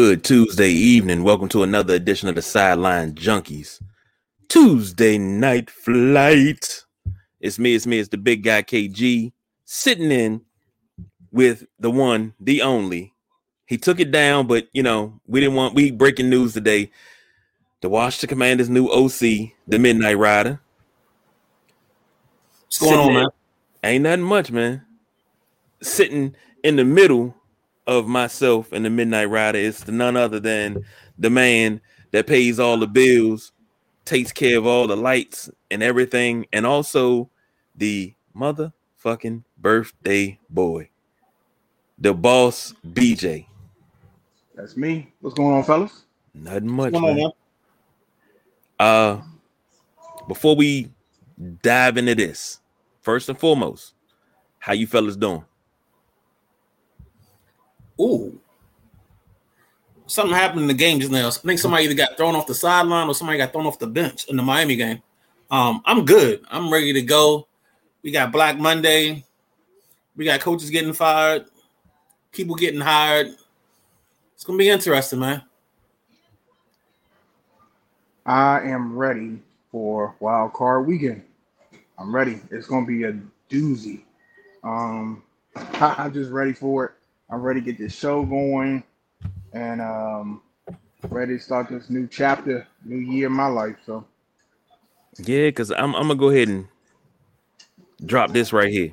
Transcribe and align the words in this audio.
Good 0.00 0.22
Tuesday 0.22 0.70
evening. 0.70 1.24
Welcome 1.24 1.48
to 1.48 1.64
another 1.64 1.94
edition 1.94 2.28
of 2.28 2.36
the 2.36 2.40
Sideline 2.40 3.14
Junkies. 3.14 3.82
Tuesday 4.48 5.18
night 5.18 5.70
flight. 5.70 6.84
It's 7.40 7.58
me, 7.58 7.74
it's 7.74 7.84
me, 7.84 7.98
it's 7.98 8.08
the 8.08 8.16
big 8.16 8.44
guy 8.44 8.62
KG 8.62 9.32
sitting 9.64 10.12
in 10.12 10.42
with 11.32 11.66
the 11.80 11.90
one, 11.90 12.32
the 12.38 12.62
only. 12.62 13.12
He 13.66 13.76
took 13.76 13.98
it 13.98 14.12
down, 14.12 14.46
but 14.46 14.68
you 14.72 14.84
know, 14.84 15.20
we 15.26 15.40
didn't 15.40 15.56
want 15.56 15.74
we 15.74 15.90
breaking 15.90 16.30
news 16.30 16.52
today. 16.52 16.92
The 17.80 17.88
Washington 17.88 18.28
Commanders' 18.28 18.70
new 18.70 18.86
OC, 18.86 19.50
the 19.66 19.80
Midnight 19.80 20.16
Rider. 20.16 20.60
What's 22.66 22.78
going 22.78 23.00
on, 23.00 23.14
man? 23.14 23.26
Ain't 23.82 24.04
nothing 24.04 24.22
much, 24.22 24.52
man. 24.52 24.82
Sitting 25.82 26.36
in 26.62 26.76
the 26.76 26.84
middle 26.84 27.34
of 27.88 28.06
myself 28.06 28.70
and 28.70 28.84
the 28.84 28.90
Midnight 28.90 29.30
Rider 29.30 29.58
is 29.58 29.88
none 29.88 30.14
other 30.16 30.38
than 30.38 30.84
the 31.18 31.30
man 31.30 31.80
that 32.12 32.26
pays 32.26 32.60
all 32.60 32.76
the 32.76 32.86
bills, 32.86 33.50
takes 34.04 34.30
care 34.30 34.58
of 34.58 34.66
all 34.66 34.86
the 34.86 34.96
lights 34.96 35.50
and 35.70 35.82
everything, 35.82 36.46
and 36.52 36.66
also 36.66 37.30
the 37.74 38.14
motherfucking 38.36 39.42
birthday 39.56 40.38
boy, 40.50 40.90
the 41.98 42.12
boss 42.12 42.74
BJ. 42.86 43.46
That's 44.54 44.76
me. 44.76 45.12
What's 45.20 45.34
going 45.34 45.54
on, 45.56 45.64
fellas? 45.64 46.04
Nothing 46.34 46.68
much. 46.68 46.92
What's 46.92 47.00
going 47.00 47.12
on, 47.12 47.16
man. 47.16 47.24
man? 47.24 47.32
Uh, 48.78 49.22
before 50.28 50.54
we 50.54 50.90
dive 51.62 51.96
into 51.96 52.14
this, 52.14 52.60
first 53.00 53.30
and 53.30 53.38
foremost, 53.38 53.94
how 54.58 54.74
you 54.74 54.86
fellas 54.86 55.16
doing? 55.16 55.44
Ooh. 58.00 58.40
Something 60.06 60.34
happened 60.34 60.62
in 60.62 60.68
the 60.68 60.74
game 60.74 61.00
just 61.00 61.12
now. 61.12 61.28
I 61.28 61.30
think 61.30 61.58
somebody 61.58 61.84
either 61.84 61.94
got 61.94 62.16
thrown 62.16 62.34
off 62.34 62.46
the 62.46 62.54
sideline 62.54 63.08
or 63.08 63.14
somebody 63.14 63.38
got 63.38 63.52
thrown 63.52 63.66
off 63.66 63.78
the 63.78 63.86
bench 63.86 64.26
in 64.28 64.36
the 64.36 64.42
Miami 64.42 64.76
game. 64.76 65.02
Um, 65.50 65.82
I'm 65.84 66.04
good. 66.04 66.42
I'm 66.50 66.72
ready 66.72 66.92
to 66.94 67.02
go. 67.02 67.46
We 68.02 68.10
got 68.10 68.32
Black 68.32 68.58
Monday. 68.58 69.24
We 70.18 70.24
got 70.24 70.40
coaches 70.40 70.70
getting 70.70 70.92
fired, 70.92 71.44
people 72.32 72.56
getting 72.56 72.80
hired. 72.80 73.28
It's 74.34 74.42
gonna 74.42 74.58
be 74.58 74.68
interesting, 74.68 75.20
man. 75.20 75.42
I 78.26 78.62
am 78.62 78.96
ready 78.98 79.38
for 79.70 80.16
wild 80.18 80.54
card 80.54 80.88
weekend. 80.88 81.22
I'm 81.98 82.12
ready. 82.12 82.40
It's 82.50 82.66
gonna 82.66 82.84
be 82.84 83.04
a 83.04 83.16
doozy. 83.48 84.02
Um, 84.64 85.22
I'm 85.54 86.12
just 86.12 86.32
ready 86.32 86.52
for 86.52 86.86
it. 86.86 86.92
I'm 87.30 87.40
ready 87.42 87.60
to 87.60 87.64
get 87.66 87.78
this 87.78 87.94
show 87.94 88.24
going, 88.24 88.82
and 89.52 89.80
um, 89.80 90.42
ready 91.08 91.36
to 91.36 91.42
start 91.42 91.68
this 91.68 91.90
new 91.90 92.06
chapter, 92.06 92.66
new 92.84 92.98
year 92.98 93.26
in 93.26 93.32
my 93.32 93.46
life. 93.46 93.76
So 93.86 94.06
Yeah, 95.18 95.46
because 95.48 95.70
I'm 95.70 95.94
I'm 95.94 96.08
gonna 96.08 96.16
go 96.16 96.30
ahead 96.30 96.48
and 96.48 96.68
drop 98.04 98.32
this 98.32 98.52
right 98.52 98.70
here. 98.70 98.92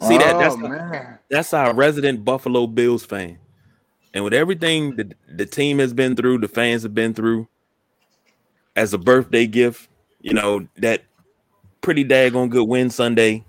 See 0.00 0.18
that? 0.18 0.36
Oh, 0.36 0.38
That's 0.38 0.56
man. 0.56 1.18
that's 1.30 1.52
our 1.52 1.74
resident 1.74 2.24
Buffalo 2.24 2.66
Bills 2.66 3.04
fan. 3.04 3.38
And 4.14 4.24
with 4.24 4.34
everything 4.34 4.96
that 4.96 5.14
the 5.28 5.46
team 5.46 5.78
has 5.78 5.92
been 5.92 6.16
through, 6.16 6.38
the 6.38 6.48
fans 6.48 6.82
have 6.82 6.94
been 6.94 7.14
through, 7.14 7.48
as 8.76 8.92
a 8.94 8.98
birthday 8.98 9.46
gift, 9.46 9.88
you 10.20 10.32
know, 10.32 10.66
that 10.76 11.04
pretty 11.80 12.04
daggone 12.04 12.50
good 12.50 12.66
win 12.68 12.90
Sunday. 12.90 13.44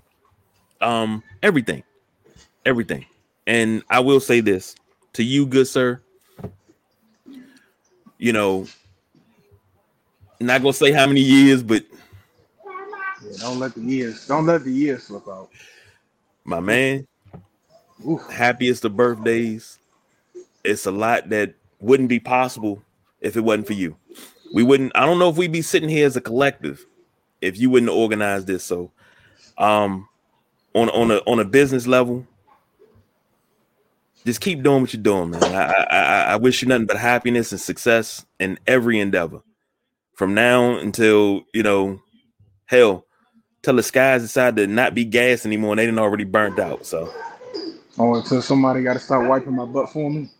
Um, 0.80 1.22
everything. 1.42 1.82
Everything. 2.64 3.06
And 3.50 3.82
I 3.90 3.98
will 3.98 4.20
say 4.20 4.40
this 4.40 4.76
to 5.14 5.24
you, 5.24 5.44
good 5.44 5.66
sir. 5.66 6.00
You 8.16 8.32
know, 8.32 8.66
not 10.38 10.62
gonna 10.62 10.72
say 10.72 10.92
how 10.92 11.08
many 11.08 11.20
years, 11.20 11.60
but 11.64 11.84
Yeah, 13.24 13.38
don't 13.40 13.58
let 13.58 13.74
the 13.74 13.80
years 13.80 14.26
don't 14.28 14.46
let 14.46 14.62
the 14.62 14.70
years 14.72 15.02
slip 15.04 15.26
out. 15.28 15.50
my 16.44 16.60
man, 16.60 17.08
Oof. 18.08 18.22
happiest 18.30 18.84
of 18.84 18.96
birthdays. 18.96 19.80
It's 20.62 20.86
a 20.86 20.92
lot 20.92 21.30
that 21.30 21.54
wouldn't 21.80 22.08
be 22.08 22.20
possible 22.20 22.80
if 23.20 23.36
it 23.36 23.40
wasn't 23.40 23.66
for 23.66 23.72
you. 23.72 23.96
We 24.54 24.62
wouldn't, 24.62 24.92
I 24.94 25.06
don't 25.06 25.18
know 25.18 25.28
if 25.28 25.36
we'd 25.36 25.50
be 25.52 25.62
sitting 25.62 25.88
here 25.88 26.06
as 26.06 26.16
a 26.16 26.20
collective 26.20 26.86
if 27.40 27.58
you 27.58 27.68
wouldn't 27.68 27.90
organize 27.90 28.44
this. 28.44 28.62
So 28.62 28.92
um 29.58 30.08
on 30.74 30.88
on 30.90 31.10
a 31.10 31.16
on 31.26 31.40
a 31.40 31.44
business 31.44 31.88
level, 31.88 32.26
just 34.26 34.40
keep 34.40 34.62
doing 34.62 34.82
what 34.82 34.94
you're 34.94 35.02
doing, 35.02 35.30
man. 35.32 35.54
I 35.54 35.72
I, 35.72 35.84
I- 35.98 36.32
wish 36.36 36.62
you 36.62 36.68
nothing 36.68 36.86
but 36.86 36.98
happiness 36.98 37.52
and 37.52 37.60
success 37.60 38.26
in 38.40 38.58
every 38.66 39.00
endeavor. 39.00 39.42
From 40.16 40.34
now 40.34 40.78
until 40.78 41.42
you 41.54 41.62
know, 41.64 42.00
hell, 42.66 43.06
till 43.62 43.76
the 43.76 43.82
skies 43.84 44.22
decide 44.22 44.56
to 44.56 44.66
not 44.68 44.94
be 44.94 45.04
gas 45.04 45.46
anymore 45.46 45.72
and 45.72 45.80
they 45.80 45.86
didn't 45.86 46.00
already 46.00 46.24
burnt 46.24 46.58
out. 46.60 46.86
So 46.86 47.14
Oh, 47.98 48.14
until 48.16 48.42
somebody 48.42 48.82
got 48.82 48.94
to 48.94 49.00
start 49.00 49.26
wiping 49.28 49.56
my 49.56 49.66
butt 49.66 49.90
for 49.92 50.10
me. 50.10 50.30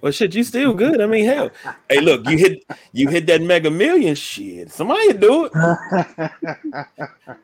Well, 0.00 0.12
shit, 0.12 0.34
you 0.34 0.44
still 0.44 0.74
good. 0.74 1.00
I 1.00 1.06
mean, 1.06 1.24
hell. 1.24 1.50
Hey, 1.88 2.00
look, 2.00 2.28
you 2.28 2.36
hit 2.36 2.64
you 2.92 3.08
hit 3.08 3.26
that 3.26 3.40
mega 3.42 3.70
million 3.70 4.14
shit. 4.14 4.70
Somebody 4.70 5.14
do 5.14 5.46
it. 5.46 5.52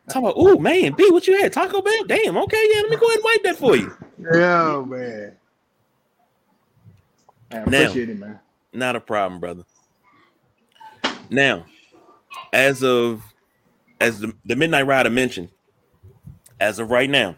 Talk 0.08 0.16
about, 0.16 0.34
oh 0.36 0.58
man, 0.58 0.92
B, 0.92 1.08
what 1.10 1.26
you 1.26 1.40
had? 1.40 1.52
Taco 1.52 1.80
Bell? 1.82 2.04
Damn, 2.06 2.36
okay, 2.36 2.68
yeah, 2.74 2.80
let 2.82 2.90
me 2.90 2.96
go 2.96 3.06
ahead 3.06 3.16
and 3.16 3.24
wipe 3.24 3.42
that 3.44 3.56
for 3.56 3.76
you. 3.76 3.96
yeah, 4.34 4.84
man. 4.86 5.36
I 7.50 7.56
Now. 7.56 7.62
appreciate 7.62 8.10
it, 8.10 8.18
man. 8.18 8.38
Not 8.72 8.94
a 8.94 9.00
problem, 9.00 9.40
brother. 9.40 9.64
Now, 11.30 11.64
as 12.52 12.84
of 12.84 13.22
as 14.00 14.20
the, 14.20 14.32
the 14.44 14.54
Midnight 14.54 14.86
Rider 14.86 15.10
mentioned, 15.10 15.48
as 16.60 16.78
of 16.78 16.90
right 16.90 17.10
now, 17.10 17.36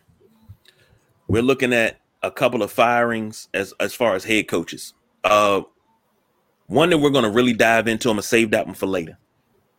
we're 1.29 1.43
looking 1.43 1.73
at 1.73 1.99
a 2.23 2.31
couple 2.31 2.63
of 2.63 2.71
firings 2.71 3.49
as 3.55 3.75
as 3.81 3.95
far 3.95 4.15
as 4.15 4.25
head 4.25 4.49
coaches. 4.49 4.95
Uh 5.25 5.63
one 6.67 6.91
that 6.91 6.99
we're 6.99 7.11
gonna 7.11 7.31
really 7.31 7.53
dive 7.53 7.89
into. 7.89 8.09
I'm 8.09 8.15
gonna 8.15 8.23
save 8.23 8.51
that 8.53 8.67
one 8.67 8.75
for 8.75 8.87
later. 8.87 9.19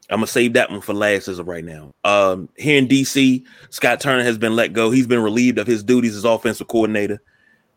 I'm 0.10 0.18
gonna 0.18 0.28
save 0.28 0.54
that 0.54 0.70
one 0.70 0.82
for 0.82 0.94
last 0.94 1.28
as 1.28 1.40
of 1.40 1.48
right 1.48 1.64
now. 1.64 1.92
Um, 2.04 2.50
here 2.58 2.78
in 2.78 2.88
DC, 2.88 3.44
Scott 3.70 4.00
Turner 4.00 4.24
has 4.24 4.38
been 4.38 4.56
let 4.56 4.74
go. 4.74 4.92
He's 4.92 5.08
been 5.08 5.24
relieved 5.24 5.58
of 5.58 5.66
his 5.66 5.84
duties 5.84 6.16
as 6.16 6.26
offensive 6.26 6.68
coordinator. 6.68 7.22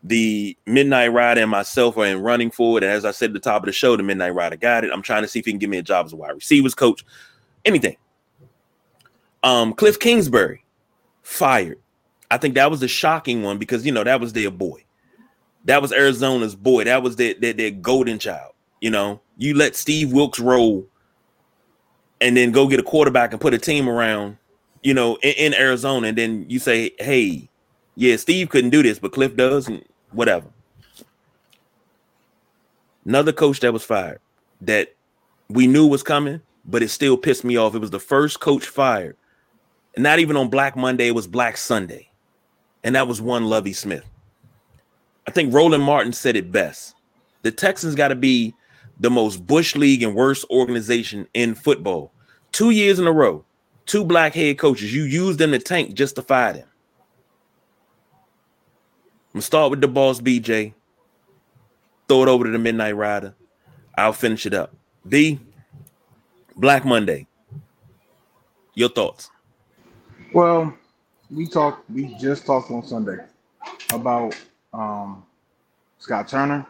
The 0.03 0.55
Midnight 0.65 1.07
Rider 1.07 1.41
and 1.41 1.49
myself 1.49 1.97
are 1.97 2.05
in 2.05 2.21
running 2.21 2.51
for 2.51 2.77
it. 2.77 2.83
And 2.83 2.93
as 2.93 3.05
I 3.05 3.11
said 3.11 3.31
at 3.31 3.33
the 3.33 3.39
top 3.39 3.63
of 3.63 3.65
the 3.65 3.71
show, 3.71 3.95
the 3.97 4.03
Midnight 4.03 4.35
Rider 4.35 4.55
got 4.55 4.83
it. 4.83 4.91
I'm 4.93 5.01
trying 5.01 5.23
to 5.23 5.27
see 5.27 5.39
if 5.39 5.45
he 5.45 5.51
can 5.51 5.59
give 5.59 5.69
me 5.69 5.79
a 5.79 5.83
job 5.83 6.05
as 6.05 6.13
a 6.13 6.15
wide 6.15 6.35
receivers 6.35 6.75
coach, 6.75 7.03
anything. 7.65 7.97
Um, 9.43 9.73
Cliff 9.73 9.97
Kingsbury 9.97 10.63
fired. 11.23 11.79
I 12.29 12.37
think 12.37 12.55
that 12.55 12.69
was 12.69 12.83
a 12.83 12.87
shocking 12.87 13.43
one 13.43 13.57
because 13.57 13.85
you 13.85 13.91
know 13.91 14.03
that 14.03 14.19
was 14.19 14.33
their 14.33 14.51
boy. 14.51 14.83
That 15.65 15.81
was 15.81 15.91
Arizona's 15.91 16.55
boy. 16.55 16.85
That 16.85 17.03
was 17.03 17.15
their, 17.15 17.33
their, 17.33 17.53
their 17.53 17.71
golden 17.71 18.19
child. 18.19 18.53
You 18.81 18.91
know, 18.91 19.21
you 19.37 19.53
let 19.53 19.75
Steve 19.75 20.11
Wilks 20.11 20.39
roll 20.39 20.87
and 22.21 22.35
then 22.35 22.51
go 22.51 22.67
get 22.67 22.79
a 22.79 22.83
quarterback 22.83 23.31
and 23.31 23.41
put 23.41 23.53
a 23.53 23.57
team 23.57 23.89
around, 23.89 24.37
you 24.83 24.93
know, 24.93 25.17
in, 25.17 25.33
in 25.33 25.53
Arizona, 25.53 26.07
and 26.07 26.17
then 26.17 26.45
you 26.47 26.59
say, 26.59 26.91
hey, 26.99 27.49
yeah, 27.95 28.15
Steve 28.15 28.49
couldn't 28.49 28.69
do 28.69 28.83
this, 28.83 28.99
but 28.99 29.11
Cliff 29.11 29.35
does, 29.35 29.67
and 29.67 29.83
whatever. 30.11 30.47
Another 33.05 33.31
coach 33.31 33.59
that 33.61 33.73
was 33.73 33.83
fired 33.83 34.19
that 34.61 34.95
we 35.49 35.67
knew 35.67 35.87
was 35.87 36.03
coming, 36.03 36.41
but 36.65 36.83
it 36.83 36.89
still 36.89 37.17
pissed 37.17 37.43
me 37.43 37.57
off. 37.57 37.73
It 37.73 37.79
was 37.79 37.91
the 37.91 37.99
first 37.99 38.39
coach 38.39 38.67
fired. 38.67 39.15
Not 39.97 40.19
even 40.19 40.35
on 40.37 40.49
Black 40.49 40.75
Monday, 40.75 41.07
it 41.07 41.15
was 41.15 41.25
Black 41.25 41.57
Sunday. 41.57 42.06
And 42.83 42.95
that 42.95 43.07
was 43.07 43.21
one 43.21 43.45
Lovie 43.45 43.73
Smith. 43.73 44.05
I 45.27 45.31
think 45.31 45.53
Roland 45.53 45.83
Martin 45.83 46.13
said 46.13 46.35
it 46.35 46.51
best. 46.51 46.95
The 47.41 47.51
Texans 47.51 47.95
got 47.95 48.09
to 48.09 48.15
be 48.15 48.53
the 48.99 49.09
most 49.09 49.45
Bush 49.45 49.75
League 49.75 50.03
and 50.03 50.15
worst 50.15 50.45
organization 50.49 51.27
in 51.33 51.55
football. 51.55 52.11
Two 52.51 52.71
years 52.71 52.99
in 52.99 53.07
a 53.07 53.11
row, 53.11 53.43
two 53.85 54.03
black 54.03 54.33
head 54.33 54.57
coaches. 54.57 54.93
You 54.93 55.03
use 55.03 55.37
them 55.37 55.51
to 55.51 55.59
tank 55.59 55.93
just 55.93 56.15
to 56.15 56.21
fire 56.21 56.53
them. 56.53 56.67
I'm 58.13 59.33
gonna 59.33 59.41
start 59.43 59.69
with 59.69 59.81
the 59.81 59.87
boss, 59.87 60.19
BJ. 60.19 60.73
Throw 62.07 62.23
it 62.23 62.29
over 62.29 62.45
to 62.45 62.49
the 62.49 62.57
Midnight 62.57 62.95
Rider. 62.95 63.35
I'll 63.97 64.13
finish 64.13 64.45
it 64.45 64.53
up. 64.53 64.73
B, 65.07 65.39
Black 66.55 66.85
Monday. 66.85 67.27
Your 68.73 68.89
thoughts? 68.89 69.29
Well, 70.33 70.75
we 71.31 71.47
talked. 71.47 71.89
We 71.89 72.15
just 72.15 72.45
talked 72.45 72.71
on 72.71 72.83
Sunday 72.83 73.17
about 73.93 74.35
um, 74.73 75.25
Scott 75.99 76.27
Turner 76.27 76.65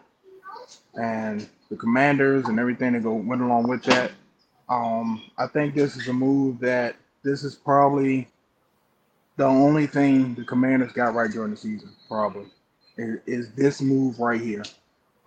and 0.95 1.47
the 1.69 1.75
Commanders 1.75 2.45
and 2.45 2.59
everything 2.59 2.93
that 2.93 3.03
go 3.03 3.13
went 3.13 3.41
along 3.41 3.67
with 3.67 3.83
that. 3.83 4.11
Um, 4.69 5.23
I 5.37 5.47
think 5.47 5.75
this 5.75 5.95
is 5.95 6.07
a 6.07 6.13
move 6.13 6.59
that 6.59 6.95
this 7.23 7.43
is 7.43 7.55
probably 7.55 8.27
the 9.37 9.45
only 9.45 9.87
thing 9.87 10.33
the 10.35 10.43
Commanders 10.43 10.91
got 10.91 11.13
right 11.13 11.31
during 11.31 11.51
the 11.51 11.57
season. 11.57 11.89
Probably 12.07 12.45
is, 12.97 13.19
is 13.25 13.51
this 13.53 13.81
move 13.81 14.19
right 14.19 14.41
here. 14.41 14.63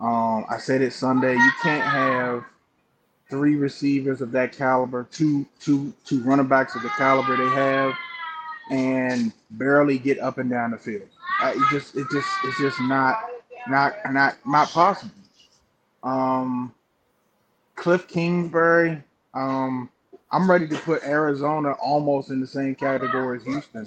Um, 0.01 0.45
I 0.49 0.59
said 0.59 0.83
it 0.83 0.93
Sunday. 0.93 1.35
You 1.35 1.51
can't 1.63 1.85
have 1.85 2.45
three 3.29 3.55
receivers 3.55 4.21
of 4.21 4.33
that 4.33 4.53
caliber, 4.53 5.07
two 5.11 5.47
two 5.61 5.93
two 6.05 6.21
running 6.23 6.49
backs 6.49 6.75
of 6.75 6.83
the 6.83 6.89
caliber 6.91 7.37
they 7.37 7.55
have, 7.55 7.95
and 8.71 9.33
barely 9.53 9.99
get 9.99 10.19
up 10.21 10.39
and 10.39 10.51
down 10.51 10.71
the 10.71 10.79
field. 10.79 11.09
Uh, 11.43 11.53
it 11.57 11.71
just 11.71 11.97
it 11.97 12.07
just 12.11 12.29
it's 12.45 12.59
just 12.59 12.81
not 12.83 13.19
not 13.69 13.95
not 14.11 14.37
not 14.47 14.69
possible. 14.71 15.15
Um, 16.03 16.73
Cliff 17.75 18.07
Kingsbury. 18.09 19.03
Um, 19.35 19.89
I'm 20.33 20.51
ready 20.51 20.69
to 20.69 20.77
put 20.77 21.03
Arizona 21.03 21.73
almost 21.73 22.31
in 22.31 22.41
the 22.41 22.47
same 22.47 22.75
category 22.75 23.39
as 23.39 23.45
Houston. 23.45 23.87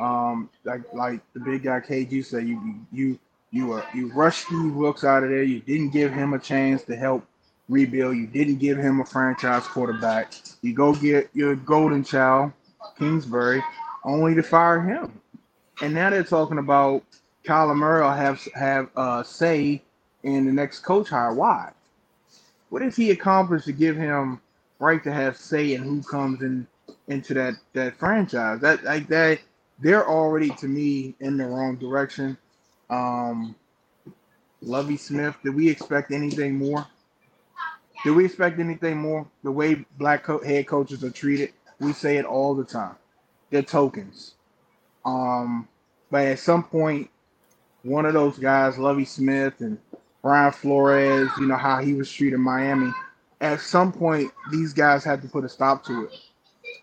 Um, 0.00 0.48
like 0.64 0.82
like 0.94 1.20
the 1.34 1.40
big 1.40 1.64
guy 1.64 1.80
KG 1.80 2.24
said, 2.24 2.46
you 2.46 2.76
you 2.92 3.18
you 3.50 3.82
you 3.94 4.12
rushed 4.12 4.46
Steve 4.46 4.74
Wilks 4.74 5.04
out 5.04 5.22
of 5.22 5.30
there. 5.30 5.42
You 5.42 5.60
didn't 5.60 5.90
give 5.90 6.12
him 6.12 6.32
a 6.32 6.38
chance 6.38 6.82
to 6.84 6.96
help 6.96 7.26
rebuild. 7.68 8.16
You 8.16 8.26
didn't 8.26 8.56
give 8.56 8.78
him 8.78 9.00
a 9.00 9.04
franchise 9.04 9.66
quarterback. 9.66 10.32
You 10.62 10.72
go 10.74 10.94
get 10.94 11.30
your 11.34 11.56
golden 11.56 12.04
child, 12.04 12.52
Kingsbury, 12.98 13.62
only 14.04 14.34
to 14.34 14.42
fire 14.42 14.80
him. 14.80 15.20
And 15.82 15.94
now 15.94 16.10
they're 16.10 16.24
talking 16.24 16.58
about 16.58 17.02
Kyler 17.44 17.76
Murray 17.76 18.02
will 18.02 18.10
have 18.10 18.42
have 18.54 18.90
uh, 18.96 19.22
say 19.22 19.82
in 20.22 20.46
the 20.46 20.52
next 20.52 20.80
coach 20.80 21.08
hire. 21.08 21.32
Why? 21.32 21.72
What 22.68 22.82
has 22.82 22.96
he 22.96 23.10
accomplished 23.10 23.66
to 23.66 23.72
give 23.72 23.96
him 23.96 24.40
right 24.78 25.02
to 25.04 25.12
have 25.12 25.36
say 25.36 25.74
in 25.74 25.82
who 25.82 26.02
comes 26.02 26.42
in 26.42 26.66
into 27.08 27.34
that 27.34 27.54
that 27.72 27.96
franchise? 27.98 28.60
That 28.60 28.84
like 28.84 29.08
that 29.08 29.40
they're 29.80 30.06
already 30.08 30.50
to 30.50 30.68
me 30.68 31.14
in 31.20 31.36
the 31.36 31.46
wrong 31.46 31.76
direction. 31.76 32.36
Um, 32.90 33.54
Lovie 34.62 34.98
Smith, 34.98 35.36
did 35.42 35.54
we 35.54 35.68
expect 35.70 36.12
anything 36.12 36.56
more? 36.56 36.86
Did 38.04 38.12
we 38.12 38.24
expect 38.26 38.58
anything 38.58 38.98
more? 38.98 39.26
The 39.42 39.50
way 39.50 39.86
black 39.98 40.24
co- 40.24 40.44
head 40.44 40.66
coaches 40.66 41.02
are 41.04 41.10
treated, 41.10 41.52
we 41.80 41.92
say 41.92 42.18
it 42.18 42.26
all 42.26 42.54
the 42.54 42.64
time. 42.64 42.96
They're 43.50 43.62
tokens. 43.62 44.34
Um, 45.04 45.68
but 46.10 46.26
at 46.26 46.38
some 46.38 46.64
point, 46.64 47.10
one 47.82 48.06
of 48.06 48.14
those 48.14 48.38
guys, 48.38 48.78
Lovie 48.78 49.04
Smith 49.04 49.60
and 49.60 49.78
Brian 50.22 50.52
Flores, 50.52 51.30
you 51.38 51.46
know 51.46 51.56
how 51.56 51.80
he 51.80 51.94
was 51.94 52.10
treated 52.10 52.38
Miami. 52.38 52.92
At 53.40 53.60
some 53.60 53.92
point, 53.92 54.30
these 54.50 54.72
guys 54.72 55.02
had 55.02 55.22
to 55.22 55.28
put 55.28 55.44
a 55.44 55.48
stop 55.48 55.84
to 55.86 56.04
it. 56.04 56.12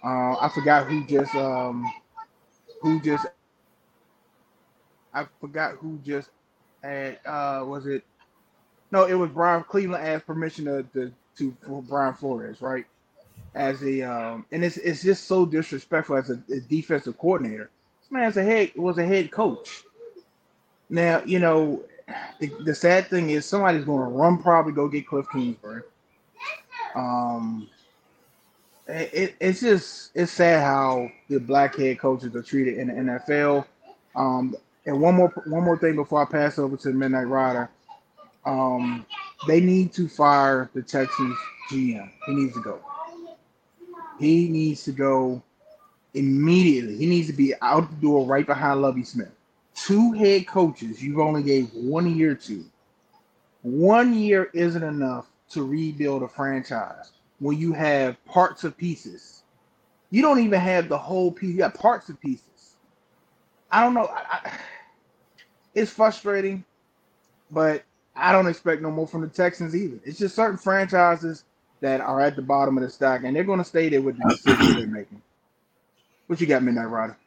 Uh, 0.04 0.36
I 0.40 0.50
forgot 0.54 0.88
who 0.88 1.06
just 1.06 1.36
um, 1.36 1.90
who 2.82 3.00
just 3.02 3.26
I 5.14 5.26
forgot 5.40 5.74
who 5.74 6.00
just 6.06 6.30
had 6.84 7.20
uh 7.26 7.64
was 7.66 7.88
it 7.88 8.04
no 8.92 9.06
it 9.06 9.16
was 9.16 9.30
Brian 9.32 9.64
Cleveland 9.64 10.06
asked 10.06 10.28
permission 10.28 10.66
to, 10.66 10.84
to, 10.94 11.12
to 11.38 11.58
Brian 11.88 12.14
Flores 12.14 12.62
right 12.62 12.86
as 13.58 13.84
a 13.84 14.02
um 14.04 14.46
and 14.52 14.64
it's 14.64 14.78
it's 14.78 15.04
just 15.04 15.26
so 15.26 15.46
disrespectful 15.46 16.18
as 16.18 16.30
a, 16.30 16.42
a 16.54 16.60
defensive 16.62 17.18
coordinator 17.18 17.70
this 18.02 18.12
man's 18.12 18.38
a 18.38 18.44
head 18.44 18.72
was 18.76 18.98
a 18.98 19.06
head 19.06 19.32
coach 19.32 19.84
now 20.90 21.22
you 21.26 21.40
know 21.40 21.82
the, 22.40 22.52
the 22.64 22.74
sad 22.74 23.08
thing 23.08 23.32
is 23.32 23.46
somebody's 23.46 23.84
going 23.84 24.00
to 24.00 24.18
run 24.18 24.42
probably 24.42 24.72
go 24.72 24.88
get 24.88 25.08
Cliff 25.08 25.26
Kingsbury 25.32 25.82
um 26.96 27.68
it, 28.88 29.36
it's 29.40 29.60
just 29.62 30.12
it's 30.16 30.32
sad 30.32 30.64
how 30.64 31.10
the 31.30 31.40
black 31.40 31.76
head 31.76 32.00
coaches 32.00 32.36
are 32.36 32.42
treated 32.42 32.78
in 32.78 32.88
the 32.88 32.94
NFL. 32.94 33.66
Um, 34.16 34.56
and 34.86 35.02
one 35.02 35.16
more 35.16 35.30
one 35.46 35.64
more 35.64 35.78
thing 35.78 35.96
before 35.96 36.22
I 36.22 36.26
pass 36.26 36.58
over 36.58 36.78
to 36.78 36.88
the 36.90 36.94
Midnight 36.94 37.28
Rider. 37.28 37.70
Um, 38.46 39.06
they 39.48 39.60
need 39.60 39.94
to 39.94 40.08
fire 40.08 40.70
the 40.74 40.82
Texans 40.82 41.38
GM. 41.70 42.10
He 42.26 42.34
needs 42.34 42.54
to 42.54 42.62
go. 42.62 42.80
He 44.20 44.50
needs 44.50 44.84
to 44.86 44.92
go 44.92 45.42
immediately. 46.14 46.98
He 46.98 47.06
needs 47.06 47.28
to 47.28 47.34
be 47.34 47.54
out 47.62 47.90
the 47.90 47.96
door 47.98 48.26
right 48.26 48.46
behind 48.46 48.82
Lovie 48.82 49.04
Smith. 49.04 49.32
Two 49.76 50.12
head 50.14 50.48
coaches 50.48 51.04
you've 51.04 51.20
only 51.20 51.44
gave 51.44 51.72
one 51.74 52.16
year 52.16 52.34
to. 52.36 52.66
One 53.62 54.14
year 54.14 54.50
isn't 54.54 54.84
enough 54.84 55.28
to 55.52 55.64
rebuild 55.64 56.24
a 56.24 56.28
franchise 56.28 57.12
when 57.40 57.58
you 57.58 57.74
have 57.74 58.24
parts 58.26 58.64
of 58.64 58.76
pieces. 58.78 59.44
You 60.10 60.22
don't 60.22 60.40
even 60.40 60.60
have 60.60 60.90
the 60.90 60.98
whole 60.98 61.32
piece. 61.32 61.52
You 61.52 61.58
got 61.58 61.76
parts 61.76 62.10
of 62.10 62.20
pieces. 62.20 62.76
I 63.72 63.84
don't 63.84 63.94
know. 63.94 64.06
I, 64.06 64.24
I, 64.32 64.52
it's 65.76 65.92
frustrating, 65.92 66.64
but 67.52 67.84
I 68.16 68.32
don't 68.32 68.48
expect 68.48 68.82
no 68.82 68.90
more 68.90 69.08
from 69.08 69.22
the 69.22 69.28
Texans 69.28 69.76
either. 69.76 70.00
It's 70.04 70.18
just 70.18 70.36
certain 70.36 70.58
franchises 70.58 71.44
that 71.82 72.02
are 72.02 72.22
at 72.22 72.36
the 72.36 72.42
bottom 72.42 72.78
of 72.78 72.84
the 72.84 72.90
stack, 72.90 73.24
and 73.24 73.36
they're 73.36 73.44
going 73.44 73.60
to 73.60 73.66
stay 73.66 73.90
there 73.90 74.02
with 74.02 74.18
the 74.18 74.30
decisions 74.30 74.76
they're 74.76 74.88
making. 74.88 75.22
What 76.28 76.42
you 76.42 76.48
got, 76.48 76.64
Midnight 76.64 76.90
Rider? 76.90 77.18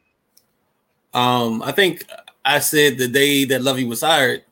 Um, 1.15 1.63
I 1.63 1.73
think 1.73 2.05
I 2.45 2.59
said 2.59 2.99
the 2.99 3.09
day 3.09 3.45
that 3.47 3.63
Lovie 3.63 3.85
was 3.85 4.03
hired, 4.03 4.45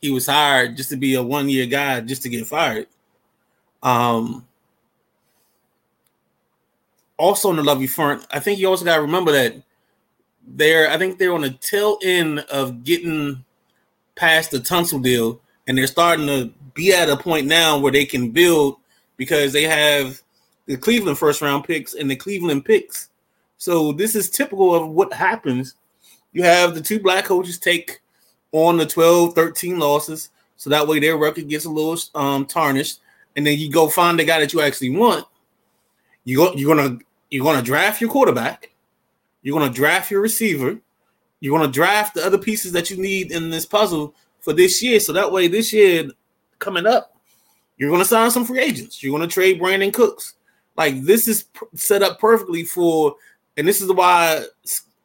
he 0.00 0.10
was 0.10 0.26
hired 0.26 0.76
just 0.76 0.90
to 0.90 0.96
be 0.96 1.14
a 1.14 1.22
one 1.22 1.48
year 1.48 1.66
guy, 1.66 2.00
just 2.00 2.22
to 2.22 2.28
get 2.28 2.46
fired. 2.46 2.86
Um, 3.82 4.46
also 7.16 7.50
on 7.50 7.56
the 7.56 7.62
Lovie 7.62 7.86
front, 7.86 8.26
I 8.30 8.40
think 8.40 8.58
you 8.58 8.68
also 8.68 8.84
got 8.84 8.96
to 8.96 9.02
remember 9.02 9.32
that 9.32 9.54
they're 10.46 10.90
I 10.90 10.98
think 10.98 11.18
they're 11.18 11.34
on 11.34 11.42
the 11.42 11.50
tail 11.50 11.98
end 12.02 12.40
of 12.50 12.82
getting 12.82 13.44
past 14.16 14.50
the 14.50 14.58
Tunsil 14.58 15.02
deal, 15.02 15.40
and 15.66 15.78
they're 15.78 15.86
starting 15.86 16.26
to 16.26 16.52
be 16.74 16.92
at 16.92 17.08
a 17.08 17.16
point 17.16 17.46
now 17.46 17.78
where 17.78 17.92
they 17.92 18.04
can 18.04 18.30
build 18.30 18.76
because 19.22 19.52
they 19.52 19.64
have 19.64 20.20
the 20.66 20.76
Cleveland 20.76 21.18
first 21.18 21.40
round 21.42 21.64
picks 21.64 21.94
and 21.94 22.10
the 22.10 22.16
Cleveland 22.16 22.64
picks. 22.64 23.08
So 23.58 23.92
this 23.92 24.14
is 24.14 24.30
typical 24.30 24.74
of 24.74 24.88
what 24.88 25.12
happens. 25.12 25.74
You 26.32 26.42
have 26.42 26.74
the 26.74 26.80
two 26.80 27.00
black 27.00 27.24
coaches 27.24 27.58
take 27.58 28.00
on 28.52 28.76
the 28.76 28.86
12, 28.86 29.34
13 29.34 29.78
losses. 29.78 30.30
So 30.56 30.70
that 30.70 30.86
way 30.86 31.00
their 31.00 31.16
record 31.16 31.48
gets 31.48 31.64
a 31.64 31.70
little 31.70 31.98
um, 32.14 32.46
tarnished. 32.46 33.00
And 33.36 33.46
then 33.46 33.58
you 33.58 33.70
go 33.70 33.88
find 33.88 34.18
the 34.18 34.24
guy 34.24 34.40
that 34.40 34.52
you 34.52 34.60
actually 34.60 34.90
want. 34.90 35.26
You 36.24 36.36
go, 36.36 36.52
you're 36.54 36.74
gonna 36.74 36.98
you're 37.30 37.44
gonna 37.44 37.62
draft 37.62 38.00
your 38.00 38.10
quarterback 38.10 38.72
you're 39.42 39.60
to 39.60 39.70
draft 39.70 40.10
your 40.10 40.20
receiver. 40.20 40.78
You're 41.40 41.58
to 41.58 41.68
draft 41.68 42.14
the 42.14 42.24
other 42.24 42.38
pieces 42.38 42.72
that 42.72 42.90
you 42.90 42.96
need 42.96 43.32
in 43.32 43.50
this 43.50 43.66
puzzle 43.66 44.14
for 44.40 44.52
this 44.52 44.82
year. 44.82 45.00
So 45.00 45.12
that 45.12 45.32
way, 45.32 45.48
this 45.48 45.72
year 45.72 46.08
coming 46.60 46.86
up, 46.86 47.11
you're 47.76 47.90
going 47.90 48.02
to 48.02 48.08
sign 48.08 48.30
some 48.30 48.44
free 48.44 48.60
agents. 48.60 49.02
You're 49.02 49.16
going 49.16 49.28
to 49.28 49.32
trade 49.32 49.60
Brandin 49.60 49.92
Cooks. 49.92 50.34
Like 50.76 51.02
this 51.02 51.28
is 51.28 51.46
set 51.74 52.02
up 52.02 52.18
perfectly 52.18 52.64
for, 52.64 53.16
and 53.56 53.66
this 53.66 53.80
is 53.80 53.92
why 53.92 54.44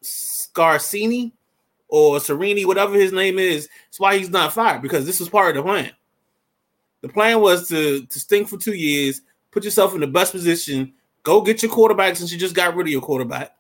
Scarsini 0.01 1.31
or 1.89 2.17
Serini, 2.17 2.65
whatever 2.65 2.95
his 2.95 3.11
name 3.11 3.39
is, 3.39 3.67
it's 3.89 3.99
why 3.99 4.17
he's 4.17 4.29
not 4.29 4.53
fired 4.53 4.81
because 4.81 5.05
this 5.05 5.19
was 5.19 5.29
part 5.29 5.55
of 5.55 5.63
the 5.63 5.69
plan. 5.69 5.91
The 7.01 7.09
plan 7.09 7.41
was 7.41 7.67
to 7.69 8.05
to 8.05 8.19
stink 8.19 8.47
for 8.47 8.57
two 8.57 8.73
years, 8.73 9.21
put 9.51 9.63
yourself 9.63 9.93
in 9.93 10.01
the 10.01 10.07
best 10.07 10.31
position, 10.31 10.93
go 11.23 11.41
get 11.41 11.61
your 11.61 11.71
quarterback 11.71 12.15
since 12.15 12.31
you 12.31 12.37
just 12.37 12.55
got 12.55 12.75
rid 12.75 12.87
of 12.87 12.91
your 12.91 13.01
quarterback, 13.01 13.57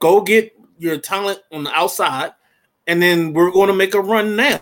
Go 0.00 0.22
get 0.22 0.58
your 0.78 0.96
talent 0.98 1.40
on 1.52 1.64
the 1.64 1.72
outside, 1.72 2.32
and 2.86 3.00
then 3.00 3.34
we're 3.34 3.52
going 3.52 3.68
to 3.68 3.74
make 3.74 3.94
a 3.94 4.00
run 4.00 4.34
now. 4.34 4.60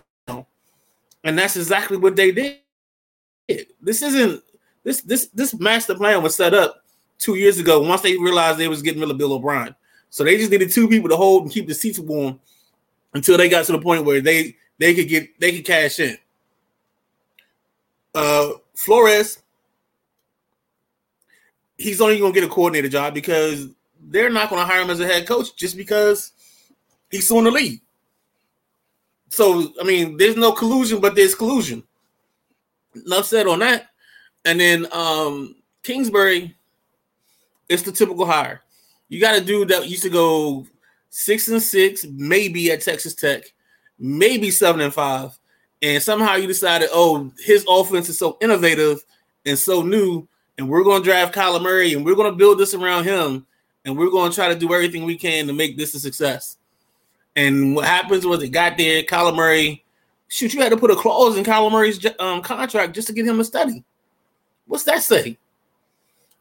And 1.25 1.39
that's 1.39 1.57
exactly 1.57 1.97
what 1.97 2.17
they 2.17 2.33
did. 2.33 2.59
This 3.49 4.03
isn't 4.03 4.43
this 4.85 5.01
this 5.01 5.27
this 5.29 5.59
master 5.59 5.95
plan 5.95 6.23
was 6.23 6.37
set 6.37 6.55
up 6.55 6.85
two 7.19 7.35
years 7.35 7.59
ago 7.59 7.81
once 7.81 8.03
they 8.03 8.17
realized 8.17 8.59
they 8.59 8.69
was 8.69 8.83
getting 8.83 9.01
rid 9.01 9.11
of 9.11 9.19
Bill 9.19 9.33
O'Brien. 9.33 9.75
So 10.11 10.25
they 10.25 10.37
just 10.37 10.51
needed 10.51 10.71
two 10.71 10.89
people 10.89 11.09
to 11.09 11.17
hold 11.17 11.43
and 11.43 11.53
keep 11.53 11.67
the 11.67 11.75
seats 11.75 11.99
warm 11.99 12.41
until 13.15 13.37
they 13.37 13.49
got 13.49 13.65
to 13.67 13.73
the 13.73 13.81
point 13.81 14.05
where 14.05 14.21
they 14.21 14.57
they 14.79 14.95
could 14.95 15.09
get 15.09 15.39
they 15.41 15.53
could 15.53 15.65
cash 15.65 15.99
in. 15.99 16.17
Uh 18.15 18.51
Flores, 18.75 19.43
he's 21.77 22.01
only 22.01 22.19
gonna 22.19 22.33
get 22.33 22.45
a 22.45 22.49
coordinator 22.49 22.89
job 22.89 23.15
because 23.15 23.69
they're 24.01 24.31
not 24.31 24.51
to 24.51 24.57
hire 24.57 24.83
him 24.83 24.91
as 24.91 25.01
a 25.01 25.07
head 25.07 25.27
coach 25.27 25.57
just 25.57 25.77
because 25.77 26.33
he's 27.11 27.31
in 27.31 27.45
the 27.45 27.51
league. 27.51 27.81
So 29.31 29.73
I 29.81 29.85
mean, 29.85 30.17
there's 30.17 30.37
no 30.37 30.53
collusion, 30.53 31.01
but 31.01 31.15
there's 31.15 31.35
collusion. 31.35 31.83
Enough 32.95 33.27
said 33.27 33.47
on 33.47 33.61
that. 33.61 33.89
And 34.45 34.61
then 34.61 34.87
um 34.93 35.57
Kingsbury, 35.83 36.57
it's 37.69 37.83
the 37.83 37.93
typical 37.93 38.27
hire. 38.27 38.63
You 39.09 39.21
got 39.21 39.39
a 39.39 39.45
dude 39.45 39.69
that 39.69 39.89
used 39.89 40.03
to 40.03 40.11
go 40.11 40.67
six 41.11 41.49
and 41.49 41.63
six, 41.63 42.05
maybe 42.11 42.71
at 42.71 42.83
Texas 42.83 43.15
Tech, 43.15 43.45
maybe 43.99 44.51
seven 44.51 44.81
and 44.81 44.93
five, 44.93 45.39
and 45.81 46.03
somehow 46.03 46.35
you 46.35 46.47
decided, 46.47 46.89
oh, 46.93 47.33
his 47.39 47.65
offense 47.69 48.09
is 48.09 48.19
so 48.19 48.37
innovative 48.43 49.05
and 49.47 49.59
so 49.59 49.83
new, 49.83 50.29
and 50.59 50.69
we're 50.69 50.85
going 50.85 51.03
to 51.03 51.09
draft 51.09 51.35
Kyler 51.35 51.63
Murray, 51.63 51.95
and 51.95 52.05
we're 52.05 52.17
going 52.17 52.31
to 52.31 52.37
build 52.37 52.59
this 52.59 52.75
around 52.75 53.05
him 53.05 53.47
and 53.89 53.97
we're 53.97 54.11
going 54.11 54.31
to 54.31 54.35
try 54.35 54.49
to 54.49 54.55
do 54.55 54.75
everything 54.75 55.05
we 55.05 55.17
can 55.17 55.47
to 55.47 55.53
make 55.55 55.77
this 55.77 55.95
a 55.95 56.01
success. 56.01 56.59
And 57.37 57.75
what 57.75 57.87
happens 57.87 58.27
was 58.27 58.43
it 58.43 58.49
got 58.49 58.77
there, 58.77 59.03
Kyler 59.03 59.35
Murray 59.35 59.83
Shoot, 60.29 60.53
you 60.53 60.61
had 60.61 60.71
to 60.71 60.77
put 60.77 60.91
a 60.91 60.97
clause 60.97 61.37
in 61.37 61.45
Kyler 61.45 61.73
Murray's 61.73 62.05
um, 62.19 62.43
contract 62.43 62.95
just 62.95 63.09
to 63.09 63.15
get 63.15 63.27
him 63.27 63.41
a 63.41 63.45
study. 63.45 63.83
What's 64.67 64.85
that 64.85 65.03
say? 65.03 65.39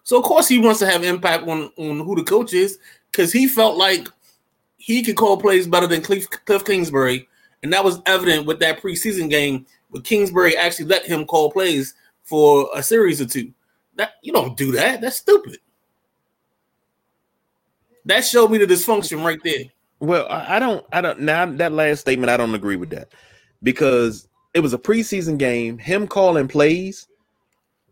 So 0.04 0.18
of 0.18 0.24
course 0.24 0.48
he 0.48 0.60
wants 0.60 0.80
to 0.80 0.86
have 0.86 1.04
impact 1.04 1.48
on, 1.48 1.72
on 1.78 2.00
who 2.00 2.16
the 2.16 2.24
coach 2.24 2.54
is 2.54 2.80
because 3.12 3.32
he 3.32 3.48
felt 3.48 3.78
like 3.78 4.10
he 4.78 5.04
could 5.04 5.16
call 5.16 5.38
plays 5.38 5.68
better 5.68 5.88
than 5.88 6.02
Cliff, 6.02 6.30
Cliff 6.46 6.66
Kingsbury, 6.66 7.28
and 7.64 7.72
that 7.74 7.84
was 7.84 8.02
evident 8.06 8.46
with 8.46 8.60
that 8.60 8.82
preseason 8.82 9.30
game. 9.30 9.66
But 9.92 10.04
Kingsbury 10.04 10.56
actually 10.58 10.86
let 10.86 11.06
him 11.06 11.26
call 11.26 11.52
plays 11.52 11.94
for 12.24 12.70
a 12.76 12.84
series 12.84 13.22
or 13.22 13.26
two. 13.26 13.54
That 13.96 14.14
you 14.22 14.34
don't 14.34 14.56
do 14.58 14.74
that. 14.74 15.02
That's 15.02 15.18
stupid. 15.18 15.60
That 18.06 18.26
showed 18.26 18.52
me 18.52 18.58
the 18.58 18.66
dysfunction 18.66 19.24
right 19.24 19.40
there. 19.44 19.66
Well, 20.00 20.28
I 20.30 20.60
don't, 20.60 20.86
I 20.92 21.02
don't. 21.02 21.22
Now 21.22 21.46
that 21.46 21.72
last 21.72 22.02
statement, 22.02 22.30
I 22.30 22.38
don't 22.38 22.54
agree 22.54 22.76
with 22.76 22.92
that 22.92 23.10
because 23.64 24.28
it 24.54 24.60
was 24.60 24.74
a 24.74 24.78
preseason 24.78 25.38
game. 25.38 25.78
Him 25.78 26.08
calling 26.08 26.48
plays 26.48 27.08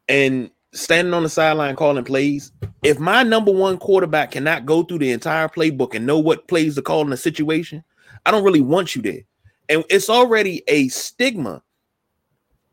and 0.08 0.50
standing 0.74 1.14
on 1.14 1.24
the 1.24 1.30
sideline 1.30 1.76
calling 1.76 2.04
plays. 2.04 2.52
If 2.84 3.00
my 3.00 3.24
number 3.24 3.52
one 3.52 3.78
quarterback 3.78 4.32
cannot 4.32 4.66
go 4.66 4.84
through 4.84 5.00
the 5.00 5.12
entire 5.12 5.48
playbook 5.48 5.96
and 5.96 6.06
know 6.06 6.20
what 6.20 6.48
plays 6.48 6.76
to 6.76 6.82
call 6.82 7.02
in 7.02 7.14
a 7.14 7.18
situation, 7.18 7.84
I 8.26 8.32
don't 8.32 8.44
really 8.44 8.62
want 8.62 8.96
you 8.96 9.02
there. 9.02 9.22
And 9.70 9.84
it's 9.90 10.10
already 10.10 10.64
a 10.68 10.90
stigma 10.90 11.64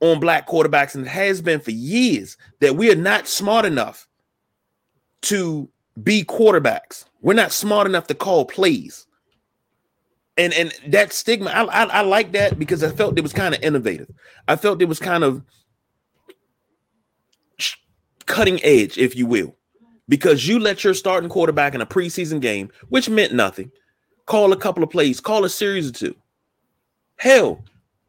on 0.00 0.20
black 0.20 0.48
quarterbacks, 0.48 0.94
and 0.94 1.06
it 1.06 1.10
has 1.10 1.40
been 1.40 1.60
for 1.60 1.70
years 1.70 2.36
that 2.60 2.76
we 2.76 2.90
are 2.90 2.96
not 2.96 3.28
smart 3.28 3.64
enough 3.64 4.08
to 5.22 5.68
be 6.02 6.24
quarterbacks. 6.24 7.04
We're 7.20 7.34
not 7.34 7.52
smart 7.52 7.86
enough 7.86 8.08
to 8.08 8.14
call 8.14 8.44
plays. 8.44 9.06
And 10.38 10.52
and 10.54 10.72
that 10.88 11.12
stigma, 11.12 11.50
I, 11.50 11.64
I, 11.64 11.84
I 11.84 12.00
like 12.00 12.32
that 12.32 12.58
because 12.58 12.82
I 12.82 12.90
felt 12.90 13.18
it 13.18 13.22
was 13.22 13.34
kind 13.34 13.54
of 13.54 13.62
innovative. 13.62 14.10
I 14.48 14.56
felt 14.56 14.80
it 14.80 14.88
was 14.88 14.98
kind 14.98 15.24
of 15.24 15.42
cutting 18.26 18.58
edge, 18.64 18.96
if 18.96 19.14
you 19.14 19.26
will, 19.26 19.54
because 20.08 20.48
you 20.48 20.58
let 20.58 20.84
your 20.84 20.94
starting 20.94 21.28
quarterback 21.28 21.74
in 21.74 21.82
a 21.82 21.86
preseason 21.86 22.40
game, 22.40 22.70
which 22.88 23.10
meant 23.10 23.34
nothing, 23.34 23.70
call 24.24 24.52
a 24.52 24.56
couple 24.56 24.82
of 24.82 24.88
plays, 24.90 25.20
call 25.20 25.44
a 25.44 25.50
series 25.50 25.88
or 25.90 25.92
two. 25.92 26.16
Hell, 27.16 27.62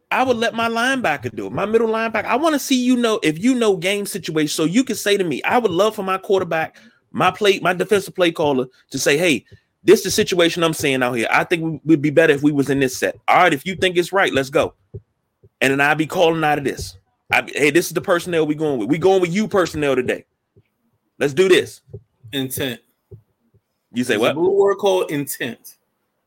I 0.10 0.24
would 0.24 0.38
let 0.38 0.54
my 0.54 0.70
linebacker 0.70 1.36
do 1.36 1.48
it. 1.48 1.52
My 1.52 1.66
middle 1.66 1.90
linebacker. 1.90 2.26
I 2.26 2.36
want 2.38 2.54
to 2.54 2.60
see 2.60 2.82
you 2.82 2.96
know 2.96 3.20
if 3.22 3.38
you 3.44 3.54
know 3.54 3.76
game 3.76 4.06
situation, 4.06 4.54
so 4.54 4.64
you 4.64 4.84
can 4.84 4.96
say 4.96 5.18
to 5.18 5.24
me, 5.24 5.44
I 5.44 5.58
would 5.58 5.72
love 5.72 5.96
for 5.96 6.04
my 6.04 6.18
quarterback, 6.18 6.78
my 7.12 7.32
play, 7.32 7.60
my 7.60 7.74
defensive 7.74 8.16
play 8.16 8.32
caller 8.32 8.68
to 8.92 9.00
say, 9.00 9.18
"Hey, 9.18 9.46
this 9.84 10.00
is 10.00 10.06
the 10.06 10.12
situation 10.12 10.64
I'm 10.64 10.74
seeing 10.74 11.04
out 11.04 11.14
here. 11.14 11.28
I 11.30 11.44
think 11.44 11.82
we'd 11.84 12.02
be 12.02 12.10
better 12.10 12.34
if 12.34 12.42
we 12.42 12.52
was 12.52 12.70
in 12.70 12.80
this 12.80 12.98
set. 12.98 13.20
All 13.28 13.38
right, 13.38 13.54
if 13.54 13.66
you 13.66 13.76
think 13.76 13.98
it's 13.98 14.14
right, 14.14 14.34
let's 14.34 14.50
go." 14.50 14.74
And 15.62 15.72
then 15.72 15.82
I'd 15.82 15.98
be 15.98 16.08
calling 16.08 16.44
out 16.44 16.58
of 16.58 16.64
this. 16.64 16.98
I, 17.32 17.44
hey, 17.54 17.72
this 17.72 17.88
is 17.88 17.94
the 17.94 18.02
personnel 18.02 18.46
we 18.46 18.56
going 18.56 18.80
with. 18.80 18.90
We 18.90 18.98
going 18.98 19.22
with 19.22 19.34
you 19.34 19.48
personnel 19.48 19.96
today. 19.96 20.26
Let's 21.20 21.34
do 21.34 21.50
this. 21.50 21.82
Intent. 22.32 22.82
You 23.94 24.04
say 24.04 24.18
what? 24.18 24.36
A 24.36 24.40
word 24.40 24.76
called 24.78 25.12
intent, 25.12 25.76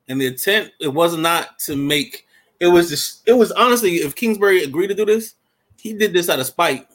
and 0.08 0.20
the 0.20 0.26
intent 0.26 0.72
it 0.80 0.88
was 0.88 1.16
not 1.16 1.58
to 1.60 1.76
make. 1.76 2.26
It 2.60 2.68
was 2.68 2.90
just. 2.90 3.26
It 3.26 3.32
was 3.32 3.52
honestly, 3.52 3.96
if 3.96 4.14
Kingsbury 4.14 4.62
agreed 4.62 4.88
to 4.88 4.94
do 4.94 5.04
this, 5.04 5.34
he 5.80 5.92
did 5.94 6.12
this 6.12 6.28
out 6.28 6.40
of 6.40 6.46
spite 6.46 6.86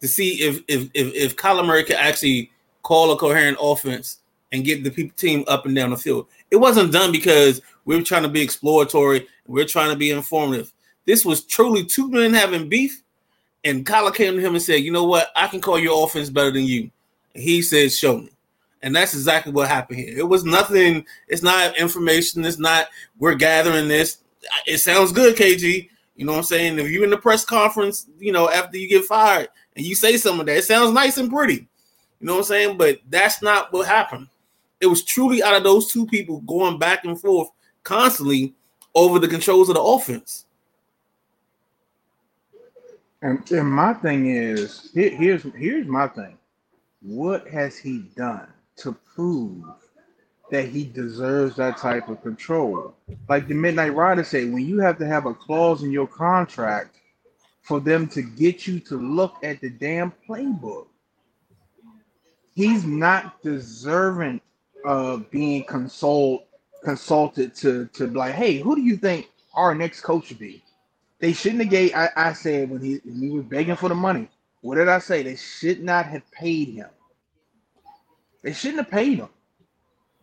to 0.00 0.08
see 0.08 0.42
if 0.42 0.62
if 0.68 0.90
if, 0.94 1.14
if 1.14 1.36
Kyler 1.36 1.66
Murray 1.66 1.84
could 1.84 1.96
actually 1.96 2.50
call 2.82 3.10
a 3.10 3.16
coherent 3.16 3.56
offense 3.60 4.18
and 4.54 4.64
get 4.64 4.82
the 4.82 4.90
people, 4.90 5.14
team 5.16 5.44
up 5.48 5.66
and 5.66 5.74
down 5.74 5.90
the 5.90 5.96
field. 5.98 6.28
It 6.50 6.56
wasn't 6.56 6.92
done 6.92 7.12
because 7.12 7.60
we 7.84 7.96
were 7.96 8.02
trying 8.02 8.22
to 8.22 8.28
be 8.30 8.40
exploratory. 8.40 9.26
We 9.46 9.60
are 9.60 9.66
trying 9.66 9.90
to 9.90 9.96
be 9.96 10.10
informative. 10.10 10.72
This 11.04 11.26
was 11.26 11.44
truly 11.44 11.84
two 11.84 12.10
men 12.10 12.32
having 12.32 12.70
beef 12.70 13.02
and 13.64 13.84
Kyler 13.84 14.14
came 14.14 14.34
to 14.34 14.40
him 14.40 14.54
and 14.54 14.62
said, 14.62 14.82
"You 14.82 14.92
know 14.92 15.04
what? 15.04 15.32
I 15.34 15.48
can 15.48 15.60
call 15.60 15.78
your 15.78 16.04
offense 16.04 16.30
better 16.30 16.50
than 16.50 16.64
you." 16.64 16.90
And 17.34 17.42
he 17.42 17.62
said, 17.62 17.92
"Show 17.92 18.18
me." 18.18 18.30
And 18.82 18.94
that's 18.94 19.14
exactly 19.14 19.52
what 19.52 19.68
happened 19.68 20.00
here. 20.00 20.18
It 20.18 20.28
was 20.28 20.44
nothing. 20.44 21.06
It's 21.28 21.42
not 21.42 21.76
information. 21.78 22.44
It's 22.44 22.58
not 22.58 22.88
we're 23.18 23.34
gathering 23.34 23.88
this. 23.88 24.18
It 24.66 24.78
sounds 24.78 25.12
good, 25.12 25.36
KG. 25.36 25.88
You 26.16 26.26
know 26.26 26.32
what 26.32 26.38
I'm 26.38 26.44
saying? 26.44 26.78
If 26.78 26.90
you're 26.90 27.04
in 27.04 27.10
the 27.10 27.16
press 27.16 27.44
conference, 27.44 28.06
you 28.18 28.30
know 28.30 28.50
after 28.50 28.76
you 28.76 28.88
get 28.88 29.04
fired 29.04 29.48
and 29.74 29.84
you 29.84 29.94
say 29.94 30.18
some 30.18 30.38
of 30.38 30.46
that, 30.46 30.58
it 30.58 30.64
sounds 30.64 30.92
nice 30.92 31.16
and 31.16 31.30
pretty. 31.30 31.66
You 32.20 32.26
know 32.26 32.34
what 32.34 32.40
I'm 32.40 32.44
saying? 32.44 32.76
But 32.76 33.00
that's 33.08 33.42
not 33.42 33.72
what 33.72 33.88
happened. 33.88 34.28
It 34.84 34.88
was 34.88 35.02
truly 35.02 35.42
out 35.42 35.56
of 35.56 35.64
those 35.64 35.90
two 35.90 36.04
people 36.04 36.40
going 36.42 36.78
back 36.78 37.06
and 37.06 37.18
forth 37.18 37.48
constantly 37.84 38.54
over 38.94 39.18
the 39.18 39.26
controls 39.26 39.70
of 39.70 39.76
the 39.76 39.80
offense. 39.80 40.44
And, 43.22 43.50
and 43.50 43.72
my 43.72 43.94
thing 43.94 44.26
is, 44.26 44.90
here, 44.92 45.08
here's 45.08 45.42
here's 45.56 45.86
my 45.86 46.06
thing. 46.08 46.36
What 47.00 47.48
has 47.48 47.78
he 47.78 48.00
done 48.14 48.46
to 48.76 48.92
prove 48.92 49.64
that 50.50 50.68
he 50.68 50.84
deserves 50.84 51.56
that 51.56 51.78
type 51.78 52.10
of 52.10 52.22
control? 52.22 52.94
Like 53.26 53.48
the 53.48 53.54
Midnight 53.54 53.94
Rider 53.94 54.22
said, 54.22 54.52
when 54.52 54.66
you 54.66 54.80
have 54.80 54.98
to 54.98 55.06
have 55.06 55.24
a 55.24 55.32
clause 55.32 55.82
in 55.82 55.92
your 55.92 56.06
contract 56.06 56.98
for 57.62 57.80
them 57.80 58.06
to 58.08 58.20
get 58.20 58.66
you 58.66 58.80
to 58.80 58.98
look 58.98 59.36
at 59.42 59.62
the 59.62 59.70
damn 59.70 60.12
playbook, 60.28 60.88
he's 62.54 62.84
not 62.84 63.42
deserving 63.42 64.42
of 64.84 65.30
being 65.30 65.64
consult 65.64 66.46
consulted 66.84 67.54
to 67.56 67.86
to 67.94 68.08
like, 68.08 68.34
hey, 68.34 68.58
who 68.58 68.76
do 68.76 68.82
you 68.82 68.96
think 68.98 69.30
our 69.54 69.74
next 69.74 70.02
coach 70.02 70.26
should 70.28 70.40
be? 70.40 70.64
They 71.20 71.32
shouldn't 71.34 71.62
have 71.62 71.70
gave. 71.70 71.94
I, 71.94 72.10
I 72.16 72.32
said 72.34 72.70
when 72.70 72.82
he 72.82 73.00
when 73.04 73.20
he 73.22 73.30
was 73.30 73.44
begging 73.44 73.76
for 73.76 73.88
the 73.90 73.96
money. 73.96 74.28
What 74.62 74.76
did 74.76 74.88
I 74.88 74.98
say? 75.00 75.22
They 75.22 75.36
should 75.36 75.82
not 75.82 76.06
have 76.06 76.30
paid 76.32 76.68
him. 76.70 76.88
They 78.42 78.52
shouldn't 78.52 78.80
have 78.80 78.90
paid 78.90 79.18
him. 79.18 79.30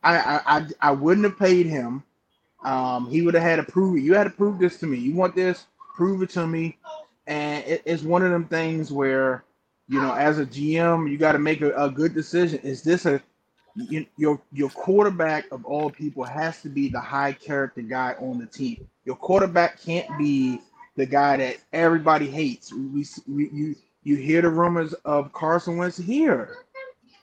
I 0.04 0.18
I 0.20 0.42
I, 0.58 0.68
I 0.82 0.92
wouldn't 0.92 1.26
have 1.26 1.40
paid 1.40 1.68
him. 1.68 2.04
Um, 2.66 3.10
he 3.10 3.22
would 3.24 3.36
have 3.36 3.44
had 3.44 3.58
to 3.58 3.64
prove 3.72 3.98
it. 3.98 4.02
You 4.02 4.16
had 4.16 4.26
to 4.26 4.32
prove 4.32 4.60
this 4.60 4.80
to 4.80 4.88
me. 4.88 4.98
You 4.98 5.16
want 5.16 5.36
this? 5.36 5.66
Prove 5.96 6.22
it 6.24 6.32
to 6.32 6.48
me. 6.48 6.78
And 7.28 7.66
it, 7.66 7.84
it's 7.86 8.04
one 8.04 8.24
of 8.24 8.32
them 8.32 8.46
things 8.48 8.92
where, 8.92 9.46
you 9.90 10.02
know, 10.02 10.14
as 10.14 10.40
a 10.40 10.46
GM, 10.46 11.10
you 11.12 11.18
got 11.18 11.34
to 11.34 11.40
make 11.40 11.62
a, 11.62 11.72
a 11.76 11.92
good 11.92 12.14
decision. 12.14 12.60
Is 12.62 12.84
this 12.84 13.06
a 13.06 13.22
you, 13.76 14.06
your 14.18 14.42
your 14.52 14.70
quarterback 14.70 15.46
of 15.52 15.66
all 15.66 15.90
people 15.90 16.24
has 16.24 16.62
to 16.62 16.70
be 16.70 16.90
the 16.90 17.00
high 17.00 17.34
character 17.34 17.82
guy 17.82 18.16
on 18.20 18.40
the 18.40 18.46
team. 18.46 18.88
Your 19.06 19.16
quarterback 19.16 19.82
can't 19.82 20.08
be 20.18 20.60
the 20.96 21.06
guy 21.06 21.38
that 21.38 21.58
everybody 21.74 22.28
hates. 22.28 22.74
We, 22.74 23.06
we 23.28 23.50
you 23.52 23.76
you 24.04 24.16
hear 24.18 24.42
the 24.42 24.50
rumors 24.50 24.94
of 25.06 25.32
Carson 25.34 25.78
Wentz 25.78 25.98
here. 25.98 26.58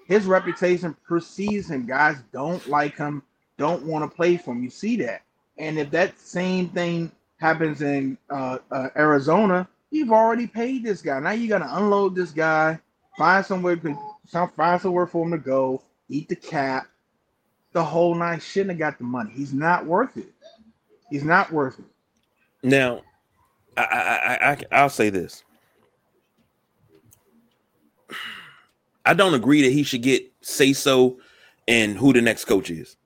His 0.06 0.24
reputation 0.24 0.96
precedes 1.06 1.70
him. 1.70 1.86
Guys 1.86 2.16
don't 2.32 2.66
like 2.66 2.96
him, 2.96 3.22
don't 3.58 3.82
want 3.84 4.10
to 4.10 4.16
play 4.16 4.36
for 4.36 4.52
him. 4.52 4.62
You 4.62 4.70
see 4.70 4.96
that. 4.98 5.22
And 5.58 5.78
if 5.78 5.90
that 5.90 6.18
same 6.18 6.68
thing 6.70 7.12
happens 7.36 7.82
in 7.82 8.16
uh, 8.30 8.58
uh, 8.70 8.88
Arizona, 8.96 9.68
you've 9.90 10.12
already 10.12 10.46
paid 10.46 10.84
this 10.84 11.02
guy. 11.02 11.18
Now 11.20 11.32
you 11.32 11.48
got 11.48 11.58
to 11.58 11.76
unload 11.76 12.14
this 12.14 12.30
guy, 12.30 12.78
find 13.18 13.44
somewhere, 13.44 13.78
find 14.56 14.80
somewhere 14.80 15.06
for 15.06 15.24
him 15.24 15.32
to 15.32 15.38
go, 15.38 15.82
eat 16.08 16.28
the 16.28 16.36
cap. 16.36 16.86
The 17.72 17.84
whole 17.84 18.14
nine 18.14 18.40
shouldn't 18.40 18.70
have 18.70 18.78
got 18.78 18.98
the 18.98 19.04
money. 19.04 19.30
He's 19.34 19.52
not 19.52 19.86
worth 19.86 20.16
it. 20.16 20.32
He's 21.10 21.24
not 21.24 21.52
worth 21.52 21.78
it. 21.78 21.84
Now, 22.62 23.02
I, 23.76 23.82
I, 23.82 24.50
I, 24.52 24.62
I'll 24.72 24.88
say 24.88 25.10
this. 25.10 25.44
I 29.06 29.14
don't 29.14 29.34
agree 29.34 29.62
that 29.62 29.72
he 29.72 29.82
should 29.84 30.02
get 30.02 30.30
say 30.42 30.72
so 30.72 31.18
and 31.66 31.96
who 31.96 32.12
the 32.12 32.20
next 32.20 32.44
coach 32.44 32.70
is. 32.70 32.96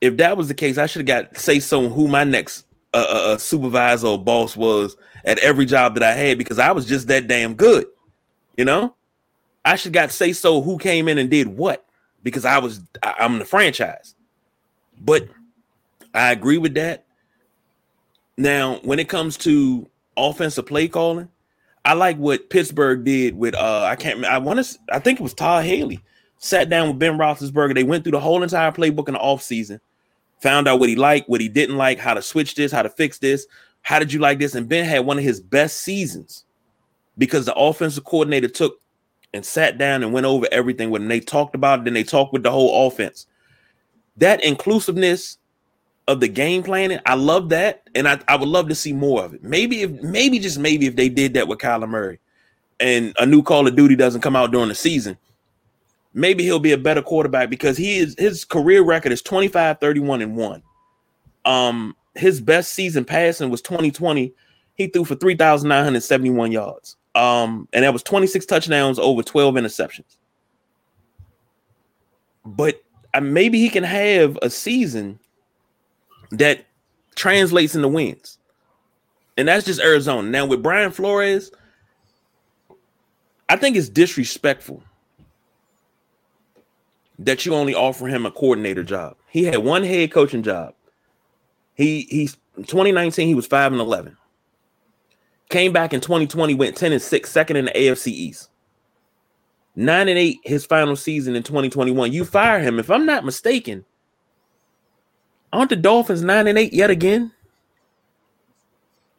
If 0.00 0.16
that 0.16 0.36
was 0.36 0.48
the 0.48 0.54
case, 0.54 0.78
I 0.78 0.86
should 0.86 1.08
have 1.08 1.30
got 1.30 1.36
say 1.36 1.60
so 1.60 1.88
who 1.88 2.08
my 2.08 2.24
next 2.24 2.64
uh, 2.94 3.06
uh, 3.08 3.32
uh, 3.32 3.38
supervisor 3.38 4.06
or 4.06 4.22
boss 4.22 4.56
was 4.56 4.96
at 5.24 5.38
every 5.38 5.66
job 5.66 5.94
that 5.94 6.02
I 6.02 6.12
had 6.12 6.38
because 6.38 6.58
I 6.58 6.72
was 6.72 6.86
just 6.86 7.08
that 7.08 7.28
damn 7.28 7.54
good. 7.54 7.86
You 8.56 8.64
know, 8.64 8.94
I 9.64 9.76
should 9.76 9.92
got 9.92 10.10
say 10.10 10.32
so 10.32 10.62
who 10.62 10.78
came 10.78 11.08
in 11.08 11.18
and 11.18 11.30
did 11.30 11.48
what 11.48 11.84
because 12.22 12.44
I 12.44 12.58
was 12.58 12.80
I, 13.02 13.14
I'm 13.20 13.38
the 13.38 13.44
franchise. 13.44 14.14
But 15.00 15.28
I 16.14 16.32
agree 16.32 16.58
with 16.58 16.74
that. 16.74 17.04
Now, 18.36 18.76
when 18.82 18.98
it 18.98 19.08
comes 19.08 19.36
to 19.38 19.88
offensive 20.16 20.66
play 20.66 20.88
calling, 20.88 21.28
I 21.84 21.94
like 21.94 22.16
what 22.16 22.50
Pittsburgh 22.50 23.04
did 23.04 23.36
with 23.36 23.54
uh 23.54 23.84
I 23.84 23.96
can't 23.96 24.24
I 24.24 24.38
want 24.38 24.64
to 24.64 24.78
I 24.92 24.98
think 24.98 25.20
it 25.20 25.22
was 25.22 25.34
Todd 25.34 25.64
Haley 25.64 26.02
sat 26.38 26.68
down 26.68 26.88
with 26.88 26.98
Ben 26.98 27.16
Roethlisberger. 27.18 27.74
They 27.74 27.84
went 27.84 28.04
through 28.04 28.12
the 28.12 28.20
whole 28.20 28.42
entire 28.42 28.72
playbook 28.72 29.08
in 29.08 29.14
the 29.14 29.20
offseason, 29.20 29.80
found 30.40 30.66
out 30.66 30.80
what 30.80 30.88
he 30.88 30.96
liked, 30.96 31.28
what 31.28 31.40
he 31.40 31.48
didn't 31.48 31.76
like, 31.76 31.98
how 31.98 32.14
to 32.14 32.22
switch 32.22 32.56
this, 32.56 32.72
how 32.72 32.82
to 32.82 32.88
fix 32.88 33.18
this. 33.18 33.46
How 33.82 33.98
did 33.98 34.12
you 34.12 34.18
like 34.20 34.38
this? 34.38 34.54
And 34.54 34.68
Ben 34.68 34.84
had 34.84 35.06
one 35.06 35.18
of 35.18 35.24
his 35.24 35.40
best 35.40 35.78
seasons 35.78 36.44
because 37.16 37.46
the 37.46 37.54
offensive 37.54 38.04
coordinator 38.04 38.48
took 38.48 38.81
and 39.34 39.44
sat 39.44 39.78
down 39.78 40.02
and 40.02 40.12
went 40.12 40.26
over 40.26 40.46
everything 40.52 40.90
when 40.90 41.08
they 41.08 41.20
talked 41.20 41.54
about 41.54 41.80
it, 41.80 41.84
then 41.84 41.94
they 41.94 42.04
talked 42.04 42.32
with 42.32 42.42
the 42.42 42.50
whole 42.50 42.86
offense. 42.86 43.26
That 44.16 44.44
inclusiveness 44.44 45.38
of 46.08 46.20
the 46.20 46.28
game 46.28 46.62
planning. 46.62 46.98
I 47.06 47.14
love 47.14 47.48
that, 47.50 47.88
and 47.94 48.08
I, 48.08 48.20
I 48.28 48.36
would 48.36 48.48
love 48.48 48.68
to 48.68 48.74
see 48.74 48.92
more 48.92 49.24
of 49.24 49.34
it. 49.34 49.42
Maybe 49.42 49.82
if 49.82 49.90
maybe 50.02 50.38
just 50.38 50.58
maybe 50.58 50.86
if 50.86 50.96
they 50.96 51.08
did 51.08 51.34
that 51.34 51.48
with 51.48 51.58
Kyler 51.58 51.88
Murray, 51.88 52.18
and 52.80 53.14
a 53.18 53.26
new 53.26 53.42
Call 53.42 53.66
of 53.66 53.76
Duty 53.76 53.96
doesn't 53.96 54.20
come 54.20 54.36
out 54.36 54.52
during 54.52 54.68
the 54.68 54.74
season, 54.74 55.16
maybe 56.12 56.42
he'll 56.42 56.58
be 56.58 56.72
a 56.72 56.78
better 56.78 57.02
quarterback 57.02 57.50
because 57.50 57.76
he 57.76 57.98
is 57.98 58.14
his 58.18 58.44
career 58.44 58.82
record 58.82 59.12
is 59.12 59.22
25, 59.22 59.78
31, 59.80 60.22
and 60.22 60.36
1. 60.36 60.62
Um, 61.44 61.96
his 62.14 62.40
best 62.40 62.72
season 62.72 63.04
passing 63.04 63.50
was 63.50 63.62
2020. 63.62 64.34
He 64.74 64.86
threw 64.88 65.04
for 65.04 65.14
3,971 65.14 66.52
yards. 66.52 66.96
Um, 67.14 67.68
and 67.72 67.84
that 67.84 67.92
was 67.92 68.02
26 68.02 68.46
touchdowns 68.46 68.98
over 68.98 69.22
12 69.22 69.54
interceptions. 69.54 70.16
But 72.44 72.82
uh, 73.14 73.20
maybe 73.20 73.58
he 73.58 73.68
can 73.68 73.84
have 73.84 74.38
a 74.42 74.50
season 74.50 75.18
that 76.30 76.66
translates 77.14 77.74
into 77.74 77.88
wins. 77.88 78.38
And 79.36 79.48
that's 79.48 79.64
just 79.64 79.80
Arizona. 79.80 80.28
Now 80.28 80.46
with 80.46 80.62
Brian 80.62 80.90
Flores, 80.90 81.50
I 83.48 83.56
think 83.56 83.76
it's 83.76 83.88
disrespectful 83.88 84.82
that 87.18 87.44
you 87.44 87.54
only 87.54 87.74
offer 87.74 88.06
him 88.06 88.26
a 88.26 88.30
coordinator 88.30 88.82
job. 88.82 89.16
He 89.28 89.44
had 89.44 89.58
one 89.58 89.84
head 89.84 90.12
coaching 90.12 90.42
job. 90.42 90.74
He 91.74 92.06
he's 92.10 92.36
2019 92.56 93.28
he 93.28 93.34
was 93.34 93.46
5 93.46 93.72
and 93.72 93.80
11. 93.80 94.16
Came 95.52 95.70
back 95.70 95.92
in 95.92 96.00
2020 96.00 96.54
went 96.54 96.78
10 96.78 96.92
and 96.92 97.02
6 97.02 97.30
second 97.30 97.56
in 97.58 97.66
the 97.66 97.72
AFC 97.72 98.06
East. 98.06 98.48
9 99.76 100.08
and 100.08 100.18
8 100.18 100.40
his 100.44 100.64
final 100.64 100.96
season 100.96 101.36
in 101.36 101.42
2021. 101.42 102.10
You 102.10 102.24
fire 102.24 102.58
him 102.58 102.78
if 102.78 102.90
I'm 102.90 103.04
not 103.04 103.22
mistaken. 103.22 103.84
Aren't 105.52 105.68
the 105.68 105.76
Dolphins 105.76 106.22
9 106.22 106.46
and 106.46 106.58
8 106.58 106.72
yet 106.72 106.88
again? 106.88 107.32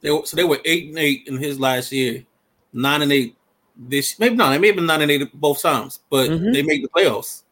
They 0.02 0.10
were, 0.10 0.26
so 0.26 0.36
they 0.36 0.44
were 0.44 0.58
8 0.66 0.90
and 0.90 0.98
8 0.98 1.24
in 1.28 1.38
his 1.38 1.60
last 1.60 1.92
year. 1.92 2.26
9 2.74 3.02
and 3.04 3.14
8 3.14 3.36
this 3.78 4.18
maybe 4.18 4.36
not. 4.36 4.50
They 4.50 4.58
may 4.58 4.68
have 4.68 4.76
been 4.76 4.88
9 4.88 5.04
and 5.04 5.12
8 5.12 5.40
both 5.40 5.62
times, 5.62 6.00
but 6.10 6.32
mm-hmm. 6.32 6.52
they 6.52 6.64
made 6.64 6.84
the 6.84 6.90
playoffs. 6.90 7.44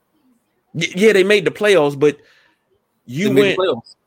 Yeah, 0.74 1.14
they 1.14 1.24
made 1.24 1.46
the 1.46 1.52
playoffs, 1.52 2.00
but 2.00 2.18
you 3.06 3.32
went 3.32 3.60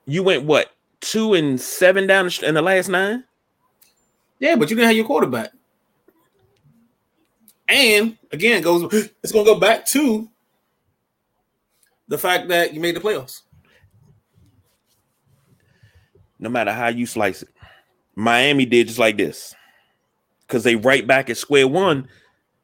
you 0.06 0.24
went 0.24 0.42
what 0.42 0.72
two 1.00 1.34
and 1.34 1.60
seven 1.60 2.08
down 2.08 2.28
in 2.42 2.54
the 2.54 2.62
last 2.62 2.88
nine? 2.88 3.22
Yeah, 4.44 4.56
but 4.56 4.68
you 4.68 4.76
didn't 4.76 4.88
have 4.88 4.96
your 4.96 5.06
quarterback. 5.06 5.52
And 7.66 8.18
again, 8.30 8.58
it 8.58 8.62
goes 8.62 8.92
it's 9.22 9.32
gonna 9.32 9.46
go 9.46 9.58
back 9.58 9.86
to 9.86 10.28
the 12.08 12.18
fact 12.18 12.48
that 12.48 12.74
you 12.74 12.80
made 12.80 12.94
the 12.94 13.00
playoffs. 13.00 13.40
No 16.38 16.50
matter 16.50 16.74
how 16.74 16.88
you 16.88 17.06
slice 17.06 17.42
it, 17.42 17.48
Miami 18.16 18.66
did 18.66 18.88
just 18.88 18.98
like 18.98 19.16
this 19.16 19.54
because 20.46 20.62
they 20.62 20.76
right 20.76 21.06
back 21.06 21.30
at 21.30 21.38
square 21.38 21.66
one 21.66 22.06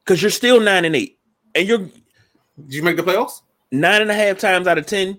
because 0.05 0.21
you're 0.21 0.31
still 0.31 0.61
nine 0.61 0.85
and 0.85 0.95
eight, 0.95 1.19
and 1.55 1.67
you're. 1.67 1.79
Did 1.79 2.75
you 2.75 2.83
make 2.83 2.99
the 2.99 3.03
playoffs? 3.03 3.41
nine 3.73 4.03
and 4.03 4.11
a 4.11 4.15
half 4.15 4.37
times 4.37 4.67
out 4.67 4.77
of 4.77 4.85
ten, 4.85 5.19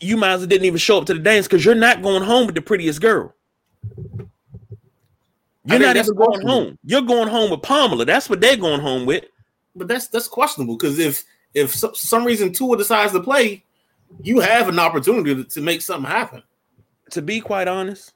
you 0.00 0.16
might 0.16 0.32
as 0.32 0.40
well 0.40 0.48
didn't 0.48 0.64
even 0.64 0.78
show 0.78 0.96
up 0.96 1.04
to 1.04 1.12
the 1.12 1.20
dance 1.20 1.46
because 1.46 1.66
you're 1.66 1.74
not 1.74 2.00
going 2.00 2.22
home 2.22 2.46
with 2.46 2.54
the 2.54 2.62
prettiest 2.62 3.02
girl. 3.02 3.34
You're 5.64 5.78
not 5.78 5.96
even 5.96 6.14
going 6.14 6.46
home. 6.46 6.78
You're 6.84 7.02
going 7.02 7.28
home 7.28 7.50
with 7.50 7.62
Pamela. 7.62 8.04
That's 8.04 8.28
what 8.28 8.40
they're 8.40 8.56
going 8.56 8.80
home 8.80 9.06
with. 9.06 9.24
But 9.76 9.88
that's 9.88 10.08
that's 10.08 10.28
questionable 10.28 10.76
because 10.76 10.98
if 10.98 11.24
if 11.54 11.74
so, 11.74 11.92
some 11.92 12.24
reason 12.24 12.52
Tua 12.52 12.76
decides 12.76 13.12
to 13.12 13.20
play, 13.20 13.64
you 14.22 14.40
have 14.40 14.68
an 14.68 14.78
opportunity 14.78 15.34
to, 15.34 15.44
to 15.44 15.60
make 15.60 15.82
something 15.82 16.10
happen. 16.10 16.42
To 17.10 17.22
be 17.22 17.40
quite 17.40 17.68
honest, 17.68 18.12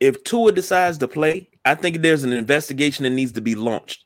if 0.00 0.22
Tua 0.24 0.52
decides 0.52 0.98
to 0.98 1.08
play, 1.08 1.48
I 1.64 1.74
think 1.74 2.00
there's 2.02 2.24
an 2.24 2.32
investigation 2.32 3.02
that 3.04 3.10
needs 3.10 3.32
to 3.32 3.40
be 3.40 3.54
launched 3.54 4.04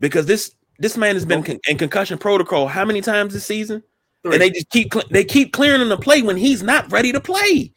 because 0.00 0.26
this 0.26 0.54
this 0.78 0.96
man 0.96 1.16
has 1.16 1.24
been 1.24 1.42
con- 1.42 1.58
in 1.68 1.76
concussion 1.76 2.18
protocol 2.18 2.68
how 2.68 2.84
many 2.84 3.00
times 3.00 3.34
this 3.34 3.44
season? 3.44 3.82
Three. 4.22 4.34
And 4.34 4.42
they 4.42 4.50
just 4.50 4.70
keep 4.70 4.92
they 5.10 5.24
keep 5.24 5.52
clearing 5.52 5.80
him 5.80 5.88
to 5.88 5.96
play 5.96 6.22
when 6.22 6.36
he's 6.36 6.62
not 6.62 6.90
ready 6.92 7.12
to 7.12 7.20
play. 7.20 7.72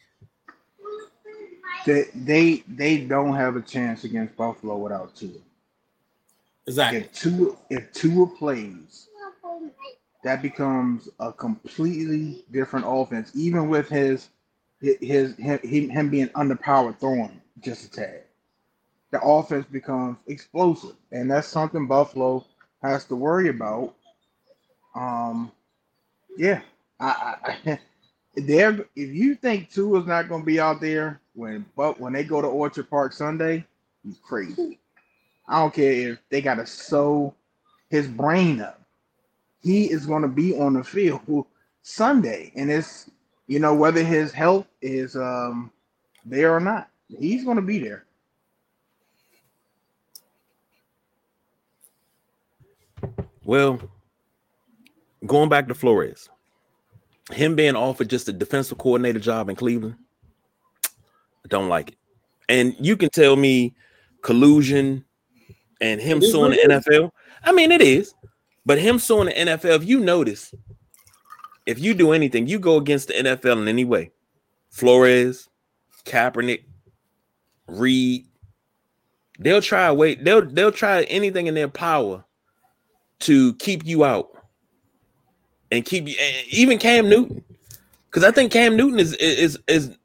They 1.84 2.04
they 2.14 2.64
they 2.68 2.98
don't 2.98 3.34
have 3.34 3.56
a 3.56 3.62
chance 3.62 4.04
against 4.04 4.36
Buffalo 4.36 4.76
without 4.76 5.16
Tua. 5.16 5.30
Exactly. 6.66 7.00
If 7.00 7.12
Tua 7.12 7.56
if 7.70 7.92
Tua 7.92 8.26
plays, 8.26 9.08
that 10.22 10.42
becomes 10.42 11.08
a 11.18 11.32
completely 11.32 12.44
different 12.50 12.86
offense. 12.88 13.32
Even 13.34 13.68
with 13.68 13.88
his 13.88 14.28
his 14.80 15.34
him, 15.36 15.88
him 15.88 16.08
being 16.08 16.28
underpowered 16.28 16.98
throwing 16.98 17.40
just 17.60 17.84
a 17.86 17.90
tad, 17.90 18.22
the 19.10 19.20
offense 19.20 19.66
becomes 19.66 20.18
explosive, 20.26 20.96
and 21.10 21.30
that's 21.30 21.48
something 21.48 21.86
Buffalo 21.86 22.44
has 22.82 23.04
to 23.06 23.16
worry 23.16 23.48
about. 23.48 23.94
Um, 24.94 25.50
yeah, 26.36 26.60
I, 27.00 27.36
I 27.66 27.78
there. 28.36 28.86
If 28.94 29.10
you 29.10 29.34
think 29.34 29.70
Tua 29.70 30.00
is 30.00 30.06
not 30.06 30.28
going 30.28 30.42
to 30.42 30.46
be 30.46 30.60
out 30.60 30.80
there 30.80 31.21
when, 31.34 31.64
but 31.76 31.98
when 32.00 32.12
they 32.12 32.24
go 32.24 32.40
to 32.40 32.48
Orchard 32.48 32.90
Park 32.90 33.12
Sunday, 33.12 33.64
he's 34.04 34.18
crazy. 34.18 34.78
I 35.48 35.60
don't 35.60 35.74
care 35.74 36.12
if 36.12 36.18
they 36.30 36.40
got 36.40 36.56
to 36.56 36.66
sew 36.66 37.34
his 37.90 38.06
brain 38.06 38.60
up. 38.60 38.80
He 39.62 39.90
is 39.90 40.06
going 40.06 40.22
to 40.22 40.28
be 40.28 40.58
on 40.58 40.74
the 40.74 40.84
field 40.84 41.46
Sunday, 41.82 42.52
and 42.56 42.70
it's 42.70 43.10
you 43.46 43.58
know 43.58 43.74
whether 43.74 44.02
his 44.02 44.32
health 44.32 44.66
is 44.80 45.16
um 45.16 45.70
there 46.24 46.54
or 46.54 46.60
not, 46.60 46.88
he's 47.18 47.44
going 47.44 47.56
to 47.56 47.62
be 47.62 47.78
there. 47.78 48.04
Well, 53.44 53.80
going 55.26 55.48
back 55.48 55.68
to 55.68 55.74
Flores, 55.74 56.28
him 57.32 57.56
being 57.56 57.74
offered 57.74 58.08
just 58.08 58.28
a 58.28 58.32
defensive 58.32 58.78
coordinator 58.78 59.18
job 59.18 59.48
in 59.48 59.56
Cleveland, 59.56 59.96
I 61.44 61.48
don't 61.48 61.68
like 61.68 61.90
it. 61.90 61.96
And 62.48 62.74
you 62.78 62.96
can 62.96 63.10
tell 63.10 63.36
me 63.36 63.74
collusion 64.22 65.04
and 65.80 66.00
him 66.00 66.22
suing 66.22 66.52
the 66.52 66.58
NFL. 66.58 67.10
I 67.44 67.52
mean, 67.52 67.72
it 67.72 67.82
is, 67.82 68.14
but 68.64 68.78
him 68.78 68.98
suing 68.98 69.26
the 69.26 69.32
NFL. 69.32 69.76
If 69.76 69.84
you 69.84 70.00
notice, 70.00 70.54
if 71.66 71.78
you 71.78 71.94
do 71.94 72.12
anything, 72.12 72.46
you 72.46 72.58
go 72.58 72.76
against 72.76 73.08
the 73.08 73.14
NFL 73.14 73.62
in 73.62 73.68
any 73.68 73.84
way. 73.84 74.10
Flores, 74.70 75.48
Kaepernick, 76.04 76.64
Reid, 77.66 78.26
they'll 79.38 79.62
try 79.62 79.90
wait. 79.92 80.24
They'll 80.24 80.44
they'll 80.44 80.72
try 80.72 81.02
anything 81.04 81.46
in 81.46 81.54
their 81.54 81.68
power 81.68 82.24
to 83.20 83.54
keep 83.54 83.84
you 83.86 84.04
out 84.04 84.30
and 85.70 85.84
keep 85.84 86.08
you 86.08 86.14
even 86.50 86.78
Cam 86.78 87.08
Newton, 87.08 87.44
because 88.06 88.24
I 88.24 88.30
think 88.30 88.52
Cam 88.52 88.76
Newton 88.76 88.98
is 88.98 89.14
is 89.14 89.58
is 89.68 89.96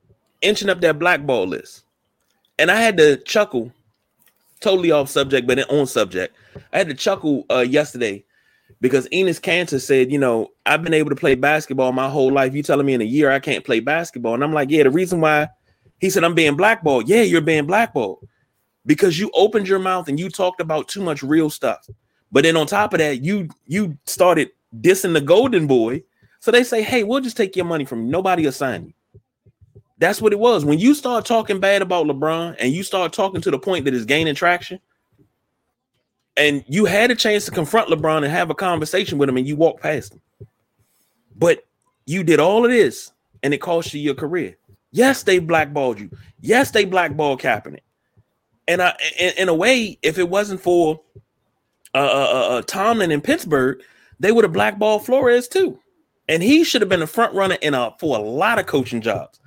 inching 0.41 0.69
up 0.69 0.81
that 0.81 0.99
blackball 0.99 1.47
list, 1.47 1.83
and 2.59 2.71
I 2.71 2.81
had 2.81 2.97
to 2.97 3.17
chuckle, 3.17 3.71
totally 4.59 4.91
off 4.91 5.09
subject, 5.09 5.47
but 5.47 5.59
on 5.69 5.87
subject. 5.87 6.35
I 6.73 6.77
had 6.77 6.89
to 6.89 6.95
chuckle 6.95 7.45
uh, 7.51 7.59
yesterday 7.59 8.25
because 8.81 9.07
Enes 9.09 9.41
Kanter 9.41 9.81
said, 9.81 10.11
you 10.11 10.19
know, 10.19 10.49
I've 10.65 10.83
been 10.83 10.93
able 10.93 11.09
to 11.09 11.15
play 11.15 11.35
basketball 11.35 11.91
my 11.91 12.09
whole 12.09 12.31
life. 12.31 12.53
You 12.53 12.63
telling 12.63 12.85
me 12.85 12.93
in 12.93 13.01
a 13.01 13.05
year 13.05 13.31
I 13.31 13.39
can't 13.39 13.65
play 13.65 13.79
basketball, 13.79 14.33
and 14.33 14.43
I'm 14.43 14.53
like, 14.53 14.69
yeah, 14.69 14.83
the 14.83 14.91
reason 14.91 15.21
why 15.21 15.49
he 15.99 16.09
said 16.09 16.23
I'm 16.23 16.35
being 16.35 16.55
blackballed. 16.55 17.07
Yeah, 17.07 17.21
you're 17.23 17.41
being 17.41 17.65
blackballed 17.65 18.27
because 18.85 19.19
you 19.19 19.31
opened 19.33 19.67
your 19.67 19.79
mouth 19.79 20.07
and 20.07 20.19
you 20.19 20.29
talked 20.29 20.61
about 20.61 20.87
too 20.87 21.01
much 21.01 21.23
real 21.23 21.49
stuff. 21.49 21.87
But 22.31 22.43
then 22.43 22.57
on 22.57 22.67
top 22.67 22.93
of 22.93 22.99
that, 22.99 23.23
you 23.23 23.49
you 23.65 23.97
started 24.05 24.49
dissing 24.81 25.13
the 25.13 25.21
golden 25.21 25.67
boy. 25.67 26.03
So 26.39 26.51
they 26.51 26.63
say, 26.63 26.81
hey, 26.83 27.03
we'll 27.03 27.21
just 27.21 27.37
take 27.37 27.55
your 27.55 27.65
money 27.65 27.85
from 27.85 28.05
you. 28.05 28.11
Nobody 28.11 28.45
assign 28.45 28.85
you. 28.85 28.93
That's 29.99 30.21
what 30.21 30.33
it 30.33 30.39
was. 30.39 30.63
When 30.63 30.79
you 30.79 30.93
start 30.93 31.25
talking 31.25 31.59
bad 31.59 31.81
about 31.81 32.05
LeBron 32.05 32.55
and 32.59 32.71
you 32.71 32.83
start 32.83 33.13
talking 33.13 33.41
to 33.41 33.51
the 33.51 33.59
point 33.59 33.85
that 33.85 33.93
is 33.93 34.05
gaining 34.05 34.35
traction, 34.35 34.79
and 36.35 36.63
you 36.67 36.85
had 36.85 37.09
a 37.09 37.15
chance 37.15 37.45
to 37.45 37.51
confront 37.51 37.89
LeBron 37.89 38.17
and 38.17 38.31
have 38.31 38.51
a 38.51 38.55
conversation 38.55 39.17
with 39.17 39.27
him, 39.27 39.37
and 39.37 39.47
you 39.47 39.55
walked 39.55 39.81
past 39.81 40.13
him. 40.13 40.21
But 41.35 41.65
you 42.05 42.23
did 42.23 42.39
all 42.39 42.63
of 42.63 42.71
this, 42.71 43.11
and 43.41 43.53
it 43.53 43.57
cost 43.57 43.93
you 43.93 43.99
your 43.99 44.13
career. 44.13 44.55
Yes, 44.91 45.23
they 45.23 45.39
blackballed 45.39 45.99
you. 45.99 46.09
Yes, 46.41 46.71
they 46.71 46.85
blackballed 46.85 47.41
Kaepernick. 47.41 47.81
And 48.67 48.81
I, 48.81 48.95
in, 49.19 49.33
in 49.37 49.49
a 49.49 49.53
way, 49.53 49.97
if 50.01 50.19
it 50.19 50.29
wasn't 50.29 50.61
for 50.61 51.01
uh, 51.93 51.97
uh, 51.97 52.01
uh, 52.01 52.57
uh 52.57 52.61
Tomlin 52.63 53.11
in 53.11 53.21
Pittsburgh, 53.21 53.81
they 54.19 54.31
would 54.31 54.43
have 54.43 54.53
blackballed 54.53 55.05
Flores 55.05 55.47
too. 55.47 55.79
And 56.27 56.43
he 56.43 56.63
should 56.63 56.81
have 56.81 56.89
been 56.89 57.01
a 57.01 57.07
front 57.07 57.33
runner 57.33 57.57
in 57.61 57.73
a 57.73 57.93
for 57.99 58.17
a 58.17 58.21
lot 58.21 58.59
of 58.59 58.65
coaching 58.65 59.01
jobs. 59.01 59.39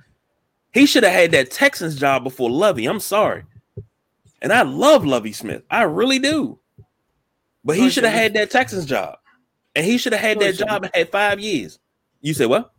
He 0.73 0.85
should 0.85 1.03
have 1.03 1.13
had 1.13 1.31
that 1.31 1.51
Texans 1.51 1.95
job 1.97 2.23
before 2.23 2.49
Lovie. 2.49 2.85
I'm 2.85 2.99
sorry. 2.99 3.43
And 4.41 4.51
I 4.53 4.61
love 4.63 5.05
Lovie 5.05 5.33
Smith. 5.33 5.63
I 5.69 5.83
really 5.83 6.17
do. 6.19 6.59
But 7.63 7.77
he 7.77 7.89
should 7.89 8.03
have 8.05 8.13
had 8.13 8.33
that 8.33 8.49
Texans 8.49 8.85
job. 8.85 9.17
And 9.75 9.85
he 9.85 9.97
should 9.97 10.13
have 10.13 10.21
had 10.21 10.39
that 10.39 10.55
job 10.55 10.83
and 10.83 10.91
had 10.93 11.11
five 11.11 11.39
years. 11.39 11.79
You 12.21 12.33
say 12.33 12.45
what? 12.45 12.73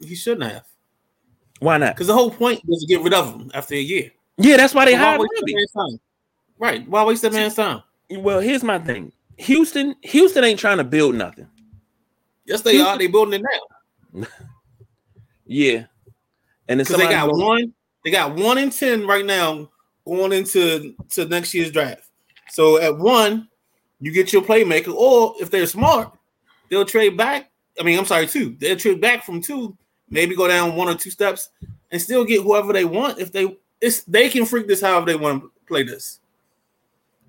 He 0.00 0.14
shouldn't 0.14 0.50
have. 0.50 0.64
Why 1.60 1.78
not? 1.78 1.94
Because 1.94 2.06
the 2.06 2.14
whole 2.14 2.30
point 2.30 2.62
was 2.66 2.80
to 2.80 2.86
get 2.86 3.02
rid 3.02 3.14
of 3.14 3.32
him 3.34 3.50
after 3.54 3.74
a 3.74 3.80
year. 3.80 4.10
Yeah, 4.38 4.56
that's 4.56 4.74
why 4.74 4.84
they 4.84 4.92
So 4.92 4.98
hired 4.98 5.20
waste 5.20 5.30
that 5.36 5.44
Wemby. 5.46 5.54
man's 5.54 5.72
time? 5.72 6.00
Right. 6.58 6.88
Why 6.88 7.04
waste 7.04 7.22
that 7.22 7.32
man's 7.32 7.54
time? 7.54 7.82
Well, 8.10 8.40
here's 8.40 8.62
my 8.62 8.78
thing. 8.78 9.12
Houston, 9.38 9.94
Houston 10.02 10.44
ain't 10.44 10.60
trying 10.60 10.78
to 10.78 10.84
build 10.84 11.14
nothing. 11.14 11.48
Yes, 12.44 12.60
they 12.62 12.80
are. 12.80 12.96
They 12.96 13.06
building 13.08 13.40
it 13.40 13.46
now. 14.14 14.26
Yeah. 15.48 15.84
And 16.68 16.78
Because 16.78 16.96
they 16.96 17.04
got 17.08 17.30
goes- 17.30 17.40
one, 17.42 17.74
they 18.04 18.10
got 18.10 18.34
one 18.34 18.58
in 18.58 18.70
ten 18.70 19.06
right 19.06 19.24
now 19.24 19.70
going 20.06 20.32
into 20.32 20.94
to 21.10 21.24
next 21.26 21.52
year's 21.54 21.70
draft. 21.72 22.08
So 22.50 22.80
at 22.80 22.96
one, 22.96 23.48
you 24.00 24.12
get 24.12 24.32
your 24.32 24.42
playmaker, 24.42 24.94
or 24.94 25.34
if 25.40 25.50
they're 25.50 25.66
smart, 25.66 26.12
they'll 26.70 26.84
trade 26.84 27.16
back. 27.16 27.50
I 27.78 27.82
mean, 27.82 27.98
I'm 27.98 28.04
sorry, 28.06 28.26
two. 28.26 28.56
They'll 28.58 28.76
trade 28.76 29.00
back 29.00 29.24
from 29.24 29.40
two, 29.40 29.76
maybe 30.08 30.36
go 30.36 30.46
down 30.48 30.76
one 30.76 30.88
or 30.88 30.94
two 30.94 31.10
steps, 31.10 31.50
and 31.90 32.00
still 32.00 32.24
get 32.24 32.42
whoever 32.42 32.72
they 32.72 32.84
want. 32.84 33.18
If 33.18 33.32
they 33.32 33.56
it's 33.80 34.02
they 34.04 34.28
can 34.28 34.46
freak 34.46 34.66
this 34.68 34.80
however 34.80 35.06
they 35.06 35.16
want 35.16 35.42
to 35.42 35.50
play 35.66 35.82
this. 35.82 36.20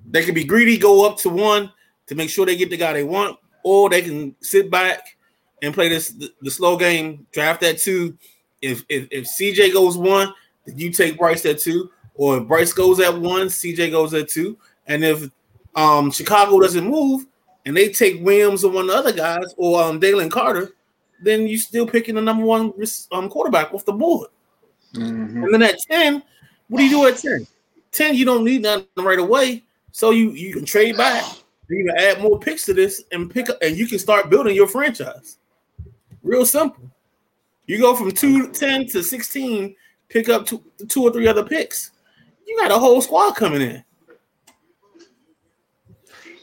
They 0.10 0.24
can 0.24 0.34
be 0.36 0.44
greedy, 0.46 0.78
go 0.78 1.06
up 1.06 1.18
to 1.20 1.30
one 1.30 1.72
to 2.08 2.16
make 2.16 2.30
sure 2.30 2.46
they 2.46 2.56
get 2.56 2.70
the 2.70 2.78
guy 2.78 2.94
they 2.94 3.04
want, 3.04 3.38
or 3.64 3.90
they 3.90 4.02
can 4.02 4.36
sit 4.42 4.70
back 4.72 5.18
and 5.62 5.74
play 5.74 5.90
this 5.90 6.10
the, 6.10 6.32
the 6.42 6.52
slow 6.52 6.78
game, 6.78 7.26
draft 7.32 7.62
that 7.62 7.80
two. 7.80 8.18
If, 8.62 8.84
if 8.90 9.08
if 9.12 9.26
CJ 9.26 9.74
goes 9.74 9.98
one, 9.98 10.34
then 10.66 10.78
you 10.78 10.92
take 10.92 11.18
Bryce 11.18 11.46
at 11.46 11.60
two, 11.60 11.92
or 12.16 12.38
if 12.38 12.48
Bryce 12.48 12.74
goes 12.74 13.00
at 13.00 13.16
one, 13.16 13.48
CJ 13.48 13.92
goes 13.92 14.14
at 14.14 14.30
two, 14.30 14.58
and 14.88 15.04
if 15.04 15.30
um 15.76 16.12
Chicago 16.12 16.60
doesn't 16.60 16.88
move 16.88 17.26
and 17.66 17.78
they 17.78 17.90
take 17.90 18.24
Williams 18.24 18.64
or 18.64 18.72
one 18.72 18.86
of 18.86 18.88
the 18.88 18.96
other 18.96 19.14
guys 19.14 19.54
or 19.58 19.82
um 19.82 20.00
Dalen 20.00 20.30
Carter, 20.30 20.74
then 21.22 21.48
you're 21.48 21.60
still 21.60 21.88
picking 21.88 22.16
the 22.16 22.22
number 22.22 22.46
one 22.46 22.74
um 23.12 23.30
quarterback 23.30 23.74
off 23.74 23.86
the 23.86 23.94
board. 23.94 24.30
Mhm. 24.94 25.44
And 25.44 25.54
then 25.54 25.62
at 25.64 25.78
10, 25.90 26.24
what 26.70 26.80
do 26.80 26.86
you 26.86 26.90
do 26.90 27.08
at 27.08 27.18
10? 27.18 27.46
10, 27.92 28.16
you 28.16 28.26
don't 28.26 28.44
need 28.44 28.64
nothing 28.64 28.88
right 28.98 29.20
away. 29.20 29.64
So 29.92 30.12
you 30.12 30.32
you 30.32 30.54
can 30.54 30.66
trade 30.66 30.98
back, 30.98 31.24
you 31.70 31.86
can 31.86 31.98
add 31.98 32.22
more 32.22 32.40
picks 32.40 32.66
to 32.66 32.74
this 32.74 33.04
and 33.12 33.30
pick 33.30 33.50
up 33.50 33.58
and 33.62 33.76
you 33.76 33.88
can 33.88 34.00
start 34.00 34.30
building 34.30 34.56
your 34.56 34.68
franchise. 34.68 35.38
Real 36.24 36.46
simple. 36.46 36.92
You 37.68 37.78
go 37.80 37.96
from 37.96 38.12
two, 38.12 38.52
10 38.52 38.88
to 38.88 39.04
16, 39.04 39.76
pick 40.10 40.30
up 40.30 40.46
two, 40.46 40.64
two 40.88 41.04
or 41.04 41.12
three 41.12 41.28
other 41.28 41.44
picks. 41.44 41.92
You 42.48 42.58
got 42.58 42.72
a 42.72 42.80
whole 42.80 43.02
squad 43.02 43.34
coming 43.36 43.62
in. 43.62 43.84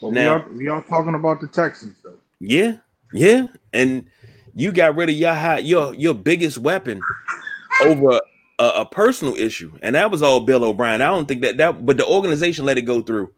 But 0.01 0.13
Now- 0.13 0.35
we 0.37 0.43
are 0.43 0.49
we 0.57 0.67
are 0.67 0.83
talking 0.83 1.15
about 1.15 1.41
the 1.41 1.47
Texans 1.47 1.97
though. 2.03 2.13
Yeah, 2.39 2.77
yeah, 3.13 3.47
and 3.73 4.05
you 4.53 4.71
got 4.71 4.95
rid 4.95 5.09
of 5.09 5.15
your 5.15 5.33
high, 5.33 5.59
your 5.59 5.95
your 5.95 6.13
biggest 6.13 6.57
weapon 6.59 7.01
over 7.81 8.21
a, 8.59 8.63
a 8.63 8.85
personal 8.85 9.33
issue, 9.35 9.71
and 9.81 9.95
that 9.95 10.11
was 10.11 10.21
all 10.21 10.41
Bill 10.41 10.63
O'Brien. 10.63 11.01
I 11.01 11.07
don't 11.07 11.27
think 11.27 11.41
that 11.41 11.57
that, 11.57 11.85
but 11.85 11.97
the 11.97 12.05
organization 12.05 12.65
let 12.65 12.77
it 12.77 12.83
go 12.83 13.01
through. 13.01 13.31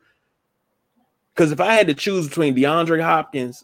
Because 1.34 1.52
if 1.52 1.62
I 1.62 1.73
had 1.73 1.88
to 1.88 1.93
choose 1.93 2.28
between 2.28 2.56
DeAndre 2.56 3.02
Hopkins 3.02 3.63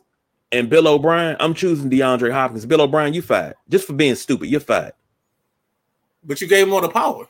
and 0.53 0.69
Bill 0.69 0.87
O'Brien, 0.87 1.35
I'm 1.41 1.53
choosing 1.53 1.89
DeAndre 1.89 2.31
Hopkins. 2.31 2.65
Bill 2.65 2.81
O'Brien, 2.81 3.13
you 3.13 3.21
fired 3.21 3.55
just 3.69 3.85
for 3.87 3.93
being 3.93 4.15
stupid. 4.15 4.47
You're 4.49 4.59
fired. 4.61 4.93
But 6.23 6.39
you 6.39 6.47
gave 6.47 6.67
him 6.67 6.73
all 6.73 6.81
the 6.81 6.87
power. 6.89 7.27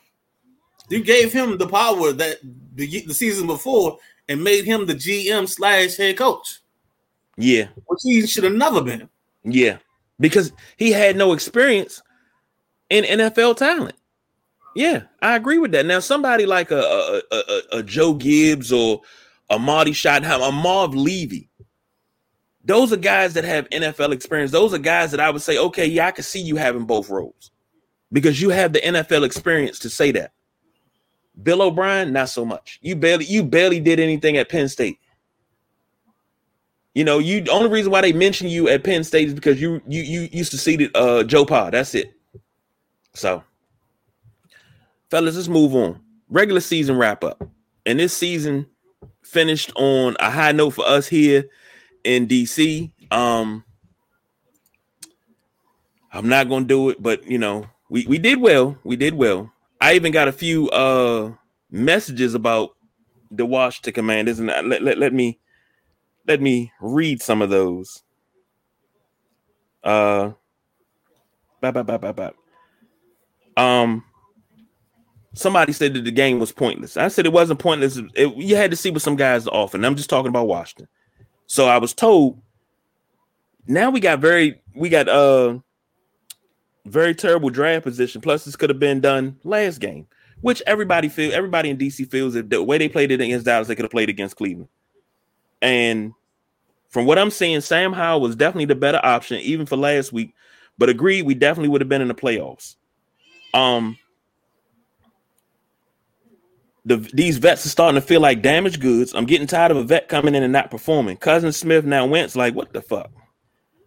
You 0.90 1.04
gave 1.04 1.34
him 1.34 1.58
the 1.58 1.68
power 1.68 2.12
that 2.12 2.38
the, 2.76 3.06
the 3.08 3.14
season 3.14 3.48
before 3.48 3.98
and 4.30 4.44
made 4.44 4.66
him 4.66 4.86
the 4.86 4.94
GM 4.94 5.50
slash 5.50 5.98
head 5.98 6.18
coach, 6.18 6.60
Yeah, 7.38 7.68
which 7.88 8.00
he 8.04 8.28
should 8.28 8.44
have 8.44 8.54
never 8.54 8.82
been. 8.82 9.10
yeah, 9.44 9.78
because 10.20 10.52
he 10.78 10.92
had 10.92 11.16
no 11.16 11.34
experience 11.34 12.02
in 12.90 13.04
NFL 13.06 13.58
talent. 13.58 13.96
Yeah, 14.76 15.04
I 15.22 15.36
agree 15.36 15.58
with 15.58 15.72
that. 15.72 15.86
Now, 15.86 16.00
somebody 16.00 16.46
like 16.46 16.72
a 16.72 16.82
a, 16.82 17.22
a, 17.32 17.62
a- 17.80 17.84
Joe 17.84 18.14
Gibbs 18.14 18.72
or 18.72 19.02
a 19.50 19.58
Marty 19.60 19.92
Schottenheimer, 19.92 20.50
a 20.50 20.52
Marv 20.52 20.94
Levy, 20.96 21.50
those 22.64 22.94
are 22.94 22.98
guys 22.98 23.34
that 23.34 23.44
have 23.44 23.70
NFL 23.70 24.14
experience. 24.14 24.52
Those 24.52 24.74
are 24.74 24.78
guys 24.80 25.12
that 25.12 25.20
I 25.20 25.30
would 25.30 25.42
say, 25.42 25.58
okay, 25.58 25.86
yeah, 25.86 26.08
I 26.08 26.12
can 26.12 26.24
see 26.24 26.40
you 26.40 26.56
having 26.56 26.86
both 26.86 27.10
roles 27.10 27.52
because 28.12 28.42
you 28.42 28.50
have 28.50 28.72
the 28.74 28.80
NFL 28.80 29.26
experience 29.26 29.80
to 29.80 29.90
say 29.90 30.12
that. 30.12 30.32
Bill 31.42 31.62
O'Brien, 31.62 32.14
not 32.14 32.30
so 32.30 32.46
much. 32.46 32.80
You 32.82 32.96
barely 32.96 33.26
you 33.26 33.44
barely 33.44 33.80
did 33.80 34.00
anything 34.00 34.38
at 34.38 34.50
Penn 34.50 34.70
State. 34.70 35.00
You 36.94 37.04
know, 37.04 37.18
you 37.18 37.42
the 37.42 37.52
only 37.52 37.70
reason 37.70 37.92
why 37.92 38.02
they 38.02 38.14
mention 38.14 38.48
you 38.48 38.70
at 38.70 38.84
Penn 38.84 39.04
State 39.04 39.30
is 39.30 39.34
because 39.34 39.60
you 39.60 39.82
you 39.88 40.04
you 40.04 40.30
used 40.32 40.52
to 40.52 40.58
see 40.58 40.90
uh 40.94 41.24
Joe 41.24 41.44
Pa. 41.44 41.72
That's 41.72 41.96
it. 41.96 42.14
So, 43.16 43.44
fellas, 45.10 45.36
let's 45.36 45.48
move 45.48 45.76
on. 45.76 46.00
Regular 46.30 46.62
season 46.62 46.98
wrap 46.98 47.24
up, 47.24 47.44
and 47.86 48.00
this 48.00 48.16
season 48.16 48.68
finished 49.24 49.72
on 49.76 50.16
a 50.20 50.30
high 50.30 50.52
note 50.52 50.72
for 50.72 50.86
us 50.86 51.08
here 51.08 51.46
in 52.04 52.28
DC. 52.28 52.92
Um, 53.12 53.64
I'm 56.12 56.30
not 56.30 56.50
gonna 56.50 56.66
do 56.66 56.90
it, 56.90 57.02
but 57.02 57.26
you 57.26 57.38
know, 57.38 57.66
we 57.90 58.06
we 58.08 58.18
did 58.18 58.40
well. 58.40 58.78
We 58.84 58.96
did 58.96 59.14
well. 59.16 59.52
I 59.82 59.94
even 59.94 60.12
got 60.12 60.28
a 60.28 60.32
few 60.34 60.70
uh 60.70 61.34
messages 61.72 62.34
about 62.36 62.72
the 63.32 63.46
Washington 63.46 63.94
Commanders, 63.94 64.40
and 64.40 64.48
let, 64.48 64.82
let, 64.84 64.98
let 64.98 65.14
me 65.14 65.40
let 66.28 66.42
me 66.42 66.72
read 66.80 67.22
some 67.22 67.42
of 67.42 67.50
those. 67.50 68.04
Uh, 69.84 70.32
bap, 71.62 71.74
bap, 71.74 71.86
bap, 71.88 72.02
bap, 72.02 72.16
bap. 72.16 72.36
Um, 73.58 74.04
somebody 75.34 75.74
said 75.74 75.94
that 75.94 76.06
the 76.06 76.12
game 76.12 76.40
was 76.40 76.52
pointless. 76.52 76.96
I 76.96 77.08
said 77.10 77.26
it 77.26 77.34
wasn't 77.34 77.60
pointless. 77.60 77.98
It- 78.16 78.38
you 78.38 78.56
had 78.56 78.72
to 78.72 78.78
see 78.78 78.92
what 78.92 79.02
some 79.02 79.16
guys 79.16 79.48
are 79.48 79.54
offering. 79.54 79.84
I'm 79.84 79.96
just 79.96 80.10
talking 80.10 80.30
about 80.30 80.48
Washington. 80.48 80.88
So 81.48 81.68
I 81.68 81.78
was 81.78 81.94
told. 81.94 82.42
Now 83.68 83.90
we 83.90 84.00
got 84.00 84.20
very 84.20 84.62
we 84.76 84.90
got 84.90 85.08
uh 85.08 85.60
very 86.86 87.16
terrible 87.16 87.50
draft 87.50 87.84
position. 87.84 88.22
Plus, 88.22 88.46
this 88.46 88.56
could 88.56 88.70
have 88.70 88.80
been 88.80 89.00
done 89.00 89.38
last 89.44 89.80
game, 89.80 90.08
which 90.42 90.62
everybody 90.68 91.10
feel 91.10 91.34
everybody 91.34 91.70
in 91.70 91.78
DC 91.78 92.10
feels 92.10 92.34
that 92.34 92.50
the 92.50 92.64
way 92.64 92.78
they 92.78 92.90
played 92.90 93.12
it 93.12 93.22
against 93.22 93.46
Dallas, 93.46 93.68
they 93.68 93.76
could 93.76 93.86
have 93.86 93.92
played 93.92 94.10
against 94.10 94.36
Cleveland. 94.36 94.70
And 95.62 96.14
from 96.90 97.06
what 97.06 97.18
I'm 97.18 97.32
seeing, 97.32 97.62
Sam 97.62 97.94
Howell 97.94 98.22
was 98.22 98.36
definitely 98.36 98.66
the 98.66 98.76
better 98.76 99.00
option, 99.02 99.40
even 99.40 99.66
for 99.66 99.78
last 99.78 100.12
week. 100.12 100.36
But 100.78 100.90
agreed, 100.90 101.24
we 101.24 101.36
definitely 101.36 101.70
would 101.70 101.82
have 101.82 101.90
been 101.90 102.02
in 102.02 102.08
the 102.08 102.16
playoffs. 102.16 102.76
Um, 103.54 103.98
the 106.86 106.98
these 107.14 107.38
vets 107.38 107.66
are 107.66 107.70
starting 107.70 108.00
to 108.00 108.06
feel 108.06 108.22
like 108.22 108.42
damaged 108.42 108.82
goods. 108.82 109.14
I'm 109.14 109.26
getting 109.26 109.48
tired 109.48 109.72
of 109.72 109.78
a 109.78 109.84
vet 109.84 110.10
coming 110.10 110.36
in 110.36 110.44
and 110.44 110.54
not 110.54 110.72
performing. 110.72 111.18
Cousin 111.18 111.52
Smith 111.52 111.86
now 111.86 112.06
Wentz, 112.06 112.36
like 112.36 112.56
what 112.56 112.74
the 112.74 112.82
fuck? 112.82 113.12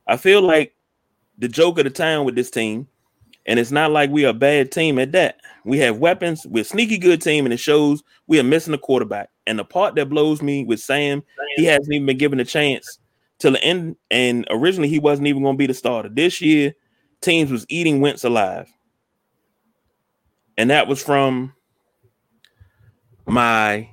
I 0.07 0.17
feel 0.17 0.41
like 0.41 0.75
the 1.39 1.49
joke 1.49 1.79
of 1.79 1.85
the 1.85 1.91
town 1.91 2.25
with 2.25 2.35
this 2.35 2.51
team, 2.51 2.89
and 3.45 3.59
it's 3.59 3.71
not 3.71 3.91
like 3.91 4.11
we 4.11 4.25
are 4.25 4.31
a 4.31 4.35
bad 4.35 4.73
team 4.73 4.99
at 4.99 5.13
that. 5.13 5.41
We 5.65 5.79
have 5.79 5.99
weapons, 5.99 6.47
we're 6.47 6.63
a 6.63 6.65
sneaky 6.65 6.97
good 6.97 7.21
team, 7.21 7.45
and 7.45 7.53
it 7.53 7.59
shows 7.59 8.03
we 8.27 8.39
are 8.39 8.45
missing 8.45 8.73
a 8.73 8.79
quarterback. 8.79 9.31
And 9.47 9.59
the 9.59 9.65
part 9.65 9.95
that 9.97 10.09
blows 10.09 10.41
me 10.41 10.65
with 10.65 10.81
Sam, 10.81 11.23
he 11.57 11.65
hasn't 11.65 11.93
even 11.93 12.07
been 12.07 12.19
given 12.19 12.41
a 12.41 12.45
chance 12.45 12.99
till 13.39 13.53
the 13.53 13.63
end. 13.63 13.97
And 14.11 14.47
originally, 14.51 14.89
he 14.89 14.99
wasn't 14.99 15.29
even 15.29 15.43
going 15.43 15.55
to 15.55 15.59
be 15.59 15.67
the 15.67 15.75
starter. 15.75 16.09
This 16.09 16.41
year, 16.41 16.73
teams 17.21 17.51
was 17.51 17.67
eating 17.69 18.01
Wentz 18.01 18.25
alive, 18.25 18.73
and 20.57 20.71
that 20.71 20.89
was 20.89 21.03
from 21.03 21.53
my 23.27 23.89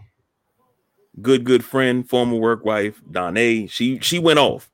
good 1.22 1.44
good 1.44 1.64
friend, 1.64 2.08
former 2.08 2.38
work 2.38 2.66
wife, 2.66 3.02
Donna. 3.10 3.68
She 3.68 4.00
she 4.00 4.20
went 4.20 4.40
off. 4.40 4.70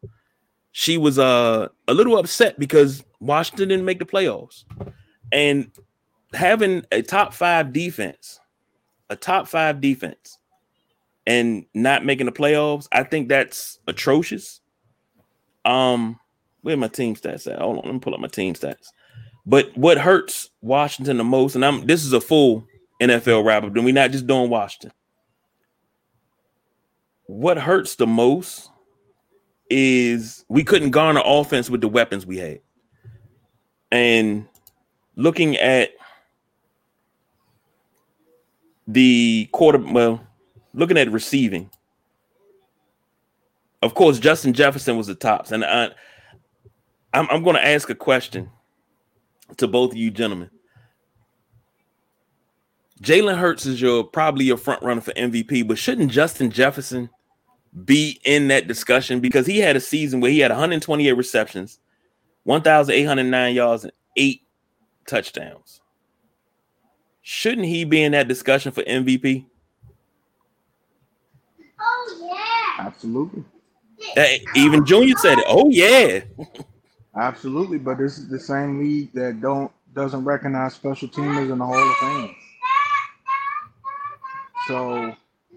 She 0.72 0.98
was 0.98 1.18
uh 1.20 1.70
a 1.88 1.94
little 1.94 2.18
upset 2.18 2.60
because 2.60 3.04
Washington 3.20 3.70
didn't 3.70 3.86
make 3.86 4.00
the 4.00 4.06
playoffs, 4.06 4.64
and 5.32 5.72
having 6.34 6.86
a 6.92 7.02
top 7.02 7.34
five 7.34 7.74
defense, 7.74 8.40
a 9.10 9.16
top 9.16 9.48
five 9.48 9.82
defense, 9.82 10.38
and 11.26 11.66
not 11.74 12.06
making 12.06 12.28
the 12.28 12.32
playoffs, 12.32 12.88
I 12.92 13.04
think 13.04 13.30
that's 13.30 13.80
atrocious. 13.88 14.62
Um, 15.66 16.20
where 16.62 16.78
my 16.78 16.88
team 16.88 17.16
stats 17.16 17.52
at? 17.52 17.60
Hold 17.60 17.80
on, 17.80 17.86
let 17.86 17.94
me 17.94 18.00
pull 18.00 18.14
up 18.14 18.20
my 18.20 18.28
team 18.28 18.54
stats. 18.54 18.88
But 19.46 19.76
what 19.78 19.98
hurts 19.98 20.50
Washington 20.62 21.18
the 21.18 21.24
most, 21.24 21.56
and 21.56 21.66
I'm 21.66 21.86
this 21.86 22.06
is 22.06 22.14
a 22.14 22.22
full 22.22 22.66
NFL 23.00 23.46
wrap 23.46 23.64
up, 23.64 23.76
and 23.76 23.86
we're 23.86 23.94
not 23.94 24.12
just 24.12 24.28
doing 24.28 24.50
Washington. 24.50 24.92
What 27.26 27.58
hurts 27.58 27.96
the 27.96 28.08
most 28.08 28.70
is 29.70 30.44
we 30.50 30.64
couldn't 30.64 30.92
garner 30.92 31.22
offense 31.24 31.70
with 31.70 31.82
the 31.82 31.88
weapons 31.88 32.26
we 32.26 32.38
had. 32.38 32.60
And 33.92 34.48
looking 35.16 35.56
at 35.58 35.92
the 38.88 39.48
quarter, 39.52 39.78
well, 39.78 40.22
looking 40.74 40.98
at 40.98 41.12
receiving, 41.12 41.70
of 43.82 43.94
course, 43.94 44.20
Justin 44.20 44.54
Jefferson 44.54 44.98
was 44.98 45.08
the 45.08 45.16
tops. 45.16 45.52
And 45.52 45.64
I, 45.64 45.90
I'm, 47.14 47.28
I'm 47.30 47.44
going 47.44 47.56
to 47.56 47.66
ask 47.66 47.90
a 47.90 47.96
question 47.96 48.50
to 49.58 49.68
both 49.68 49.92
of 49.92 49.98
you 49.98 50.12
gentlemen. 50.12 50.50
Jalen 53.02 53.38
Hurts 53.38 53.66
is 53.66 53.82
your 53.82 54.04
probably 54.04 54.46
your 54.46 54.58
front 54.58 54.84
runner 54.84 55.02
for 55.02 55.14
MVP, 55.14 55.68
but 55.68 55.78
shouldn't 55.78 56.12
Justin 56.12 56.52
Jefferson 56.52 57.10
be 57.86 58.20
in 58.26 58.48
that 58.50 58.68
discussion 58.68 59.20
because 59.20 59.46
he 59.46 59.60
had 59.60 59.76
a 59.76 59.80
season 59.80 60.20
where 60.20 60.32
he 60.32 60.40
had 60.40 60.52
128 60.52 61.12
receptions, 61.14 61.80
1,809 62.44 63.56
yards, 63.56 63.84
and 63.84 63.94
eight 64.18 64.44
touchdowns. 65.08 65.82
Shouldn't 67.22 67.68
he 67.68 67.86
be 67.86 68.04
in 68.04 68.12
that 68.14 68.28
discussion 68.28 68.72
for 68.72 68.84
MVP? 68.84 69.46
Oh 71.80 72.18
yeah, 72.22 72.86
absolutely. 72.86 73.44
Hey, 74.16 74.44
even 74.56 74.86
Junior 74.86 75.16
said 75.18 75.38
it. 75.38 75.46
Oh 75.48 75.70
yeah, 75.70 76.22
absolutely. 77.16 77.78
But 77.78 77.98
this 77.98 78.18
is 78.18 78.28
the 78.30 78.40
same 78.40 78.80
league 78.80 79.14
that 79.14 79.42
don't 79.42 79.72
doesn't 79.94 80.26
recognize 80.26 80.74
special 80.74 81.08
teamers 81.08 81.52
in 81.52 81.60
the 81.60 81.66
Hall 81.66 81.78
of 81.78 81.96
Fame. 81.98 82.36
So 84.70 85.16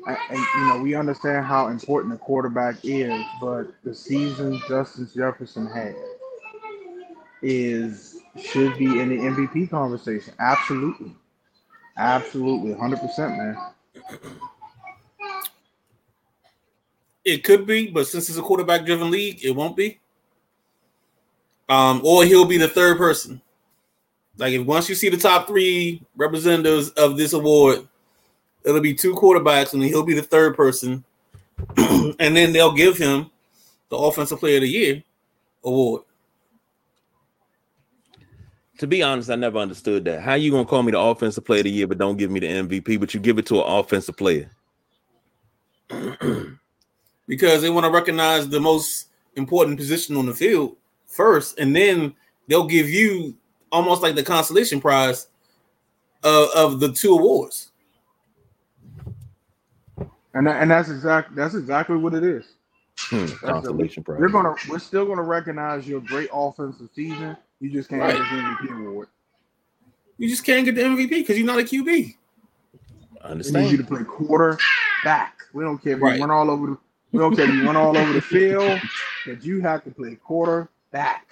you 0.09 0.67
know, 0.69 0.81
we 0.83 0.95
understand 0.95 1.45
how 1.45 1.69
important 1.69 2.15
the 2.15 2.19
quarterback 2.19 2.77
is, 2.83 3.23
but 3.43 3.67
the 3.85 3.95
season 3.95 4.59
Justin 4.67 5.07
Jefferson 5.15 5.67
had 5.67 5.95
is 7.43 8.17
should 8.41 8.79
be 8.79 8.87
in 8.87 9.11
the 9.11 9.17
MVP 9.17 9.69
conversation. 9.69 10.33
Absolutely. 10.39 11.15
Absolutely. 11.99 12.73
100%, 12.73 13.19
man. 13.37 13.57
It 17.23 17.45
could 17.45 17.67
be, 17.67 17.89
but 17.89 18.07
since 18.07 18.31
it's 18.31 18.39
a 18.39 18.43
quarterback 18.43 18.87
driven 18.87 19.11
league, 19.11 19.45
it 19.45 19.51
won't 19.51 19.77
be. 19.77 20.01
Um, 21.69 22.01
or 22.03 22.25
he'll 22.25 22.47
be 22.47 22.57
the 22.57 22.67
third 22.67 22.97
person. 22.97 23.43
Like 24.39 24.55
if 24.55 24.65
once 24.65 24.89
you 24.89 24.95
see 24.95 25.11
the 25.11 25.19
top 25.19 25.47
three 25.47 26.03
representatives 26.17 26.89
of 26.93 27.19
this 27.19 27.35
award, 27.35 27.87
it'll 28.65 28.81
be 28.81 28.95
two 28.95 29.15
quarterbacks, 29.15 29.73
and 29.73 29.83
he'll 29.83 30.05
be 30.05 30.15
the 30.15 30.23
third 30.23 30.57
person, 30.57 31.05
and 31.77 32.37
then 32.37 32.53
they'll 32.53 32.75
give 32.75 32.97
him 32.97 33.31
the 33.89 33.97
offensive 33.97 34.39
player 34.39 34.57
of 34.57 34.63
the 34.63 34.69
year 34.69 35.03
award. 35.65 36.03
To 38.79 38.87
be 38.87 39.03
honest, 39.03 39.31
I 39.31 39.37
never 39.37 39.59
understood 39.59 40.05
that. 40.07 40.23
How 40.23 40.35
you 40.35 40.51
gonna 40.51 40.65
call 40.65 40.83
me 40.83 40.93
the 40.93 40.99
offensive 40.99 41.45
player 41.45 41.61
of 41.61 41.65
the 41.65 41.71
year, 41.71 41.87
but 41.87 41.99
don't 41.99 42.17
give 42.17 42.31
me 42.31 42.41
the 42.41 42.49
MVP, 42.49 42.99
but 42.99 43.15
you 43.15 43.21
give 43.21 43.39
it 43.39 43.47
to 43.47 43.63
an 43.63 43.67
offensive 43.67 44.17
player? 44.17 44.51
because 47.29 47.63
they 47.63 47.71
want 47.71 47.85
to 47.85 47.93
recognize 47.93 48.49
the 48.49 48.61
most 48.61 49.09
important 49.37 49.79
position 49.79 50.17
on 50.17 50.27
the 50.27 50.35
field 50.35 50.77
first, 51.07 51.59
and 51.59 51.75
then 51.75 52.15
they'll 52.49 52.67
give 52.67 52.89
you 52.89 53.37
almost 53.71 54.03
like 54.03 54.15
the 54.15 54.23
consolation 54.23 54.81
prize 54.81 55.29
of, 56.23 56.49
of 56.55 56.81
the 56.81 56.93
two 56.93 57.15
awards. 57.15 57.72
And 60.35 60.47
that, 60.47 60.63
and 60.63 60.71
that's 60.71 60.89
exactly 60.89 61.37
that's 61.37 61.55
exactly 61.55 61.97
what 61.97 62.15
it 62.15 62.25
is. 62.25 62.45
Hmm, 62.99 63.27
consolation 63.27 64.03
prize. 64.03 64.21
We're 64.21 64.29
gonna 64.29 64.55
we're 64.69 64.79
still 64.79 65.07
gonna 65.07 65.23
recognize 65.23 65.87
your 65.87 66.01
great 66.01 66.31
offensive 66.33 66.89
season. 66.95 67.37
You 67.61 67.71
just 67.71 67.89
can't 67.89 68.03
right. 68.03 68.17
get 68.17 68.69
the 68.69 68.69
MVP 68.71 68.87
award. 68.87 69.09
You 70.19 70.29
just 70.29 70.45
can't 70.45 70.65
get 70.65 70.75
the 70.75 70.83
MVP 70.83 71.11
because 71.11 71.37
you're 71.37 71.47
not 71.47 71.59
a 71.59 71.63
QB. 71.63 72.17
I 73.23 73.29
understand. 73.29 73.65
We 73.65 73.71
need 73.71 73.79
you 73.79 73.85
to 73.85 73.89
play 73.89 74.05
quarter 74.05 74.59
back. 75.05 75.39
We 75.53 75.65
don't 75.65 75.79
care 75.79 75.97
if 75.97 76.03
right. 76.03 76.17
you 76.17 76.21
run 76.21 76.31
all 76.31 76.51
over 76.51 76.67
the. 76.67 76.79
We 77.13 77.19
don't 77.19 77.37
care 77.37 77.45
if 77.45 77.55
you 77.55 77.67
run 77.67 77.77
all 77.77 77.97
over 77.97 78.13
the 78.13 78.21
field. 78.21 78.81
That 79.25 79.45
you 79.45 79.61
have 79.61 79.85
to 79.85 79.91
play 79.93 80.17
quarterback. 80.17 81.29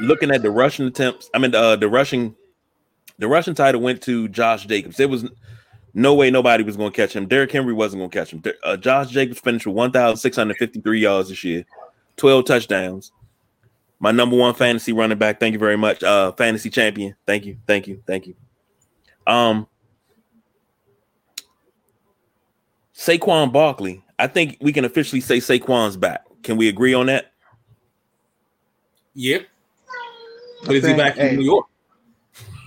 Looking 0.00 0.32
at 0.32 0.42
the 0.42 0.50
rushing 0.50 0.88
attempts, 0.88 1.30
I 1.32 1.38
mean 1.38 1.54
uh, 1.54 1.76
the 1.76 1.88
rushing, 1.88 2.34
the 3.16 3.28
rushing 3.28 3.54
title 3.54 3.80
went 3.80 4.02
to 4.02 4.26
Josh 4.26 4.66
Jacobs. 4.66 4.96
There 4.96 5.06
was 5.06 5.24
no 5.94 6.14
way 6.14 6.30
nobody 6.30 6.62
was 6.64 6.76
going 6.76 6.90
to 6.92 6.96
catch 6.96 7.14
him. 7.14 7.26
Derrick 7.26 7.52
Henry 7.52 7.72
wasn't 7.72 8.00
going 8.00 8.10
to 8.10 8.18
catch 8.18 8.32
him. 8.32 8.42
Uh, 8.62 8.76
Josh 8.76 9.08
Jacobs 9.08 9.40
finished 9.40 9.66
with 9.66 9.76
1,653 9.76 11.00
yards 11.00 11.28
this 11.28 11.44
year, 11.44 11.64
12 12.16 12.44
touchdowns. 12.44 13.12
My 14.00 14.12
number 14.12 14.36
one 14.36 14.54
fantasy 14.54 14.92
running 14.92 15.18
back. 15.18 15.40
Thank 15.40 15.54
you 15.54 15.58
very 15.58 15.76
much. 15.76 16.02
Uh, 16.02 16.32
fantasy 16.32 16.70
champion. 16.70 17.16
Thank 17.26 17.46
you. 17.46 17.58
Thank 17.66 17.88
you. 17.88 18.02
Thank 18.06 18.28
you. 18.28 18.34
Um, 19.26 19.66
Saquon 22.94 23.52
Barkley. 23.52 24.04
I 24.18 24.26
think 24.26 24.58
we 24.60 24.72
can 24.72 24.84
officially 24.84 25.20
say 25.20 25.38
Saquon's 25.38 25.96
back. 25.96 26.24
Can 26.42 26.56
we 26.56 26.68
agree 26.68 26.94
on 26.94 27.06
that? 27.06 27.32
Yep. 29.14 29.46
But 30.64 30.76
is 30.76 30.86
he 30.86 30.94
back 30.94 31.16
hey, 31.16 31.30
in 31.30 31.36
New 31.36 31.44
York? 31.44 31.66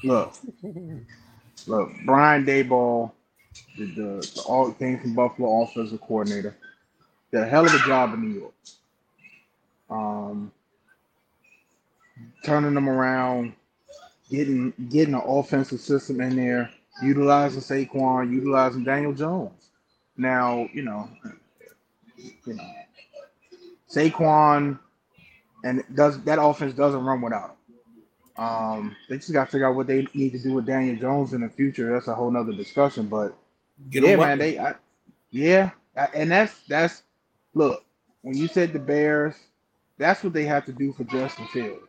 Look, 0.03 0.33
look, 1.67 1.91
Brian 2.05 2.45
Daboll 2.45 3.11
the, 3.77 3.85
the, 3.85 4.31
the 4.35 4.43
all 4.47 4.71
came 4.73 4.99
from 4.99 5.13
Buffalo 5.13 5.63
offensive 5.63 6.01
coordinator. 6.01 6.55
Did 7.31 7.43
a 7.43 7.47
hell 7.47 7.65
of 7.65 7.73
a 7.73 7.79
job 7.79 8.13
in 8.13 8.21
New 8.21 8.39
York. 8.39 8.53
Um, 9.89 10.51
turning 12.43 12.73
them 12.73 12.89
around, 12.89 13.53
getting 14.29 14.73
getting 14.89 15.13
an 15.13 15.21
offensive 15.25 15.79
system 15.81 16.21
in 16.21 16.35
there, 16.35 16.69
utilizing 17.01 17.61
Saquon, 17.61 18.31
utilizing 18.31 18.83
Daniel 18.83 19.13
Jones. 19.13 19.69
Now, 20.17 20.67
you 20.73 20.83
know, 20.83 21.09
you 22.17 22.53
know, 22.53 22.71
Saquon 23.89 24.79
and 25.63 25.83
does 25.93 26.21
that 26.23 26.41
offense 26.41 26.73
doesn't 26.73 27.03
run 27.03 27.21
without 27.21 27.51
him. 27.51 27.55
Um, 28.37 28.95
they 29.09 29.17
just 29.17 29.33
got 29.33 29.45
to 29.45 29.51
figure 29.51 29.67
out 29.67 29.75
what 29.75 29.87
they 29.87 30.07
need 30.13 30.31
to 30.33 30.39
do 30.39 30.53
with 30.53 30.65
Daniel 30.65 30.95
Jones 30.95 31.33
in 31.33 31.41
the 31.41 31.49
future. 31.49 31.91
That's 31.91 32.07
a 32.07 32.15
whole 32.15 32.31
nother 32.31 32.53
discussion. 32.53 33.07
But 33.07 33.35
Get 33.89 34.03
yeah, 34.03 34.15
man, 34.15 34.37
they, 34.37 34.59
I, 34.59 34.75
yeah, 35.31 35.71
and 36.13 36.31
that's 36.31 36.61
that's 36.67 37.03
look 37.53 37.83
when 38.21 38.37
you 38.37 38.47
said 38.47 38.73
the 38.73 38.79
Bears, 38.79 39.35
that's 39.97 40.23
what 40.23 40.33
they 40.33 40.45
have 40.45 40.65
to 40.65 40.71
do 40.71 40.93
for 40.93 41.03
Justin 41.05 41.47
Fields. 41.47 41.87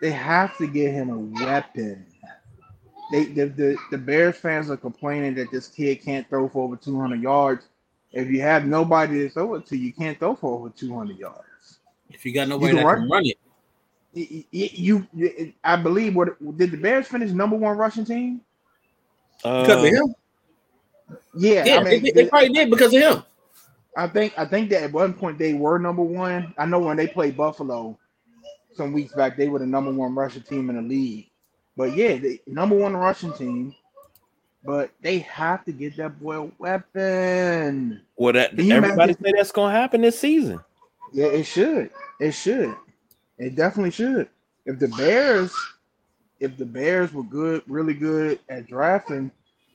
They 0.00 0.10
have 0.10 0.56
to 0.58 0.66
get 0.66 0.92
him 0.92 1.10
a 1.10 1.44
weapon. 1.44 2.06
They 3.10 3.24
the, 3.26 3.46
the, 3.46 3.76
the 3.90 3.98
Bears 3.98 4.36
fans 4.36 4.70
are 4.70 4.76
complaining 4.76 5.34
that 5.34 5.50
this 5.50 5.68
kid 5.68 6.02
can't 6.02 6.28
throw 6.28 6.48
for 6.48 6.64
over 6.64 6.76
200 6.76 7.20
yards. 7.20 7.66
If 8.12 8.28
you 8.28 8.40
have 8.42 8.66
nobody 8.66 9.20
to 9.20 9.30
throw 9.30 9.54
it 9.54 9.66
to, 9.66 9.76
you 9.76 9.92
can't 9.92 10.18
throw 10.18 10.34
for 10.34 10.58
over 10.58 10.70
200 10.70 11.16
yards. 11.16 11.78
If 12.10 12.26
you 12.26 12.34
got 12.34 12.48
nobody 12.48 12.72
you 12.72 12.78
that 12.78 12.84
run, 12.84 13.00
can 13.00 13.08
run 13.08 13.26
it. 13.26 13.38
You, 14.14 15.06
you, 15.14 15.54
I 15.64 15.76
believe 15.76 16.14
what 16.14 16.58
did 16.58 16.70
the 16.70 16.76
Bears 16.76 17.08
finish 17.08 17.30
number 17.30 17.56
one 17.56 17.76
rushing 17.78 18.04
team? 18.04 18.42
Uh, 19.42 19.62
because 19.62 19.84
of 19.84 19.90
him. 19.90 20.14
Yeah, 21.34 21.64
yeah, 21.64 21.76
I 21.78 21.84
mean, 21.84 22.02
they, 22.02 22.10
they, 22.10 22.26
probably 22.26 22.50
did 22.50 22.70
because 22.70 22.94
of 22.94 23.00
him. 23.00 23.22
I 23.96 24.06
think 24.06 24.34
I 24.38 24.44
think 24.44 24.70
that 24.70 24.82
at 24.84 24.92
one 24.92 25.14
point 25.14 25.38
they 25.38 25.54
were 25.54 25.78
number 25.78 26.02
one. 26.02 26.54
I 26.58 26.66
know 26.66 26.78
when 26.78 26.96
they 26.96 27.06
played 27.06 27.36
Buffalo 27.36 27.98
some 28.74 28.92
weeks 28.92 29.14
back, 29.14 29.36
they 29.36 29.48
were 29.48 29.58
the 29.58 29.66
number 29.66 29.92
one 29.92 30.14
rushing 30.14 30.42
team 30.42 30.70
in 30.70 30.76
the 30.76 30.82
league. 30.82 31.28
But 31.76 31.96
yeah, 31.96 32.16
the 32.16 32.40
number 32.46 32.76
one 32.76 32.96
rushing 32.96 33.32
team. 33.32 33.74
But 34.64 34.92
they 35.00 35.18
have 35.20 35.64
to 35.64 35.72
get 35.72 35.96
that 35.96 36.20
boy 36.20 36.36
a 36.36 36.50
weapon. 36.58 38.00
Well, 38.16 38.32
that 38.34 38.58
everybody 38.58 39.14
say 39.14 39.32
that's 39.34 39.50
gonna 39.50 39.74
happen 39.74 40.02
this 40.02 40.20
season. 40.20 40.60
Yeah, 41.12 41.26
it 41.26 41.44
should. 41.44 41.90
It 42.20 42.32
should. 42.32 42.76
It 43.42 43.56
definitely 43.56 43.90
should. 43.90 44.28
If 44.66 44.78
the 44.78 44.88
Bears, 44.88 45.52
if 46.38 46.56
the 46.56 46.64
Bears 46.64 47.12
were 47.12 47.24
good, 47.24 47.62
really 47.66 47.94
good 47.94 48.38
at 48.48 48.68
drafting, 48.68 49.32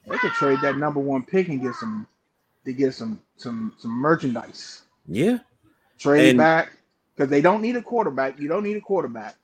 they 0.08 0.18
could 0.18 0.32
trade 0.32 0.60
that 0.62 0.78
number 0.78 1.02
one 1.02 1.24
pick 1.24 1.50
and 1.50 1.62
get 1.62 1.76
some 1.76 2.08
to 2.64 2.72
get 2.72 2.94
some 2.94 3.20
some 3.36 3.74
some 3.78 3.92
merchandise. 3.92 4.84
Yeah. 5.06 5.40
Trade 6.00 6.30
and, 6.30 6.38
back 6.38 6.78
because 7.14 7.30
they 7.30 7.42
don't 7.42 7.62
need 7.62 7.76
a 7.76 7.82
quarterback. 7.82 8.40
You 8.40 8.48
don't 8.48 8.64
need 8.64 8.78
a 8.78 8.82
quarterback. 8.82 9.36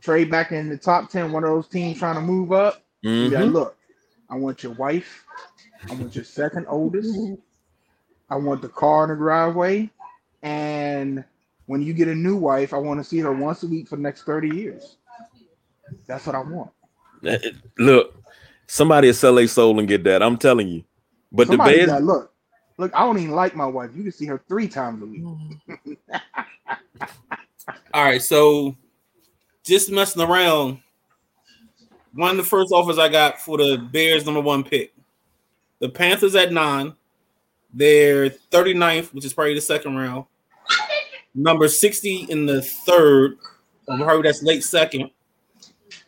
Trade 0.00 0.30
back 0.30 0.52
in 0.52 0.68
the 0.68 0.76
top 0.76 1.10
10, 1.10 1.32
one 1.32 1.42
of 1.42 1.50
those 1.50 1.68
teams 1.68 1.98
trying 1.98 2.14
to 2.14 2.20
move 2.20 2.52
up. 2.52 2.82
Mm-hmm. 3.04 3.32
Yeah, 3.32 3.42
look, 3.44 3.76
I 4.30 4.36
want 4.36 4.62
your 4.62 4.72
wife. 4.72 5.24
I 5.90 5.94
want 5.94 6.14
your 6.14 6.24
second 6.24 6.66
oldest. 6.68 7.18
I 8.30 8.36
want 8.36 8.62
the 8.62 8.68
car 8.68 9.04
in 9.04 9.10
the 9.10 9.16
driveway. 9.16 9.90
And 10.42 11.24
when 11.68 11.80
you 11.82 11.92
get 11.92 12.08
a 12.08 12.14
new 12.14 12.36
wife, 12.36 12.74
I 12.74 12.78
want 12.78 12.98
to 12.98 13.04
see 13.04 13.18
her 13.20 13.32
once 13.32 13.62
a 13.62 13.66
week 13.68 13.88
for 13.88 13.96
the 13.96 14.02
next 14.02 14.24
30 14.24 14.48
years. 14.48 14.96
That's 16.06 16.26
what 16.26 16.34
I 16.34 16.40
want. 16.40 16.70
Eh, 17.24 17.38
eh, 17.42 17.50
look, 17.78 18.18
Somebody 18.68 19.08
will 19.08 19.14
sell 19.14 19.38
a 19.38 19.48
soul 19.48 19.78
and 19.78 19.88
get 19.88 20.04
that. 20.04 20.22
I'm 20.22 20.36
telling 20.36 20.68
you. 20.68 20.84
But 21.32 21.48
Somebody 21.48 21.80
the 21.80 21.86
bed. 21.86 22.04
Look, 22.04 22.32
look. 22.76 22.94
I 22.94 23.00
don't 23.00 23.18
even 23.18 23.34
like 23.34 23.56
my 23.56 23.64
wife. 23.64 23.90
You 23.94 24.02
can 24.02 24.12
see 24.12 24.26
her 24.26 24.42
three 24.46 24.68
times 24.68 25.02
a 25.02 25.06
week. 25.06 25.98
All 27.94 28.04
right, 28.04 28.22
so 28.22 28.76
just 29.64 29.90
messing 29.90 30.22
around. 30.22 30.80
One 32.12 32.32
of 32.32 32.36
the 32.36 32.44
first 32.44 32.72
offers 32.72 32.98
I 32.98 33.08
got 33.08 33.40
for 33.40 33.56
the 33.56 33.78
Bears 33.78 34.26
number 34.26 34.40
one 34.40 34.64
pick. 34.64 34.94
The 35.80 35.88
Panthers 35.88 36.34
at 36.34 36.52
nine. 36.52 36.94
They're 37.72 38.30
39th, 38.30 39.14
which 39.14 39.24
is 39.24 39.32
probably 39.32 39.54
the 39.54 39.60
second 39.60 39.96
round. 39.96 40.24
Number 41.38 41.68
60 41.68 42.26
in 42.30 42.46
the 42.46 42.60
third. 42.60 43.38
Or 43.86 43.96
probably 43.96 44.22
that's 44.22 44.42
late 44.42 44.64
second. 44.64 45.10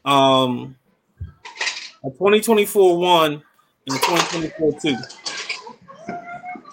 Um, 0.04 0.76
a 2.04 2.10
2024 2.10 2.98
one 2.98 3.42
and 3.86 3.96
a 3.96 4.00
2024 4.00 4.80
two. 4.80 4.96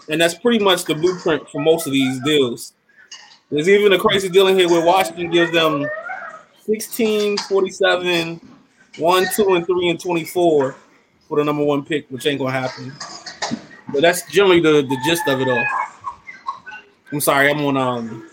And 0.10 0.20
that's 0.20 0.34
pretty 0.34 0.58
much 0.58 0.86
the 0.86 0.96
blueprint 0.96 1.48
for 1.50 1.62
most 1.62 1.86
of 1.86 1.94
these 1.94 2.20
deals. 2.22 2.74
There's 3.52 3.70
even 3.70 3.94
a 3.94 4.00
crazy 4.00 4.28
deal 4.28 4.48
in 4.48 4.58
here 4.58 4.68
where 4.68 4.84
Washington 4.84 5.30
gives 5.30 5.52
them 5.52 5.86
16, 6.66 7.38
47, 7.38 8.42
1, 8.98 9.26
2, 9.36 9.54
and 9.54 9.66
3, 9.68 9.90
and 9.90 10.00
24 10.00 10.76
for 11.28 11.38
the 11.38 11.44
number 11.44 11.64
one 11.64 11.86
pick, 11.86 12.10
which 12.10 12.26
ain't 12.26 12.40
gonna 12.40 12.52
happen. 12.52 12.92
But 13.94 14.02
that's 14.02 14.30
generally 14.32 14.62
the, 14.62 14.82
the 14.82 14.98
gist 15.06 15.28
of 15.28 15.42
it 15.42 15.48
all. 15.48 15.66
I'm 17.12 17.22
sorry, 17.22 17.52
I'm 17.52 17.64
on 17.64 17.78
um 17.78 18.27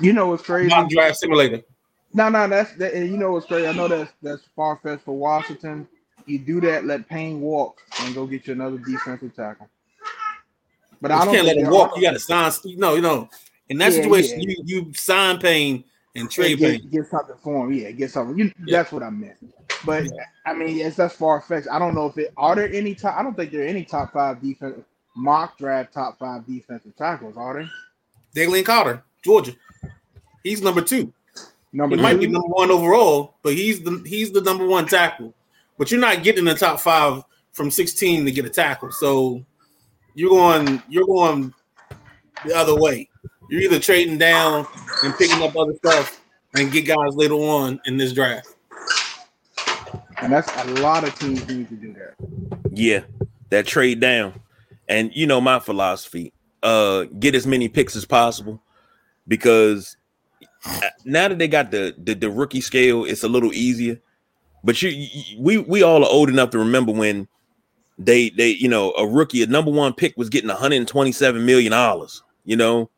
You 0.00 0.12
know 0.12 0.28
what's 0.28 0.42
crazy? 0.42 0.68
mock 0.68 0.88
draft 0.88 1.16
simulator. 1.16 1.62
No, 2.14 2.28
no, 2.28 2.46
that's 2.48 2.74
that. 2.76 2.94
and 2.94 3.10
You 3.10 3.16
know 3.16 3.32
what's 3.32 3.46
crazy? 3.46 3.66
I 3.66 3.72
know 3.72 3.88
that's 3.88 4.12
that's 4.22 4.42
far 4.54 4.78
fetched 4.82 5.04
for 5.04 5.16
Washington. 5.16 5.88
You 6.26 6.38
do 6.38 6.60
that, 6.62 6.84
let 6.84 7.08
Payne 7.08 7.40
walk, 7.40 7.80
and 8.00 8.14
go 8.14 8.26
get 8.26 8.46
you 8.46 8.52
another 8.52 8.78
defensive 8.78 9.34
tackle. 9.34 9.68
But 11.00 11.10
You 11.10 11.16
I 11.16 11.24
don't 11.24 11.34
can't 11.34 11.46
let 11.46 11.56
him 11.56 11.70
walk. 11.70 11.96
You 11.96 12.02
got 12.02 12.12
to 12.12 12.20
sign. 12.20 12.52
You 12.64 12.76
know, 12.76 12.94
you 12.94 13.02
know. 13.02 13.28
In 13.68 13.78
that 13.78 13.92
Yeah, 13.92 14.02
situation, 14.02 14.42
yeah. 14.42 14.54
you 14.66 14.84
you 14.84 14.94
sign 14.94 15.38
Payne 15.38 15.84
and 16.14 16.30
trade 16.30 16.58
get, 16.58 16.80
Payne. 16.82 16.90
get 16.90 17.06
something 17.06 17.36
for 17.42 17.66
him. 17.66 17.72
Yeah, 17.72 17.90
get 17.92 18.10
something. 18.10 18.38
You, 18.38 18.52
Yeah. 18.66 18.78
That's 18.78 18.92
what 18.92 19.02
I 19.02 19.10
meant. 19.10 19.36
But 19.84 20.04
I 20.46 20.52
mean, 20.54 20.78
it's 20.78 20.96
that's 20.96 21.14
far 21.14 21.40
fetched. 21.40 21.68
I 21.70 21.78
don't 21.78 21.94
know 21.94 22.06
if 22.06 22.18
it 22.18 22.32
are 22.36 22.54
there 22.54 22.70
any 22.72 22.94
top. 22.94 23.16
I 23.16 23.22
don't 23.22 23.34
think 23.34 23.50
there 23.50 23.62
are 23.62 23.66
any 23.66 23.84
top 23.84 24.12
five 24.12 24.40
defense 24.42 24.78
mock 25.16 25.58
draft 25.58 25.92
top 25.92 26.18
five 26.18 26.46
defensive 26.46 26.94
tackles. 26.96 27.36
Are 27.36 27.54
there? 27.54 27.70
Jalen 28.34 28.64
Carter, 28.64 29.02
Georgia. 29.22 29.52
He's 30.42 30.62
number 30.62 30.80
two. 30.82 31.12
Number 31.72 31.96
He 31.96 32.02
might 32.02 32.20
be 32.20 32.26
number 32.26 32.48
one 32.48 32.70
overall, 32.70 33.34
but 33.42 33.54
he's 33.54 33.82
the 33.82 34.02
he's 34.06 34.32
the 34.32 34.42
number 34.42 34.66
one 34.66 34.86
tackle. 34.86 35.34
But 35.78 35.90
you're 35.90 36.00
not 36.00 36.22
getting 36.22 36.44
the 36.44 36.54
top 36.54 36.80
five 36.80 37.22
from 37.52 37.70
16 37.70 38.24
to 38.24 38.30
get 38.30 38.44
a 38.44 38.50
tackle. 38.50 38.92
So 38.92 39.44
you're 40.14 40.30
going 40.30 40.82
you're 40.88 41.06
going 41.06 41.54
the 42.44 42.54
other 42.54 42.78
way. 42.78 43.08
You're 43.48 43.62
either 43.62 43.78
trading 43.78 44.18
down 44.18 44.66
and 45.02 45.14
picking 45.16 45.42
up 45.42 45.56
other 45.56 45.74
stuff 45.76 46.20
and 46.54 46.70
get 46.70 46.82
guys 46.82 47.14
later 47.14 47.34
on 47.34 47.80
in 47.86 47.96
this 47.96 48.12
draft. 48.12 48.48
and 50.20 50.32
that's 50.32 50.54
a 50.56 50.64
lot 50.82 51.04
of 51.04 51.18
teams 51.18 51.46
need 51.48 51.68
to 51.68 51.74
do 51.74 51.94
that. 51.94 52.14
Yeah, 52.70 53.00
that 53.50 53.66
trade 53.66 54.00
down. 54.00 54.40
And 54.88 55.10
you 55.14 55.26
know 55.26 55.40
my 55.40 55.58
philosophy. 55.58 56.32
Uh 56.62 57.04
get 57.18 57.34
as 57.34 57.46
many 57.46 57.68
picks 57.68 57.96
as 57.96 58.04
possible 58.04 58.62
because 59.26 59.96
now 61.04 61.28
that 61.28 61.38
they 61.38 61.48
got 61.48 61.70
the 61.70 61.94
the, 61.98 62.14
the 62.14 62.30
rookie 62.30 62.60
scale, 62.60 63.04
it's 63.04 63.24
a 63.24 63.28
little 63.28 63.52
easier. 63.52 64.00
But 64.64 64.80
you, 64.82 64.90
you 64.90 65.40
we 65.40 65.58
we 65.58 65.82
all 65.82 66.04
are 66.04 66.10
old 66.10 66.28
enough 66.28 66.50
to 66.50 66.58
remember 66.58 66.92
when 66.92 67.28
they 67.98 68.30
they 68.30 68.50
you 68.50 68.68
know 68.68 68.92
a 68.92 69.06
rookie, 69.06 69.42
a 69.42 69.46
number 69.46 69.70
one 69.70 69.92
pick 69.92 70.16
was 70.16 70.28
getting 70.28 70.48
127 70.48 71.44
million 71.44 71.72
dollars, 71.72 72.22
you 72.44 72.56
know, 72.56 72.90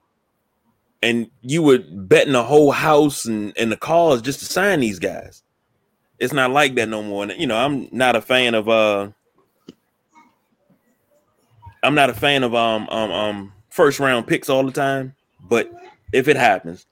and 1.02 1.30
you 1.42 1.62
were 1.62 1.78
betting 1.78 2.34
a 2.34 2.42
whole 2.42 2.70
house 2.70 3.24
and, 3.24 3.52
and 3.58 3.70
the 3.70 3.76
cars 3.76 4.22
just 4.22 4.40
to 4.40 4.46
sign 4.46 4.80
these 4.80 4.98
guys. 4.98 5.42
It's 6.18 6.32
not 6.32 6.50
like 6.50 6.74
that 6.76 6.88
no 6.88 7.02
more. 7.02 7.24
And 7.24 7.32
you 7.40 7.46
know, 7.46 7.56
I'm 7.56 7.88
not 7.92 8.16
a 8.16 8.20
fan 8.20 8.54
of 8.54 8.68
uh 8.68 9.10
I'm 11.82 11.94
not 11.94 12.10
a 12.10 12.14
fan 12.14 12.42
of 12.42 12.54
um 12.54 12.88
um 12.88 13.10
um 13.10 13.52
first 13.70 14.00
round 14.00 14.26
picks 14.26 14.48
all 14.48 14.64
the 14.64 14.72
time, 14.72 15.14
but 15.48 15.70
if 16.12 16.28
it 16.28 16.36
happens, 16.36 16.86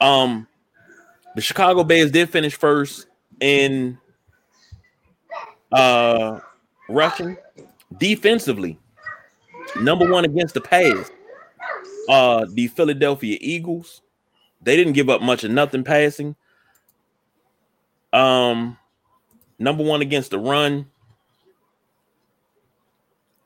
um 0.00 0.46
the 1.34 1.40
Chicago 1.40 1.84
Bears 1.84 2.10
did 2.10 2.28
finish 2.30 2.54
first 2.54 3.06
in 3.40 3.98
uh 5.72 6.40
rushing 6.88 7.36
defensively, 7.98 8.78
number 9.80 10.10
one 10.10 10.24
against 10.24 10.54
the 10.54 10.60
pass. 10.60 11.10
Uh 12.08 12.46
the 12.50 12.68
Philadelphia 12.68 13.38
Eagles, 13.40 14.02
they 14.62 14.76
didn't 14.76 14.94
give 14.94 15.08
up 15.08 15.20
much 15.20 15.44
of 15.44 15.50
nothing 15.50 15.84
passing. 15.84 16.34
Um 18.12 18.78
number 19.58 19.84
one 19.84 20.00
against 20.02 20.30
the 20.30 20.38
run 20.38 20.86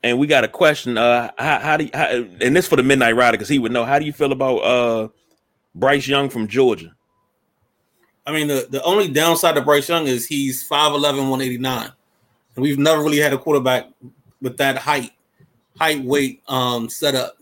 and 0.03 0.19
we 0.19 0.27
got 0.27 0.43
a 0.43 0.47
question. 0.47 0.97
Uh, 0.97 1.31
how, 1.37 1.59
how 1.59 1.77
do 1.77 1.85
you, 1.85 1.89
how, 1.93 2.07
and 2.07 2.55
this 2.55 2.67
for 2.67 2.75
the 2.75 2.83
Midnight 2.83 3.15
Rider 3.15 3.37
because 3.37 3.49
he 3.49 3.57
would 3.57 3.71
know. 3.71 3.85
How 3.85 3.99
do 3.99 4.05
you 4.05 4.13
feel 4.13 4.31
about 4.31 4.57
uh 4.57 5.07
Bryce 5.75 6.07
Young 6.07 6.29
from 6.29 6.47
Georgia? 6.47 6.95
I 8.25 8.31
mean, 8.31 8.47
the, 8.47 8.67
the 8.69 8.81
only 8.83 9.07
downside 9.09 9.55
to 9.55 9.61
Bryce 9.61 9.89
Young 9.89 10.07
is 10.07 10.25
he's 10.25 10.67
5'11, 10.67 11.01
189. 11.29 11.91
And 12.55 12.63
we've 12.63 12.79
never 12.79 13.01
really 13.01 13.17
had 13.17 13.33
a 13.33 13.37
quarterback 13.37 13.89
with 14.41 14.57
that 14.57 14.77
height, 14.77 15.11
height, 15.77 16.03
weight 16.03 16.41
um 16.47 16.87
setup. 16.89 17.37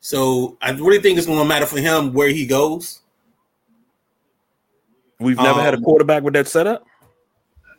So 0.00 0.56
I 0.62 0.70
really 0.72 1.00
think 1.00 1.18
it's 1.18 1.26
gonna 1.26 1.44
matter 1.44 1.66
for 1.66 1.78
him 1.80 2.12
where 2.12 2.28
he 2.28 2.46
goes. 2.46 3.00
We've 5.18 5.36
never 5.36 5.60
had 5.62 5.74
a 5.74 5.78
Um, 5.78 5.82
quarterback 5.84 6.22
with 6.22 6.34
that 6.34 6.46
setup. 6.48 6.86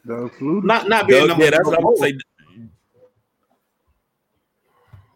The. 0.05 0.29
Not 0.39 0.87
not 0.89 1.07
being 1.07 1.21
Doug, 1.21 1.29
number 1.29 1.43
yeah, 1.45 1.49
that's 1.51 1.65
what 1.65 1.79
I 1.79 1.83
would 1.83 1.97
one. 1.97 1.97
say. 1.97 2.17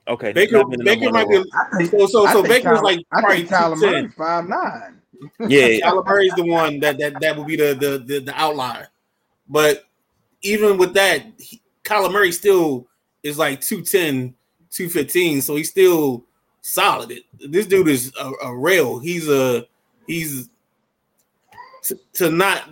Okay, 0.09 0.33
Baker, 0.33 0.57
not 0.57 0.69
being 0.69 0.79
the 0.79 0.83
Baker 0.85 1.11
might 1.11 1.29
be 1.29 1.43
think, 1.77 1.91
so 1.91 2.07
so 2.07 2.25
I 2.25 2.33
so 2.33 2.41
think 2.41 2.63
Baker's 2.63 2.79
Kyler- 2.79 2.83
like 2.83 2.99
I 3.11 3.19
probably 3.21 3.37
think 3.37 3.49
Kyler 3.49 3.79
210. 3.79 3.91
Murray 3.91 4.07
five 4.17 4.49
nine. 4.49 5.01
overall. 5.39 5.51
Yeah, 5.51 5.67
Kyler 5.87 6.05
Murray's 6.05 6.33
the 6.35 6.45
one 6.45 6.79
that 6.79 6.97
that 6.97 7.21
that 7.21 7.37
would 7.37 7.47
be 7.47 7.55
the 7.55 7.75
the 7.75 8.03
the, 8.05 8.19
the 8.19 8.33
outlier. 8.35 8.87
But 9.47 9.85
even 10.41 10.77
with 10.77 10.93
that, 10.95 11.25
he, 11.37 11.61
Kyler 11.83 12.11
Murray 12.11 12.31
still 12.31 12.87
is 13.23 13.37
like 13.37 13.61
210, 13.61 14.33
215. 14.71 15.41
So 15.41 15.55
he's 15.55 15.69
still 15.69 16.25
solid. 16.61 17.19
This 17.39 17.67
dude 17.67 17.87
is 17.87 18.13
a, 18.19 18.31
a 18.45 18.55
rail. 18.55 18.99
He's 18.99 19.27
a 19.29 19.67
he's 20.07 20.49
to, 21.83 21.99
to 22.13 22.29
not 22.31 22.69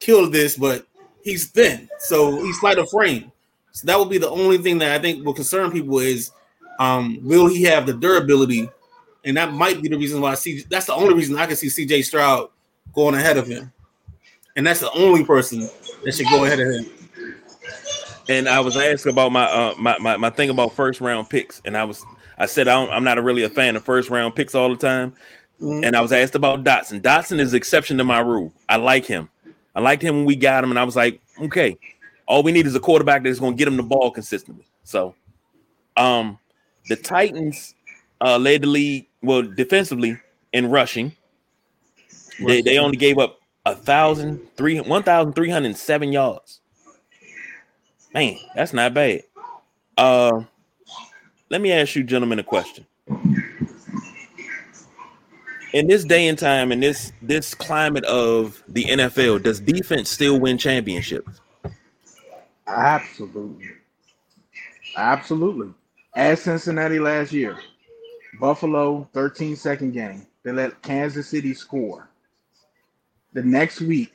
kill 0.00 0.30
this, 0.30 0.56
but 0.56 0.86
he's 1.22 1.48
thin. 1.48 1.88
So 1.98 2.42
he's 2.42 2.58
slight 2.60 2.78
of 2.78 2.88
frame. 2.90 3.31
So 3.72 3.86
that 3.86 3.98
would 3.98 4.10
be 4.10 4.18
the 4.18 4.30
only 4.30 4.58
thing 4.58 4.78
that 4.78 4.92
I 4.92 4.98
think 5.02 5.24
will 5.24 5.34
concern 5.34 5.70
people 5.72 5.98
is 5.98 6.30
um 6.78 7.18
will 7.22 7.46
he 7.48 7.62
have 7.64 7.86
the 7.86 7.92
durability? 7.94 8.68
And 9.24 9.36
that 9.36 9.52
might 9.52 9.80
be 9.82 9.88
the 9.88 9.96
reason 9.96 10.20
why 10.20 10.32
I 10.32 10.34
see 10.34 10.62
that's 10.68 10.86
the 10.86 10.94
only 10.94 11.14
reason 11.14 11.36
I 11.38 11.46
can 11.46 11.56
see 11.56 11.68
CJ 11.68 12.04
Stroud 12.04 12.50
going 12.94 13.14
ahead 13.14 13.36
of 13.36 13.46
him. 13.46 13.72
And 14.56 14.66
that's 14.66 14.80
the 14.80 14.90
only 14.92 15.24
person 15.24 15.68
that 16.04 16.14
should 16.14 16.26
go 16.28 16.44
ahead 16.44 16.60
of 16.60 16.68
him. 16.68 16.86
and 18.28 18.48
I 18.48 18.60
was 18.60 18.76
asked 18.76 19.06
about 19.06 19.32
my 19.32 19.44
uh 19.44 19.74
my, 19.78 19.96
my 19.98 20.16
my 20.16 20.30
thing 20.30 20.50
about 20.50 20.74
first 20.74 21.00
round 21.00 21.28
picks, 21.30 21.60
and 21.64 21.76
I 21.76 21.84
was 21.84 22.04
I 22.38 22.46
said 22.46 22.68
I 22.68 22.74
don't, 22.74 22.90
I'm 22.92 23.04
not 23.04 23.18
a 23.18 23.22
really 23.22 23.44
a 23.44 23.48
fan 23.48 23.76
of 23.76 23.84
first 23.84 24.10
round 24.10 24.34
picks 24.34 24.54
all 24.54 24.68
the 24.68 24.76
time, 24.76 25.14
Mhm. 25.60 25.84
and 25.86 25.96
I 25.96 26.00
was 26.00 26.12
asked 26.12 26.34
about 26.34 26.64
Dotson. 26.64 27.00
Dotson 27.00 27.38
is 27.40 27.54
exception 27.54 27.96
to 27.98 28.04
my 28.04 28.20
rule. 28.20 28.52
I 28.68 28.76
like 28.76 29.04
him. 29.06 29.28
I 29.74 29.80
liked 29.80 30.02
him 30.02 30.16
when 30.16 30.24
we 30.26 30.36
got 30.36 30.64
him, 30.64 30.70
and 30.70 30.78
I 30.78 30.84
was 30.84 30.96
like, 30.96 31.20
okay, 31.40 31.78
all 32.26 32.42
we 32.42 32.52
need 32.52 32.66
is 32.66 32.74
a 32.74 32.80
quarterback 32.80 33.22
that's 33.22 33.40
going 33.40 33.54
to 33.54 33.58
get 33.58 33.68
him 33.68 33.76
the 33.76 33.82
ball 33.82 34.10
consistently. 34.10 34.64
So, 34.84 35.14
um, 35.96 36.38
the 36.88 36.96
Titans 36.96 37.74
uh 38.20 38.38
led 38.38 38.62
the 38.62 38.68
league 38.68 39.06
well 39.22 39.42
defensively 39.42 40.18
in 40.52 40.70
rushing. 40.70 41.12
They 42.44 42.62
they 42.62 42.78
only 42.78 42.96
gave 42.96 43.18
up 43.18 43.40
a 43.64 43.74
thousand 43.74 44.40
three 44.56 44.80
one 44.80 45.02
thousand 45.02 45.34
three 45.34 45.50
hundred 45.50 45.76
seven 45.76 46.12
yards. 46.12 46.60
Man, 48.14 48.36
that's 48.54 48.72
not 48.72 48.92
bad. 48.92 49.22
Uh, 49.96 50.42
let 51.48 51.60
me 51.60 51.72
ask 51.72 51.94
you, 51.96 52.02
gentlemen, 52.02 52.38
a 52.38 52.42
question. 52.42 52.86
In 55.72 55.86
this 55.86 56.04
day 56.04 56.28
and 56.28 56.38
time, 56.38 56.72
in 56.72 56.80
this 56.80 57.12
this 57.22 57.54
climate 57.54 58.04
of 58.04 58.62
the 58.68 58.84
NFL, 58.84 59.42
does 59.42 59.60
defense 59.60 60.10
still 60.10 60.38
win 60.38 60.58
championships? 60.58 61.40
Absolutely. 62.66 63.68
Absolutely. 64.96 65.74
As 66.14 66.42
Cincinnati 66.42 66.98
last 66.98 67.32
year, 67.32 67.58
Buffalo 68.40 69.08
13 69.12 69.56
second 69.56 69.92
game. 69.92 70.26
They 70.42 70.52
let 70.52 70.82
Kansas 70.82 71.28
City 71.28 71.54
score. 71.54 72.08
The 73.32 73.42
next 73.42 73.80
week, 73.80 74.12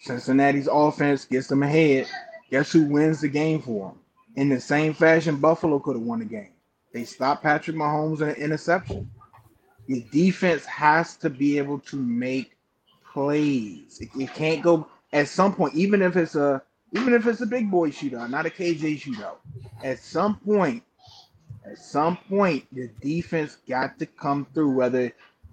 Cincinnati's 0.00 0.68
offense 0.70 1.24
gets 1.24 1.46
them 1.46 1.62
ahead. 1.62 2.08
Guess 2.50 2.72
who 2.72 2.84
wins 2.86 3.20
the 3.20 3.28
game 3.28 3.60
for 3.62 3.88
them? 3.90 3.98
In 4.36 4.48
the 4.48 4.60
same 4.60 4.94
fashion, 4.94 5.36
Buffalo 5.36 5.78
could 5.78 5.96
have 5.96 6.04
won 6.04 6.20
the 6.20 6.24
game. 6.24 6.52
They 6.92 7.04
stopped 7.04 7.42
Patrick 7.42 7.76
Mahomes 7.76 8.20
in 8.20 8.30
an 8.30 8.34
interception. 8.36 9.10
Your 9.86 10.02
defense 10.10 10.64
has 10.66 11.16
to 11.18 11.30
be 11.30 11.58
able 11.58 11.78
to 11.80 11.96
make 11.96 12.56
plays. 13.12 13.98
It, 14.00 14.08
it 14.18 14.34
can't 14.34 14.62
go 14.62 14.86
at 15.12 15.28
some 15.28 15.54
point, 15.54 15.74
even 15.74 16.02
if 16.02 16.16
it's 16.16 16.34
a 16.34 16.62
even 16.92 17.14
if 17.14 17.26
it's 17.26 17.40
a 17.42 17.46
big 17.46 17.70
boy 17.70 17.90
shootout, 17.90 18.30
not 18.30 18.46
a 18.46 18.50
KJ 18.50 19.00
shootout. 19.00 19.36
At 19.82 19.98
some 19.98 20.36
point, 20.38 20.82
at 21.64 21.78
some 21.78 22.16
point, 22.28 22.66
the 22.72 22.88
defense 23.00 23.58
got 23.68 23.98
to 24.00 24.06
come 24.06 24.46
through. 24.54 24.72
Whether 24.72 25.00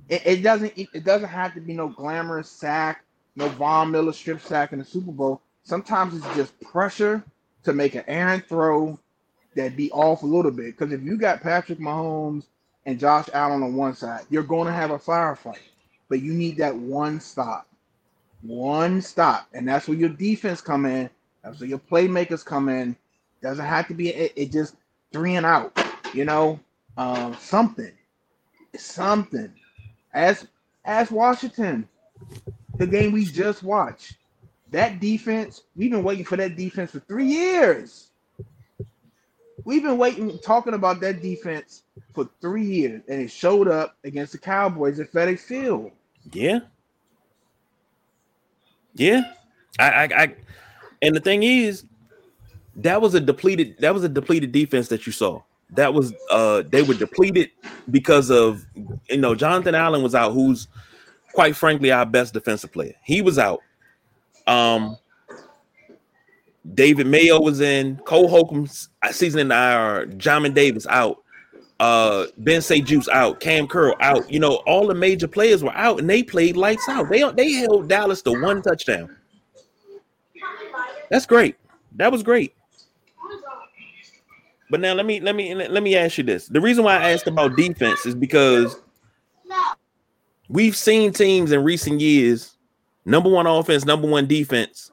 it, 0.09 0.21
it 0.25 0.43
doesn't, 0.43 0.73
it, 0.77 0.89
it 0.93 1.05
doesn't 1.05 1.29
have 1.29 1.53
to 1.55 1.61
be 1.61 1.73
no 1.73 1.89
glamorous 1.89 2.49
sack. 2.49 3.03
no 3.35 3.49
Von 3.49 3.91
Miller 3.91 4.13
strip 4.13 4.41
sack 4.41 4.73
in 4.73 4.79
the 4.79 4.85
Super 4.85 5.11
Bowl. 5.11 5.41
Sometimes 5.63 6.15
it's 6.15 6.35
just 6.35 6.59
pressure 6.61 7.23
to 7.63 7.73
make 7.73 7.95
an 7.95 8.05
errant 8.07 8.47
throw 8.47 8.99
that 9.55 9.77
be 9.77 9.91
off 9.91 10.23
a 10.23 10.27
little 10.27 10.51
bit. 10.51 10.77
Because 10.77 10.93
if 10.93 11.01
you 11.03 11.17
got 11.17 11.41
Patrick 11.41 11.79
Mahomes 11.79 12.45
and 12.85 12.99
Josh 12.99 13.29
Allen 13.33 13.63
on 13.63 13.75
one 13.75 13.95
side, 13.95 14.25
you're 14.29 14.43
going 14.43 14.67
to 14.67 14.73
have 14.73 14.91
a 14.91 14.99
firefight. 14.99 15.59
But 16.09 16.21
you 16.21 16.33
need 16.33 16.57
that 16.57 16.75
one 16.75 17.19
stop, 17.21 17.67
one 18.41 19.01
stop, 19.01 19.47
and 19.53 19.67
that's 19.67 19.87
where 19.87 19.97
your 19.97 20.09
defense 20.09 20.61
come 20.61 20.85
in. 20.85 21.09
Where 21.41 21.69
your 21.69 21.79
playmakers 21.79 22.45
come 22.45 22.69
in. 22.69 22.95
Doesn't 23.41 23.65
have 23.65 23.87
to 23.87 23.93
be 23.93 24.09
it, 24.09 24.33
it 24.35 24.51
just 24.51 24.75
three 25.11 25.35
and 25.35 25.45
out. 25.45 25.77
You 26.13 26.25
know, 26.25 26.59
um, 26.97 27.35
something, 27.39 27.91
something. 28.77 29.53
As 30.13 30.47
as 30.85 31.11
Washington, 31.11 31.87
the 32.77 32.87
game 32.87 33.11
we 33.11 33.25
just 33.25 33.63
watched. 33.63 34.15
That 34.71 34.99
defense, 34.99 35.63
we've 35.75 35.89
been 35.89 36.03
waiting 36.03 36.25
for 36.25 36.37
that 36.37 36.55
defense 36.55 36.91
for 36.91 36.99
three 36.99 37.25
years. 37.25 38.09
We've 39.65 39.83
been 39.83 39.97
waiting, 39.97 40.37
talking 40.39 40.73
about 40.73 40.99
that 41.01 41.21
defense 41.21 41.83
for 42.13 42.29
three 42.39 42.65
years, 42.65 43.01
and 43.07 43.21
it 43.21 43.31
showed 43.31 43.67
up 43.67 43.97
against 44.03 44.31
the 44.31 44.37
Cowboys 44.37 44.99
at 44.99 45.11
FedEx 45.11 45.39
Field. 45.39 45.91
Yeah. 46.31 46.59
Yeah. 48.93 49.33
I, 49.79 49.89
I, 49.89 50.03
I 50.03 50.35
and 51.01 51.15
the 51.15 51.19
thing 51.19 51.43
is, 51.43 51.85
that 52.77 53.01
was 53.01 53.13
a 53.13 53.19
depleted, 53.19 53.75
that 53.79 53.93
was 53.93 54.03
a 54.03 54.09
depleted 54.09 54.51
defense 54.51 54.87
that 54.89 55.05
you 55.05 55.11
saw. 55.11 55.41
That 55.71 55.93
was 55.93 56.13
uh 56.31 56.63
they 56.67 56.81
were 56.81 56.95
depleted 56.95 57.51
because 57.91 58.31
of 58.31 58.65
you 59.07 59.17
know 59.17 59.35
Jonathan 59.35 59.75
Allen 59.75 60.01
was 60.01 60.15
out, 60.15 60.33
who's 60.33 60.67
quite 61.33 61.55
frankly 61.55 61.91
our 61.91 62.05
best 62.05 62.33
defensive 62.33 62.71
player. 62.71 62.95
He 63.03 63.21
was 63.21 63.37
out. 63.37 63.61
Um, 64.47 64.97
David 66.73 67.07
Mayo 67.07 67.39
was 67.39 67.61
in. 67.61 67.97
Cole 67.97 68.27
Holcomb's 68.27 68.89
season 69.11 69.39
in 69.41 69.51
IR. 69.51 70.07
Jamin 70.17 70.53
Davis 70.53 70.87
out. 70.87 71.23
Uh, 71.79 72.25
Ben 72.37 72.61
St-Juste 72.61 73.09
out. 73.09 73.39
Cam 73.39 73.67
Curl 73.67 73.95
out. 74.01 74.29
You 74.31 74.39
know, 74.39 74.55
all 74.67 74.87
the 74.87 74.95
major 74.95 75.27
players 75.27 75.63
were 75.63 75.75
out, 75.75 75.99
and 75.99 76.09
they 76.09 76.23
played 76.23 76.57
lights 76.57 76.89
out. 76.89 77.09
They 77.09 77.23
they 77.31 77.51
held 77.53 77.87
Dallas 77.87 78.21
to 78.23 78.41
one 78.41 78.61
touchdown. 78.61 79.15
That's 81.09 81.25
great. 81.25 81.55
That 81.95 82.11
was 82.11 82.23
great. 82.23 82.53
But 84.69 84.81
now 84.81 84.93
let 84.93 85.05
me 85.05 85.19
let 85.21 85.35
me 85.35 85.55
let 85.55 85.83
me 85.83 85.95
ask 85.95 86.17
you 86.17 86.23
this. 86.25 86.47
The 86.47 86.61
reason 86.61 86.83
why 86.83 86.97
I 86.97 87.11
asked 87.11 87.27
about 87.27 87.55
defense 87.57 88.05
is 88.05 88.15
because 88.15 88.77
we've 90.49 90.75
seen 90.75 91.13
teams 91.13 91.51
in 91.51 91.63
recent 91.63 92.01
years, 92.01 92.57
number 93.05 93.29
one 93.29 93.47
offense, 93.47 93.85
number 93.85 94.07
one 94.07 94.27
defense, 94.27 94.91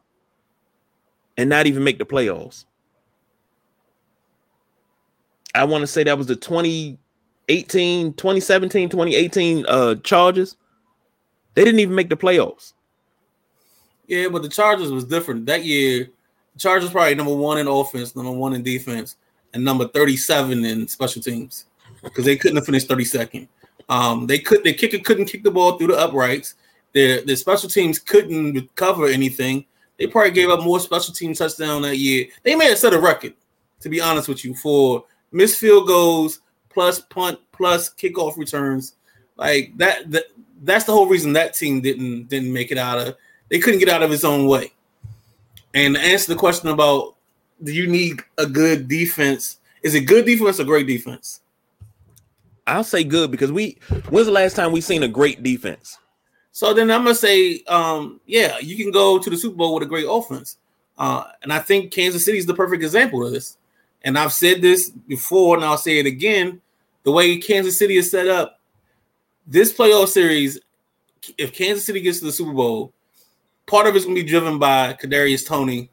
and 1.36 1.50
not 1.50 1.66
even 1.66 1.84
make 1.84 1.98
the 1.98 2.06
playoffs. 2.06 2.64
I 5.54 5.64
want 5.64 5.82
to 5.82 5.86
say 5.88 6.04
that 6.04 6.18
was 6.18 6.28
the 6.28 6.36
2018, 6.36 8.14
2017, 8.14 8.88
2018 8.90 9.66
uh 9.68 9.96
Chargers. 9.96 10.56
They 11.54 11.64
didn't 11.64 11.80
even 11.80 11.94
make 11.96 12.10
the 12.10 12.16
playoffs. 12.16 12.74
Yeah, 14.06 14.28
but 14.28 14.42
the 14.42 14.48
Chargers 14.48 14.92
was 14.92 15.04
different. 15.04 15.46
That 15.46 15.64
year, 15.64 16.08
Chargers 16.58 16.90
probably 16.90 17.14
number 17.14 17.34
one 17.34 17.58
in 17.58 17.66
offense, 17.66 18.14
number 18.14 18.32
one 18.32 18.54
in 18.54 18.62
defense, 18.62 19.16
and 19.52 19.64
number 19.64 19.88
37 19.88 20.64
in 20.64 20.88
special 20.88 21.22
teams. 21.22 21.66
Because 22.02 22.24
they 22.24 22.36
couldn't 22.36 22.56
have 22.56 22.66
finished 22.66 22.88
32nd. 22.88 23.48
Um, 23.88 24.26
they 24.26 24.38
could 24.38 24.64
the 24.64 24.72
kicker 24.72 24.98
couldn't 24.98 25.26
kick 25.26 25.42
the 25.42 25.50
ball 25.50 25.78
through 25.78 25.88
the 25.88 25.98
uprights. 25.98 26.54
Their 26.92 27.22
the 27.22 27.36
special 27.36 27.68
teams 27.68 27.98
couldn't 27.98 28.74
cover 28.74 29.06
anything. 29.06 29.64
They 29.98 30.06
probably 30.06 30.32
gave 30.32 30.50
up 30.50 30.62
more 30.62 30.80
special 30.80 31.14
team 31.14 31.34
touchdown 31.34 31.82
that 31.82 31.96
year. 31.96 32.26
They 32.42 32.54
may 32.54 32.66
have 32.66 32.78
set 32.78 32.94
a 32.94 33.00
record, 33.00 33.34
to 33.80 33.88
be 33.88 34.00
honest 34.00 34.28
with 34.28 34.44
you, 34.44 34.54
for 34.54 35.04
missed 35.32 35.58
field 35.58 35.86
goals 35.86 36.40
plus 36.68 37.00
punt 37.00 37.38
plus 37.52 37.90
kickoff 37.94 38.36
returns. 38.36 38.94
Like 39.36 39.76
that, 39.76 40.10
that 40.10 40.24
that's 40.62 40.84
the 40.84 40.92
whole 40.92 41.06
reason 41.06 41.32
that 41.34 41.54
team 41.54 41.80
didn't 41.80 42.28
didn't 42.28 42.52
make 42.52 42.72
it 42.72 42.78
out 42.78 42.98
of. 42.98 43.16
They 43.48 43.58
couldn't 43.58 43.80
get 43.80 43.88
out 43.88 44.02
of 44.02 44.12
its 44.12 44.24
own 44.24 44.46
way. 44.46 44.72
And 45.74 45.94
to 45.94 46.00
answer 46.00 46.32
the 46.32 46.38
question 46.38 46.68
about 46.68 47.16
do 47.62 47.72
you 47.72 47.86
need 47.86 48.20
a 48.38 48.46
good 48.46 48.88
defense? 48.88 49.58
Is 49.82 49.94
it 49.94 50.02
good 50.02 50.26
defense 50.26 50.60
or 50.60 50.64
great 50.64 50.86
defense? 50.86 51.40
I'll 52.66 52.84
say 52.84 53.04
good 53.04 53.30
because 53.30 53.52
we. 53.52 53.78
When's 54.08 54.26
the 54.26 54.32
last 54.32 54.56
time 54.56 54.72
we 54.72 54.80
seen 54.80 55.02
a 55.02 55.08
great 55.08 55.42
defense? 55.42 55.98
So 56.52 56.72
then 56.74 56.90
I'm 56.90 57.04
gonna 57.04 57.14
say, 57.14 57.62
um, 57.68 58.20
yeah, 58.26 58.58
you 58.58 58.76
can 58.76 58.90
go 58.90 59.18
to 59.18 59.30
the 59.30 59.36
Super 59.36 59.56
Bowl 59.56 59.74
with 59.74 59.84
a 59.84 59.86
great 59.86 60.06
offense, 60.08 60.58
uh, 60.98 61.24
and 61.42 61.52
I 61.52 61.58
think 61.60 61.92
Kansas 61.92 62.24
City 62.24 62.38
is 62.38 62.46
the 62.46 62.54
perfect 62.54 62.82
example 62.82 63.24
of 63.24 63.32
this. 63.32 63.58
And 64.02 64.18
I've 64.18 64.32
said 64.32 64.62
this 64.62 64.90
before, 64.90 65.56
and 65.56 65.64
I'll 65.64 65.78
say 65.78 65.98
it 65.98 66.06
again: 66.06 66.60
the 67.04 67.12
way 67.12 67.36
Kansas 67.36 67.78
City 67.78 67.96
is 67.96 68.10
set 68.10 68.26
up, 68.26 68.58
this 69.46 69.72
playoff 69.72 70.08
series, 70.08 70.58
if 71.38 71.52
Kansas 71.52 71.84
City 71.84 72.00
gets 72.00 72.18
to 72.18 72.24
the 72.24 72.32
Super 72.32 72.52
Bowl, 72.52 72.92
part 73.66 73.86
of 73.86 73.96
it's 73.96 74.04
gonna 74.04 74.14
be 74.14 74.22
driven 74.22 74.58
by 74.58 74.94
Kadarius 74.94 75.46
Toney 75.46 75.90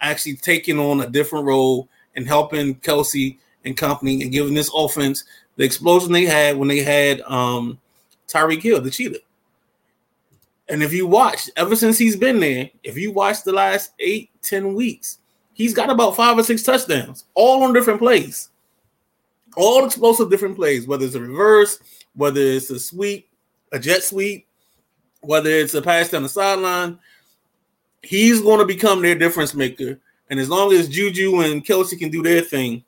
actually 0.00 0.36
taking 0.36 0.78
on 0.78 1.00
a 1.00 1.08
different 1.08 1.46
role 1.46 1.88
and 2.16 2.26
helping 2.26 2.74
Kelsey 2.76 3.38
and 3.64 3.76
company 3.76 4.22
and 4.22 4.32
giving 4.32 4.54
this 4.54 4.70
offense 4.74 5.24
the 5.56 5.64
explosion 5.64 6.12
they 6.12 6.24
had 6.24 6.56
when 6.56 6.68
they 6.68 6.80
had 6.82 7.20
um, 7.22 7.78
Tyreek 8.28 8.62
Hill, 8.62 8.80
the 8.80 8.90
cheetah. 8.90 9.20
And 10.68 10.82
if 10.82 10.92
you 10.92 11.06
watch, 11.06 11.50
ever 11.56 11.76
since 11.76 11.98
he's 11.98 12.16
been 12.16 12.40
there, 12.40 12.70
if 12.82 12.96
you 12.96 13.12
watch 13.12 13.42
the 13.42 13.52
last 13.52 13.92
eight, 13.98 14.30
ten 14.42 14.74
weeks, 14.74 15.18
he's 15.52 15.74
got 15.74 15.90
about 15.90 16.16
five 16.16 16.38
or 16.38 16.42
six 16.42 16.62
touchdowns, 16.62 17.24
all 17.34 17.62
on 17.62 17.72
different 17.72 18.00
plays, 18.00 18.48
all 19.56 19.84
explosive 19.84 20.30
different 20.30 20.56
plays, 20.56 20.86
whether 20.86 21.04
it's 21.04 21.14
a 21.14 21.20
reverse, 21.20 21.78
whether 22.14 22.40
it's 22.40 22.70
a 22.70 22.80
sweep, 22.80 23.28
a 23.72 23.78
jet 23.78 24.02
sweep, 24.02 24.46
whether 25.20 25.50
it's 25.50 25.74
a 25.74 25.82
pass 25.82 26.08
down 26.08 26.22
the 26.22 26.28
sideline. 26.28 26.98
He's 28.02 28.40
going 28.40 28.58
to 28.58 28.66
become 28.66 29.00
their 29.00 29.14
difference 29.14 29.54
maker. 29.54 29.98
And 30.30 30.40
as 30.40 30.48
long 30.48 30.72
as 30.72 30.88
Juju 30.88 31.40
and 31.40 31.64
Kelsey 31.64 31.96
can 31.96 32.10
do 32.10 32.22
their 32.22 32.40
thing, 32.40 32.84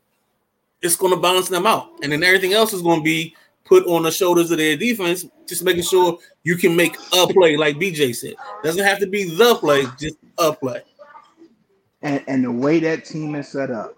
it's 0.82 0.96
going 0.96 1.14
to 1.14 1.20
balance 1.20 1.48
them 1.48 1.66
out. 1.66 1.90
And 2.02 2.12
then 2.12 2.22
everything 2.22 2.52
else 2.52 2.72
is 2.72 2.82
going 2.82 3.00
to 3.00 3.04
be 3.04 3.34
put 3.64 3.86
on 3.86 4.02
the 4.02 4.10
shoulders 4.10 4.50
of 4.50 4.58
their 4.58 4.76
defense, 4.76 5.24
just 5.46 5.64
making 5.64 5.82
sure 5.82 6.18
you 6.42 6.56
can 6.56 6.76
make 6.76 6.96
a 7.12 7.26
play, 7.26 7.56
like 7.56 7.76
BJ 7.76 8.14
said. 8.14 8.34
Doesn't 8.62 8.84
have 8.84 8.98
to 8.98 9.06
be 9.06 9.24
the 9.24 9.54
play, 9.56 9.86
just 9.98 10.16
a 10.38 10.52
play. 10.52 10.82
And, 12.02 12.22
and 12.28 12.44
the 12.44 12.52
way 12.52 12.80
that 12.80 13.04
team 13.04 13.34
is 13.34 13.48
set 13.48 13.70
up, 13.70 13.94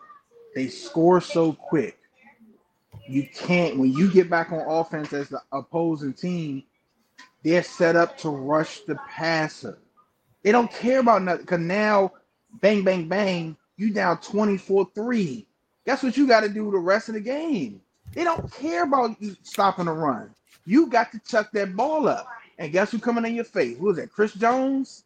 they 0.55 0.69
score 0.69 1.21
so 1.21 1.53
quick. 1.53 1.99
You 3.09 3.29
can't, 3.35 3.79
when 3.79 3.93
you 3.93 4.11
get 4.11 4.31
back 4.31 4.53
on 4.53 4.61
offense 4.61 5.13
as 5.13 5.29
the 5.29 5.43
opposing 5.53 6.13
team, 6.13 6.63
they're 7.43 7.63
set 7.63 7.97
up 7.97 8.17
to 8.19 8.31
rush 8.31 8.81
the 8.81 8.97
passer. 9.09 9.79
They 10.47 10.53
don't 10.53 10.71
care 10.71 11.01
about 11.01 11.23
nothing 11.25 11.41
because 11.41 11.59
now, 11.59 12.13
bang, 12.61 12.85
bang, 12.85 13.09
bang, 13.09 13.57
you 13.77 13.93
down 13.93 14.19
24 14.19 14.89
3. 14.95 15.45
Guess 15.85 16.05
what 16.05 16.17
you 16.17 16.29
got 16.29 16.43
to 16.43 16.49
do 16.49 16.71
the 16.71 16.79
rest 16.79 17.09
of 17.09 17.15
the 17.15 17.21
game? 17.21 17.81
They 18.15 18.23
don't 18.23 18.49
care 18.53 18.85
about 18.85 19.21
you 19.21 19.35
stopping 19.43 19.87
the 19.87 19.93
run. 19.93 20.31
You 20.65 20.87
got 20.87 21.11
to 21.11 21.19
chuck 21.19 21.51
that 21.55 21.75
ball 21.75 22.07
up. 22.07 22.29
And 22.61 22.71
guess 22.71 22.93
who 22.93 23.01
coming 23.01 23.27
in 23.27 23.35
your 23.35 23.45
face? 23.45 23.77
Who 23.77 23.91
is 23.91 23.97
that? 23.97 24.13
Chris 24.13 24.35
Jones? 24.35 25.03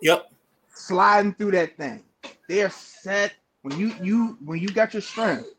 Yep. 0.00 0.28
Sliding 0.74 1.34
through 1.34 1.52
that 1.52 1.76
thing. 1.76 2.02
They're 2.48 2.68
set 2.68 3.32
when 3.62 3.78
you 3.78 3.94
you 4.02 4.36
when 4.44 4.58
you 4.58 4.66
got 4.70 4.92
your 4.92 5.02
strength. 5.02 5.50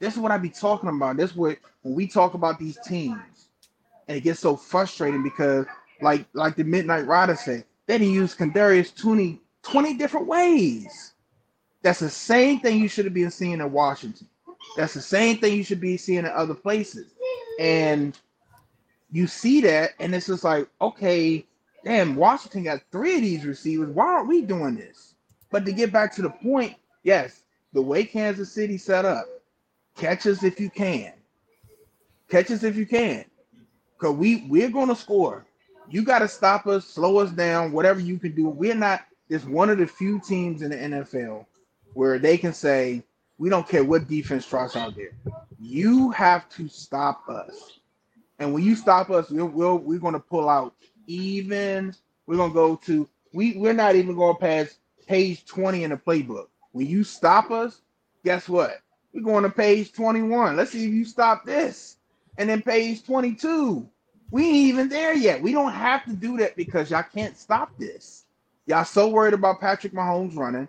This 0.00 0.14
is 0.14 0.18
what 0.18 0.32
I 0.32 0.38
be 0.38 0.50
talking 0.50 0.88
about. 0.88 1.16
This 1.16 1.30
is 1.30 1.36
what 1.36 1.58
when 1.82 1.94
we 1.94 2.08
talk 2.08 2.34
about 2.34 2.58
these 2.58 2.76
teams, 2.84 3.20
and 4.08 4.16
it 4.18 4.22
gets 4.22 4.40
so 4.40 4.56
frustrating 4.56 5.22
because 5.22 5.64
like 6.00 6.26
like 6.32 6.56
the 6.56 6.64
Midnight 6.64 7.06
Rider 7.06 7.36
said, 7.36 7.66
they 7.86 7.98
didn't 7.98 8.14
use 8.14 8.34
Kadarius 8.34 8.94
Toney 8.94 9.40
20 9.62 9.94
different 9.94 10.26
ways. 10.26 11.12
That's 11.82 12.00
the 12.00 12.10
same 12.10 12.60
thing 12.60 12.80
you 12.80 12.88
should 12.88 13.04
have 13.04 13.14
been 13.14 13.30
seeing 13.30 13.60
in 13.60 13.72
Washington. 13.72 14.28
That's 14.76 14.94
the 14.94 15.02
same 15.02 15.38
thing 15.38 15.56
you 15.56 15.64
should 15.64 15.80
be 15.80 15.96
seeing 15.96 16.20
in 16.20 16.26
other 16.26 16.54
places. 16.54 17.12
And 17.58 18.18
you 19.10 19.26
see 19.26 19.60
that, 19.62 19.90
and 19.98 20.14
it's 20.14 20.26
just 20.26 20.44
like, 20.44 20.68
okay, 20.80 21.44
damn, 21.84 22.16
Washington 22.16 22.64
got 22.64 22.80
three 22.90 23.16
of 23.16 23.22
these 23.22 23.44
receivers. 23.44 23.94
Why 23.94 24.06
aren't 24.06 24.28
we 24.28 24.42
doing 24.42 24.76
this? 24.76 25.14
But 25.50 25.66
to 25.66 25.72
get 25.72 25.92
back 25.92 26.14
to 26.14 26.22
the 26.22 26.30
point, 26.30 26.76
yes, 27.02 27.42
the 27.72 27.82
way 27.82 28.04
Kansas 28.04 28.50
City 28.50 28.78
set 28.78 29.04
up, 29.04 29.26
catch 29.96 30.26
us 30.26 30.42
if 30.42 30.58
you 30.58 30.70
can. 30.70 31.12
Catch 32.30 32.50
us 32.50 32.62
if 32.62 32.76
you 32.76 32.86
can. 32.86 33.24
Because 33.98 34.16
we, 34.16 34.46
we're 34.48 34.70
going 34.70 34.88
to 34.88 34.96
score. 34.96 35.44
You 35.88 36.02
got 36.02 36.20
to 36.20 36.28
stop 36.28 36.66
us, 36.66 36.86
slow 36.86 37.18
us 37.18 37.30
down, 37.30 37.72
whatever 37.72 38.00
you 38.00 38.18
can 38.18 38.34
do. 38.34 38.48
We're 38.48 38.74
not, 38.74 39.02
it's 39.28 39.44
one 39.44 39.70
of 39.70 39.78
the 39.78 39.86
few 39.86 40.20
teams 40.20 40.62
in 40.62 40.70
the 40.70 40.76
NFL 40.76 41.46
where 41.94 42.18
they 42.18 42.38
can 42.38 42.52
say, 42.52 43.02
we 43.38 43.48
don't 43.48 43.68
care 43.68 43.84
what 43.84 44.08
defense 44.08 44.46
tries 44.46 44.76
out 44.76 44.94
there. 44.94 45.12
You 45.58 46.10
have 46.10 46.48
to 46.50 46.68
stop 46.68 47.28
us. 47.28 47.80
And 48.38 48.52
when 48.52 48.62
you 48.62 48.74
stop 48.74 49.10
us, 49.10 49.30
we'll, 49.30 49.46
we'll 49.46 49.78
we're 49.78 49.98
going 49.98 50.14
to 50.14 50.20
pull 50.20 50.48
out 50.48 50.74
even 51.06 51.94
We're 52.26 52.36
gonna 52.36 52.52
go 52.52 52.76
to 52.76 53.08
we 53.32 53.56
we're 53.56 53.72
not 53.72 53.96
even 53.96 54.14
going 54.16 54.36
past 54.36 54.78
page 55.06 55.44
20 55.46 55.84
in 55.84 55.90
the 55.90 55.96
playbook. 55.96 56.46
When 56.72 56.86
you 56.86 57.04
stop 57.04 57.50
us, 57.50 57.82
guess 58.24 58.48
what? 58.48 58.80
We're 59.12 59.22
going 59.22 59.42
to 59.42 59.50
page 59.50 59.92
21. 59.92 60.56
Let's 60.56 60.72
see 60.72 60.86
if 60.86 60.92
you 60.92 61.04
stop 61.04 61.44
this. 61.44 61.96
And 62.38 62.48
then 62.48 62.62
page 62.62 63.04
22. 63.04 63.88
We 64.32 64.46
ain't 64.46 64.56
even 64.56 64.88
there 64.88 65.12
yet. 65.12 65.42
We 65.42 65.52
don't 65.52 65.72
have 65.72 66.06
to 66.06 66.14
do 66.14 66.38
that 66.38 66.56
because 66.56 66.90
y'all 66.90 67.04
can't 67.14 67.36
stop 67.36 67.70
this. 67.78 68.24
Y'all 68.64 68.82
so 68.84 69.08
worried 69.08 69.34
about 69.34 69.60
Patrick 69.60 69.92
Mahomes 69.92 70.36
running. 70.36 70.68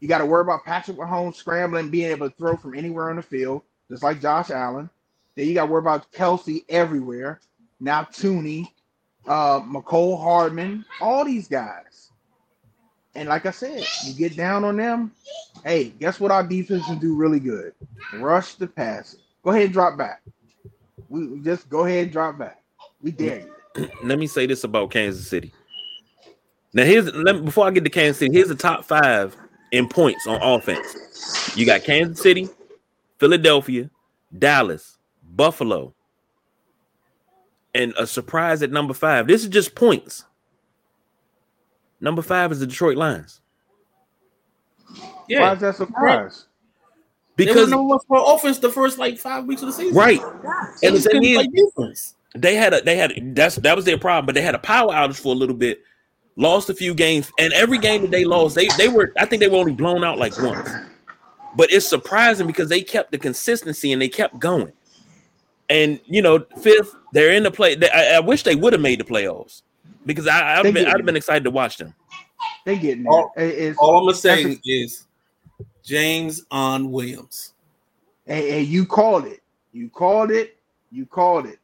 You 0.00 0.08
got 0.08 0.18
to 0.18 0.26
worry 0.26 0.40
about 0.40 0.64
Patrick 0.64 0.96
Mahomes 0.96 1.34
scrambling, 1.34 1.90
being 1.90 2.10
able 2.10 2.30
to 2.30 2.36
throw 2.36 2.56
from 2.56 2.74
anywhere 2.74 3.10
on 3.10 3.16
the 3.16 3.22
field, 3.22 3.60
just 3.90 4.02
like 4.02 4.22
Josh 4.22 4.50
Allen. 4.50 4.88
Then 5.36 5.46
you 5.46 5.52
got 5.52 5.66
to 5.66 5.72
worry 5.72 5.80
about 5.80 6.10
Kelsey 6.12 6.64
everywhere. 6.70 7.40
Now 7.78 8.04
Toney, 8.04 8.74
uh, 9.26 9.60
Mecole 9.60 10.18
Hardman, 10.18 10.86
all 10.98 11.26
these 11.26 11.46
guys. 11.46 12.10
And 13.14 13.28
like 13.28 13.44
I 13.44 13.50
said, 13.50 13.84
you 14.06 14.14
get 14.14 14.34
down 14.34 14.64
on 14.64 14.78
them. 14.78 15.12
Hey, 15.62 15.90
guess 15.90 16.18
what 16.18 16.30
our 16.30 16.42
defense 16.42 16.86
can 16.86 17.00
do 17.00 17.14
really 17.14 17.40
good? 17.40 17.74
Rush 18.14 18.54
the 18.54 18.66
pass. 18.66 19.16
Go 19.42 19.50
ahead 19.50 19.64
and 19.64 19.74
drop 19.74 19.98
back. 19.98 20.22
We 21.10 21.40
just 21.40 21.68
go 21.68 21.84
ahead 21.84 22.04
and 22.04 22.12
drop 22.12 22.38
back. 22.38 22.63
We 23.04 23.12
dare 23.12 23.40
you. 23.76 23.88
Let 24.02 24.18
me 24.18 24.26
say 24.26 24.46
this 24.46 24.64
about 24.64 24.90
Kansas 24.90 25.28
City. 25.28 25.52
Now, 26.72 26.84
here's 26.84 27.12
let 27.14 27.36
me, 27.36 27.42
before 27.42 27.66
I 27.66 27.70
get 27.70 27.84
to 27.84 27.90
Kansas 27.90 28.18
City, 28.18 28.32
here's 28.32 28.48
the 28.48 28.54
top 28.54 28.84
five 28.84 29.36
in 29.70 29.88
points 29.88 30.26
on 30.26 30.40
offense. 30.42 31.56
You 31.56 31.66
got 31.66 31.84
Kansas 31.84 32.20
City, 32.20 32.48
Philadelphia, 33.18 33.90
Dallas, 34.36 34.98
Buffalo, 35.36 35.94
and 37.74 37.92
a 37.98 38.06
surprise 38.06 38.62
at 38.62 38.70
number 38.72 38.94
five. 38.94 39.26
This 39.26 39.42
is 39.42 39.48
just 39.48 39.74
points. 39.74 40.24
Number 42.00 42.22
five 42.22 42.52
is 42.52 42.60
the 42.60 42.66
Detroit 42.66 42.96
Lions 42.96 43.40
Why 45.28 45.52
is 45.54 45.60
that 45.60 45.76
surprise? 45.76 46.46
they 47.36 47.46
were 47.46 47.52
because 47.52 47.70
number 47.70 47.84
one 47.84 47.98
for 48.06 48.34
offense 48.34 48.58
the 48.58 48.70
first 48.70 48.98
like 48.98 49.18
five 49.18 49.44
weeks 49.44 49.62
of 49.62 49.66
the 49.68 49.72
season. 49.72 49.96
right, 49.96 50.20
They 50.80 50.88
and 50.88 50.96
the 50.96 51.00
thing 51.00 51.22
couldn't 51.22 51.24
is, 51.24 51.36
play 51.36 51.46
defense. 51.46 52.16
They 52.36 52.56
had 52.56 52.74
a 52.74 52.80
they 52.82 52.96
had 52.96 53.34
that's 53.36 53.56
that 53.56 53.76
was 53.76 53.84
their 53.84 53.98
problem, 53.98 54.26
but 54.26 54.34
they 54.34 54.42
had 54.42 54.54
a 54.54 54.58
power 54.58 54.92
outage 54.92 55.20
for 55.20 55.32
a 55.34 55.36
little 55.38 55.54
bit, 55.54 55.82
lost 56.36 56.68
a 56.68 56.74
few 56.74 56.94
games, 56.94 57.30
and 57.38 57.52
every 57.52 57.78
game 57.78 58.02
that 58.02 58.10
they 58.10 58.24
lost, 58.24 58.54
they 58.56 58.68
they 58.76 58.88
were 58.88 59.12
I 59.16 59.24
think 59.26 59.40
they 59.40 59.48
were 59.48 59.58
only 59.58 59.72
blown 59.72 60.02
out 60.04 60.18
like 60.18 60.36
once. 60.42 60.68
But 61.56 61.70
it's 61.72 61.86
surprising 61.86 62.48
because 62.48 62.68
they 62.68 62.82
kept 62.82 63.12
the 63.12 63.18
consistency 63.18 63.92
and 63.92 64.02
they 64.02 64.08
kept 64.08 64.40
going. 64.40 64.72
And 65.70 66.00
you 66.06 66.20
know, 66.22 66.44
fifth, 66.60 66.94
they're 67.12 67.30
in 67.32 67.44
the 67.44 67.50
play. 67.52 67.76
They, 67.76 67.88
I, 67.88 68.16
I 68.16 68.20
wish 68.20 68.42
they 68.42 68.56
would 68.56 68.72
have 68.72 68.82
made 68.82 68.98
the 69.00 69.04
playoffs 69.04 69.62
because 70.04 70.26
I, 70.26 70.56
I've 70.58 70.64
been. 70.74 70.86
I'd 70.86 70.96
have 70.96 71.06
been 71.06 71.16
excited 71.16 71.44
to 71.44 71.50
watch 71.50 71.76
them. 71.78 71.94
They 72.64 72.76
getting 72.76 73.04
there. 73.04 73.12
All- 73.12 73.32
it's- 73.36 73.76
All 73.78 73.98
I'm 73.98 74.04
gonna 74.06 74.14
say 74.16 74.42
That's 74.44 74.60
is 74.66 75.06
Jameson 75.84 76.90
Williams. 76.90 77.52
Hey, 78.26 78.50
hey, 78.50 78.62
you 78.62 78.86
called 78.86 79.26
it. 79.26 79.40
You 79.72 79.88
called 79.88 80.30
it. 80.30 80.56
You 80.90 81.06
called 81.06 81.46
it. 81.46 81.58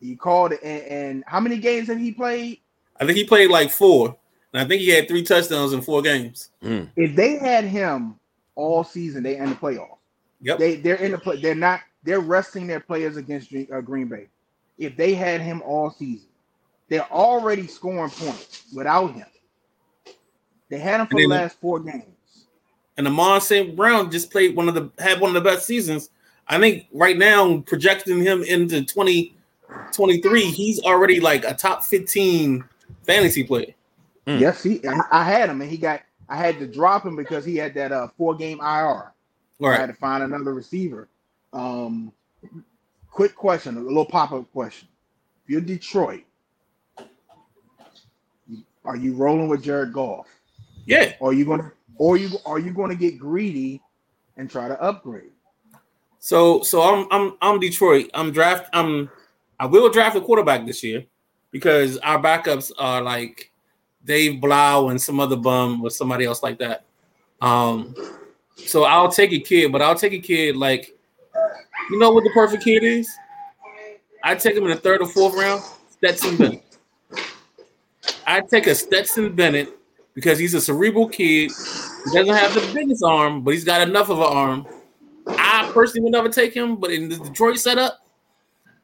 You 0.00 0.16
called 0.16 0.52
it. 0.52 0.60
And, 0.62 0.82
and 0.84 1.24
how 1.26 1.40
many 1.40 1.58
games 1.58 1.88
have 1.88 1.98
he 1.98 2.12
played? 2.12 2.60
I 2.98 3.06
think 3.06 3.16
he 3.16 3.24
played 3.24 3.50
like 3.50 3.70
four, 3.70 4.16
and 4.52 4.62
I 4.62 4.66
think 4.66 4.82
he 4.82 4.88
had 4.88 5.08
three 5.08 5.22
touchdowns 5.22 5.72
in 5.72 5.80
four 5.82 6.02
games. 6.02 6.50
Mm. 6.62 6.88
If 6.96 7.16
they 7.16 7.38
had 7.38 7.64
him 7.64 8.16
all 8.54 8.84
season, 8.84 9.22
they 9.22 9.36
in 9.36 9.50
the 9.50 9.54
playoffs. 9.54 9.96
Yep. 10.42 10.58
They 10.58 10.76
they're 10.76 10.96
in 10.96 11.12
the 11.12 11.18
play. 11.18 11.40
They're 11.40 11.54
not. 11.54 11.80
They're 12.02 12.20
resting 12.20 12.66
their 12.66 12.80
players 12.80 13.16
against 13.16 13.50
Green- 13.50 13.68
uh, 13.72 13.80
Green 13.80 14.08
Bay. 14.08 14.28
If 14.78 14.96
they 14.96 15.14
had 15.14 15.42
him 15.42 15.62
all 15.62 15.90
season, 15.90 16.28
they're 16.88 17.10
already 17.12 17.66
scoring 17.66 18.10
points 18.10 18.64
without 18.74 19.12
him. 19.12 19.26
They 20.70 20.78
had 20.78 21.00
him 21.00 21.06
for 21.08 21.16
the 21.16 21.26
last 21.26 21.60
four 21.60 21.80
games. 21.80 22.04
and 22.96 23.06
Amon 23.06 23.40
St. 23.40 23.74
Brown 23.76 24.10
just 24.10 24.30
played 24.30 24.56
one 24.56 24.68
of 24.68 24.74
the 24.74 24.90
had 24.98 25.20
one 25.20 25.34
of 25.34 25.42
the 25.42 25.48
best 25.48 25.66
seasons. 25.66 26.10
I 26.48 26.58
think 26.58 26.86
right 26.92 27.16
now 27.16 27.58
projecting 27.66 28.20
him 28.20 28.42
into 28.42 28.82
2023, 29.92 30.42
he's 30.50 30.80
already 30.80 31.20
like 31.20 31.44
a 31.44 31.54
top 31.54 31.84
15 31.84 32.64
fantasy 33.02 33.44
player. 33.44 33.74
Mm. 34.26 34.40
Yes, 34.40 34.62
he. 34.62 34.80
I, 34.86 35.00
I 35.10 35.24
had 35.24 35.50
him, 35.50 35.60
and 35.60 35.70
he 35.70 35.76
got. 35.76 36.02
I 36.28 36.36
had 36.36 36.58
to 36.60 36.66
drop 36.66 37.04
him 37.04 37.16
because 37.16 37.44
he 37.44 37.56
had 37.56 37.74
that 37.74 37.90
uh, 37.90 38.08
four 38.16 38.36
game 38.36 38.60
IR. 38.60 39.12
All 39.62 39.68
I 39.68 39.76
had 39.76 39.86
to 39.86 39.94
find 39.94 40.22
another 40.22 40.54
receiver. 40.54 41.08
Um, 41.52 42.12
quick 43.10 43.34
question, 43.34 43.76
a 43.76 43.80
little 43.80 44.04
pop 44.04 44.32
up 44.32 44.50
question. 44.52 44.88
If 45.44 45.50
you're 45.50 45.60
Detroit, 45.60 46.24
are 48.84 48.96
you 48.96 49.14
rolling 49.14 49.48
with 49.48 49.62
Jared 49.62 49.92
Goff? 49.92 50.28
Yeah. 50.86 51.14
Or 51.20 51.30
are 51.30 51.32
you 51.32 51.44
going 51.44 51.60
to, 51.60 51.72
or 51.96 52.16
you 52.16 52.30
are 52.46 52.58
you 52.58 52.72
going 52.72 52.90
to 52.90 52.96
get 52.96 53.18
greedy 53.18 53.82
and 54.36 54.50
try 54.50 54.68
to 54.68 54.80
upgrade? 54.80 55.32
So 56.18 56.62
so 56.62 56.82
I'm 56.82 57.06
I'm 57.10 57.36
I'm 57.42 57.60
Detroit. 57.60 58.10
I'm 58.14 58.30
draft 58.30 58.68
I'm 58.72 59.10
I 59.60 59.66
will 59.66 59.90
draft 59.90 60.16
a 60.16 60.22
quarterback 60.22 60.64
this 60.64 60.82
year 60.82 61.04
because 61.50 61.98
our 61.98 62.20
backups 62.20 62.72
are 62.78 63.02
like 63.02 63.52
Dave 64.02 64.40
Blough 64.40 64.88
and 64.88 65.00
some 65.00 65.20
other 65.20 65.36
bum 65.36 65.84
or 65.84 65.90
somebody 65.90 66.24
else 66.24 66.42
like 66.42 66.58
that. 66.60 66.84
Um 67.42 67.94
so 68.56 68.84
I'll 68.84 69.12
take 69.12 69.32
a 69.32 69.38
kid, 69.38 69.70
but 69.70 69.82
I'll 69.82 69.94
take 69.94 70.14
a 70.14 70.18
kid 70.18 70.56
like 70.56 70.96
you 71.90 71.98
know 71.98 72.10
what 72.10 72.24
the 72.24 72.30
perfect 72.30 72.64
kid 72.64 72.82
is? 72.82 73.14
I 74.24 74.34
take 74.34 74.56
him 74.56 74.64
in 74.64 74.70
the 74.70 74.76
third 74.76 75.02
or 75.02 75.08
fourth 75.08 75.34
round, 75.34 75.62
Stetson 75.90 76.36
Bennett. 76.38 76.64
I 78.26 78.40
take 78.40 78.66
a 78.66 78.74
Stetson 78.74 79.34
Bennett 79.34 79.76
because 80.14 80.38
he's 80.38 80.54
a 80.54 80.60
cerebral 80.60 81.08
kid. 81.08 81.50
He 81.50 82.18
doesn't 82.18 82.34
have 82.34 82.54
the 82.54 82.70
biggest 82.72 83.04
arm, 83.04 83.42
but 83.42 83.52
he's 83.52 83.64
got 83.64 83.86
enough 83.86 84.08
of 84.08 84.18
an 84.20 84.24
arm. 84.24 84.66
I 85.26 85.70
personally 85.74 86.04
would 86.04 86.12
never 86.12 86.30
take 86.30 86.54
him, 86.54 86.76
but 86.76 86.92
in 86.92 87.10
the 87.10 87.16
Detroit 87.16 87.58
setup, 87.58 87.98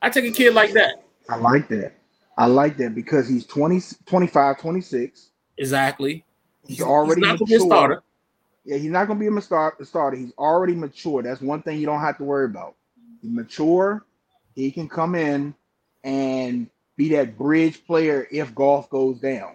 I 0.03 0.11
take 0.11 0.25
a 0.25 0.31
kid 0.31 0.55
like 0.55 0.73
that. 0.73 1.03
I 1.29 1.37
like 1.37 1.69
that. 1.69 1.93
I 2.39 2.47
like 2.47 2.77
that 2.77 2.95
because 2.95 3.29
he's 3.29 3.47
20, 3.47 3.81
25, 4.05 4.61
26. 4.61 5.31
Exactly. 5.59 6.25
He's 6.67 6.83
already 6.83 7.23
not 7.23 7.39
gonna 7.39 7.47
be 7.47 7.55
a 7.55 7.61
starter. 7.61 8.03
Yeah, 8.67 8.79
he's 8.79 8.91
not 8.91 9.07
going 9.07 9.21
to 9.21 9.31
be 9.31 9.35
a 9.35 9.41
star- 9.41 9.77
starter. 9.85 10.17
He's 10.17 10.33
already 10.37 10.75
mature. 10.75 11.23
That's 11.23 11.41
one 11.41 11.63
thing 11.63 11.79
you 11.79 11.87
don't 11.87 12.01
have 12.01 12.19
to 12.19 12.25
worry 12.25 12.47
about. 12.47 12.75
He's 13.23 13.31
mature. 13.31 14.05
He 14.57 14.73
can 14.73 14.89
come 14.89 15.15
in 15.15 15.55
and 16.03 16.69
be 16.97 17.09
that 17.11 17.39
bridge 17.39 17.87
player 17.87 18.27
if 18.33 18.55
Goff 18.57 18.91
goes 18.91 19.21
down. 19.21 19.55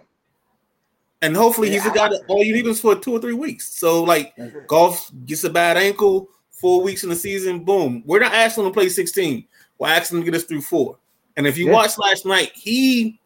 And 1.20 1.36
hopefully 1.36 1.70
he's 1.70 1.86
a 1.86 1.90
guy 1.90 2.08
that 2.08 2.22
all 2.26 2.42
you 2.42 2.54
need 2.54 2.66
is 2.66 2.80
for 2.80 2.96
two 2.96 3.12
or 3.12 3.20
three 3.20 3.34
weeks. 3.34 3.72
So 3.74 4.02
like 4.02 4.34
Goff 4.66 5.10
gets 5.26 5.44
a 5.44 5.50
bad 5.50 5.76
ankle, 5.76 6.28
four 6.50 6.82
weeks 6.82 7.04
in 7.04 7.10
the 7.10 7.16
season, 7.16 7.64
boom. 7.64 8.02
We're 8.06 8.20
not 8.20 8.32
asking 8.32 8.64
him 8.64 8.70
to 8.70 8.74
play 8.74 8.88
16. 8.88 9.46
We're 9.82 9.88
asking 9.88 10.18
him 10.18 10.24
to 10.24 10.30
get 10.30 10.36
us 10.40 10.44
through 10.44 10.60
four. 10.60 10.96
And 11.36 11.44
if 11.44 11.58
you 11.58 11.66
Yeah. 11.66 11.72
watch 11.72 11.98
last 11.98 12.24
night, 12.24 12.52
he 12.54 13.18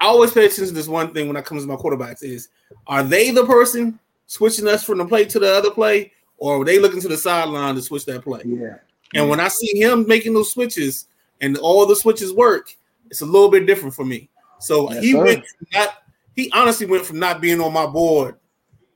I 0.00 0.06
always 0.06 0.32
pay 0.32 0.46
attention 0.46 0.68
to 0.68 0.72
this 0.72 0.88
one 0.88 1.12
thing 1.12 1.28
when 1.28 1.36
it 1.36 1.44
comes 1.44 1.62
to 1.62 1.68
my 1.68 1.76
quarterbacks 1.76 2.22
is 2.22 2.48
are 2.86 3.02
they 3.02 3.30
the 3.30 3.44
person 3.44 4.00
switching 4.26 4.66
us 4.66 4.82
from 4.82 4.98
the 4.98 5.04
play 5.04 5.26
to 5.26 5.38
the 5.38 5.52
other 5.54 5.70
play, 5.70 6.12
or 6.38 6.62
are 6.62 6.64
they 6.64 6.78
looking 6.78 7.00
to 7.02 7.08
the 7.08 7.16
sideline 7.16 7.74
to 7.74 7.82
switch 7.82 8.06
that 8.06 8.22
play? 8.24 8.40
Yeah. 8.46 8.78
And 9.14 9.28
when 9.28 9.38
I 9.38 9.48
see 9.48 9.78
him 9.78 10.06
making 10.08 10.32
those 10.32 10.50
switches 10.50 11.06
and 11.42 11.58
all 11.58 11.84
the 11.84 11.94
switches 11.94 12.32
work, 12.32 12.74
it's 13.10 13.20
a 13.20 13.26
little 13.26 13.50
bit 13.50 13.66
different 13.66 13.94
for 13.94 14.06
me. 14.06 14.30
So 14.60 14.90
Yes, 14.90 15.02
he 15.02 15.12
sir. 15.12 15.24
went 15.24 15.44
not 15.74 15.94
he 16.34 16.50
honestly 16.52 16.86
went 16.86 17.04
from 17.04 17.18
not 17.18 17.42
being 17.42 17.60
on 17.60 17.74
my 17.74 17.84
board 17.84 18.36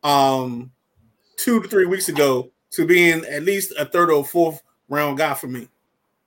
um 0.03 0.73
two 1.37 1.61
to 1.61 1.69
three 1.69 1.85
weeks 1.85 2.09
ago 2.09 2.51
to 2.71 2.87
being 2.87 3.23
at 3.27 3.43
least 3.43 3.75
a 3.79 3.85
third 3.85 4.11
or 4.11 4.25
fourth 4.25 4.63
round 4.89 5.19
guy 5.19 5.35
for 5.35 5.47
me. 5.49 5.69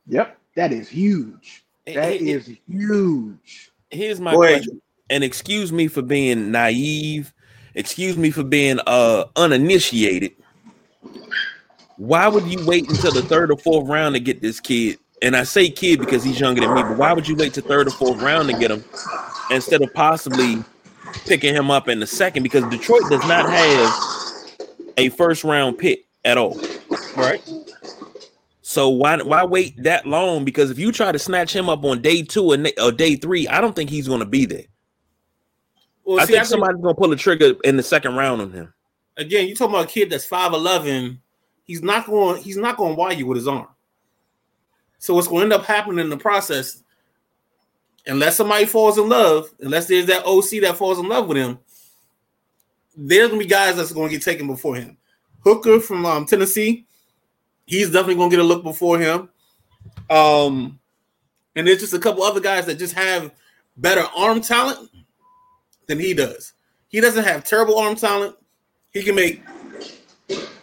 Yep. 0.09 0.37
That 0.55 0.73
is 0.73 0.89
huge. 0.89 1.63
That 1.85 2.19
Here- 2.19 2.37
is 2.37 2.51
huge. 2.67 3.71
Here's 3.89 4.19
my 4.19 4.33
Go 4.33 4.43
ahead. 4.43 4.57
question, 4.59 4.81
and 5.09 5.23
excuse 5.23 5.71
me 5.71 5.87
for 5.87 6.01
being 6.01 6.51
naive. 6.51 7.33
Excuse 7.75 8.17
me 8.17 8.29
for 8.31 8.43
being 8.43 8.79
uh 8.85 9.25
uninitiated. 9.35 10.33
Why 11.97 12.27
would 12.27 12.45
you 12.45 12.65
wait 12.65 12.89
until 12.89 13.11
the 13.11 13.21
third 13.21 13.51
or 13.51 13.57
fourth 13.57 13.87
round 13.87 14.15
to 14.15 14.19
get 14.19 14.41
this 14.41 14.59
kid? 14.59 14.97
And 15.21 15.35
I 15.35 15.43
say 15.43 15.69
kid 15.69 15.99
because 15.99 16.23
he's 16.23 16.39
younger 16.39 16.61
than 16.61 16.73
me, 16.73 16.81
but 16.83 16.97
why 16.97 17.11
would 17.13 17.27
you 17.27 17.35
wait 17.35 17.53
to 17.55 17.61
third 17.61 17.87
or 17.87 17.91
fourth 17.91 18.21
round 18.21 18.49
to 18.49 18.57
get 18.57 18.71
him 18.71 18.83
instead 19.51 19.81
of 19.81 19.93
possibly 19.93 20.63
picking 21.25 21.53
him 21.53 21.69
up 21.69 21.89
in 21.89 21.99
the 21.99 22.07
second? 22.07 22.43
Because 22.43 22.63
Detroit 22.65 23.01
does 23.09 23.25
not 23.27 23.49
have 23.49 24.69
a 24.97 25.09
first 25.09 25.43
round 25.43 25.77
pick 25.77 26.05
at 26.23 26.37
all. 26.37 26.57
Right. 27.17 27.41
So 28.69 28.89
why 28.89 29.17
why 29.23 29.43
wait 29.45 29.81
that 29.81 30.05
long? 30.05 30.45
Because 30.45 30.69
if 30.69 30.77
you 30.77 30.91
try 30.91 31.11
to 31.11 31.17
snatch 31.17 31.55
him 31.55 31.69
up 31.69 31.83
on 31.83 32.03
day 32.03 32.21
two 32.21 32.53
or, 32.53 32.57
or 32.79 32.91
day 32.91 33.15
three, 33.15 33.47
I 33.47 33.61
don't 33.61 33.75
think 33.75 33.89
he's 33.89 34.07
going 34.07 34.19
to 34.19 34.27
be 34.27 34.45
there. 34.45 34.65
Well, 36.03 36.19
I 36.19 36.25
see, 36.25 36.33
think 36.33 36.43
I 36.43 36.45
somebody's 36.45 36.79
going 36.79 36.93
to 36.93 36.99
pull 36.99 37.09
the 37.09 37.15
trigger 37.15 37.55
in 37.63 37.77
the 37.77 37.81
second 37.81 38.15
round 38.15 38.43
on 38.43 38.51
him. 38.51 38.71
again, 39.17 39.47
you 39.47 39.55
talking 39.55 39.73
about 39.73 39.85
a 39.85 39.91
kid 39.91 40.11
that's 40.11 40.25
five 40.25 40.53
eleven. 40.53 41.19
He's 41.63 41.81
not 41.81 42.05
going. 42.05 42.43
He's 42.43 42.57
not 42.57 42.77
going 42.77 42.91
to 42.91 42.95
wire 42.95 43.13
you 43.13 43.25
with 43.25 43.37
his 43.37 43.47
arm. 43.47 43.69
So 44.99 45.15
what's 45.15 45.27
going 45.27 45.49
to 45.49 45.55
end 45.55 45.61
up 45.63 45.65
happening 45.67 45.97
in 45.97 46.11
the 46.11 46.17
process? 46.17 46.83
unless 48.05 48.37
somebody 48.37 48.65
falls 48.65 48.97
in 48.97 49.09
love, 49.09 49.49
unless 49.59 49.87
there's 49.87 50.05
that 50.05 50.25
OC 50.25 50.61
that 50.61 50.77
falls 50.77 50.99
in 50.99 51.07
love 51.07 51.27
with 51.27 51.37
him, 51.37 51.59
there's 52.95 53.29
gonna 53.29 53.39
be 53.39 53.45
guys 53.45 53.75
that's 53.75 53.91
gonna 53.91 54.09
get 54.09 54.21
taken 54.21 54.47
before 54.47 54.75
him. 54.75 54.97
Hooker 55.43 55.79
from 55.79 56.05
um, 56.05 56.25
Tennessee, 56.25 56.85
he's 57.69 57.91
definitely 57.91 58.15
gonna 58.15 58.31
get 58.31 58.39
a 58.39 58.43
look 58.43 58.63
before 58.63 58.97
him. 58.97 59.29
Um, 60.09 60.79
and 61.55 61.67
there's 61.67 61.79
just 61.79 61.93
a 61.93 61.99
couple 61.99 62.23
other 62.23 62.39
guys 62.39 62.65
that 62.65 62.79
just 62.79 62.95
have 62.95 63.31
better 63.77 64.05
arm 64.17 64.41
talent 64.41 64.89
than 65.85 65.99
he 65.99 66.15
does. 66.15 66.53
He 66.87 66.99
doesn't 66.99 67.23
have 67.23 67.43
terrible 67.43 67.77
arm 67.77 67.95
talent. 67.95 68.35
He 68.91 69.03
can 69.03 69.13
make 69.13 69.43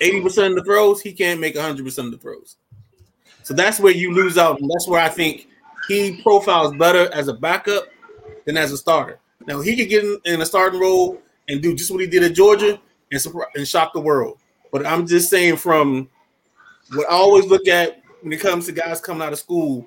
80% 0.01 0.49
of 0.49 0.57
the 0.57 0.65
throws, 0.65 1.01
he 1.01 1.13
can't 1.13 1.39
make 1.39 1.55
100% 1.55 1.99
of 1.99 2.11
the 2.11 2.19
throws. 2.19 2.57
So 3.45 3.55
that's 3.55 3.79
where 3.79 3.93
you 3.93 4.13
lose 4.13 4.37
out. 4.37 4.61
And 4.61 4.69
that's 4.69 4.89
where 4.89 5.01
I 5.01 5.09
think 5.09 5.47
he 5.87 6.21
profiles 6.23 6.75
better 6.75 7.09
as 7.15 7.29
a 7.29 7.35
backup 7.35 7.85
than 8.47 8.57
as 8.57 8.73
a 8.73 8.77
starter. 8.77 9.21
Now, 9.47 9.61
he 9.61 9.77
could 9.77 9.89
get 9.89 10.03
in, 10.03 10.19
in 10.25 10.41
a 10.43 10.47
starting 10.47 10.81
role 10.81 11.23
and 11.49 11.63
do 11.63 11.73
just 11.77 11.93
what 11.93 12.01
he 12.01 12.09
did 12.09 12.25
at 12.25 12.35
Georgia 12.35 12.81
and, 13.13 13.27
and 13.55 13.69
shock 13.69 13.93
the 13.93 14.01
world. 14.01 14.39
But 14.73 14.85
I'm 14.85 15.07
just 15.07 15.31
saying, 15.31 15.59
from 15.59 16.09
what 16.93 17.09
I 17.09 17.15
always 17.15 17.47
look 17.47 17.67
at 17.69 18.03
when 18.23 18.33
it 18.33 18.41
comes 18.41 18.67
to 18.67 18.73
guys 18.73 19.01
coming 19.01 19.23
out 19.23 19.33
of 19.33 19.39
school, 19.39 19.87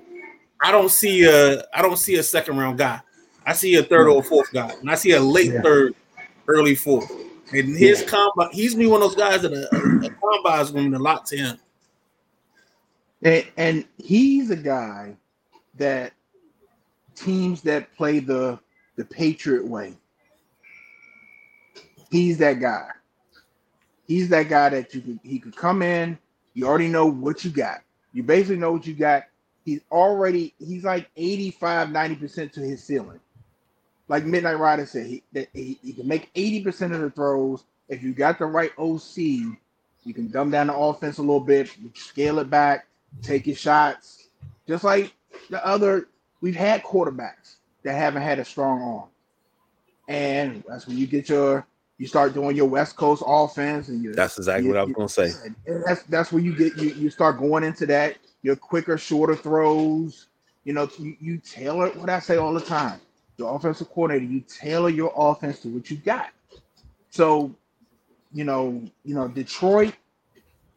I 0.60 0.70
don't 0.70 0.90
see 0.90 1.24
a 1.24 1.64
I 1.74 1.82
don't 1.82 1.96
see 1.96 2.16
a 2.16 2.22
second 2.22 2.58
round 2.58 2.78
guy. 2.78 3.00
I 3.46 3.52
see 3.54 3.74
a 3.76 3.82
third 3.82 4.06
hmm. 4.06 4.16
or 4.16 4.22
fourth 4.22 4.52
guy, 4.52 4.72
and 4.80 4.90
I 4.90 4.94
see 4.94 5.12
a 5.12 5.20
late 5.20 5.52
yeah. 5.52 5.62
third, 5.62 5.94
early 6.46 6.74
fourth. 6.74 7.10
And 7.52 7.76
his 7.76 8.02
yeah. 8.02 8.08
combine, 8.08 8.50
he's 8.52 8.76
me 8.76 8.86
one 8.86 9.02
of 9.02 9.08
those 9.08 9.16
guys 9.16 9.42
that 9.42 9.52
a, 9.52 10.06
a 10.06 10.10
combine 10.10 10.60
is 10.60 10.70
going 10.70 10.92
to 10.92 10.98
lot 10.98 11.26
to 11.26 11.36
him. 11.36 11.58
And, 13.22 13.44
and 13.56 13.84
he's 13.98 14.50
a 14.50 14.56
guy 14.56 15.16
that 15.76 16.12
teams 17.16 17.60
that 17.62 17.94
play 17.96 18.20
the 18.20 18.58
the 18.96 19.04
Patriot 19.04 19.66
way. 19.66 19.94
He's 22.10 22.38
that 22.38 22.60
guy. 22.60 22.88
He's 24.06 24.28
that 24.28 24.48
guy 24.48 24.68
that 24.70 24.94
you 24.94 25.00
could 25.00 25.20
he 25.22 25.38
could 25.38 25.56
come 25.56 25.82
in. 25.82 26.18
You 26.60 26.66
already 26.66 26.88
know 26.88 27.06
what 27.06 27.44
you 27.44 27.50
got. 27.50 27.80
You 28.12 28.22
basically 28.22 28.56
know 28.56 28.72
what 28.72 28.86
you 28.86 28.94
got. 28.94 29.24
He's 29.64 29.80
already 29.90 30.54
he's 30.58 30.84
like 30.84 31.10
85, 31.16 31.88
90% 31.88 32.52
to 32.52 32.60
his 32.60 32.82
ceiling 32.82 33.20
like 34.10 34.24
Midnight 34.24 34.58
Rider 34.58 34.84
said, 34.86 35.06
he 35.06 35.22
that 35.32 35.48
he, 35.54 35.78
he 35.82 35.92
can 35.92 36.06
make 36.08 36.34
80% 36.34 36.92
of 36.92 37.00
the 37.00 37.10
throws. 37.10 37.62
If 37.88 38.02
you 38.02 38.12
got 38.12 38.40
the 38.40 38.44
right 38.44 38.72
OC, 38.76 39.16
you 39.16 39.56
can 40.12 40.30
dumb 40.32 40.50
down 40.50 40.66
the 40.66 40.74
offense 40.76 41.18
a 41.18 41.22
little 41.22 41.40
bit, 41.40 41.70
scale 41.94 42.40
it 42.40 42.50
back, 42.50 42.88
take 43.22 43.46
your 43.46 43.54
shots. 43.54 44.26
Just 44.66 44.82
like 44.82 45.14
the 45.48 45.64
other, 45.64 46.08
we've 46.40 46.56
had 46.56 46.82
quarterbacks 46.82 47.54
that 47.84 47.94
haven't 47.94 48.22
had 48.22 48.40
a 48.40 48.44
strong 48.44 48.82
arm. 48.82 49.08
And 50.08 50.64
that's 50.68 50.88
when 50.88 50.98
you 50.98 51.06
get 51.06 51.28
your 51.28 51.64
you 52.00 52.08
start 52.08 52.34
doing 52.34 52.56
your 52.56 52.68
West 52.68 52.96
Coast 52.96 53.22
offense, 53.26 53.88
and 53.88 54.02
you. 54.02 54.12
That's 54.12 54.38
exactly 54.38 54.66
you, 54.66 54.72
what 54.72 54.80
I 54.80 54.84
was 54.84 54.92
gonna 54.94 55.08
say. 55.08 55.32
That's 55.86 56.02
that's 56.04 56.32
where 56.32 56.42
you 56.42 56.56
get 56.56 56.76
you 56.76 56.90
you 56.90 57.10
start 57.10 57.38
going 57.38 57.62
into 57.62 57.86
that 57.86 58.16
your 58.42 58.56
quicker, 58.56 58.98
shorter 58.98 59.36
throws. 59.36 60.26
You 60.64 60.72
know, 60.74 60.90
you, 60.98 61.16
you 61.20 61.38
tailor 61.38 61.90
what 61.90 62.10
I 62.10 62.18
say 62.20 62.36
all 62.36 62.52
the 62.52 62.60
time 62.60 63.00
the 63.40 63.46
offensive 63.46 63.88
coordinator, 63.90 64.24
you 64.24 64.40
tailor 64.42 64.90
your 64.90 65.12
offense 65.16 65.60
to 65.60 65.68
what 65.68 65.90
you 65.90 65.96
got. 65.96 66.30
So, 67.08 67.50
you 68.32 68.44
know, 68.44 68.82
you 69.04 69.14
know, 69.14 69.26
Detroit, 69.28 69.94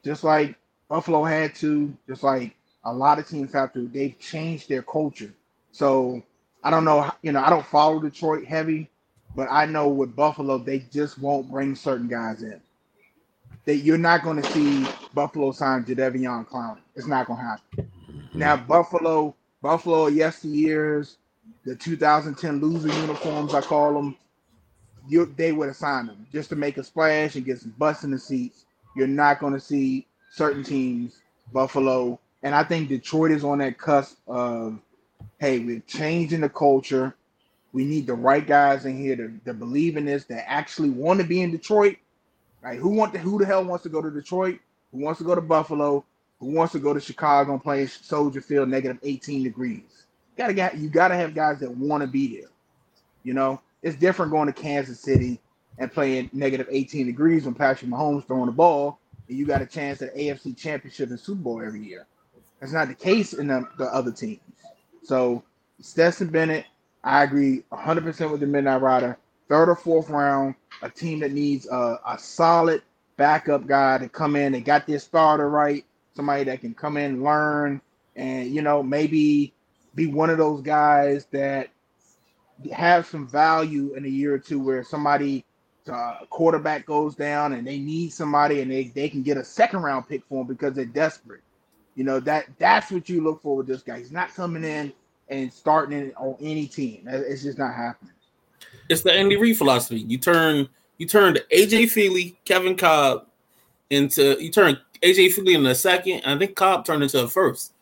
just 0.04 0.24
like 0.24 0.56
Buffalo 0.90 1.24
had 1.24 1.54
to, 1.56 1.96
just 2.08 2.24
like 2.24 2.56
a 2.86 2.94
lot 2.94 3.20
of 3.20 3.28
teams 3.28 3.54
have 3.54 3.74
to, 3.74 3.88
they've 3.90 4.18
changed 4.18 4.70
their 4.70 4.82
culture. 4.82 5.34
So 5.72 6.24
I 6.64 6.72
don't 6.72 6.86
know, 6.86 7.12
you 7.22 7.34
know, 7.34 7.42
I 7.42 7.50
don't 7.50 7.66
follow 7.66 8.00
Detroit 8.00 8.46
heavy, 8.46 8.90
but 9.36 9.48
I 9.52 9.66
know 9.66 9.90
with 9.90 10.16
Buffalo, 10.16 10.58
they 10.58 10.80
just 10.92 11.20
won't 11.20 11.52
bring 11.52 11.76
certain 11.76 12.08
guys 12.08 12.44
in. 12.44 12.62
That 13.66 13.78
you're 13.78 13.98
not 13.98 14.24
going 14.24 14.42
to 14.42 14.52
see 14.52 14.88
Buffalo 15.14 15.52
sign 15.52 15.86
Jadeveon 15.86 16.48
Clowney. 16.48 16.80
It's 16.96 17.08
not 17.08 17.28
going 17.28 17.40
to 17.40 17.46
happen. 17.46 17.62
Now 18.34 18.58
Buffalo, 18.58 19.36
Buffalo 19.62 20.10
yesteryears, 20.10 21.18
the 21.66 21.76
2010 21.76 22.62
loser 22.62 22.90
uniforms, 22.90 23.54
I 23.54 23.62
call 23.62 23.94
them, 23.94 24.18
you, 25.08 25.34
they 25.38 25.52
would 25.52 25.68
have 25.68 25.78
signed 25.78 26.10
them 26.10 26.28
just 26.32 26.50
to 26.50 26.56
make 26.56 26.78
a 26.78 26.84
splash 26.84 27.36
and 27.36 27.46
get 27.46 27.60
some 27.60 27.76
butts 27.78 28.04
in 28.04 28.12
the 28.12 28.20
seats. 28.20 28.66
You're 28.96 29.08
not 29.08 29.40
going 29.40 29.54
to 29.54 29.60
see 29.60 30.08
certain 30.32 30.64
teams, 30.64 31.22
Buffalo, 31.54 32.20
and 32.44 32.54
I 32.56 32.64
think 32.64 32.90
Detroit 32.90 33.32
is 33.32 33.44
on 33.44 33.60
that 33.60 33.78
cusp 33.78 34.18
of, 34.28 34.80
hey, 35.40 35.60
we're 35.60 35.82
changing 35.88 36.42
the 36.42 36.50
culture. 36.50 37.16
We 37.74 37.86
need 37.86 38.08
the 38.08 38.14
right 38.14 38.46
guys 38.46 38.86
in 38.86 38.98
here 38.98 39.16
to, 39.16 39.34
to 39.46 39.54
believe 39.54 39.98
in 39.98 40.06
this, 40.06 40.26
that 40.26 40.50
actually 40.50 40.90
want 40.90 41.20
to 41.20 41.26
be 41.26 41.42
in 41.42 41.52
Detroit. 41.52 41.98
Right? 42.62 42.80
Who 42.80 42.90
want 42.90 43.14
to, 43.14 43.20
who 43.20 43.40
the 43.40 43.46
hell 43.46 43.66
wants 43.66 43.84
to 43.84 43.90
go 43.90 44.02
to 44.02 44.10
Detroit? 44.10 44.60
Who 44.92 45.00
wants 45.00 45.18
to 45.18 45.26
go 45.26 45.36
to 45.36 45.42
Buffalo? 45.42 46.06
Who 46.40 46.48
wants 46.54 46.74
to 46.74 46.80
go 46.80 46.94
to 46.94 47.00
Chicago 47.00 47.54
and 47.54 47.64
play 47.64 47.86
Soldier 47.88 48.42
Field 48.42 48.70
negative 48.70 49.00
18 49.04 49.44
degrees? 49.44 50.04
gotta 50.38 50.54
get 50.54 50.78
you 50.78 50.90
gotta 50.90 51.16
have 51.16 51.34
guys 51.34 51.60
that 51.60 51.72
want 51.72 52.02
to 52.02 52.08
be 52.08 52.40
there. 52.40 52.50
You 53.24 53.34
know, 53.34 53.62
it's 53.82 53.96
different 53.96 54.32
going 54.32 54.48
to 54.48 54.54
Kansas 54.54 55.00
City 55.00 55.40
and 55.78 55.92
playing 55.92 56.30
negative 56.34 56.68
18 56.70 57.06
degrees 57.06 57.46
when 57.46 57.54
Patrick 57.54 57.90
Mahomes 57.90 58.26
throwing 58.28 58.48
the 58.48 58.52
ball, 58.52 59.00
and 59.28 59.38
you 59.38 59.46
got 59.46 59.62
a 59.62 59.66
chance 59.66 60.02
at 60.02 60.16
AFC 60.16 60.56
Championship 60.58 61.10
and 61.10 61.20
Super 61.20 61.42
Bowl 61.42 61.62
every 61.62 61.82
year. 61.82 62.06
That's 62.60 62.74
not 62.74 62.88
the 62.88 62.96
case 62.96 63.34
in 63.34 63.48
the, 63.48 63.68
the 63.78 63.86
other 63.86 64.12
teams. 64.12 64.40
So 65.04 65.44
Stetson 65.82 66.28
Bennett, 66.28 66.66
I 67.04 67.24
agree 67.24 67.64
100% 67.72 68.32
with 68.32 68.40
the 68.40 68.48
Midnight 68.48 68.82
Rider. 68.82 69.18
Third 69.50 69.70
or 69.70 69.76
fourth 69.76 70.10
round, 70.10 70.56
a 70.82 70.90
team 70.90 71.20
that 71.20 71.32
needs 71.34 71.68
a, 71.68 72.00
a 72.08 72.18
solid 72.18 72.82
backup 73.18 73.68
guy 73.68 73.98
to 73.98 74.10
come 74.10 74.36
in 74.36 74.56
and 74.56 74.66
got 74.66 74.88
their 74.88 75.00
starter 75.00 75.50
right, 75.50 75.86
somebody 76.16 76.46
that 76.46 76.62
can 76.62 76.74
come 76.74 76.98
in, 76.98 77.24
learn, 77.24 77.82
and 78.16 78.50
you 78.54 78.62
know 78.62 78.82
maybe 78.82 79.54
be 79.96 80.08
one 80.08 80.30
of 80.30 80.38
those 80.38 80.62
guys 80.62 81.26
that 81.32 81.70
have 82.72 83.06
some 83.06 83.28
value 83.28 83.94
in 83.96 84.06
a 84.06 84.10
year 84.10 84.34
or 84.34 84.40
two 84.40 84.60
where 84.60 84.84
somebody 84.84 85.46
uh, 85.92 86.20
quarterback 86.30 86.86
goes 86.86 87.16
down 87.16 87.54
and 87.54 87.68
they 87.68 87.78
need 87.78 88.14
somebody 88.14 88.62
and 88.62 88.72
they, 88.72 88.86
they 88.96 89.10
can 89.10 89.22
get 89.24 89.38
a 89.38 89.44
second 89.44 89.82
round 89.82 90.08
pick 90.08 90.24
for 90.30 90.42
him 90.42 90.48
because 90.48 90.74
they're 90.74 90.86
desperate. 90.86 91.42
You 91.96 92.06
know 92.06 92.20
that 92.22 92.46
that's 92.58 92.92
what 92.92 93.10
you 93.10 93.22
look 93.22 93.42
for 93.42 93.58
with 93.58 93.68
this 93.68 93.84
guy. 93.84 94.00
He's 94.00 94.12
not 94.12 94.34
coming 94.34 94.64
in 94.64 94.94
and 95.30 95.52
starting 95.52 95.98
in 95.98 96.14
on 96.16 96.36
any 96.42 96.68
team. 96.68 97.06
It's 97.08 97.44
just 97.44 97.58
not 97.58 97.74
happening. 97.74 98.14
It's 98.90 99.02
the 99.02 99.14
Andy 99.14 99.38
Reid 99.38 99.58
philosophy. 99.58 100.02
You 100.02 100.18
turn 100.18 100.68
you 100.98 101.08
turn 101.08 101.38
AJ 101.52 101.86
Feeley, 101.86 102.36
Kevin 102.46 102.76
Kolb 102.76 103.26
into 103.90 104.42
you 104.42 104.52
turn 104.52 104.78
AJ 105.02 105.36
Feeley 105.36 105.56
in 105.56 105.64
the 105.64 105.76
second. 105.76 106.22
I 106.26 106.38
think 106.38 106.56
Kolb 106.56 106.86
turned 106.86 107.04
into 107.04 107.22
a 107.22 107.28
first 107.28 107.74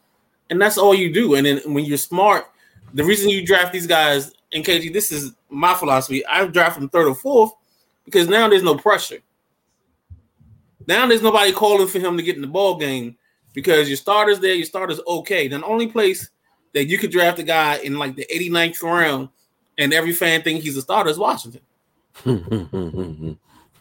and 0.52 0.62
that's 0.62 0.78
all 0.78 0.94
you 0.94 1.12
do. 1.12 1.36
And 1.36 1.48
then 1.48 1.62
when 1.74 1.86
you're 1.86 1.98
smart, 1.98 2.46
the 2.94 3.06
reason 3.06 3.30
you 3.30 3.44
draft 3.44 3.72
these 3.72 3.88
guys 3.88 4.34
in 4.52 4.64
KG, 4.64 4.92
this 4.94 5.12
is 5.12 5.34
my 5.50 5.74
philosophy. 5.74 6.26
I 6.28 6.46
draft 6.46 6.78
them 6.78 6.90
third 6.90 7.08
or 7.08 7.16
fourth 7.16 7.54
because 8.04 8.28
now 8.28 8.50
there's 8.50 8.62
no 8.62 8.76
pressure. 8.76 9.20
Now 10.88 11.08
there's 11.08 11.22
nobody 11.22 11.54
calling 11.54 11.88
for 11.88 12.00
him 12.00 12.18
to 12.18 12.24
get 12.24 12.36
in 12.36 12.42
the 12.42 12.48
ball 12.48 12.78
game 12.78 13.16
because 13.54 13.88
your 13.88 13.96
starter's 13.96 14.40
there, 14.40 14.54
your 14.54 14.66
starter's 14.66 15.00
okay. 15.08 15.48
Then 15.48 15.62
the 15.62 15.68
only 15.68 15.88
place 15.88 16.30
that 16.74 16.86
you 16.86 16.98
could 16.98 17.12
draft 17.12 17.40
a 17.40 17.44
guy 17.44 17.78
in 17.78 17.98
like 17.98 18.16
the 18.16 18.26
89th 18.34 18.82
round 18.84 19.30
and 19.78 19.94
every 19.94 20.14
fan 20.14 20.42
think 20.42 20.62
he's 20.62 20.78
a 20.78 20.82
starter 20.82 21.10
is 21.10 21.18
Washington. 21.18 21.62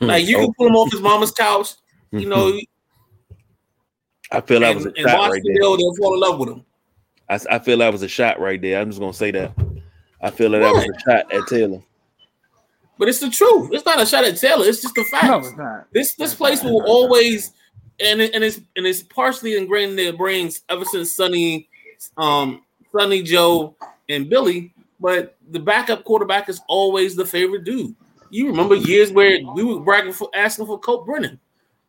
like 0.01 0.27
you 0.27 0.37
can 0.37 0.53
pull 0.55 0.69
him 0.69 0.77
off 0.77 0.91
his 0.91 1.01
mama's 1.01 1.33
couch, 1.33 1.75
you 2.11 2.29
know, 2.29 2.59
I 4.33 4.41
feel 4.41 4.61
that 4.61 4.75
was 4.75 4.87
a 4.87 4.95
shot 4.95 5.31
right 5.31 5.43
there. 5.45 5.55
They'll 5.55 5.95
fall 5.97 6.15
in 6.15 6.21
love 6.21 6.39
with 6.39 6.51
him. 6.51 6.65
I, 7.29 7.39
I 7.51 7.59
feel 7.59 7.79
that 7.79 7.93
was 7.93 8.03
a 8.03 8.09
shot 8.09 8.41
right 8.41 8.61
there. 8.61 8.81
I'm 8.81 8.89
just 8.89 9.01
gonna 9.01 9.13
say 9.13 9.31
that. 9.33 9.53
I 10.21 10.31
feel 10.31 10.51
that, 10.51 10.61
that 10.61 10.73
was 10.73 10.85
a 10.85 11.11
shot 11.11 11.33
at 11.33 11.47
Taylor. 11.49 11.83
But 12.99 13.09
it's 13.09 13.19
the 13.19 13.31
truth. 13.31 13.71
It's 13.73 13.85
not 13.87 14.01
a 14.01 14.07
shot 14.07 14.25
at 14.25 14.37
Taylor. 14.37 14.67
It's 14.67 14.83
just 14.83 14.95
the 14.95 15.05
fact. 15.05 15.27
No, 15.27 15.39
it's 15.39 15.57
not. 15.57 15.87
This 15.93 16.15
this 16.15 16.35
place 16.35 16.63
will 16.63 16.83
always 16.87 17.53
and 17.99 18.21
it, 18.21 18.35
and 18.35 18.45
it's 18.45 18.61
and 18.77 18.87
it's 18.87 19.03
partially 19.03 19.57
ingrained 19.57 19.93
in 19.93 19.97
their 19.97 20.13
brains 20.13 20.63
ever 20.69 20.85
since 20.85 21.15
Sonny, 21.15 21.69
um, 22.17 22.63
Sonny 22.93 23.23
Joe 23.23 23.75
and 24.09 24.29
Billy. 24.29 24.73
But 24.99 25.37
the 25.51 25.59
backup 25.59 26.05
quarterback 26.05 26.49
is 26.49 26.61
always 26.69 27.17
the 27.17 27.25
favorite 27.25 27.65
dude. 27.65 27.95
You 28.31 28.47
remember 28.47 28.75
years 28.77 29.13
where 29.13 29.39
we 29.55 29.65
were 29.65 29.81
bragging 29.81 30.13
for 30.13 30.31
asking 30.35 30.67
for 30.67 30.79
Colt 30.79 31.07
Brennan. 31.07 31.41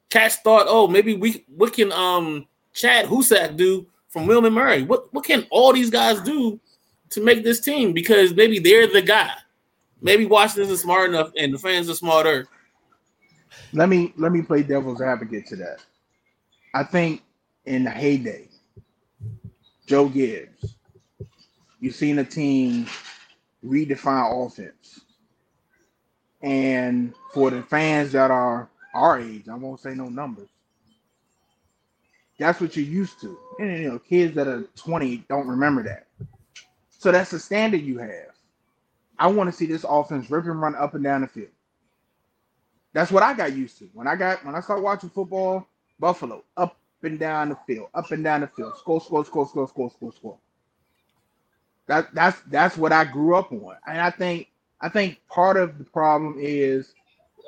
Cats 0.09 0.37
thought, 0.37 0.65
oh, 0.67 0.87
maybe 0.87 1.15
we 1.15 1.45
what 1.55 1.73
can 1.73 1.91
um 1.91 2.47
Chad 2.73 3.05
Husak 3.05 3.57
do 3.57 3.85
from 4.09 4.27
William 4.27 4.53
Murray? 4.53 4.83
What 4.83 5.13
what 5.13 5.25
can 5.25 5.45
all 5.51 5.73
these 5.73 5.89
guys 5.89 6.21
do 6.21 6.59
to 7.11 7.21
make 7.21 7.43
this 7.43 7.61
team? 7.61 7.93
Because 7.93 8.33
maybe 8.33 8.59
they're 8.59 8.87
the 8.87 9.01
guy. 9.01 9.31
Maybe 10.01 10.25
Washington 10.25 10.71
is 10.71 10.81
smart 10.81 11.09
enough 11.09 11.31
and 11.37 11.53
the 11.53 11.59
fans 11.59 11.89
are 11.89 11.95
smarter. 11.95 12.47
Let 13.73 13.89
me 13.89 14.13
let 14.17 14.31
me 14.31 14.41
play 14.41 14.63
devil's 14.63 15.01
advocate 15.01 15.45
to 15.47 15.55
that. 15.57 15.79
I 16.73 16.83
think 16.83 17.21
in 17.65 17.83
the 17.83 17.91
heyday, 17.91 18.47
Joe 19.85 20.09
Gibbs, 20.09 20.75
you've 21.81 21.95
seen 21.95 22.19
a 22.19 22.23
team 22.23 22.87
redefine 23.65 24.47
offense. 24.47 25.01
And 26.41 27.13
for 27.33 27.51
the 27.51 27.61
fans 27.63 28.13
that 28.13 28.31
are 28.31 28.69
our 28.93 29.19
age, 29.19 29.49
I 29.49 29.55
won't 29.55 29.79
say 29.79 29.93
no 29.93 30.09
numbers. 30.09 30.49
That's 32.39 32.59
what 32.59 32.75
you're 32.75 32.85
used 32.85 33.21
to. 33.21 33.37
And 33.59 33.83
you 33.83 33.89
know, 33.89 33.99
kids 33.99 34.33
that 34.35 34.47
are 34.47 34.63
20 34.75 35.17
don't 35.29 35.47
remember 35.47 35.83
that. 35.83 36.07
So 36.97 37.11
that's 37.11 37.31
the 37.31 37.39
standard 37.39 37.81
you 37.81 37.99
have. 37.99 38.31
I 39.19 39.27
want 39.27 39.51
to 39.51 39.55
see 39.55 39.67
this 39.67 39.85
offense 39.87 40.31
rip 40.31 40.45
and 40.45 40.59
run 40.59 40.75
up 40.75 40.95
and 40.95 41.03
down 41.03 41.21
the 41.21 41.27
field. 41.27 41.49
That's 42.93 43.11
what 43.11 43.23
I 43.23 43.33
got 43.33 43.53
used 43.53 43.77
to. 43.79 43.89
When 43.93 44.07
I 44.07 44.15
got 44.15 44.43
when 44.43 44.55
I 44.55 44.61
started 44.61 44.81
watching 44.81 45.11
football, 45.11 45.67
Buffalo, 45.99 46.43
up 46.57 46.77
and 47.03 47.19
down 47.19 47.49
the 47.49 47.57
field, 47.67 47.89
up 47.93 48.11
and 48.11 48.23
down 48.23 48.41
the 48.41 48.47
field, 48.47 48.73
score, 48.77 48.99
score, 48.99 49.23
score, 49.23 49.47
score, 49.47 49.67
score, 49.67 49.91
score, 49.91 50.13
score. 50.13 50.37
That 51.87 52.13
that's 52.13 52.39
that's 52.49 52.77
what 52.77 52.91
I 52.91 53.05
grew 53.05 53.35
up 53.35 53.51
on. 53.51 53.75
And 53.87 53.99
I 53.99 54.09
think 54.09 54.47
I 54.81 54.89
think 54.89 55.19
part 55.27 55.57
of 55.57 55.77
the 55.77 55.83
problem 55.83 56.35
is 56.39 56.93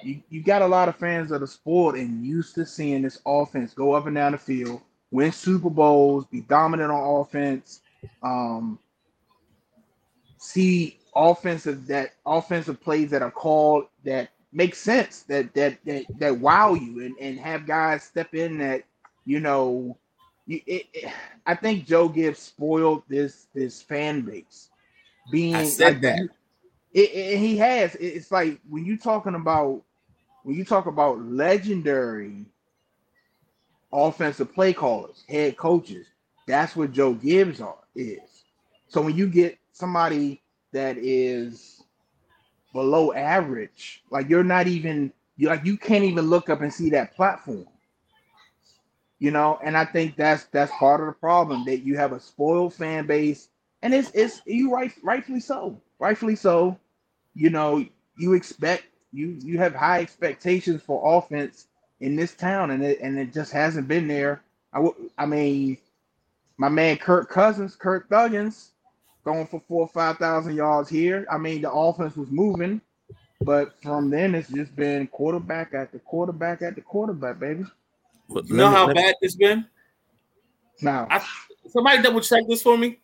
you, 0.03 0.21
you 0.29 0.43
got 0.43 0.61
a 0.61 0.67
lot 0.67 0.89
of 0.89 0.95
fans 0.95 1.29
that 1.29 1.41
are 1.41 1.47
spoiled 1.47 1.95
and 1.95 2.25
used 2.25 2.55
to 2.55 2.65
seeing 2.65 3.01
this 3.01 3.19
offense 3.25 3.73
go 3.73 3.93
up 3.93 4.05
and 4.05 4.15
down 4.15 4.33
the 4.33 4.37
field, 4.37 4.81
win 5.11 5.31
Super 5.31 5.69
Bowls, 5.69 6.25
be 6.25 6.41
dominant 6.41 6.91
on 6.91 7.21
offense, 7.21 7.81
um, 8.21 8.79
see 10.37 10.99
offensive 11.15 11.87
that 11.87 12.13
offensive 12.25 12.81
plays 12.81 13.09
that 13.11 13.21
are 13.21 13.31
called 13.31 13.85
that 14.03 14.29
make 14.51 14.75
sense 14.75 15.23
that 15.23 15.53
that 15.53 15.77
that 15.85 16.05
that 16.19 16.37
wow 16.37 16.73
you 16.73 17.01
and, 17.03 17.15
and 17.19 17.39
have 17.39 17.65
guys 17.65 18.03
step 18.03 18.33
in 18.33 18.57
that 18.57 18.83
you 19.25 19.39
know 19.39 19.97
you, 20.47 20.61
it, 20.65 20.87
it, 20.93 21.11
I 21.45 21.55
think 21.55 21.85
Joe 21.85 22.09
Gibbs 22.09 22.39
spoiled 22.39 23.03
this 23.09 23.47
this 23.53 23.81
fan 23.81 24.21
base. 24.21 24.69
Being 25.31 25.59
I 25.59 25.63
said 25.63 26.01
like, 26.03 26.03
that. 26.03 26.19
it, 26.93 27.37
he 27.39 27.57
has. 27.57 27.95
It- 27.95 28.05
It's 28.17 28.31
like 28.31 28.59
when 28.69 28.85
you 28.85 28.97
talking 28.97 29.35
about 29.35 29.83
when 30.43 30.55
you 30.55 30.65
talk 30.65 30.87
about 30.87 31.21
legendary 31.21 32.45
offensive 33.93 34.53
play 34.53 34.73
callers, 34.73 35.23
head 35.29 35.57
coaches. 35.57 36.07
That's 36.47 36.75
what 36.75 36.91
Joe 36.93 37.13
Gibbs 37.13 37.61
are 37.61 37.77
is. 37.95 38.45
So 38.87 39.01
when 39.01 39.15
you 39.15 39.27
get 39.27 39.57
somebody 39.73 40.41
that 40.73 40.97
is 40.97 41.83
below 42.73 43.13
average, 43.13 44.03
like 44.11 44.29
you're 44.29 44.43
not 44.43 44.67
even 44.67 45.13
you 45.37 45.49
like 45.49 45.65
you 45.65 45.77
can't 45.77 46.03
even 46.05 46.29
look 46.29 46.49
up 46.49 46.61
and 46.61 46.73
see 46.73 46.89
that 46.91 47.15
platform. 47.15 47.67
You 49.23 49.31
know, 49.31 49.57
and 49.63 49.77
I 49.77 49.85
think 49.85 50.17
that's 50.17 50.45
that's 50.47 50.71
part 50.73 50.99
of 50.99 51.07
the 51.07 51.13
problem 51.13 51.63
that 51.67 51.79
you 51.79 51.95
have 51.97 52.11
a 52.11 52.19
spoiled 52.19 52.73
fan 52.73 53.07
base, 53.07 53.47
and 53.81 53.93
it's 53.93 54.11
it's 54.13 54.41
you 54.45 54.73
right 54.73 54.91
rightfully 55.01 55.39
so, 55.39 55.81
rightfully 55.97 56.35
so. 56.35 56.77
You 57.33 57.49
know, 57.49 57.85
you 58.17 58.33
expect 58.33 58.83
you 59.13 59.37
you 59.41 59.59
have 59.59 59.75
high 59.75 60.01
expectations 60.01 60.81
for 60.83 61.17
offense 61.17 61.67
in 62.01 62.17
this 62.17 62.35
town, 62.35 62.71
and 62.71 62.83
it 62.83 62.99
and 63.01 63.17
it 63.17 63.33
just 63.33 63.53
hasn't 63.53 63.87
been 63.87 64.09
there. 64.09 64.41
I 64.73 64.79
w- 64.79 65.09
I 65.17 65.25
mean, 65.25 65.77
my 66.57 66.69
man 66.69 66.97
Kirk 66.97 67.29
Cousins, 67.29 67.75
Kirk 67.77 68.09
Thuggins, 68.09 68.71
going 69.23 69.47
for 69.47 69.61
four 69.69 69.83
or 69.83 69.89
five 69.89 70.17
thousand 70.17 70.55
yards 70.57 70.89
here. 70.89 71.25
I 71.31 71.37
mean, 71.37 71.61
the 71.61 71.71
offense 71.71 72.17
was 72.17 72.29
moving, 72.31 72.81
but 73.41 73.81
from 73.81 74.09
then 74.09 74.35
it's 74.35 74.49
just 74.49 74.75
been 74.75 75.07
quarterback 75.07 75.73
at 75.73 75.93
the 75.93 75.99
quarterback 75.99 76.61
at 76.61 76.75
the 76.75 76.81
quarterback, 76.81 77.39
baby. 77.39 77.65
But 78.29 78.47
You 78.47 78.55
know 78.55 78.69
me- 78.69 78.75
how 78.75 78.85
let 78.87 78.95
me- 78.95 79.01
bad 79.01 79.15
this 79.21 79.35
been? 79.35 79.65
Now, 80.81 81.07
I, 81.09 81.23
somebody 81.69 82.01
double 82.01 82.21
check 82.21 82.43
this 82.47 82.61
for 82.61 82.77
me. 82.77 82.99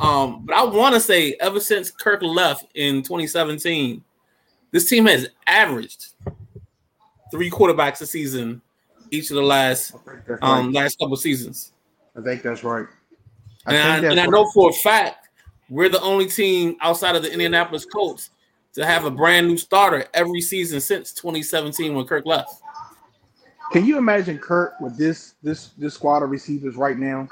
Um, 0.00 0.44
but 0.46 0.54
I 0.54 0.64
want 0.64 0.94
to 0.94 1.00
say 1.00 1.36
ever 1.40 1.58
since 1.60 1.90
Kirk 1.90 2.22
left 2.22 2.66
in 2.74 3.02
2017, 3.02 4.02
this 4.70 4.88
team 4.88 5.06
has 5.06 5.28
averaged 5.46 6.08
three 7.30 7.50
quarterbacks 7.50 8.00
a 8.00 8.06
season 8.06 8.62
each 9.10 9.30
of 9.30 9.36
the 9.36 9.42
last 9.42 9.94
I 9.94 10.10
think 10.12 10.26
that's 10.26 10.42
um 10.42 10.66
right. 10.66 10.74
last 10.74 10.98
couple 10.98 11.16
seasons. 11.16 11.72
I 12.16 12.20
think 12.22 12.42
that's 12.42 12.62
right. 12.62 12.86
I 13.66 13.74
And 13.74 13.82
I, 13.82 13.92
think 13.94 14.02
that's 14.02 14.12
and 14.12 14.20
I 14.20 14.26
know 14.26 14.48
for 14.52 14.70
a 14.70 14.72
fact 14.72 15.28
we're 15.68 15.88
the 15.88 16.00
only 16.00 16.26
team 16.26 16.76
outside 16.80 17.16
of 17.16 17.22
the 17.22 17.32
Indianapolis 17.32 17.84
Colts 17.84 18.30
to 18.74 18.86
have 18.86 19.04
a 19.04 19.10
brand 19.10 19.48
new 19.48 19.56
starter 19.56 20.06
every 20.14 20.40
season 20.40 20.80
since 20.80 21.12
2017 21.12 21.94
when 21.94 22.06
Kirk 22.06 22.24
left. 22.24 22.62
Can 23.72 23.84
you 23.84 23.98
imagine 23.98 24.38
Kurt 24.38 24.74
with 24.80 24.96
this 24.96 25.34
this 25.42 25.68
this 25.78 25.94
squad 25.94 26.22
of 26.22 26.30
receivers 26.30 26.76
right 26.76 26.98
now? 26.98 27.28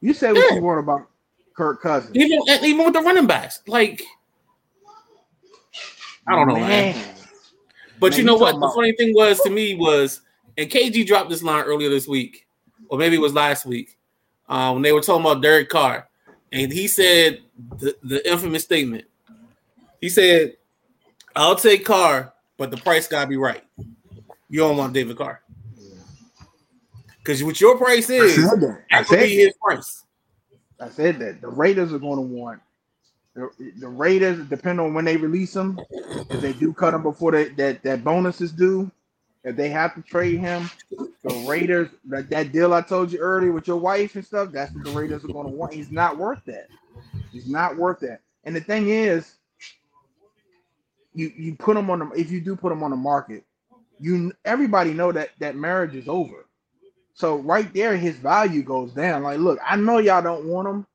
You 0.00 0.12
said 0.12 0.32
what 0.32 0.44
Yeah. 0.50 0.56
you 0.56 0.62
want 0.62 0.80
about 0.80 1.08
Kirk 1.56 1.80
Cousins. 1.82 2.16
Even 2.16 2.40
even 2.62 2.84
with 2.84 2.94
the 2.94 3.00
running 3.00 3.26
backs, 3.26 3.62
like 3.66 4.02
I 6.26 6.34
don't 6.36 6.48
know, 6.48 6.54
man. 6.54 6.94
But 8.00 8.12
Man, 8.12 8.20
you 8.20 8.24
know 8.24 8.36
what? 8.36 8.52
talking 8.52 8.60
The 8.60 8.72
funny 8.74 8.92
thing 8.92 9.14
was 9.14 9.40
to 9.40 9.50
me 9.50 9.74
was, 9.74 10.20
and 10.56 10.70
KG 10.70 11.06
dropped 11.06 11.30
this 11.30 11.42
line 11.42 11.64
earlier 11.64 11.88
this 11.88 12.06
week, 12.06 12.46
or 12.88 12.98
maybe 12.98 13.16
it 13.16 13.20
was 13.20 13.32
last 13.32 13.66
week, 13.66 13.98
um, 14.48 14.74
when 14.74 14.82
they 14.82 14.92
were 14.92 15.00
talking 15.00 15.22
about 15.22 15.42
Derek 15.42 15.68
Carr, 15.68 16.08
and 16.52 16.72
he 16.72 16.86
said 16.86 17.40
the, 17.78 17.96
the 18.02 18.30
infamous 18.30 18.62
statement. 18.64 19.04
He 20.00 20.08
said, 20.08 20.56
"I'll 21.34 21.56
take 21.56 21.84
Carr, 21.84 22.32
but 22.56 22.70
the 22.70 22.76
price 22.76 23.08
gotta 23.08 23.26
be 23.26 23.36
right. 23.36 23.64
You 24.48 24.60
don't 24.60 24.76
want 24.76 24.92
David 24.92 25.16
Carr 25.16 25.42
because 27.18 27.44
what 27.44 27.60
your 27.60 27.76
price 27.76 28.08
is, 28.08 28.36
that. 28.36 28.82
I 28.90 28.98
that 28.98 29.06
could 29.06 29.18
said 29.18 29.26
be 29.26 29.36
his 29.36 29.54
price. 29.62 30.04
I 30.80 30.88
said 30.88 31.18
that 31.18 31.40
the 31.40 31.48
Raiders 31.48 31.92
are 31.92 31.98
going 31.98 32.16
to 32.16 32.22
want 32.22 32.60
the, 33.38 33.72
the 33.78 33.88
Raiders, 33.88 34.44
depending 34.48 34.84
on 34.84 34.94
when 34.94 35.04
they 35.04 35.16
release 35.16 35.54
him, 35.54 35.78
if 35.90 36.40
they 36.40 36.52
do 36.52 36.72
cut 36.72 36.94
him 36.94 37.02
before 37.04 37.32
they, 37.32 37.50
that 37.50 37.82
that 37.84 38.02
bonus 38.02 38.40
is 38.40 38.50
due, 38.50 38.90
if 39.44 39.54
they 39.54 39.68
have 39.68 39.94
to 39.94 40.02
trade 40.02 40.40
him, 40.40 40.68
the 40.90 41.44
Raiders 41.48 41.88
that, 42.06 42.28
that 42.30 42.50
deal 42.50 42.74
I 42.74 42.80
told 42.80 43.12
you 43.12 43.20
earlier 43.20 43.52
with 43.52 43.68
your 43.68 43.76
wife 43.76 44.16
and 44.16 44.24
stuff, 44.24 44.50
that's 44.50 44.74
what 44.74 44.84
the 44.84 44.90
Raiders 44.90 45.24
are 45.24 45.28
going 45.28 45.46
to 45.46 45.52
want. 45.52 45.72
He's 45.72 45.92
not 45.92 46.18
worth 46.18 46.44
that. 46.46 46.66
He's 47.30 47.48
not 47.48 47.76
worth 47.76 48.00
that. 48.00 48.22
And 48.42 48.56
the 48.56 48.60
thing 48.60 48.88
is, 48.88 49.36
you 51.14 51.32
you 51.36 51.54
put 51.54 51.76
him 51.76 51.90
on 51.90 52.00
the 52.00 52.10
if 52.10 52.30
you 52.30 52.40
do 52.40 52.56
put 52.56 52.72
him 52.72 52.82
on 52.82 52.90
the 52.90 52.96
market, 52.96 53.44
you 54.00 54.32
everybody 54.44 54.92
know 54.92 55.12
that 55.12 55.30
that 55.40 55.56
marriage 55.56 55.94
is 55.94 56.08
over. 56.08 56.46
So 57.14 57.36
right 57.38 57.72
there, 57.74 57.96
his 57.96 58.16
value 58.16 58.62
goes 58.62 58.92
down. 58.92 59.24
Like, 59.24 59.38
look, 59.38 59.58
I 59.66 59.76
know 59.76 59.98
y'all 59.98 60.22
don't 60.22 60.46
want 60.46 60.68
him. 60.68 60.86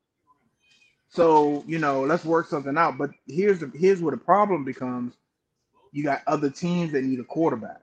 So, 1.10 1.64
you 1.68 1.80
know, 1.80 2.02
let's 2.04 2.26
work 2.26 2.48
something 2.48 2.78
out. 2.78 2.98
But 2.98 3.12
here's 3.28 3.60
the 3.60 3.72
here's 3.76 4.02
where 4.02 4.16
the 4.16 4.18
problem 4.18 4.64
becomes. 4.64 5.14
You 5.92 6.04
got 6.04 6.22
other 6.26 6.50
teams 6.50 6.92
that 6.94 7.04
need 7.04 7.20
a 7.20 7.24
quarterback. 7.24 7.82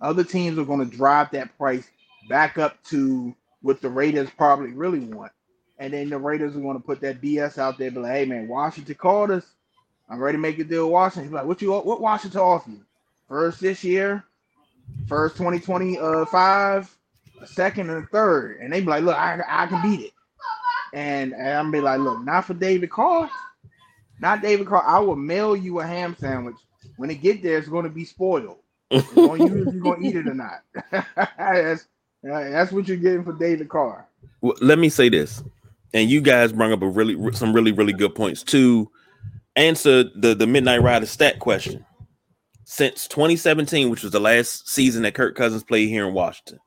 Other 0.00 0.24
teams 0.24 0.58
are 0.58 0.64
going 0.64 0.88
to 0.88 0.96
drive 0.96 1.30
that 1.30 1.56
price 1.56 1.88
back 2.28 2.58
up 2.58 2.82
to 2.84 3.34
what 3.60 3.80
the 3.80 3.88
Raiders 3.88 4.30
probably 4.36 4.72
really 4.72 4.98
want. 5.00 5.30
And 5.78 5.92
then 5.92 6.08
the 6.08 6.18
Raiders 6.18 6.56
are 6.56 6.60
going 6.60 6.76
to 6.76 6.82
put 6.82 7.00
that 7.02 7.20
BS 7.20 7.58
out 7.58 7.78
there, 7.78 7.90
be 7.90 8.00
like, 8.00 8.12
hey 8.12 8.24
man, 8.24 8.48
Washington 8.48 8.94
called 8.96 9.30
us. 9.30 9.44
I'm 10.08 10.18
ready 10.18 10.36
to 10.36 10.42
make 10.42 10.58
a 10.58 10.64
deal 10.64 10.86
with 10.86 10.92
Washington. 10.92 11.24
He's 11.24 11.32
like, 11.32 11.46
what 11.46 11.62
you 11.62 11.72
what 11.72 12.00
Washington 12.00 12.40
offer 12.40 12.70
you? 12.70 12.84
First 13.28 13.60
this 13.60 13.84
year, 13.84 14.24
first 15.08 15.36
2025, 15.36 16.84
uh, 16.84 17.42
a 17.42 17.46
second 17.46 17.90
and 17.90 18.08
third. 18.10 18.58
And 18.60 18.72
they 18.72 18.80
be 18.80 18.86
like, 18.86 19.04
look, 19.04 19.16
I, 19.16 19.40
I 19.48 19.66
can 19.66 19.82
beat 19.82 20.06
it. 20.06 20.12
And, 20.94 21.32
and 21.32 21.48
I'm 21.48 21.70
be 21.70 21.80
like, 21.80 22.00
look, 22.00 22.22
not 22.22 22.44
for 22.44 22.54
David 22.54 22.90
Carr. 22.90 23.30
Not 24.20 24.42
David 24.42 24.66
Carr. 24.66 24.84
I 24.86 24.98
will 25.00 25.16
mail 25.16 25.56
you 25.56 25.80
a 25.80 25.86
ham 25.86 26.16
sandwich. 26.18 26.56
When 26.96 27.10
it 27.10 27.22
get 27.22 27.42
there, 27.42 27.58
it's 27.58 27.68
going 27.68 27.84
to 27.84 27.90
be 27.90 28.04
spoiled. 28.04 28.58
On 28.92 29.40
you 29.40 29.66
if 29.66 29.74
you're 29.74 29.82
going 29.82 30.02
to 30.02 30.08
eat 30.08 30.16
it 30.16 30.28
or 30.28 30.34
not. 30.34 30.62
that's, 31.38 31.86
that's 32.22 32.72
what 32.72 32.86
you're 32.86 32.98
getting 32.98 33.24
for 33.24 33.32
David 33.32 33.68
Carr. 33.68 34.06
Well, 34.42 34.54
let 34.60 34.78
me 34.78 34.88
say 34.88 35.08
this, 35.08 35.42
and 35.94 36.10
you 36.10 36.20
guys 36.20 36.52
bring 36.52 36.72
up 36.72 36.82
a 36.82 36.88
really 36.88 37.16
some 37.32 37.52
really 37.52 37.72
really 37.72 37.92
good 37.92 38.14
points 38.14 38.42
to 38.44 38.90
answer 39.56 40.04
the 40.04 40.34
the 40.34 40.46
midnight 40.46 40.82
rider 40.82 41.06
stat 41.06 41.38
question. 41.38 41.84
Since 42.72 43.06
2017, 43.08 43.90
which 43.90 44.02
was 44.02 44.12
the 44.12 44.18
last 44.18 44.66
season 44.66 45.02
that 45.02 45.12
Kirk 45.12 45.36
Cousins 45.36 45.62
played 45.62 45.90
here 45.90 46.08
in 46.08 46.14
Washington, 46.14 46.58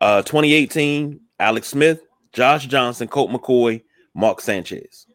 uh, 0.00 0.22
2018, 0.22 1.20
Alex 1.38 1.68
Smith, 1.68 2.00
Josh 2.32 2.66
Johnson, 2.66 3.08
Colt 3.08 3.30
McCoy, 3.30 3.82
Mark 4.14 4.40
Sanchez. 4.40 5.06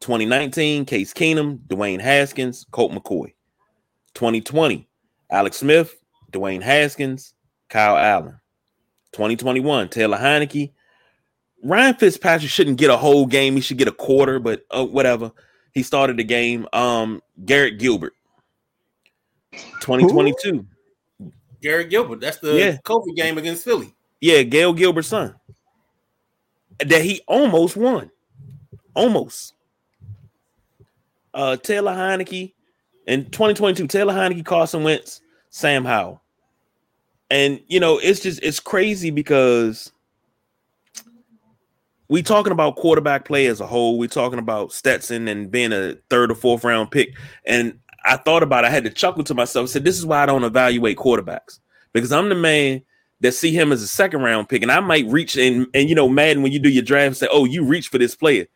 2019, 0.00 0.86
Case 0.86 1.12
Keenum, 1.12 1.58
Dwayne 1.66 2.00
Haskins, 2.00 2.64
Colt 2.70 2.90
McCoy. 2.92 3.34
2020, 4.14 4.88
Alex 5.30 5.58
Smith, 5.58 5.94
Dwayne 6.32 6.62
Haskins, 6.62 7.34
Kyle 7.68 7.98
Allen. 7.98 8.40
2021, 9.12 9.90
Taylor 9.90 10.16
Heinicke. 10.16 10.72
Ryan 11.62 11.94
Fitzpatrick 11.96 12.50
shouldn't 12.50 12.78
get 12.78 12.88
a 12.88 12.96
whole 12.96 13.26
game. 13.26 13.56
He 13.56 13.60
should 13.60 13.76
get 13.76 13.88
a 13.88 13.92
quarter, 13.92 14.38
but 14.38 14.62
uh, 14.70 14.86
whatever. 14.86 15.32
He 15.74 15.82
started 15.82 16.16
the 16.16 16.24
game. 16.24 16.66
Um, 16.72 17.20
Garrett 17.44 17.78
Gilbert. 17.78 18.14
2022. 19.80 20.66
Gary 21.60 21.84
Gilbert, 21.86 22.20
that's 22.20 22.38
the 22.38 22.54
Yeah. 22.56 22.76
COVID 22.84 23.16
game 23.16 23.36
against 23.38 23.64
Philly. 23.64 23.94
Yeah, 24.20 24.42
Gale 24.42 24.72
Gilbert's 24.72 25.08
son. 25.08 25.34
That 26.78 27.02
he 27.02 27.20
almost 27.26 27.76
won. 27.76 28.10
Almost. 28.94 29.54
uh, 31.34 31.56
Taylor 31.56 31.92
Heinicke 31.92 32.52
in 33.06 33.24
2022. 33.26 33.86
Taylor 33.86 34.12
Heinicke, 34.14 34.44
Carson 34.44 34.82
Wentz, 34.82 35.20
Sam 35.50 35.84
Howell, 35.84 36.20
and 37.30 37.60
you 37.68 37.78
know 37.78 37.98
it's 37.98 38.20
just 38.20 38.42
it's 38.42 38.58
crazy 38.58 39.10
because 39.10 39.92
we 42.08 42.22
talking 42.22 42.52
about 42.52 42.76
quarterback 42.76 43.24
play 43.24 43.46
as 43.46 43.60
a 43.60 43.66
whole. 43.66 43.98
We're 43.98 44.08
talking 44.08 44.38
about 44.38 44.72
Stetson 44.72 45.28
and 45.28 45.50
being 45.50 45.72
a 45.72 45.94
third 46.10 46.32
or 46.32 46.34
fourth 46.34 46.64
round 46.64 46.90
pick, 46.90 47.10
and 47.44 47.78
I 48.08 48.16
thought 48.16 48.42
about. 48.42 48.64
It, 48.64 48.68
I 48.68 48.70
had 48.70 48.84
to 48.84 48.90
chuckle 48.90 49.24
to 49.24 49.34
myself. 49.34 49.68
Said 49.68 49.84
this 49.84 49.98
is 49.98 50.06
why 50.06 50.22
I 50.22 50.26
don't 50.26 50.44
evaluate 50.44 50.96
quarterbacks 50.96 51.60
because 51.92 52.12
I'm 52.12 52.28
the 52.28 52.34
man 52.34 52.82
that 53.20 53.32
see 53.32 53.52
him 53.52 53.72
as 53.72 53.82
a 53.82 53.88
second 53.88 54.22
round 54.22 54.48
pick, 54.48 54.62
and 54.62 54.72
I 54.72 54.80
might 54.80 55.06
reach 55.06 55.36
and 55.36 55.66
and 55.74 55.88
you 55.88 55.94
know 55.94 56.08
Madden 56.08 56.42
when 56.42 56.52
you 56.52 56.58
do 56.58 56.68
your 56.68 56.82
draft 56.82 57.16
say, 57.16 57.28
oh, 57.30 57.44
you 57.44 57.64
reach 57.64 57.88
for 57.88 57.98
this 57.98 58.14
player. 58.14 58.46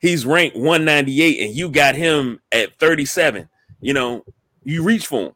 He's 0.00 0.24
ranked 0.24 0.56
198, 0.56 1.40
and 1.44 1.56
you 1.56 1.70
got 1.70 1.96
him 1.96 2.40
at 2.52 2.78
37. 2.78 3.48
You 3.80 3.94
know, 3.94 4.24
you 4.62 4.84
reach 4.84 5.06
for 5.06 5.28
him. 5.28 5.32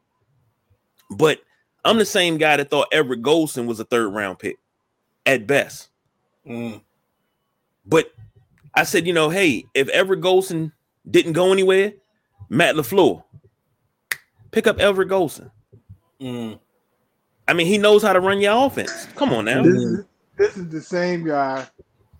But 1.11 1.39
I'm 1.83 1.97
the 1.97 2.05
same 2.05 2.37
guy 2.37 2.57
that 2.57 2.69
thought 2.69 2.87
Everett 2.91 3.21
Golson 3.21 3.65
was 3.65 3.79
a 3.79 3.85
third 3.85 4.13
round 4.13 4.39
pick 4.39 4.57
at 5.25 5.47
best. 5.47 5.89
Mm. 6.47 6.81
But 7.85 8.13
I 8.73 8.83
said, 8.83 9.05
you 9.05 9.13
know, 9.13 9.29
hey, 9.29 9.65
if 9.73 9.89
Everett 9.89 10.21
Golson 10.21 10.71
didn't 11.09 11.33
go 11.33 11.51
anywhere, 11.51 11.93
Matt 12.49 12.75
LaFleur, 12.75 13.23
pick 14.51 14.67
up 14.67 14.79
Everett 14.79 15.09
Golson. 15.09 15.49
Mm. 16.21 16.59
I 17.47 17.53
mean, 17.53 17.67
he 17.67 17.77
knows 17.77 18.03
how 18.03 18.13
to 18.13 18.19
run 18.19 18.39
your 18.39 18.65
offense. 18.65 19.07
Come 19.15 19.33
on 19.33 19.45
now. 19.45 19.63
This 19.63 19.75
is, 19.75 20.05
this 20.37 20.57
is 20.57 20.69
the 20.69 20.81
same 20.81 21.25
guy 21.25 21.65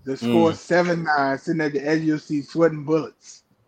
that 0.05 0.19
Mm. 0.19 0.29
scored 0.29 0.55
seven 0.55 1.03
nine, 1.03 1.37
sitting 1.37 1.61
at 1.61 1.73
the 1.73 1.85
edge 1.87 1.99
of 1.99 2.05
your 2.05 2.17
seat, 2.19 2.45
sweating 2.47 2.83
bullets. 2.83 3.43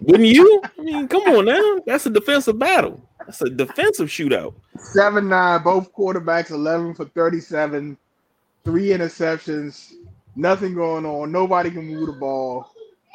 Wouldn't 0.00 0.28
you? 0.28 0.62
I 0.78 0.82
mean, 0.82 1.08
come 1.08 1.22
on 1.22 1.46
now. 1.46 1.80
That's 1.86 2.06
a 2.06 2.10
defensive 2.10 2.58
battle. 2.58 3.00
That's 3.26 3.42
a 3.42 3.50
defensive 3.50 4.08
shootout. 4.08 4.54
Seven 4.78 5.28
nine, 5.28 5.62
both 5.62 5.92
quarterbacks, 5.92 6.50
eleven 6.50 6.94
for 6.94 7.06
thirty-seven, 7.06 7.96
three 8.64 8.88
interceptions, 8.88 9.94
nothing 10.36 10.74
going 10.74 11.04
on. 11.04 11.32
Nobody 11.32 11.70
can 11.70 11.86
move 11.86 12.06
the 12.06 12.12
ball. 12.12 12.70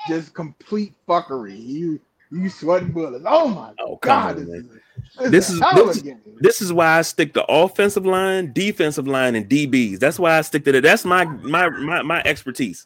Just 0.10 0.34
complete 0.34 0.93
fuckery. 1.08 1.58
You 1.66 2.00
you 2.32 2.49
sweating 2.49 2.91
bullets. 2.91 3.25
Oh 3.28 3.47
my 3.47 3.71
Oh, 3.80 3.97
god, 4.01 4.38
on, 4.38 4.45
this, 4.45 4.65
is, 4.65 5.32
This 5.32 5.49
is- 5.49 5.59
this 5.59 5.97
is- 5.97 6.13
This 6.39 6.61
is 6.61 6.73
why 6.73 6.97
I 6.99 7.01
stick 7.01 7.34
to 7.36 7.45
offensive 7.45 8.05
line, 8.05 8.51
defensive 8.53 9.07
line, 9.07 9.36
and 9.36 9.47
DBs. 9.49 9.99
That's 9.99 10.19
why 10.19 10.38
I 10.38 10.41
stick 10.41 10.65
to 10.65 10.71
that. 10.73 10.82
That's 10.84 11.05
my 11.05 11.25
my 11.25 11.69
my, 11.69 12.01
my 12.01 12.21
expertise. 12.25 12.86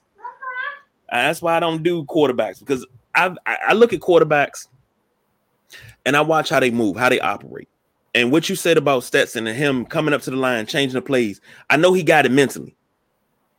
Uh, 1.11 1.23
That's 1.23 1.41
why 1.41 1.57
I 1.57 1.59
don't 1.59 1.83
do 1.83 2.05
quarterbacks 2.05 2.59
because 2.59 2.85
I 3.15 3.35
I 3.45 3.73
look 3.73 3.91
at 3.93 3.99
quarterbacks 3.99 4.67
and 6.05 6.15
I 6.15 6.21
watch 6.21 6.49
how 6.49 6.59
they 6.59 6.71
move, 6.71 6.95
how 6.97 7.09
they 7.09 7.19
operate. 7.19 7.67
And 8.13 8.31
what 8.31 8.49
you 8.49 8.55
said 8.55 8.77
about 8.77 9.03
Stetson 9.03 9.47
and 9.47 9.57
him 9.57 9.85
coming 9.85 10.13
up 10.13 10.21
to 10.23 10.31
the 10.31 10.35
line, 10.37 10.65
changing 10.65 10.95
the 10.95 11.01
plays, 11.01 11.39
I 11.69 11.77
know 11.77 11.93
he 11.93 12.03
got 12.03 12.25
it 12.25 12.31
mentally. 12.31 12.75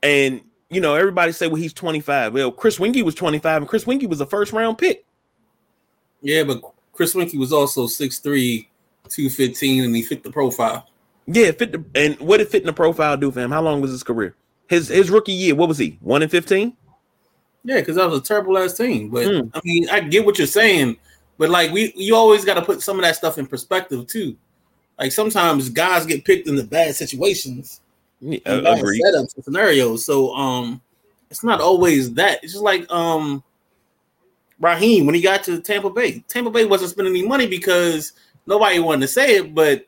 And 0.02 0.40
you 0.70 0.80
know, 0.80 0.94
everybody 0.94 1.32
say, 1.32 1.48
well, 1.48 1.56
he's 1.56 1.74
25. 1.74 2.32
Well, 2.32 2.50
Chris 2.50 2.78
Weinke 2.78 3.02
was 3.02 3.14
25, 3.14 3.62
and 3.62 3.68
Chris 3.68 3.84
Weinke 3.84 4.08
was 4.08 4.22
a 4.22 4.26
first 4.26 4.52
round 4.54 4.78
pick. 4.78 5.04
Yeah, 6.22 6.44
but 6.44 6.62
Chris 6.92 7.14
Weinke 7.14 7.38
was 7.38 7.52
also 7.52 7.86
6'3", 7.86 8.66
215, 9.08 9.84
and 9.84 9.94
he 9.94 10.02
fit 10.02 10.22
the 10.22 10.30
profile. 10.30 10.88
Yeah, 11.26 11.52
fit 11.52 11.72
the 11.72 11.84
and 11.94 12.18
what 12.20 12.38
did 12.38 12.48
fit 12.48 12.62
in 12.62 12.66
the 12.66 12.72
profile 12.72 13.16
do 13.16 13.30
for 13.30 13.40
him? 13.40 13.50
How 13.50 13.62
long 13.62 13.80
was 13.80 13.90
his 13.90 14.02
career? 14.02 14.34
His 14.68 14.88
his 14.88 15.10
rookie 15.10 15.32
year, 15.32 15.54
what 15.54 15.68
was 15.68 15.78
he? 15.78 15.98
One 16.00 16.22
in 16.22 16.28
fifteen? 16.28 16.76
Yeah, 17.64 17.78
because 17.78 17.96
that 17.96 18.08
was 18.08 18.18
a 18.18 18.22
terrible 18.22 18.58
ass 18.58 18.76
team. 18.76 19.08
But 19.08 19.26
Mm. 19.26 19.50
I 19.54 19.60
mean, 19.64 19.88
I 19.88 20.00
get 20.00 20.26
what 20.26 20.38
you're 20.38 20.46
saying, 20.48 20.96
but 21.38 21.48
like 21.48 21.70
we, 21.70 21.92
you 21.96 22.16
always 22.16 22.44
got 22.44 22.54
to 22.54 22.62
put 22.62 22.82
some 22.82 22.98
of 22.98 23.04
that 23.04 23.16
stuff 23.16 23.38
in 23.38 23.46
perspective 23.46 24.06
too. 24.06 24.36
Like 24.98 25.12
sometimes 25.12 25.68
guys 25.68 26.06
get 26.06 26.24
picked 26.24 26.48
in 26.48 26.56
the 26.56 26.64
bad 26.64 26.94
situations, 26.94 27.80
Yeah, 28.20 28.38
bad 28.44 28.82
setups, 28.82 29.34
and 29.36 29.44
scenarios. 29.44 30.04
So 30.04 30.34
um, 30.34 30.80
it's 31.30 31.44
not 31.44 31.60
always 31.60 32.12
that. 32.14 32.42
It's 32.42 32.52
just 32.52 32.64
like 32.64 32.90
um, 32.90 33.42
Raheem 34.62 35.06
when 35.06 35.14
he 35.14 35.20
got 35.20 35.42
to 35.44 35.60
Tampa 35.60 35.90
Bay. 35.90 36.24
Tampa 36.28 36.50
Bay 36.50 36.64
wasn't 36.64 36.92
spending 36.92 37.14
any 37.14 37.26
money 37.26 37.46
because 37.46 38.12
nobody 38.46 38.78
wanted 38.78 39.00
to 39.02 39.08
say 39.08 39.36
it, 39.36 39.54
but 39.54 39.86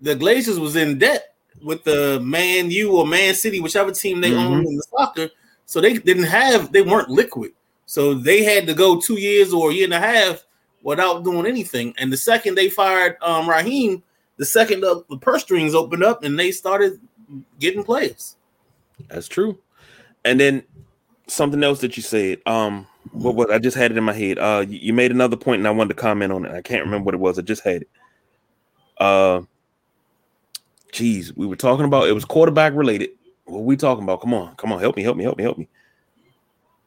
the 0.00 0.16
Glazers 0.16 0.58
was 0.58 0.76
in 0.76 0.98
debt 0.98 1.34
with 1.62 1.84
the 1.84 2.18
Man 2.20 2.70
U 2.70 2.96
or 2.96 3.06
Man 3.06 3.34
City, 3.34 3.60
whichever 3.60 3.92
team 3.92 4.20
they 4.20 4.30
Mhm. 4.30 4.46
own 4.46 4.66
in 4.66 4.76
the 4.76 4.82
soccer. 4.96 5.30
So 5.66 5.80
they 5.80 5.94
didn't 5.98 6.24
have, 6.24 6.72
they 6.72 6.82
weren't 6.82 7.10
liquid. 7.10 7.52
So 7.84 8.14
they 8.14 8.42
had 8.42 8.66
to 8.66 8.74
go 8.74 8.98
two 8.98 9.18
years 9.20 9.52
or 9.52 9.70
a 9.70 9.74
year 9.74 9.84
and 9.84 9.94
a 9.94 10.00
half 10.00 10.44
without 10.82 11.24
doing 11.24 11.46
anything. 11.46 11.94
And 11.98 12.10
the 12.12 12.16
second 12.16 12.54
they 12.54 12.70
fired 12.70 13.16
um, 13.20 13.48
Raheem, 13.48 14.02
the 14.38 14.46
second 14.46 14.80
the, 14.80 15.04
the 15.10 15.18
purse 15.18 15.42
strings 15.42 15.74
opened 15.74 16.04
up 16.04 16.22
and 16.22 16.38
they 16.38 16.50
started 16.52 16.98
getting 17.58 17.82
players. 17.84 18.36
That's 19.08 19.28
true. 19.28 19.58
And 20.24 20.40
then 20.40 20.62
something 21.26 21.62
else 21.62 21.80
that 21.80 21.96
you 21.96 22.02
said. 22.02 22.40
Um, 22.46 22.86
what 23.12 23.34
was 23.34 23.48
I 23.50 23.58
just 23.58 23.76
had 23.76 23.90
it 23.90 23.98
in 23.98 24.04
my 24.04 24.12
head. 24.12 24.38
Uh, 24.38 24.64
you, 24.68 24.78
you 24.78 24.92
made 24.92 25.10
another 25.10 25.36
point, 25.36 25.60
and 25.60 25.68
I 25.68 25.70
wanted 25.70 25.94
to 25.96 26.00
comment 26.00 26.32
on 26.32 26.44
it. 26.44 26.52
I 26.52 26.62
can't 26.62 26.84
remember 26.84 27.04
what 27.04 27.14
it 27.14 27.20
was. 27.20 27.38
I 27.38 27.42
just 27.42 27.62
had 27.62 27.82
it. 27.82 27.88
Uh, 28.98 29.42
geez, 30.92 31.34
we 31.36 31.46
were 31.46 31.56
talking 31.56 31.84
about 31.84 32.08
it 32.08 32.12
was 32.12 32.24
quarterback 32.24 32.74
related. 32.74 33.10
What 33.44 33.64
we 33.64 33.76
talking 33.76 34.04
about? 34.04 34.20
Come 34.20 34.34
on, 34.34 34.54
come 34.56 34.72
on, 34.72 34.80
help 34.80 34.96
me, 34.96 35.02
help 35.02 35.16
me, 35.16 35.24
help 35.24 35.38
me, 35.38 35.44
help 35.44 35.58
me, 35.58 35.68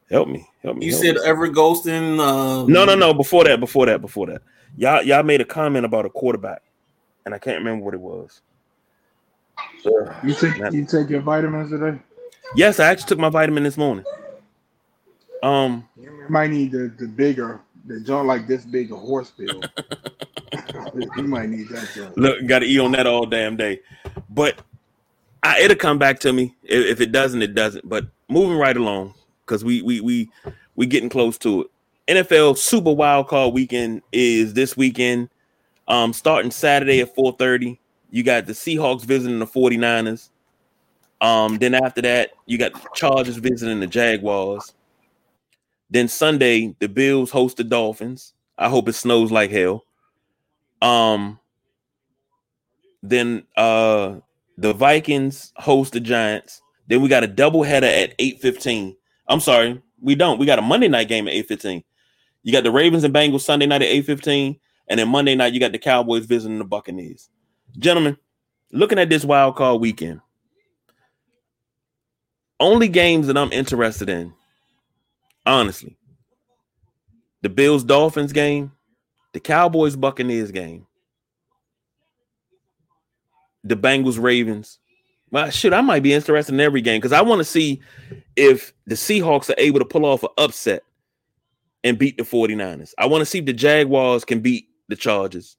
help 0.10 0.28
me, 0.28 0.48
help 0.62 0.78
me. 0.78 0.86
You 0.86 0.92
help 0.92 1.04
said 1.04 1.16
me. 1.16 1.22
Everett 1.26 1.54
Golson. 1.54 2.20
Uh, 2.20 2.66
No, 2.68 2.86
no, 2.86 2.96
no. 2.96 3.14
Before 3.14 3.44
that, 3.46 3.60
before 3.60 3.86
that, 3.88 4.02
before 4.02 4.28
that. 4.28 4.42
Y'all, 4.78 5.02
y'all 5.04 5.24
made 5.24 5.42
a 5.42 5.46
comment 5.46 5.86
about 5.86 6.06
a 6.06 6.10
quarterback, 6.10 6.62
and 7.26 7.34
I 7.34 7.40
can't 7.40 7.58
remember 7.58 7.84
what 7.86 7.94
it 7.94 8.00
was. 8.00 8.42
Ugh. 9.86 10.16
You 10.24 10.34
take 10.34 10.74
you 10.74 10.86
take 10.86 11.10
your 11.10 11.22
vitamins 11.22 11.72
today. 11.72 12.00
Yes, 12.56 12.80
I 12.80 12.88
actually 12.88 13.08
took 13.08 13.20
my 13.20 13.30
vitamin 13.30 13.64
this 13.64 13.78
morning. 13.78 14.06
Um, 15.44 15.88
You 15.98 16.26
might 16.30 16.52
need 16.52 16.72
the, 16.72 16.94
the 17.00 17.08
bigger, 17.08 17.62
the 17.86 18.00
joint 18.00 18.28
like 18.28 18.48
this 18.48 18.66
big 18.66 18.92
a 18.92 18.96
horse 18.96 19.32
bill. 19.32 19.62
you 21.18 21.24
might 21.24 21.50
need 21.50 21.70
that 21.70 21.90
joint. 21.96 22.18
look, 22.18 22.46
got 22.46 22.60
to 22.60 22.66
eat 22.66 22.80
on 22.80 22.92
that 22.92 23.08
all 23.08 23.26
damn 23.26 23.56
day. 23.56 23.82
But 24.30 24.62
I, 25.44 25.62
it'll 25.62 25.78
come 25.78 25.98
back 25.98 26.20
to 26.22 26.34
me. 26.34 26.56
If, 26.64 26.86
if 26.86 27.02
it 27.02 27.12
doesn't, 27.12 27.42
it 27.42 27.56
doesn't. 27.56 27.88
But 27.88 28.08
moving 28.30 28.58
right 28.58 28.78
along, 28.78 29.16
because 29.46 29.64
we 29.64 29.82
we 29.82 30.00
we 30.02 30.30
we 30.76 30.86
getting 30.86 31.10
close 31.10 31.38
to 31.40 31.62
it. 31.62 31.68
NFL 32.08 32.58
Super 32.58 32.92
Wild 32.92 33.28
Card 33.28 33.54
Weekend 33.54 34.02
is 34.12 34.54
this 34.54 34.76
weekend. 34.78 35.30
Um, 35.88 36.14
starting 36.14 36.52
Saturday 36.52 37.02
at 37.02 37.16
4:30. 37.16 37.78
You 38.12 38.24
got 38.24 38.46
the 38.46 38.54
Seahawks 38.54 39.04
visiting 39.04 39.40
the 39.40 39.48
49ers. 39.48 40.30
Um, 41.22 41.58
then 41.58 41.74
after 41.74 42.02
that, 42.02 42.32
you 42.46 42.58
got 42.58 42.74
the 42.74 42.82
Chargers 42.94 43.38
visiting 43.38 43.80
the 43.80 43.88
Jaguars. 43.88 44.74
Then 45.92 46.08
Sunday, 46.08 46.76
the 46.80 46.88
Bills 46.88 47.30
host 47.30 47.58
the 47.58 47.64
Dolphins. 47.64 48.34
I 48.58 48.70
hope 48.70 48.88
it 48.88 48.94
snows 48.94 49.32
like 49.32 49.52
hell. 49.52 49.84
Um, 50.82 51.40
then 53.04 53.44
uh 53.58 54.18
the 54.58 54.74
Vikings 54.74 55.54
host 55.58 55.94
the 55.94 56.00
Giants. 56.00 56.62
Then 56.88 57.02
we 57.02 57.10
got 57.10 57.24
a 57.24 57.28
double 57.28 57.64
header 57.64 57.88
at 57.88 58.18
8:15. 58.20 58.96
I'm 59.28 59.40
sorry, 59.40 59.82
we 60.02 60.16
don't. 60.16 60.40
We 60.40 60.46
got 60.46 60.60
a 60.60 60.64
Monday 60.64 60.88
night 60.88 61.08
game 61.08 61.28
at 61.28 61.34
8:15. 61.34 61.84
You 62.44 62.52
got 62.52 62.64
the 62.64 62.72
Ravens 62.72 63.04
and 63.04 63.14
Bengals 63.14 63.42
Sunday 63.42 63.66
night 63.66 63.82
at 63.82 63.90
8:15, 63.90 64.60
and 64.88 65.00
then 65.00 65.10
Monday 65.10 65.36
night 65.36 65.54
you 65.54 65.60
got 65.60 65.72
the 65.72 65.78
Cowboys 65.78 66.26
visiting 66.26 66.58
the 66.58 66.66
Buccaneers. 66.66 67.30
Gentlemen, 67.78 68.18
looking 68.72 69.00
at 69.00 69.10
this 69.10 69.26
wild 69.26 69.56
card 69.56 69.82
weekend, 69.82 70.22
only 72.60 72.88
games 72.88 73.28
that 73.28 73.38
I'm 73.38 73.52
interested 73.52 74.10
in, 74.10 74.34
honestly, 75.46 75.98
the 77.42 77.50
Bills 77.50 77.84
Dolphins 77.84 78.34
game, 78.34 78.72
the 79.34 79.40
Cowboys 79.40 79.96
Buccaneers 79.96 80.52
game, 80.52 80.86
the 83.64 83.76
Bengals 83.76 84.22
Ravens. 84.22 84.80
Well, 85.32 85.50
shit, 85.50 85.74
I 85.74 85.82
might 85.82 86.04
be 86.04 86.14
interested 86.14 86.54
in 86.54 86.60
every 86.60 86.82
game 86.82 87.00
because 87.00 87.14
I 87.14 87.22
want 87.22 87.40
to 87.40 87.46
see 87.46 87.82
if 88.36 88.74
the 88.86 88.96
Seahawks 88.96 89.50
are 89.50 89.56
able 89.58 89.80
to 89.80 89.86
pull 89.86 90.06
off 90.06 90.24
an 90.24 90.30
upset 90.38 90.84
and 91.84 91.98
beat 91.98 92.18
the 92.18 92.24
49ers. 92.24 92.94
I 92.98 93.06
want 93.06 93.22
to 93.22 93.26
see 93.26 93.40
if 93.40 93.46
the 93.46 93.54
Jaguars 93.54 94.26
can 94.26 94.42
beat 94.42 94.68
the 94.90 94.96
Chargers. 94.96 95.56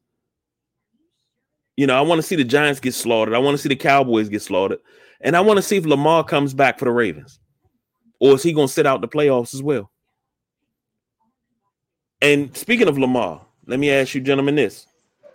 You 1.76 1.86
know, 1.86 1.96
I 1.96 2.02
want 2.02 2.18
to 2.18 2.26
see 2.26 2.36
the 2.36 2.44
Giants 2.44 2.80
get 2.80 2.94
slaughtered. 2.94 3.34
I 3.34 3.38
want 3.38 3.56
to 3.56 3.62
see 3.62 3.70
the 3.70 3.76
Cowboys 3.76 4.28
get 4.28 4.42
slaughtered. 4.42 4.78
And 5.22 5.36
I 5.36 5.40
want 5.40 5.56
to 5.56 5.62
see 5.62 5.76
if 5.76 5.86
Lamar 5.86 6.22
comes 6.22 6.52
back 6.52 6.78
for 6.78 6.84
the 6.84 6.90
Ravens. 6.90 7.40
Or 8.22 8.34
is 8.34 8.44
he 8.44 8.52
going 8.52 8.68
to 8.68 8.72
sit 8.72 8.86
out 8.86 9.00
the 9.00 9.08
playoffs 9.08 9.52
as 9.52 9.64
well? 9.64 9.90
And 12.20 12.56
speaking 12.56 12.86
of 12.86 12.96
Lamar, 12.96 13.44
let 13.66 13.80
me 13.80 13.90
ask 13.90 14.14
you, 14.14 14.20
gentlemen, 14.20 14.54
this. 14.54 14.86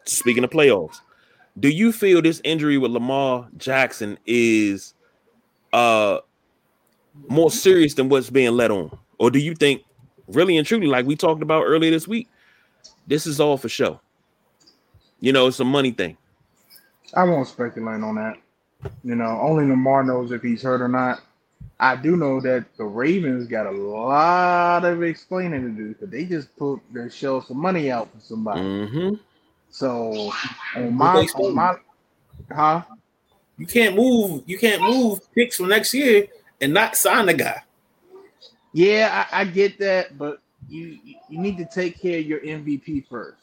Speaking 0.05 0.45
of 0.45 0.49
playoffs, 0.51 1.01
do 1.59 1.67
you 1.67 1.91
feel 1.91 2.21
this 2.21 2.39
injury 2.45 2.77
with 2.77 2.91
Lamar 2.91 3.49
Jackson 3.57 4.17
is 4.25 4.93
uh 5.73 6.19
more 7.27 7.51
serious 7.51 7.93
than 7.95 8.07
what's 8.07 8.29
being 8.29 8.53
let 8.53 8.71
on? 8.71 8.97
Or 9.19 9.29
do 9.31 9.39
you 9.39 9.53
think 9.53 9.83
really 10.29 10.55
and 10.55 10.65
truly, 10.65 10.87
like 10.87 11.05
we 11.05 11.17
talked 11.17 11.41
about 11.41 11.63
earlier 11.65 11.91
this 11.91 12.07
week, 12.07 12.29
this 13.05 13.27
is 13.27 13.41
all 13.41 13.57
for 13.57 13.67
show. 13.67 13.99
You 15.19 15.33
know, 15.33 15.47
it's 15.47 15.59
a 15.59 15.65
money 15.65 15.91
thing. 15.91 16.15
I 17.13 17.25
won't 17.25 17.49
speculate 17.49 18.01
on 18.01 18.15
that. 18.15 18.37
You 19.03 19.15
know, 19.15 19.41
only 19.41 19.67
Lamar 19.67 20.05
knows 20.05 20.31
if 20.31 20.41
he's 20.41 20.61
hurt 20.61 20.81
or 20.81 20.87
not. 20.87 21.19
I 21.79 21.95
do 21.95 22.15
know 22.15 22.41
that 22.41 22.65
the 22.77 22.85
Ravens 22.85 23.47
got 23.47 23.67
a 23.67 23.71
lot 23.71 24.83
of 24.83 25.03
explaining 25.03 25.61
to 25.61 25.69
do 25.69 25.89
because 25.89 26.09
they 26.09 26.25
just 26.25 26.55
put 26.57 26.79
their 26.91 27.09
shell 27.09 27.41
some 27.41 27.57
money 27.57 27.91
out 27.91 28.11
for 28.11 28.19
somebody. 28.19 28.61
Mm-hmm. 28.61 29.15
So 29.69 30.31
on 30.75 30.93
my, 30.95 31.27
on 31.35 31.53
my, 31.53 31.75
huh? 32.51 32.81
You 33.57 33.67
can't 33.67 33.95
move. 33.95 34.43
You 34.45 34.57
can't 34.57 34.81
move 34.81 35.19
picks 35.33 35.57
for 35.57 35.67
next 35.67 35.93
year 35.93 36.27
and 36.61 36.73
not 36.73 36.95
sign 36.95 37.27
the 37.27 37.33
guy. 37.33 37.61
Yeah, 38.73 39.25
I, 39.31 39.41
I 39.41 39.45
get 39.45 39.79
that, 39.79 40.17
but 40.17 40.39
you 40.69 40.99
you 41.29 41.39
need 41.39 41.57
to 41.57 41.65
take 41.65 42.01
care 42.01 42.19
of 42.19 42.25
your 42.25 42.39
MVP 42.39 43.07
first. 43.07 43.41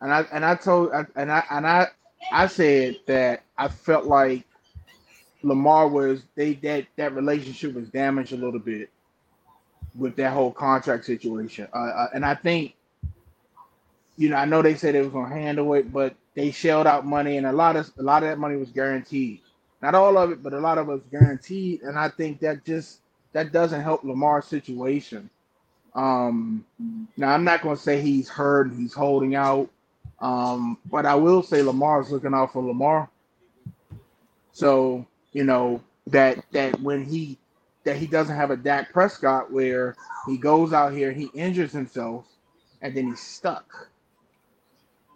And 0.00 0.12
I 0.12 0.22
and 0.32 0.44
I 0.44 0.54
told 0.54 0.92
and 1.16 1.30
I 1.30 1.44
and 1.50 1.66
I 1.66 1.88
I 2.32 2.46
said 2.46 2.96
that 3.06 3.42
I 3.58 3.68
felt 3.68 4.06
like 4.06 4.44
Lamar 5.46 5.88
was 5.88 6.22
they 6.34 6.54
that 6.54 6.86
that 6.96 7.14
relationship 7.14 7.74
was 7.74 7.88
damaged 7.88 8.32
a 8.32 8.36
little 8.36 8.58
bit 8.58 8.90
with 9.94 10.16
that 10.16 10.32
whole 10.32 10.52
contract 10.52 11.04
situation. 11.04 11.68
Uh, 11.72 11.78
uh, 11.78 12.08
and 12.14 12.24
I 12.24 12.34
think, 12.34 12.74
you 14.16 14.28
know, 14.28 14.36
I 14.36 14.44
know 14.44 14.60
they 14.60 14.74
said 14.74 14.94
they 14.94 15.00
was 15.00 15.12
gonna 15.12 15.34
handle 15.34 15.72
it, 15.74 15.92
but 15.92 16.14
they 16.34 16.50
shelled 16.50 16.86
out 16.86 17.06
money, 17.06 17.36
and 17.36 17.46
a 17.46 17.52
lot 17.52 17.76
of 17.76 17.90
a 17.98 18.02
lot 18.02 18.22
of 18.22 18.28
that 18.28 18.38
money 18.38 18.56
was 18.56 18.70
guaranteed. 18.70 19.40
Not 19.82 19.94
all 19.94 20.18
of 20.18 20.32
it, 20.32 20.42
but 20.42 20.52
a 20.52 20.58
lot 20.58 20.78
of 20.78 20.88
it 20.88 20.92
was 20.92 21.02
guaranteed. 21.10 21.82
And 21.82 21.98
I 21.98 22.08
think 22.08 22.40
that 22.40 22.64
just 22.64 23.00
that 23.32 23.52
doesn't 23.52 23.82
help 23.82 24.02
Lamar's 24.02 24.46
situation. 24.46 25.30
Um, 25.94 26.64
now 27.16 27.30
I'm 27.30 27.44
not 27.44 27.62
gonna 27.62 27.76
say 27.76 28.00
he's 28.00 28.28
hurt, 28.28 28.66
and 28.66 28.80
he's 28.80 28.94
holding 28.94 29.36
out. 29.36 29.70
Um, 30.18 30.78
but 30.90 31.06
I 31.06 31.14
will 31.14 31.42
say 31.42 31.62
Lamar's 31.62 32.10
looking 32.10 32.34
out 32.34 32.52
for 32.52 32.62
Lamar. 32.62 33.08
So 34.52 35.06
you 35.36 35.44
know 35.44 35.82
that 36.06 36.42
that 36.52 36.80
when 36.80 37.04
he 37.04 37.36
that 37.84 37.96
he 37.96 38.06
doesn't 38.06 38.34
have 38.34 38.50
a 38.50 38.56
Dak 38.56 38.90
Prescott 38.90 39.52
where 39.52 39.94
he 40.26 40.38
goes 40.38 40.72
out 40.72 40.94
here 40.94 41.12
he 41.12 41.26
injures 41.34 41.72
himself 41.72 42.24
and 42.80 42.96
then 42.96 43.08
he's 43.08 43.20
stuck. 43.20 43.90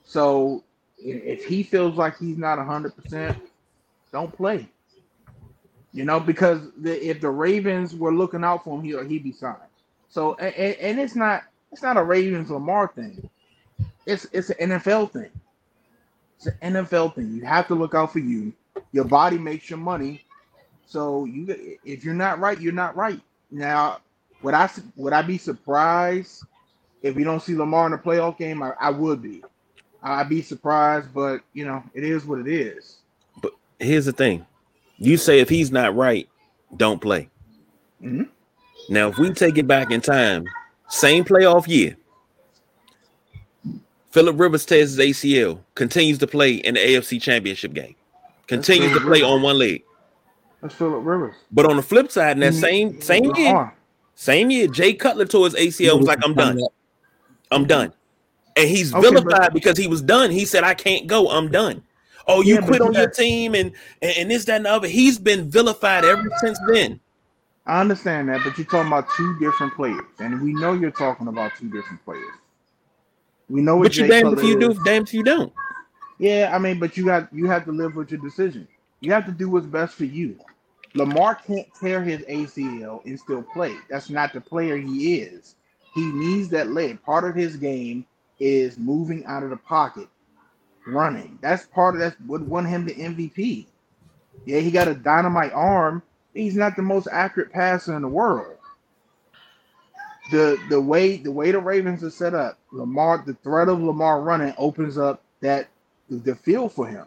So 0.04 0.62
if 0.98 1.46
he 1.46 1.62
feels 1.62 1.96
like 1.96 2.18
he's 2.18 2.36
not 2.36 2.58
hundred 2.58 2.94
percent, 2.96 3.38
don't 4.12 4.30
play. 4.30 4.68
You 5.94 6.04
know 6.04 6.20
because 6.20 6.70
the, 6.76 7.08
if 7.08 7.22
the 7.22 7.30
Ravens 7.30 7.96
were 7.96 8.12
looking 8.12 8.44
out 8.44 8.62
for 8.62 8.78
him, 8.78 8.84
he 8.84 8.90
he'd 9.08 9.24
be 9.24 9.32
signed. 9.32 9.56
So 10.10 10.34
and, 10.34 10.76
and 10.76 11.00
it's 11.00 11.16
not 11.16 11.44
it's 11.72 11.82
not 11.82 11.96
a 11.96 12.02
Ravens 12.02 12.50
Lamar 12.50 12.92
thing. 12.94 13.30
It's 14.04 14.26
it's 14.32 14.50
an 14.50 14.68
NFL 14.72 15.12
thing. 15.12 15.30
It's 16.36 16.46
an 16.46 16.74
NFL 16.74 17.14
thing. 17.14 17.32
You 17.32 17.46
have 17.46 17.66
to 17.68 17.74
look 17.74 17.94
out 17.94 18.12
for 18.12 18.18
you. 18.18 18.52
Your 18.92 19.04
body 19.04 19.38
makes 19.38 19.70
your 19.70 19.78
money. 19.78 20.24
So 20.86 21.24
you 21.24 21.78
if 21.84 22.04
you're 22.04 22.14
not 22.14 22.40
right, 22.40 22.60
you're 22.60 22.72
not 22.72 22.96
right. 22.96 23.20
Now, 23.50 23.98
would 24.42 24.54
I 24.54 24.68
would 24.96 25.12
I 25.12 25.22
be 25.22 25.38
surprised 25.38 26.44
if 27.02 27.14
we 27.14 27.24
don't 27.24 27.42
see 27.42 27.54
Lamar 27.54 27.86
in 27.86 27.92
a 27.92 27.98
playoff 27.98 28.38
game? 28.38 28.62
I, 28.62 28.72
I 28.80 28.90
would 28.90 29.22
be. 29.22 29.42
I'd 30.02 30.28
be 30.28 30.42
surprised, 30.42 31.12
but 31.14 31.42
you 31.52 31.64
know, 31.64 31.82
it 31.94 32.04
is 32.04 32.24
what 32.24 32.38
it 32.40 32.48
is. 32.48 32.98
But 33.42 33.52
here's 33.78 34.06
the 34.06 34.12
thing. 34.12 34.46
You 34.98 35.16
say 35.16 35.40
if 35.40 35.48
he's 35.48 35.70
not 35.70 35.94
right, 35.94 36.28
don't 36.76 37.00
play. 37.00 37.28
Mhm. 38.02 38.28
Now, 38.88 39.08
if 39.08 39.18
we 39.18 39.30
take 39.32 39.58
it 39.58 39.66
back 39.66 39.90
in 39.90 40.00
time, 40.00 40.44
same 40.88 41.24
playoff 41.24 41.68
year, 41.68 41.96
Philip 44.10 44.38
Rivers 44.40 44.64
tears 44.66 44.96
his 44.96 44.98
ACL, 44.98 45.60
continues 45.74 46.18
to 46.18 46.26
play 46.26 46.54
in 46.54 46.74
the 46.74 46.80
AFC 46.80 47.22
Championship 47.22 47.72
game, 47.72 47.94
continues 48.56 48.92
to 48.92 49.00
play 49.00 49.20
Rivers. 49.20 49.22
on 49.30 49.42
one 49.42 49.58
leg. 49.58 49.82
That's 50.60 50.74
Philip 50.74 51.04
Rivers. 51.04 51.34
But 51.50 51.66
on 51.66 51.76
the 51.76 51.82
flip 51.82 52.10
side, 52.10 52.32
in 52.36 52.40
that 52.40 52.54
same 52.54 53.00
same 53.00 53.24
year, 53.36 53.48
Lamar. 53.48 53.74
same 54.14 54.50
year, 54.50 54.66
Jay 54.66 54.92
Cutler 54.92 55.24
tore 55.24 55.46
his 55.46 55.54
ACL. 55.54 55.98
Was 55.98 56.06
like, 56.06 56.18
I'm 56.22 56.34
done. 56.34 56.60
I'm 57.50 57.66
done. 57.66 57.92
And 58.56 58.68
he's 58.68 58.92
Okay, 58.94 59.00
but- 59.10 59.22
vilified 59.22 59.52
because 59.54 59.78
he 59.78 59.86
was 59.86 60.02
done. 60.02 60.30
He 60.30 60.44
said, 60.44 60.64
I 60.64 60.74
can't 60.74 61.06
go. 61.06 61.28
I'm 61.30 61.50
done. 61.50 61.82
Oh, 62.26 62.42
you 62.42 62.56
Yeah, 62.56 62.60
quit 62.66 62.80
on 62.82 62.92
your 62.92 63.06
got- 63.06 63.14
team 63.14 63.54
and, 63.54 63.72
and 64.02 64.12
and 64.18 64.30
this, 64.30 64.44
that, 64.44 64.56
and 64.56 64.66
the 64.66 64.70
other. 64.70 64.86
He's 64.88 65.18
been 65.18 65.50
vilified 65.50 66.04
ever 66.04 66.28
since 66.38 66.58
then. 66.68 67.00
I 67.66 67.80
understand 67.80 68.28
that, 68.28 68.42
but 68.44 68.56
you're 68.58 68.66
talking 68.66 68.88
about 68.88 69.06
two 69.16 69.38
different 69.38 69.74
players, 69.74 70.02
and 70.18 70.42
we 70.42 70.52
know 70.52 70.72
you're 70.74 70.90
talking 70.90 71.28
about 71.28 71.52
two 71.58 71.68
different 71.70 72.04
players. 72.04 72.24
We 73.48 73.62
know 73.62 73.76
what 73.76 73.84
But 73.84 73.96
you 73.96 74.02
Jay 74.04 74.08
damned 74.08 74.28
if 74.32 74.34
Cutler 74.40 74.50
you 74.50 74.58
do, 74.60 74.70
is. 74.72 74.78
damned 74.84 75.08
if 75.08 75.14
you 75.14 75.22
don't. 75.22 75.52
Yeah, 76.20 76.50
I 76.54 76.58
mean, 76.58 76.78
but 76.78 76.98
you 76.98 77.06
got 77.06 77.32
you 77.32 77.46
have 77.46 77.64
to 77.64 77.72
live 77.72 77.96
with 77.96 78.10
your 78.10 78.20
decision. 78.20 78.68
You 79.00 79.10
have 79.12 79.24
to 79.24 79.32
do 79.32 79.48
what's 79.48 79.66
best 79.66 79.94
for 79.94 80.04
you. 80.04 80.38
Lamar 80.92 81.34
can't 81.34 81.66
tear 81.80 82.02
his 82.02 82.20
ACL 82.22 83.02
and 83.06 83.18
still 83.18 83.42
play. 83.42 83.74
That's 83.88 84.10
not 84.10 84.34
the 84.34 84.40
player 84.42 84.76
he 84.76 85.14
is. 85.14 85.56
He 85.94 86.04
needs 86.04 86.50
that 86.50 86.72
leg. 86.72 87.02
Part 87.02 87.24
of 87.24 87.34
his 87.34 87.56
game 87.56 88.04
is 88.38 88.76
moving 88.78 89.24
out 89.24 89.44
of 89.44 89.48
the 89.48 89.56
pocket, 89.56 90.08
running. 90.86 91.38
That's 91.40 91.64
part 91.64 91.94
of 91.94 92.00
that's 92.00 92.16
what 92.26 92.42
won 92.42 92.66
him 92.66 92.84
the 92.84 92.94
MVP. 92.94 93.66
Yeah, 94.44 94.60
he 94.60 94.70
got 94.70 94.88
a 94.88 94.94
dynamite 94.94 95.54
arm. 95.54 96.02
He's 96.34 96.54
not 96.54 96.76
the 96.76 96.82
most 96.82 97.08
accurate 97.10 97.50
passer 97.50 97.96
in 97.96 98.02
the 98.02 98.08
world. 98.08 98.58
The 100.30 100.60
the 100.68 100.82
way 100.82 101.16
the 101.16 101.32
way 101.32 101.50
the 101.50 101.60
Ravens 101.60 102.04
are 102.04 102.10
set 102.10 102.34
up, 102.34 102.58
Lamar, 102.72 103.24
the 103.26 103.34
threat 103.42 103.70
of 103.70 103.80
Lamar 103.80 104.20
running 104.20 104.52
opens 104.58 104.98
up 104.98 105.22
that 105.40 105.68
the 106.10 106.34
field 106.34 106.72
for 106.72 106.86
him. 106.86 107.06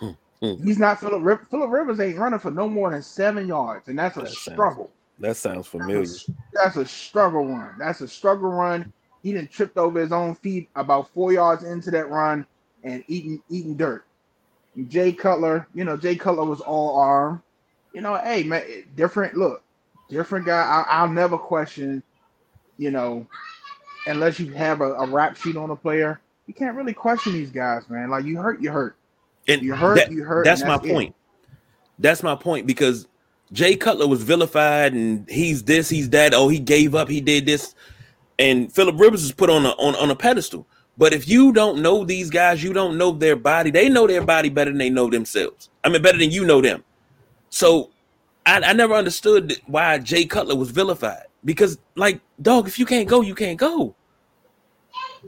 Hmm. 0.00 0.10
He's 0.40 0.78
not 0.78 0.98
Philip 0.98 1.22
Rivers. 1.22 1.46
Philip 1.50 1.70
Rivers 1.70 2.00
ain't 2.00 2.18
running 2.18 2.40
for 2.40 2.50
no 2.50 2.68
more 2.68 2.90
than 2.90 3.02
seven 3.02 3.46
yards, 3.46 3.88
and 3.88 3.98
that's 3.98 4.16
a 4.16 4.20
That 4.20 4.28
sounds- 4.30 4.54
struggle. 4.54 4.90
That 5.20 5.36
sounds 5.36 5.68
familiar. 5.68 6.04
That's 6.52 6.76
a 6.76 6.84
struggle 6.84 7.46
run. 7.46 7.76
That's 7.78 8.00
a 8.00 8.08
struggle 8.08 8.50
run. 8.50 8.92
He 9.22 9.32
didn't 9.32 9.52
tripped 9.52 9.76
over 9.76 10.00
his 10.00 10.10
own 10.10 10.34
feet 10.34 10.68
about 10.74 11.10
four 11.10 11.32
yards 11.32 11.62
into 11.62 11.92
that 11.92 12.10
run 12.10 12.44
and 12.82 13.04
eating 13.06 13.40
eating 13.48 13.76
dirt. 13.76 14.04
Jay 14.88 15.12
Cutler, 15.12 15.68
you 15.74 15.84
know, 15.84 15.96
Jay 15.96 16.16
Cutler 16.16 16.44
was 16.44 16.60
all 16.60 16.98
arm. 16.98 17.40
You 17.92 18.00
know, 18.00 18.16
hey 18.16 18.42
man, 18.42 18.64
different 18.96 19.36
look, 19.36 19.62
different 20.08 20.44
guy. 20.46 20.60
I, 20.60 20.82
I'll 20.88 21.08
never 21.08 21.38
question. 21.38 22.02
You 22.78 22.90
know, 22.90 23.24
unless 24.06 24.40
you 24.40 24.50
have 24.54 24.80
a, 24.80 24.94
a 24.94 25.06
rap 25.06 25.36
sheet 25.36 25.56
on 25.56 25.70
a 25.70 25.76
player, 25.76 26.20
you 26.52 26.66
can't 26.66 26.76
really 26.76 26.92
question 26.92 27.32
these 27.32 27.50
guys, 27.50 27.88
man. 27.88 28.10
Like 28.10 28.26
you 28.26 28.36
hurt, 28.38 28.60
you 28.60 28.70
hurt. 28.70 28.96
And 29.48 29.62
You 29.62 29.74
hurt, 29.74 29.96
that- 29.96 30.12
you 30.12 30.22
hurt. 30.22 30.44
that's 30.44 30.60
and 30.60 30.68
my 30.68 30.74
it. 30.76 30.82
point. 30.92 31.14
That's 31.98 32.22
my 32.22 32.34
point 32.34 32.66
because 32.66 33.08
Jay 33.52 33.74
Cutler 33.76 34.06
was 34.06 34.22
vilified 34.22 34.92
and 34.92 35.28
he's 35.30 35.62
this, 35.64 35.88
he's 35.88 36.10
that. 36.10 36.34
Oh, 36.34 36.48
he 36.48 36.58
gave 36.58 36.94
up, 36.94 37.08
he 37.08 37.20
did 37.20 37.46
this, 37.46 37.74
and 38.38 38.72
Philip 38.72 38.98
Rivers 38.98 39.24
is 39.24 39.32
put 39.32 39.48
on 39.50 39.64
a 39.64 39.70
on, 39.70 39.94
on 39.96 40.10
a 40.10 40.16
pedestal. 40.16 40.66
But 40.98 41.14
if 41.14 41.26
you 41.26 41.52
don't 41.52 41.80
know 41.80 42.04
these 42.04 42.28
guys, 42.28 42.62
you 42.62 42.72
don't 42.74 42.98
know 42.98 43.12
their 43.12 43.36
body. 43.36 43.70
They 43.70 43.88
know 43.88 44.06
their 44.06 44.22
body 44.24 44.50
better 44.50 44.70
than 44.70 44.78
they 44.78 44.90
know 44.90 45.08
themselves. 45.08 45.70
I 45.84 45.88
mean, 45.88 46.02
better 46.02 46.18
than 46.18 46.30
you 46.30 46.44
know 46.44 46.60
them. 46.60 46.84
So 47.48 47.90
I, 48.44 48.60
I 48.60 48.72
never 48.74 48.94
understood 48.94 49.54
why 49.66 49.98
Jay 49.98 50.26
Cutler 50.26 50.54
was 50.56 50.70
vilified 50.70 51.24
because, 51.46 51.78
like, 51.94 52.20
dog, 52.42 52.68
if 52.68 52.78
you 52.78 52.84
can't 52.84 53.08
go, 53.08 53.22
you 53.22 53.34
can't 53.34 53.58
go. 53.58 53.94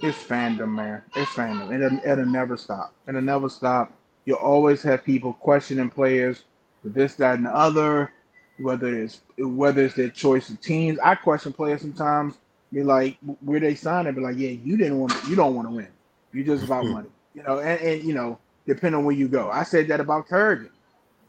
It's 0.03 0.19
fandom, 0.19 0.75
man. 0.75 1.03
It's 1.15 1.31
fandom. 1.33 1.73
It'll, 1.73 1.99
it'll 2.11 2.27
never 2.27 2.57
stop. 2.57 2.93
It'll 3.09 3.23
never 3.23 3.49
stop. 3.49 3.93
You'll 4.25 4.37
always 4.39 4.83
have 4.83 5.05
people 5.05 5.35
questioning 5.35 5.91
players 5.91 6.45
for 6.83 6.89
this, 6.89 7.15
that, 7.17 7.37
and 7.37 7.47
the 7.47 7.55
other. 7.55 8.11
Whether 8.59 9.03
it's 9.03 9.21
whether 9.37 9.85
it's 9.85 9.95
their 9.95 10.11
choice 10.11 10.49
of 10.49 10.61
teams, 10.61 10.99
I 11.01 11.17
question 11.17 11.53
players 11.53 11.81
sometimes. 11.81 12.39
Be 12.73 12.85
like, 12.85 13.19
where 13.41 13.61
they 13.61 13.75
sign 13.75 14.07
it? 14.07 14.15
Be 14.15 14.21
like, 14.21 14.37
yeah, 14.37 14.51
you 14.51 14.77
didn't 14.77 14.99
want, 14.99 15.13
to, 15.13 15.29
you 15.29 15.37
don't 15.37 15.55
want 15.55 15.69
to 15.69 15.75
win. 15.75 15.89
You 16.33 16.45
just 16.45 16.65
about 16.65 16.85
hmm. 16.85 16.93
money, 16.93 17.09
you 17.35 17.43
know. 17.43 17.59
And, 17.59 17.81
and 17.81 18.05
you 18.05 18.15
know, 18.15 18.39
depending 18.67 18.99
on 18.99 19.05
where 19.05 19.15
you 19.15 19.29
go. 19.29 19.51
I 19.51 19.63
said 19.63 19.89
that 19.89 20.01
about 20.01 20.29
Kerrigan. 20.29 20.71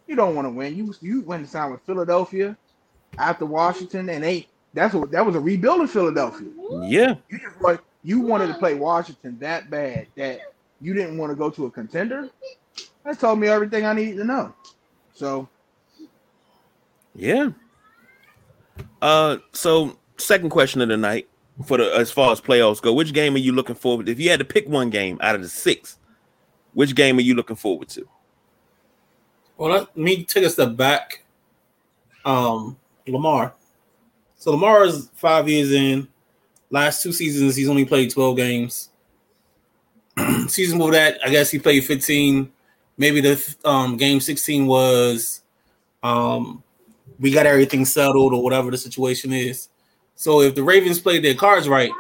You 0.08 0.16
don't 0.16 0.36
want 0.36 0.46
to 0.46 0.52
win. 0.52 0.76
You 0.76 0.94
you 1.02 1.22
went 1.22 1.46
to 1.46 1.52
sign 1.52 1.72
with 1.72 1.82
Philadelphia 1.82 2.56
after 3.18 3.46
Washington, 3.46 4.10
and 4.10 4.24
they 4.24 4.48
that's 4.74 4.94
what 4.94 5.12
that 5.12 5.26
was 5.26 5.36
a 5.36 5.40
rebuilding 5.40 5.88
Philadelphia 5.88 6.48
Yeah, 6.84 7.16
you 7.30 7.40
just 7.40 7.60
want 7.60 7.82
you 8.06 8.20
wanted 8.20 8.48
to 8.48 8.54
play 8.54 8.76
Washington 8.76 9.38
that 9.40 9.70
bad 9.72 10.08
that 10.16 10.40
you 10.80 10.94
didn't 10.94 11.18
want 11.18 11.32
to 11.32 11.36
go 11.36 11.50
to 11.50 11.66
a 11.66 11.72
contender. 11.72 12.30
That 13.04 13.20
told 13.20 13.40
me 13.40 13.48
everything 13.48 13.86
I 13.86 13.94
needed 13.94 14.18
to 14.18 14.24
know. 14.24 14.54
So 15.14 15.50
Yeah. 17.16 17.50
Uh, 19.02 19.38
so 19.54 19.98
second 20.18 20.50
question 20.52 20.82
of 20.82 20.90
the 20.90 20.98
night 20.98 21.28
for 21.66 21.78
the 21.78 21.92
as 21.96 22.12
far 22.12 22.32
as 22.32 22.40
playoffs 22.40 22.82
go, 22.82 22.94
which 22.94 23.12
game 23.12 23.34
are 23.34 23.40
you 23.40 23.54
looking 23.54 23.76
forward? 23.76 24.08
If 24.08 24.20
you 24.20 24.30
had 24.30 24.40
to 24.40 24.46
pick 24.46 24.70
one 24.70 24.92
game 24.92 25.18
out 25.22 25.36
of 25.36 25.42
the 25.42 25.50
six, 25.50 25.98
which 26.74 26.94
game 26.94 27.18
are 27.18 27.22
you 27.22 27.34
looking 27.34 27.56
forward 27.56 27.90
to? 27.90 28.08
Well, 29.58 29.72
let 29.72 29.98
me 29.98 30.24
take 30.26 30.44
a 30.44 30.50
step 30.50 30.76
back. 30.76 31.24
Um, 32.24 32.78
Lamar. 33.08 33.56
So 34.38 34.52
Lamar 34.52 34.84
is 34.84 35.10
five 35.16 35.50
years 35.50 35.72
in. 35.72 36.08
Last 36.70 37.04
two 37.04 37.14
seasons, 37.14 37.56
he's 37.56 37.70
only 37.70 37.86
played 37.86 38.12
12 38.12 38.38
games. 38.38 38.90
Season 40.48 40.78
before 40.78 40.94
that, 40.94 41.20
I 41.24 41.30
guess 41.30 41.52
he 41.52 41.60
played 41.60 41.84
15. 41.84 42.52
Maybe 42.98 43.22
the 43.22 43.56
um, 43.66 43.98
game 43.98 44.20
16 44.20 44.66
was 44.66 45.42
um, 46.02 46.64
we 47.20 47.32
got 47.32 47.46
everything 47.46 47.86
settled 47.86 48.34
or 48.34 48.42
whatever 48.44 48.72
the 48.72 48.78
situation 48.78 49.34
is. 49.34 49.70
So 50.16 50.42
if 50.42 50.56
the 50.56 50.64
Ravens 50.64 51.00
played 51.00 51.24
their 51.24 51.36
cards 51.36 51.68
right, 51.68 51.92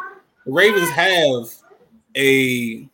the 0.45 0.51
Ravens 0.51 0.89
have 0.89 1.53
a 2.15 2.87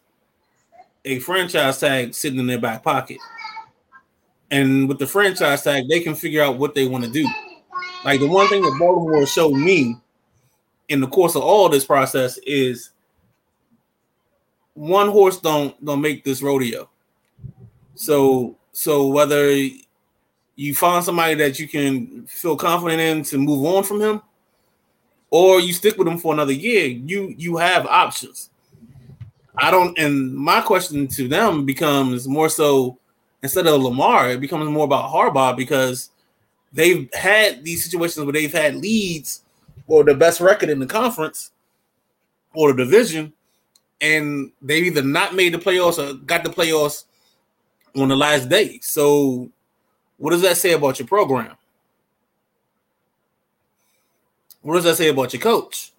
a 1.03 1.19
franchise 1.19 1.79
tag 1.79 2.13
sitting 2.13 2.39
in 2.39 2.47
their 2.47 2.59
back 2.59 2.83
pocket. 2.83 3.17
And 4.51 4.87
with 4.87 4.99
the 4.99 5.07
franchise 5.07 5.63
tag, 5.63 5.87
they 5.87 6.01
can 6.01 6.15
figure 6.15 6.43
out 6.43 6.57
what 6.57 6.75
they 6.75 6.87
want 6.87 7.03
to 7.05 7.09
do. 7.09 7.27
Like 8.03 8.19
the 8.19 8.27
one 8.27 8.47
thing 8.49 8.61
that 8.61 8.77
Baltimore 8.79 9.25
showed 9.25 9.53
me 9.53 9.97
in 10.91 10.99
the 10.99 11.07
course 11.07 11.35
of 11.35 11.41
all 11.41 11.69
this 11.69 11.85
process 11.85 12.37
is 12.45 12.91
one 14.73 15.07
horse 15.09 15.39
don't 15.39 15.83
don't 15.83 16.01
make 16.01 16.23
this 16.23 16.41
rodeo. 16.41 16.89
So 17.95 18.57
so 18.73 19.07
whether 19.07 19.49
you 20.55 20.75
find 20.75 21.03
somebody 21.03 21.35
that 21.35 21.59
you 21.59 21.67
can 21.67 22.25
feel 22.27 22.57
confident 22.57 23.01
in 23.01 23.23
to 23.23 23.37
move 23.37 23.65
on 23.65 23.83
from 23.83 24.01
him, 24.01 24.21
or 25.29 25.61
you 25.61 25.71
stick 25.71 25.97
with 25.97 26.07
him 26.07 26.17
for 26.17 26.33
another 26.33 26.53
year, 26.53 26.87
you 26.87 27.33
you 27.37 27.55
have 27.57 27.85
options. 27.85 28.49
I 29.57 29.71
don't, 29.71 29.97
and 29.97 30.33
my 30.33 30.61
question 30.61 31.07
to 31.09 31.27
them 31.27 31.65
becomes 31.65 32.27
more 32.27 32.49
so 32.49 32.97
instead 33.43 33.67
of 33.67 33.81
Lamar, 33.81 34.31
it 34.31 34.41
becomes 34.41 34.69
more 34.69 34.85
about 34.85 35.09
Harbaugh 35.09 35.55
because 35.55 36.09
they've 36.73 37.09
had 37.13 37.63
these 37.63 37.83
situations 37.83 38.23
where 38.25 38.33
they've 38.33 38.51
had 38.51 38.75
leads 38.75 39.43
or 39.87 40.03
the 40.03 40.15
best 40.15 40.41
record 40.41 40.69
in 40.69 40.79
the 40.79 40.85
conference 40.85 41.51
or 42.53 42.73
the 42.73 42.83
division, 42.83 43.33
and 43.99 44.51
they've 44.61 44.85
either 44.85 45.03
not 45.03 45.35
made 45.35 45.53
the 45.53 45.57
playoffs 45.57 45.97
or 45.97 46.13
got 46.15 46.43
the 46.43 46.49
playoffs 46.49 47.05
on 47.95 48.07
the 48.07 48.15
last 48.15 48.49
day. 48.49 48.79
So, 48.81 49.49
what 50.17 50.31
does 50.31 50.41
that 50.41 50.57
say 50.57 50.73
about 50.73 50.99
your 50.99 51.07
program? 51.07 51.55
What 54.61 54.75
does 54.75 54.83
that 54.83 54.97
say 54.97 55.09
about 55.09 55.33
your 55.33 55.41
coach? 55.41 55.91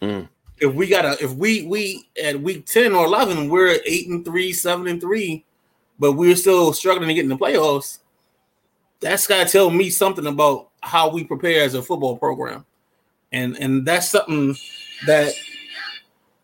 Mm. 0.00 0.28
If 0.58 0.74
we 0.74 0.86
got 0.86 1.04
a, 1.04 1.22
if 1.22 1.32
we 1.32 1.62
we 1.66 2.08
at 2.22 2.40
week 2.40 2.66
ten 2.66 2.92
or 2.92 3.04
eleven, 3.04 3.48
we're 3.48 3.78
eight 3.86 4.08
and 4.08 4.24
three, 4.24 4.52
seven 4.52 4.86
and 4.86 5.00
three, 5.00 5.44
but 5.98 6.12
we're 6.12 6.36
still 6.36 6.72
struggling 6.72 7.08
to 7.08 7.14
get 7.14 7.24
in 7.24 7.30
the 7.30 7.36
playoffs. 7.36 7.98
That's 9.00 9.26
got 9.26 9.46
to 9.46 9.52
tell 9.52 9.70
me 9.70 9.88
something 9.88 10.26
about 10.26 10.68
how 10.82 11.10
we 11.10 11.24
prepare 11.24 11.62
as 11.62 11.74
a 11.74 11.82
football 11.82 12.16
program, 12.18 12.64
and 13.32 13.56
and 13.58 13.86
that's 13.86 14.10
something 14.10 14.56
that 15.06 15.32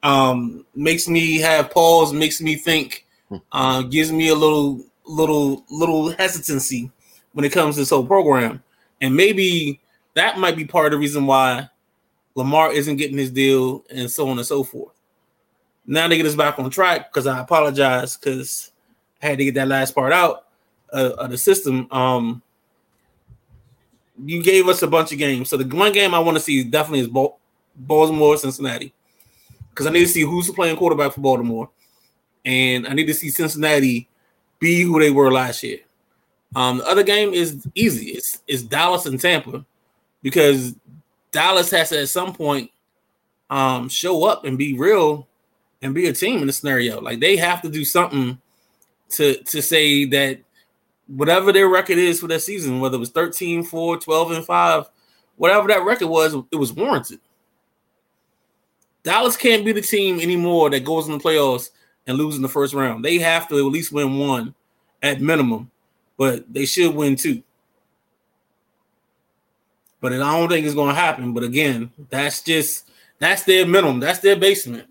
um 0.03 0.65
makes 0.75 1.09
me 1.09 1.39
have 1.39 1.71
pause, 1.71 2.13
makes 2.13 2.41
me 2.41 2.57
think, 2.57 3.07
uh, 3.53 3.83
gives 3.83 4.13
me 4.13 4.29
a 4.29 4.35
little 4.35 4.85
little 5.07 5.65
little 5.71 6.11
hesitancy 6.11 6.91
when 7.33 7.45
it 7.45 7.53
comes 7.53 7.75
to 7.75 7.83
this 7.83 7.91
whole 7.91 8.07
program, 8.07 8.63
and 9.01 9.15
maybe 9.15 9.81
that 10.15 10.39
might 10.39 10.57
be 10.57 10.65
part 10.65 10.87
of 10.87 10.93
the 10.93 10.99
reason 10.99 11.27
why 11.27 11.69
Lamar 12.35 12.73
isn't 12.73 12.97
getting 12.97 13.19
his 13.19 13.31
deal 13.31 13.85
and 13.91 14.11
so 14.11 14.29
on 14.29 14.39
and 14.39 14.47
so 14.47 14.63
forth. 14.63 14.95
Now 15.87 16.09
to 16.09 16.17
get 16.17 16.27
us 16.27 16.35
back 16.35 16.59
on 16.59 16.69
track 16.71 17.13
because 17.13 17.27
I 17.27 17.41
apologize 17.41 18.17
because 18.17 18.73
I 19.23 19.27
had 19.27 19.39
to 19.39 19.45
get 19.45 19.55
that 19.55 19.69
last 19.69 19.95
part 19.95 20.13
out 20.13 20.47
uh, 20.93 21.13
of 21.19 21.31
the 21.31 21.39
system. 21.39 21.87
Um, 21.91 22.43
you 24.25 24.43
gave 24.43 24.69
us 24.69 24.83
a 24.83 24.87
bunch 24.87 25.13
of 25.13 25.19
games, 25.19 25.49
so 25.49 25.57
the 25.57 25.77
one 25.77 25.93
game 25.93 26.15
I 26.15 26.19
want 26.19 26.37
to 26.37 26.43
see 26.43 26.65
definitely 26.65 27.01
is 27.01 27.35
Baltimore, 27.77 28.37
Cincinnati, 28.37 28.93
because 29.71 29.87
I 29.87 29.91
need 29.91 30.01
to 30.01 30.09
see 30.09 30.23
who's 30.23 30.51
playing 30.51 30.77
quarterback 30.77 31.13
for 31.13 31.21
Baltimore, 31.21 31.71
and 32.45 32.87
I 32.87 32.95
need 32.95 33.07
to 33.07 33.15
see 33.15 33.29
Cincinnati 33.29 34.09
be 34.59 34.83
who 34.83 34.99
they 34.99 35.11
were 35.11 35.31
last 35.31 35.63
year. 35.63 35.81
Um, 36.55 36.79
the 36.79 36.87
other 36.87 37.03
game 37.03 37.35
is 37.35 37.67
easy. 37.75 38.11
It's 38.13 38.43
it's 38.47 38.63
Dallas 38.63 39.07
and 39.07 39.21
Tampa 39.21 39.65
because 40.23 40.75
Dallas 41.33 41.71
has 41.71 41.91
to 41.91 42.01
at 42.01 42.09
some 42.09 42.33
point 42.33 42.71
um, 43.51 43.89
show 43.89 44.25
up 44.25 44.45
and 44.45 44.57
be 44.57 44.75
real 44.79 45.29
and 45.83 45.95
be 45.95 46.07
a 46.07 46.13
team 46.13 46.41
in 46.41 46.47
the 46.47 46.53
scenario. 46.53 47.01
Like 47.01 47.21
they 47.21 47.37
have 47.37 47.61
to 47.63 47.69
do 47.69 47.85
something 47.85 48.39
to 49.11 49.43
to 49.45 49.61
say 49.61 50.05
that 50.07 50.39
whatever 51.07 51.53
their 51.53 51.69
record 51.69 51.99
is 51.99 52.21
for 52.21 52.29
that 52.29 52.43
season, 52.43 52.81
whether 52.81 52.97
it 52.97 53.01
was 53.01 53.11
13, 53.11 53.63
4, 53.63 53.99
12, 53.99 54.31
and 54.33 54.45
5, 54.45 54.91
whatever 55.37 55.69
that 55.69 55.85
record 55.85 56.09
was, 56.09 56.35
it 56.51 56.57
was 56.57 56.73
warranted. 56.73 57.21
Dallas 59.03 59.37
can't 59.37 59.65
be 59.65 59.73
the 59.73 59.83
team 59.83 60.19
anymore 60.19 60.69
that 60.71 60.85
goes 60.85 61.07
in 61.07 61.13
the 61.13 61.23
playoffs 61.23 61.71
and 62.07 62.19
loses 62.19 62.37
in 62.37 62.43
the 62.43 62.49
first 62.49 62.75
round. 62.75 63.05
They 63.05 63.19
have 63.19 63.49
to 63.49 63.59
at 63.59 63.65
least 63.73 63.93
win 63.93 64.19
one 64.19 64.55
at 65.03 65.21
minimum, 65.21 65.71
but 66.17 66.53
they 66.53 66.67
should 66.67 66.95
win 66.95 67.15
two. 67.15 67.43
But 70.01 70.13
I 70.13 70.17
don't 70.19 70.49
think 70.49 70.67
it's 70.67 70.75
going 70.75 70.95
to 70.95 71.01
happen. 71.01 71.33
But 71.33 71.45
again, 71.45 71.91
that's 72.11 72.43
just 72.43 72.91
that's 73.19 73.45
their 73.45 73.67
minimum. 73.67 74.01
That's 74.01 74.19
their 74.19 74.37
basement. 74.37 74.89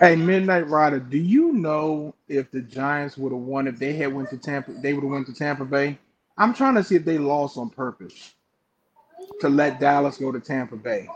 Hey, 0.00 0.16
Midnight 0.16 0.68
Rider, 0.68 0.98
do 0.98 1.18
you 1.18 1.52
know 1.52 2.14
if 2.28 2.50
the 2.50 2.60
Giants 2.60 3.16
would 3.16 3.32
have 3.32 3.40
won 3.40 3.68
if 3.68 3.78
they 3.78 3.92
had 3.92 4.12
went 4.12 4.28
to 4.30 4.36
Tampa? 4.36 4.72
They 4.72 4.92
would 4.92 5.04
have 5.04 5.10
went 5.10 5.26
to 5.26 5.34
Tampa 5.34 5.64
Bay. 5.64 5.98
I'm 6.36 6.52
trying 6.52 6.74
to 6.74 6.82
see 6.82 6.96
if 6.96 7.04
they 7.04 7.18
lost 7.18 7.56
on 7.56 7.70
purpose 7.70 8.34
to 9.40 9.48
let 9.48 9.78
Dallas 9.78 10.18
go 10.18 10.32
to 10.32 10.40
Tampa 10.40 10.76
Bay. 10.76 11.06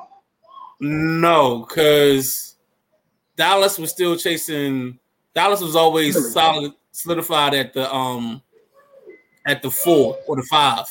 No, 0.81 1.67
because 1.69 2.57
Dallas 3.37 3.79
was 3.79 3.91
still 3.91 4.17
chasing. 4.17 4.99
Dallas 5.35 5.61
was 5.61 5.75
always 5.75 6.15
really? 6.15 6.31
solid, 6.31 6.73
solidified 6.93 7.55
at 7.55 7.73
the 7.75 7.93
um 7.93 8.41
at 9.47 9.61
the 9.61 9.71
four 9.71 10.19
or 10.29 10.37
the 10.37 10.45
five. 10.45 10.87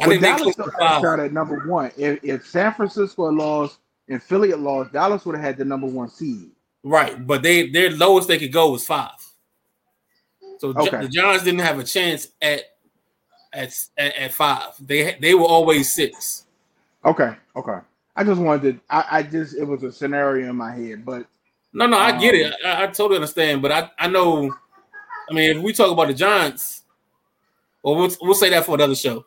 I 0.00 0.06
think 0.06 0.22
Dallas 0.22 0.54
started 0.54 1.24
at 1.24 1.32
number 1.32 1.66
one. 1.66 1.92
If, 1.98 2.24
if 2.24 2.46
San 2.46 2.72
Francisco 2.72 3.30
lost 3.30 3.78
and 4.08 4.22
Philly 4.22 4.52
lost, 4.54 4.92
Dallas 4.92 5.26
would 5.26 5.34
have 5.34 5.44
had 5.44 5.58
the 5.58 5.64
number 5.66 5.86
one 5.86 6.08
seed. 6.08 6.50
Right, 6.82 7.26
but 7.26 7.42
they 7.42 7.68
their 7.68 7.90
lowest 7.90 8.28
they 8.28 8.38
could 8.38 8.52
go 8.52 8.70
was 8.70 8.86
five. 8.86 9.10
So 10.58 10.68
okay. 10.76 11.02
the 11.02 11.08
Giants 11.08 11.44
didn't 11.44 11.60
have 11.60 11.78
a 11.78 11.84
chance 11.84 12.28
at 12.40 12.62
at 13.52 13.72
at, 13.98 14.16
at 14.16 14.32
five. 14.32 14.74
They 14.80 15.16
they 15.20 15.34
were 15.34 15.44
always 15.44 15.92
six. 15.92 16.46
Okay, 17.04 17.34
okay. 17.56 17.78
I 18.16 18.24
just 18.24 18.40
wanted 18.40 18.74
to. 18.74 18.80
I, 18.90 19.04
I 19.10 19.22
just 19.22 19.56
it 19.56 19.64
was 19.64 19.82
a 19.82 19.92
scenario 19.92 20.50
in 20.50 20.56
my 20.56 20.72
head, 20.72 21.04
but 21.04 21.26
no, 21.72 21.86
no, 21.86 21.98
I 21.98 22.10
um, 22.10 22.20
get 22.20 22.34
it. 22.34 22.54
I, 22.64 22.84
I, 22.84 22.86
totally 22.88 23.16
understand, 23.16 23.62
but 23.62 23.72
I 23.72 23.90
I 23.98 24.08
know. 24.08 24.54
I 25.30 25.34
mean, 25.34 25.56
if 25.56 25.62
we 25.62 25.72
talk 25.72 25.92
about 25.92 26.08
the 26.08 26.14
Giants, 26.14 26.82
well, 27.82 27.96
we'll 27.96 28.10
we'll 28.20 28.34
say 28.34 28.50
that 28.50 28.66
for 28.66 28.74
another 28.74 28.94
show. 28.94 29.24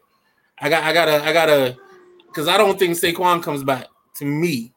I 0.59 0.69
got, 0.69 0.83
I 0.83 0.93
gotta, 0.93 1.23
I 1.23 1.33
gotta, 1.33 1.77
because 2.27 2.47
I 2.47 2.57
don't 2.57 2.77
think 2.77 2.95
Saquon 2.95 3.41
comes 3.41 3.63
back. 3.63 3.87
To 4.17 4.25
me, 4.25 4.73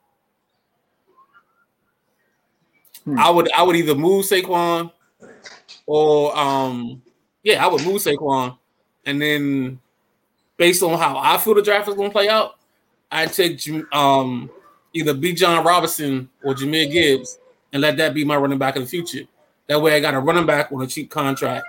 hmm. 3.07 3.19
I 3.19 3.31
would, 3.31 3.51
I 3.53 3.63
would 3.63 3.77
either 3.77 3.95
move 3.95 4.27
Saquon, 4.27 4.93
or 5.87 6.37
um, 6.37 7.03
yeah, 7.43 7.65
I 7.65 7.69
would 7.69 7.83
move 7.85 8.03
Saquon, 8.03 8.59
and 9.07 9.23
then 9.23 9.81
based 10.59 10.83
on 10.83 10.99
how 10.99 11.17
I 11.17 11.39
feel 11.39 11.55
the 11.55 11.63
draft 11.63 11.89
is 11.89 11.95
going 11.95 12.11
to 12.11 12.13
play 12.13 12.29
out, 12.29 12.59
I 13.11 13.27
take 13.27 13.61
um 13.93 14.51
either 14.93 15.15
Bijan 15.15 15.65
Robinson 15.65 16.29
or 16.43 16.55
Jahmyr 16.55 16.91
Gibbs, 16.91 17.39
and 17.73 17.83
let 17.83 17.97
that 17.97 18.15
be 18.15 18.25
my 18.25 18.37
running 18.37 18.59
back 18.59 18.77
in 18.77 18.83
the 18.83 18.89
future. 18.89 19.25
That 19.69 19.81
way, 19.81 19.95
I 19.95 20.01
got 20.01 20.15
a 20.15 20.21
running 20.21 20.47
back 20.47 20.71
on 20.73 20.83
a 20.83 20.87
cheap 20.87 21.11
contract. 21.11 21.67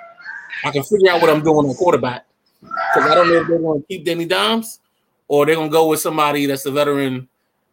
I 0.63 0.71
can 0.71 0.83
figure 0.83 1.11
out 1.11 1.21
what 1.21 1.29
I'm 1.29 1.43
doing 1.43 1.67
on 1.67 1.75
quarterback 1.75 2.25
because 2.61 3.09
I 3.09 3.15
don't 3.15 3.29
know 3.29 3.41
if 3.41 3.47
they're 3.47 3.59
going 3.59 3.81
to 3.81 3.87
keep 3.87 4.05
Danny 4.05 4.25
Dimes 4.25 4.79
or 5.27 5.45
they're 5.45 5.55
going 5.55 5.69
to 5.69 5.71
go 5.71 5.87
with 5.87 5.99
somebody 5.99 6.45
that's 6.45 6.65
a 6.65 6.71
veteran. 6.71 7.27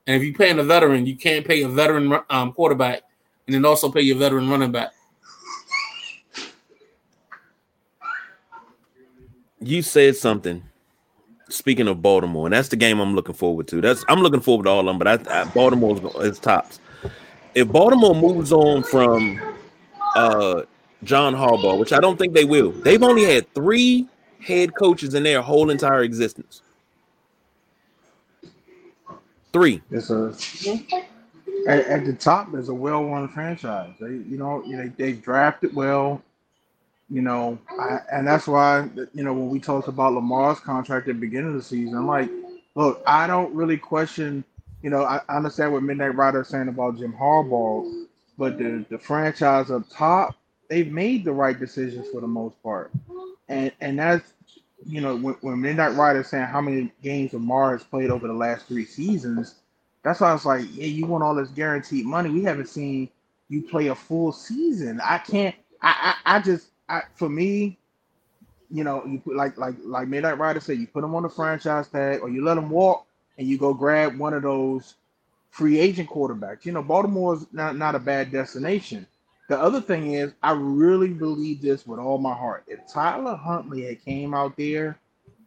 And 0.06 0.16
if 0.16 0.22
you're 0.22 0.34
paying 0.34 0.58
a 0.58 0.64
veteran, 0.64 1.06
you 1.06 1.16
can't 1.16 1.46
pay 1.46 1.62
a 1.62 1.68
veteran 1.68 2.18
um, 2.28 2.52
quarterback 2.52 3.02
and 3.46 3.54
then 3.54 3.64
also 3.64 3.90
pay 3.90 4.00
your 4.00 4.16
veteran 4.16 4.48
running 4.48 4.72
back. 4.72 4.92
You 9.60 9.82
said 9.82 10.16
something. 10.16 10.62
Speaking 11.48 11.88
of 11.88 12.02
Baltimore, 12.02 12.46
and 12.46 12.54
that's 12.54 12.68
the 12.68 12.76
game 12.76 13.00
I'm 13.00 13.14
looking 13.14 13.34
forward 13.34 13.68
to. 13.68 13.80
That's 13.80 14.04
I'm 14.08 14.20
looking 14.20 14.40
forward 14.40 14.64
to 14.64 14.70
all 14.70 14.80
of 14.80 14.86
them, 14.86 14.98
but 14.98 15.06
I, 15.06 15.42
I, 15.42 15.44
Baltimore 15.44 16.00
is 16.24 16.38
tops. 16.38 16.80
If 17.54 17.68
Baltimore 17.68 18.14
moves 18.14 18.50
on 18.50 18.82
from 18.82 19.40
uh, 20.16 20.62
John 21.04 21.34
Harbaugh, 21.34 21.78
which 21.78 21.92
I 21.92 22.00
don't 22.00 22.18
think 22.18 22.32
they 22.32 22.44
will, 22.44 22.72
they've 22.72 23.02
only 23.02 23.24
had 23.24 23.52
three 23.54 24.08
head 24.40 24.74
coaches 24.74 25.14
in 25.14 25.22
their 25.22 25.42
whole 25.42 25.70
entire 25.70 26.02
existence. 26.02 26.62
Three. 29.52 29.82
It's 29.90 30.10
a 30.10 30.34
at, 31.68 31.86
at 31.86 32.04
the 32.04 32.12
top. 32.12 32.52
There's 32.52 32.68
a 32.68 32.74
well-run 32.74 33.28
franchise. 33.28 33.94
They, 34.00 34.08
you 34.08 34.38
know, 34.38 34.62
they 34.66 34.88
they 34.88 35.12
drafted 35.12 35.74
well. 35.74 36.22
You 37.10 37.22
know, 37.22 37.58
I, 37.78 38.00
and 38.12 38.26
that's 38.26 38.46
why 38.46 38.88
you 39.14 39.24
know 39.24 39.32
when 39.32 39.50
we 39.50 39.60
talked 39.60 39.88
about 39.88 40.14
Lamar's 40.14 40.60
contract 40.60 41.08
at 41.08 41.14
the 41.14 41.20
beginning 41.20 41.48
of 41.50 41.54
the 41.54 41.62
season, 41.62 41.96
I'm 41.96 42.06
like, 42.06 42.30
look, 42.74 43.02
I 43.06 43.26
don't 43.26 43.54
really 43.54 43.76
question 43.76 44.44
you 44.84 44.90
know, 44.90 45.02
I, 45.02 45.22
I 45.30 45.38
understand 45.38 45.72
what 45.72 45.82
Midnight 45.82 46.14
Rider 46.14 46.42
is 46.42 46.48
saying 46.48 46.68
about 46.68 46.98
Jim 46.98 47.14
Harbaugh, 47.14 48.04
but 48.36 48.58
the, 48.58 48.84
the 48.90 48.98
franchise 48.98 49.70
up 49.70 49.84
top, 49.90 50.36
they've 50.68 50.92
made 50.92 51.24
the 51.24 51.32
right 51.32 51.58
decisions 51.58 52.06
for 52.12 52.20
the 52.20 52.26
most 52.26 52.62
part. 52.62 52.90
And 53.48 53.72
and 53.80 53.98
that's 53.98 54.34
you 54.86 55.00
know, 55.00 55.16
when, 55.16 55.34
when 55.40 55.60
Midnight 55.62 55.94
Rider 55.94 56.20
is 56.20 56.28
saying 56.28 56.44
how 56.44 56.60
many 56.60 56.92
games 57.02 57.32
Lamar 57.32 57.72
has 57.72 57.82
played 57.82 58.10
over 58.10 58.26
the 58.26 58.34
last 58.34 58.66
three 58.66 58.84
seasons, 58.84 59.54
that's 60.04 60.20
why 60.20 60.30
I 60.30 60.34
was 60.34 60.46
like, 60.46 60.66
yeah, 60.72 60.86
you 60.86 61.06
want 61.06 61.24
all 61.24 61.34
this 61.34 61.50
guaranteed 61.50 62.06
money. 62.06 62.30
We 62.30 62.44
haven't 62.44 62.68
seen 62.68 63.10
you 63.48 63.62
play 63.62 63.88
a 63.88 63.96
full 63.96 64.32
season. 64.32 65.00
I 65.04 65.18
can't 65.18 65.56
I 65.82 66.16
I, 66.24 66.36
I 66.36 66.40
just 66.40 66.68
I 66.88 67.02
for 67.14 67.28
me, 67.28 67.78
you 68.70 68.84
know, 68.84 69.04
you 69.06 69.20
put 69.20 69.36
like 69.36 69.58
like 69.58 69.76
like 69.84 70.08
Midnight 70.08 70.38
Rider 70.38 70.60
said, 70.60 70.78
you 70.78 70.86
put 70.86 71.02
them 71.02 71.14
on 71.16 71.24
the 71.24 71.30
franchise 71.30 71.88
tag 71.88 72.20
or 72.22 72.30
you 72.30 72.44
let 72.44 72.54
them 72.54 72.70
walk 72.70 73.06
and 73.38 73.48
you 73.48 73.58
go 73.58 73.74
grab 73.74 74.18
one 74.18 74.34
of 74.34 74.42
those 74.42 74.94
free 75.50 75.78
agent 75.80 76.10
quarterbacks. 76.10 76.66
You 76.66 76.72
know, 76.72 76.82
Baltimore's 76.82 77.46
not, 77.52 77.76
not 77.76 77.94
a 77.94 78.00
bad 78.00 78.32
destination. 78.32 79.06
The 79.48 79.58
other 79.58 79.80
thing 79.80 80.14
is, 80.14 80.32
I 80.42 80.52
really 80.52 81.10
believe 81.10 81.62
this 81.62 81.86
with 81.86 82.00
all 82.00 82.18
my 82.18 82.34
heart. 82.34 82.64
If 82.66 82.80
Tyler 82.92 83.36
Huntley 83.36 83.84
had 83.86 84.04
came 84.04 84.34
out 84.34 84.56
there 84.56 84.98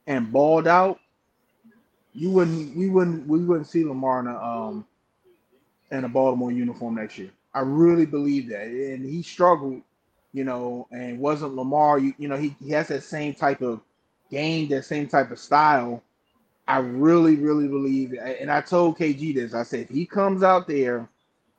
and 0.07 0.31
balled 0.31 0.67
out, 0.67 0.99
you 2.17 2.31
wouldn't, 2.31 2.75
we 2.77 2.89
wouldn't, 2.89 3.27
we 3.27 3.43
wouldn't 3.45 3.67
see 3.67 3.85
Lamar 3.85 4.21
in 4.21 4.27
a 4.27 4.37
um 4.37 4.85
in 5.91 6.05
a 6.05 6.09
Baltimore 6.09 6.51
uniform 6.51 6.95
next 6.95 7.17
year. 7.17 7.31
I 7.53 7.61
really 7.61 8.05
believe 8.05 8.49
that, 8.49 8.67
and 8.67 9.05
he 9.05 9.23
struggled, 9.23 9.81
you 10.33 10.43
know, 10.43 10.87
and 10.91 11.19
wasn't 11.19 11.55
Lamar. 11.55 11.99
You, 11.99 12.13
you 12.17 12.27
know, 12.27 12.37
he, 12.37 12.55
he 12.63 12.71
has 12.71 12.89
that 12.89 13.03
same 13.03 13.33
type 13.33 13.61
of 13.61 13.81
game, 14.31 14.69
that 14.69 14.85
same 14.85 15.07
type 15.07 15.31
of 15.31 15.39
style 15.39 16.03
I 16.67 16.79
really, 16.79 17.37
really 17.37 17.67
believe, 17.67 18.13
and 18.13 18.51
I 18.51 18.61
told 18.61 18.97
KG 18.97 19.35
this. 19.35 19.53
I 19.53 19.63
said 19.63 19.81
if 19.81 19.89
he 19.89 20.05
comes 20.05 20.43
out 20.43 20.67
there 20.67 21.07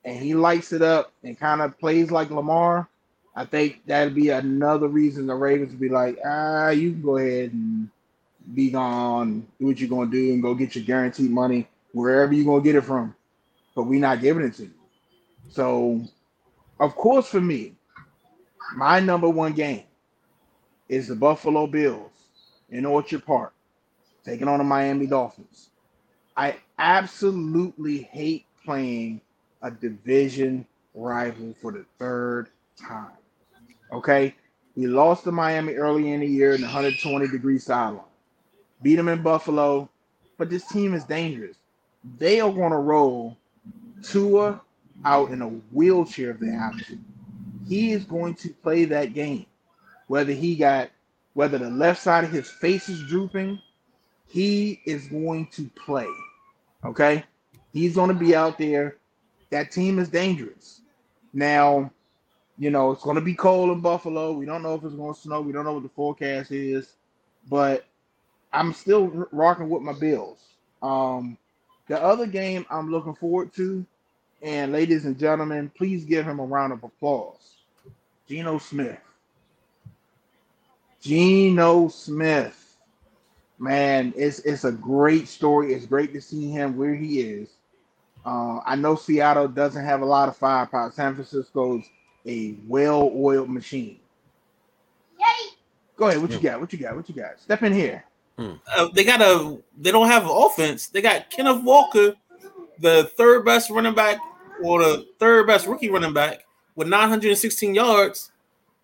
and 0.05 0.19
he 0.19 0.35
lights 0.35 0.73
it 0.73 0.83
up 0.83 1.13
and 1.25 1.39
kind 1.39 1.63
of 1.63 1.79
plays 1.79 2.11
like 2.11 2.31
Lamar, 2.31 2.89
I 3.35 3.47
think 3.47 3.87
that'd 3.87 4.15
be 4.15 4.31
another 4.31 4.89
reason 4.89 5.27
the 5.27 5.35
Ravens 5.35 5.71
would 5.71 5.81
be 5.81 5.89
like, 5.89 6.19
ah, 6.27 6.71
you 6.71 6.93
can 6.93 7.03
go 7.03 7.17
ahead 7.17 7.53
and 7.55 7.89
be 8.55 8.71
gone, 8.71 9.47
do 9.59 9.67
what 9.67 9.81
you're 9.81 9.89
gonna 9.89 10.11
do, 10.11 10.33
and 10.33 10.43
go 10.43 10.55
get 10.55 10.75
your 10.75 10.85
guaranteed 10.85 11.31
money 11.31 11.69
wherever 11.93 12.33
you're 12.33 12.45
gonna 12.45 12.63
get 12.63 12.77
it 12.77 12.85
from. 12.85 13.15
But 13.75 13.85
we're 13.85 14.01
not 14.01 14.21
giving 14.21 14.45
it 14.45 14.55
to 14.55 14.65
you. 14.65 14.75
So, 15.51 16.03
of 16.81 16.95
course, 16.95 17.29
for 17.29 17.41
me, 17.41 17.75
my 18.77 19.01
number 19.01 19.29
one 19.29 19.53
game 19.53 19.85
is 20.89 21.09
the 21.09 21.17
Buffalo 21.17 21.67
Bills 21.67 22.11
in 22.71 22.85
Orchard 22.85 23.25
Park 23.25 23.55
taking 24.25 24.49
on 24.49 24.59
the 24.59 24.65
Miami 24.65 25.07
Dolphins. 25.07 25.71
I 26.37 26.57
absolutely 26.79 28.03
hate 28.03 28.47
playing 28.65 29.21
a 29.63 29.71
division 29.71 30.67
rival 30.95 31.55
for 31.61 31.73
the 31.73 31.85
third 31.99 32.49
time. 32.77 33.13
Okay. 33.93 34.35
We 34.77 34.87
lost 34.87 35.25
to 35.25 35.33
Miami 35.33 35.75
early 35.75 36.13
in 36.13 36.21
the 36.21 36.27
year 36.27 36.55
in 36.55 36.61
the 36.61 36.67
120 36.67 37.27
degree 37.29 37.59
sideline. 37.59 38.05
Beat 38.83 38.97
them 38.97 39.09
in 39.09 39.23
Buffalo, 39.23 39.89
but 40.37 40.51
this 40.51 40.67
team 40.67 40.95
is 40.95 41.05
dangerous. 41.05 41.57
They 42.19 42.41
are 42.41 42.53
going 42.53 42.71
to 42.71 42.79
roll 42.79 43.37
Tua 44.03 44.61
out 45.05 45.31
in 45.31 45.43
a 45.43 45.49
wheelchair 45.49 46.31
if 46.31 46.41
they 46.41 46.51
have 46.51 46.79
to. 46.87 46.99
He 47.69 47.93
is 47.93 48.05
going 48.05 48.35
to 48.37 48.51
play 48.51 48.85
that 48.87 49.15
game. 49.15 49.47
Whether 50.07 50.33
he 50.33 50.57
got, 50.57 50.91
whether 51.35 51.59
the 51.59 51.71
left 51.71 52.03
side 52.03 52.25
of 52.25 52.31
his 52.31 52.49
face 52.49 52.89
is 52.89 53.03
drooping 53.07 53.61
he 54.29 54.81
is 54.85 55.09
going 55.09 55.47
to 55.53 55.69
play. 55.71 56.07
Okay. 56.85 57.25
He's 57.73 57.95
going 57.95 58.09
to 58.09 58.15
be 58.15 58.37
out 58.37 58.59
there. 58.59 58.97
That 59.51 59.73
team 59.73 59.99
is 59.99 60.09
dangerous. 60.09 60.83
Now, 61.33 61.91
you 62.59 62.71
know, 62.71 62.91
it's 62.91 63.03
going 63.03 63.17
to 63.17 63.23
be 63.23 63.35
cold 63.35 63.71
in 63.71 63.81
Buffalo. 63.81 64.33
We 64.33 64.47
don't 64.47 64.63
know 64.63 64.75
if 64.75 64.85
it's 64.85 64.95
going 64.95 65.15
to 65.15 65.21
snow. 65.21 65.41
We 65.41 65.53
don't 65.53 65.65
know 65.65 65.73
what 65.75 65.83
the 65.83 65.89
forecast 65.89 66.53
is, 66.53 66.93
but 67.49 67.87
I'm 68.53 68.73
still 68.73 69.29
rocking 69.33 69.69
with 69.69 69.83
my 69.83 69.93
Bills. 69.93 70.39
Um, 70.83 71.37
the 71.89 72.01
other 72.03 72.27
game 72.27 72.67
I'm 72.71 72.91
looking 72.91 73.15
forward 73.15 73.53
to, 73.55 73.85
and 74.43 74.73
ladies 74.73 75.05
and 75.05 75.19
gentlemen, 75.19 75.71
please 75.77 76.05
give 76.05 76.27
him 76.27 76.39
a 76.39 76.45
round 76.45 76.73
of 76.73 76.85
applause. 76.85 77.57
Geno 78.29 78.59
Smith. 78.59 78.99
Geno 81.01 81.89
Smith 81.89 82.69
man, 83.59 84.13
it's 84.17 84.39
it's 84.41 84.65
a 84.65 84.73
great 84.73 85.29
story. 85.29 85.75
It's 85.75 85.87
great 85.87 86.13
to 86.15 86.21
see 86.21 86.51
him 86.51 86.77
where 86.77 86.95
he 86.95 87.21
is. 87.21 87.49
Uh, 88.25 88.61
I 88.65 88.77
know 88.77 88.97
Seattle 88.97 89.49
doesn't 89.49 89.85
have 89.85 90.03
a 90.03 90.07
lot 90.07 90.29
of 90.29 90.37
firepower. 90.37 90.91
San 90.93 91.15
Francisco's 91.15 91.85
a 92.27 92.57
well-oiled 92.67 93.49
machine. 93.49 93.99
Yay! 95.19 95.51
Go 95.97 96.09
ahead. 96.09 96.21
What 96.21 96.33
you 96.33 96.41
got? 96.41 96.61
What 96.61 96.73
you 96.73 96.79
got? 96.79 96.97
What 96.97 97.09
you 97.09 97.15
got? 97.15 97.41
Step 97.41 97.63
in 97.63 97.73
here. 97.73 98.05
Uh, 98.39 98.89
they 98.95 99.05
got 99.05 99.21
a. 99.21 99.59
They 99.77 99.91
don't 99.91 100.09
have 100.09 100.29
offense. 100.29 100.87
They 100.87 101.03
got 101.03 101.29
Kenneth 101.31 101.63
Walker, 101.63 102.15
the 102.79 103.11
third 103.17 103.45
best 103.45 103.71
running 103.71 103.95
back, 103.95 104.19
or 104.63 104.81
the 104.83 105.07
third 105.19 105.47
best 105.47 105.67
rookie 105.67 105.91
running 105.91 106.13
back 106.13 106.45
with 106.77 106.89
916 106.89 107.75
yards, 107.75 108.31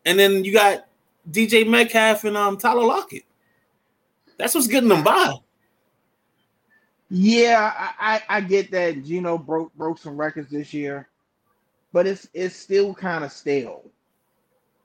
and 0.05 0.19
then 0.19 0.45
you 0.45 0.53
got 0.53 0.87
DJ 1.31 1.67
Metcalf 1.69 2.25
and 2.25 2.37
um 2.37 2.59
Tyler 2.59 2.85
Lockett. 2.85 3.25
That's 4.37 4.55
what's 4.55 4.67
getting 4.67 4.89
them 4.89 5.05
by. 5.05 5.35
Yeah, 7.11 7.73
I, 8.01 8.23
I, 8.29 8.41
get 8.41 8.73
that 8.73 9.05
Geno 9.05 9.39
broke 9.39 9.73
broke 9.75 9.99
some 9.99 10.17
records 10.17 10.51
this 10.51 10.75
year, 10.75 11.09
but 11.93 12.09
it's 12.09 12.29
it's 12.35 12.57
still 12.57 12.93
kind 12.93 13.23
of 13.23 13.31
stale. 13.31 13.85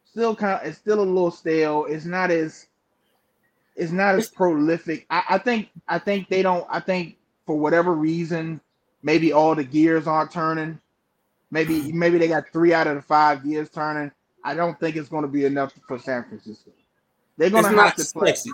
Still 0.05 0.35
kind 0.35 0.59
it's 0.63 0.77
still 0.77 0.99
a 0.99 1.01
little 1.01 1.31
stale. 1.31 1.85
It's 1.89 2.05
not 2.05 2.29
as 2.29 2.67
it's 3.79 3.93
not 3.93 4.15
as 4.15 4.29
prolific. 4.29 5.05
I, 5.09 5.23
I 5.29 5.37
think 5.37 5.69
I 5.87 5.97
think 5.99 6.27
they 6.27 6.41
don't 6.43 6.67
I 6.69 6.81
think 6.81 7.15
for 7.45 7.57
whatever 7.57 7.93
reason, 7.93 8.59
maybe 9.01 9.31
all 9.31 9.55
the 9.55 9.63
gears 9.63 10.05
aren't 10.05 10.31
turning. 10.31 10.79
Maybe 11.49 11.91
maybe 11.93 12.17
they 12.17 12.27
got 12.27 12.51
three 12.51 12.73
out 12.73 12.87
of 12.87 12.95
the 12.97 13.01
five 13.01 13.43
gears 13.43 13.69
turning. 13.69 14.11
I 14.43 14.53
don't 14.53 14.77
think 14.79 14.97
it's 14.97 15.09
going 15.09 15.23
to 15.23 15.29
be 15.29 15.45
enough 15.45 15.73
for 15.87 15.97
San 15.97 16.25
Francisco. 16.25 16.71
They're 17.37 17.49
going 17.49 17.63
to 17.63 17.69
have 17.81 17.95
to 17.95 18.05
play. 18.13 18.27
Sexy. 18.27 18.51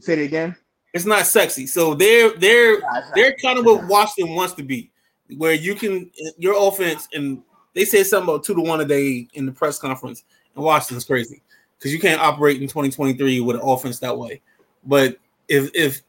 Say 0.00 0.14
it 0.14 0.24
again. 0.24 0.56
It's 0.92 1.04
not 1.04 1.26
sexy. 1.26 1.68
So 1.68 1.94
they're 1.94 2.36
they're 2.36 2.80
they're 3.14 3.36
kind 3.36 3.60
of 3.60 3.64
what 3.64 3.86
Washington 3.86 4.34
wants 4.34 4.54
to 4.54 4.64
be, 4.64 4.90
where 5.36 5.54
you 5.54 5.76
can 5.76 6.10
your 6.36 6.56
offense 6.68 7.06
and 7.14 7.42
they 7.74 7.84
said 7.84 8.06
something 8.06 8.28
about 8.28 8.42
two 8.42 8.56
to 8.56 8.60
one 8.60 8.80
a 8.80 8.84
day 8.84 9.28
in 9.34 9.46
the 9.46 9.52
press 9.52 9.78
conference, 9.78 10.24
and 10.56 10.64
Washington's 10.64 11.04
crazy 11.04 11.42
because 11.80 11.94
you 11.94 11.98
can't 11.98 12.20
operate 12.20 12.60
in 12.60 12.68
2023 12.68 13.40
with 13.40 13.56
an 13.56 13.62
offense 13.64 13.98
that 14.00 14.16
way. 14.16 14.42
But 14.84 15.16
if 15.48 15.70
if 15.74 16.02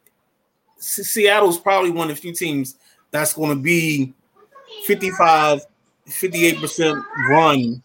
Seattle's 0.77 1.57
probably 1.57 1.91
one 1.91 2.09
of 2.09 2.15
the 2.15 2.21
few 2.21 2.33
teams 2.33 2.75
that's 3.11 3.33
going 3.33 3.55
to 3.55 3.61
be 3.61 4.13
55, 4.85 5.65
58% 6.07 7.03
run 7.29 7.81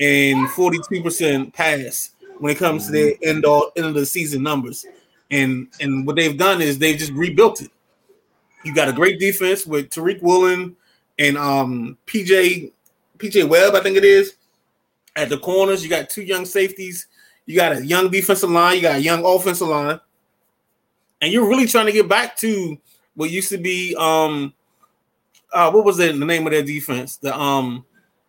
and 0.00 0.48
42% 0.48 1.52
pass 1.52 2.10
when 2.38 2.52
it 2.52 2.58
comes 2.58 2.86
to 2.86 2.92
the 2.92 3.18
end 3.22 3.44
all 3.44 3.70
end 3.76 3.86
of 3.86 3.94
the 3.94 4.06
season 4.06 4.42
numbers. 4.42 4.84
And 5.30 5.68
and 5.80 6.06
what 6.06 6.16
they've 6.16 6.36
done 6.36 6.60
is 6.60 6.78
they've 6.78 6.98
just 6.98 7.12
rebuilt 7.12 7.60
it. 7.62 7.70
You 8.64 8.74
got 8.74 8.88
a 8.88 8.92
great 8.92 9.20
defense 9.20 9.64
with 9.64 9.90
Tariq 9.90 10.20
Woolen 10.22 10.76
and 11.18 11.38
um 11.38 11.98
PJ 12.06 12.72
PJ 13.18 13.48
Webb, 13.48 13.74
I 13.74 13.80
think 13.80 13.96
it 13.96 14.04
is. 14.04 14.34
At 15.16 15.30
the 15.30 15.38
corners, 15.38 15.82
you 15.82 15.88
got 15.88 16.10
two 16.10 16.22
young 16.22 16.44
safeties. 16.44 17.08
You 17.46 17.56
got 17.56 17.72
a 17.72 17.84
young 17.84 18.10
defensive 18.10 18.50
line. 18.50 18.76
You 18.76 18.82
got 18.82 18.96
a 18.96 19.02
young 19.02 19.24
offensive 19.24 19.66
line, 19.66 19.98
and 21.22 21.32
you're 21.32 21.48
really 21.48 21.66
trying 21.66 21.86
to 21.86 21.92
get 21.92 22.06
back 22.06 22.36
to 22.38 22.76
what 23.14 23.30
used 23.30 23.48
to 23.48 23.56
be 23.56 23.96
um 23.98 24.52
uh 25.54 25.70
what 25.70 25.84
was 25.84 25.98
it 25.98 26.18
the 26.18 26.24
name 26.24 26.46
of 26.46 26.52
their 26.52 26.62
defense? 26.62 27.16
The 27.16 27.36
um 27.36 27.86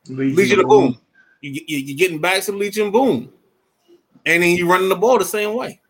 Legion, 0.08 0.36
Legion 0.36 0.60
of 0.62 0.68
Boom. 0.68 0.92
Boom. 0.94 1.02
You, 1.42 1.62
you, 1.68 1.94
are 1.94 1.98
getting 1.98 2.22
back 2.22 2.42
to 2.44 2.54
Legion 2.54 2.90
Boom, 2.90 3.34
and 4.26 4.42
then 4.42 4.56
you're 4.56 4.68
running 4.68 4.90
the 4.90 4.96
ball 4.96 5.20
the 5.20 5.26
same 5.26 5.56
way. 5.56 5.82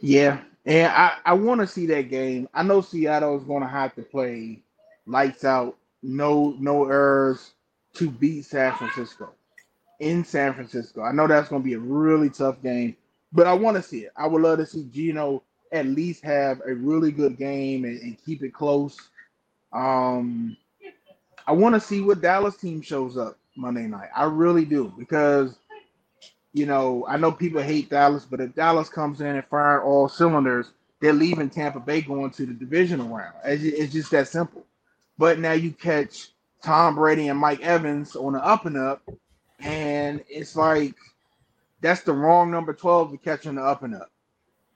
Yeah, 0.00 0.40
and 0.64 0.90
I, 0.90 1.18
I 1.26 1.32
want 1.34 1.60
to 1.60 1.66
see 1.66 1.84
that 1.86 2.08
game. 2.08 2.48
I 2.54 2.62
know 2.62 2.80
Seattle 2.80 3.36
is 3.36 3.44
going 3.44 3.62
to 3.62 3.68
have 3.68 3.94
to 3.96 4.02
play 4.02 4.62
lights 5.06 5.44
out, 5.44 5.76
no 6.02 6.56
no 6.58 6.86
errors 6.86 7.52
to 7.94 8.10
beat 8.10 8.44
San 8.44 8.74
Francisco 8.74 9.30
in 10.00 10.24
San 10.24 10.54
Francisco. 10.54 11.02
I 11.02 11.12
know 11.12 11.26
that's 11.26 11.48
going 11.48 11.62
to 11.62 11.66
be 11.66 11.74
a 11.74 11.78
really 11.78 12.30
tough 12.30 12.62
game, 12.62 12.96
but 13.32 13.46
I 13.46 13.54
want 13.54 13.76
to 13.76 13.82
see 13.82 14.00
it. 14.00 14.12
I 14.16 14.26
would 14.26 14.42
love 14.42 14.58
to 14.58 14.66
see 14.66 14.88
Geno 14.92 15.42
at 15.70 15.86
least 15.86 16.24
have 16.24 16.60
a 16.66 16.74
really 16.74 17.12
good 17.12 17.38
game 17.38 17.84
and, 17.84 18.00
and 18.00 18.16
keep 18.24 18.42
it 18.42 18.52
close. 18.52 18.96
Um, 19.72 20.56
I 21.46 21.52
want 21.52 21.74
to 21.74 21.80
see 21.80 22.00
what 22.00 22.20
Dallas 22.20 22.56
team 22.56 22.82
shows 22.82 23.16
up 23.16 23.38
Monday 23.56 23.86
night. 23.86 24.08
I 24.14 24.24
really 24.24 24.64
do 24.64 24.92
because 24.98 25.56
you 26.52 26.66
know, 26.66 27.06
I 27.08 27.16
know 27.16 27.32
people 27.32 27.62
hate 27.62 27.90
Dallas, 27.90 28.26
but 28.28 28.40
if 28.40 28.54
Dallas 28.54 28.88
comes 28.88 29.20
in 29.20 29.26
and 29.28 29.44
fire 29.46 29.82
all 29.82 30.08
cylinders, 30.08 30.72
they're 31.00 31.12
leaving 31.12 31.48
Tampa 31.48 31.80
Bay 31.80 32.02
going 32.02 32.30
to 32.32 32.46
the 32.46 32.52
divisional 32.52 33.08
round. 33.08 33.34
It's, 33.44 33.62
it's 33.62 33.92
just 33.92 34.10
that 34.10 34.28
simple. 34.28 34.64
But 35.18 35.38
now 35.38 35.52
you 35.52 35.72
catch 35.72 36.31
Tom 36.62 36.94
Brady 36.94 37.28
and 37.28 37.38
Mike 37.38 37.60
Evans 37.60 38.16
on 38.16 38.34
the 38.34 38.44
up 38.44 38.66
and 38.66 38.76
up, 38.76 39.02
and 39.60 40.22
it's 40.28 40.56
like 40.56 40.94
that's 41.80 42.02
the 42.02 42.12
wrong 42.12 42.50
number 42.50 42.72
12 42.72 43.12
to 43.12 43.18
catch 43.18 43.46
on 43.46 43.56
the 43.56 43.62
up 43.62 43.82
and 43.82 43.94
up. 43.94 44.10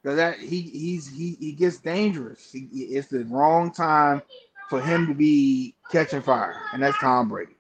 Because 0.03 0.17
that 0.17 0.39
he 0.39 0.61
he's 0.63 1.09
he 1.09 1.37
he 1.41 1.53
gets 1.53 1.79
dangerous. 1.79 2.53
He, 2.53 2.69
it's 2.73 3.09
the 3.09 3.25
wrong 3.25 3.73
time 3.73 4.23
for 4.69 4.81
him 4.81 5.07
to 5.07 5.15
be 5.15 5.75
catching 5.91 6.23
fire, 6.23 6.61
and 6.73 6.83
that's 6.83 6.99
Tom 6.99 7.29
Brady. 7.29 7.53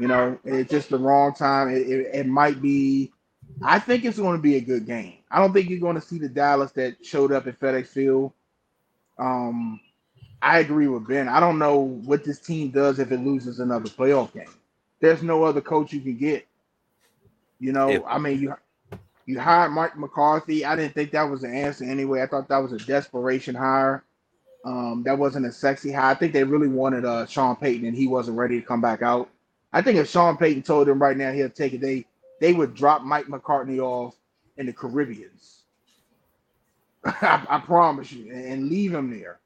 You 0.00 0.08
know, 0.08 0.38
it's 0.44 0.70
just 0.70 0.90
the 0.90 0.98
wrong 0.98 1.34
time. 1.34 1.68
It, 1.68 1.88
it, 1.88 2.14
it 2.14 2.26
might 2.26 2.60
be. 2.60 3.12
I 3.62 3.78
think 3.78 4.04
it's 4.04 4.18
going 4.18 4.36
to 4.36 4.42
be 4.42 4.56
a 4.56 4.60
good 4.60 4.86
game. 4.86 5.18
I 5.30 5.40
don't 5.40 5.52
think 5.52 5.68
you're 5.68 5.80
going 5.80 5.94
to 5.94 6.00
see 6.00 6.18
the 6.18 6.28
Dallas 6.28 6.72
that 6.72 7.04
showed 7.04 7.32
up 7.32 7.46
at 7.46 7.58
FedEx 7.58 7.86
Field. 7.88 8.32
Um, 9.18 9.80
I 10.42 10.60
agree 10.60 10.86
with 10.88 11.06
Ben. 11.08 11.28
I 11.28 11.40
don't 11.40 11.58
know 11.58 11.76
what 11.78 12.24
this 12.24 12.38
team 12.38 12.70
does 12.70 12.98
if 12.98 13.10
it 13.10 13.20
loses 13.20 13.60
another 13.60 13.88
playoff 13.88 14.32
game. 14.32 14.54
There's 15.00 15.22
no 15.22 15.44
other 15.44 15.60
coach 15.60 15.92
you 15.92 16.00
can 16.00 16.16
get. 16.16 16.46
You 17.60 17.72
know, 17.72 17.88
If- 17.88 18.02
I 18.06 18.18
mean, 18.18 18.40
you 18.40 18.54
you 19.26 19.38
hired 19.38 19.72
Mike 19.72 19.98
McCarthy. 19.98 20.64
I 20.64 20.74
didn't 20.76 20.94
think 20.94 21.10
that 21.12 21.28
was 21.28 21.42
the 21.42 21.48
answer 21.48 21.84
anyway. 21.84 22.22
I 22.22 22.26
thought 22.26 22.48
that 22.48 22.58
was 22.58 22.72
a 22.72 22.78
desperation 22.78 23.54
hire. 23.54 24.04
Um, 24.64 25.02
that 25.04 25.18
wasn't 25.18 25.46
a 25.46 25.52
sexy 25.52 25.92
hire. 25.92 26.10
I 26.10 26.14
think 26.14 26.32
they 26.32 26.44
really 26.44 26.68
wanted 26.68 27.04
uh 27.04 27.26
Sean 27.26 27.56
Payton, 27.56 27.86
and 27.86 27.96
he 27.96 28.06
wasn't 28.06 28.38
ready 28.38 28.60
to 28.60 28.66
come 28.66 28.80
back 28.80 29.02
out. 29.02 29.28
I 29.72 29.82
think 29.82 29.98
if 29.98 30.08
Sean 30.08 30.36
Payton 30.36 30.62
told 30.62 30.86
them 30.88 31.00
right 31.02 31.16
now 31.16 31.32
he'll 31.32 31.50
take 31.50 31.74
it, 31.74 31.80
they 31.80 32.06
they 32.40 32.52
would 32.52 32.74
drop 32.74 33.02
Mike 33.02 33.28
McCarthy 33.28 33.80
off 33.80 34.16
in 34.56 34.66
the 34.66 34.72
Caribbeans. 34.72 35.62
I, 37.04 37.44
I 37.48 37.58
promise 37.60 38.12
you, 38.12 38.32
and, 38.32 38.44
and 38.44 38.68
leave 38.68 38.94
him 38.94 39.10
there. 39.10 39.38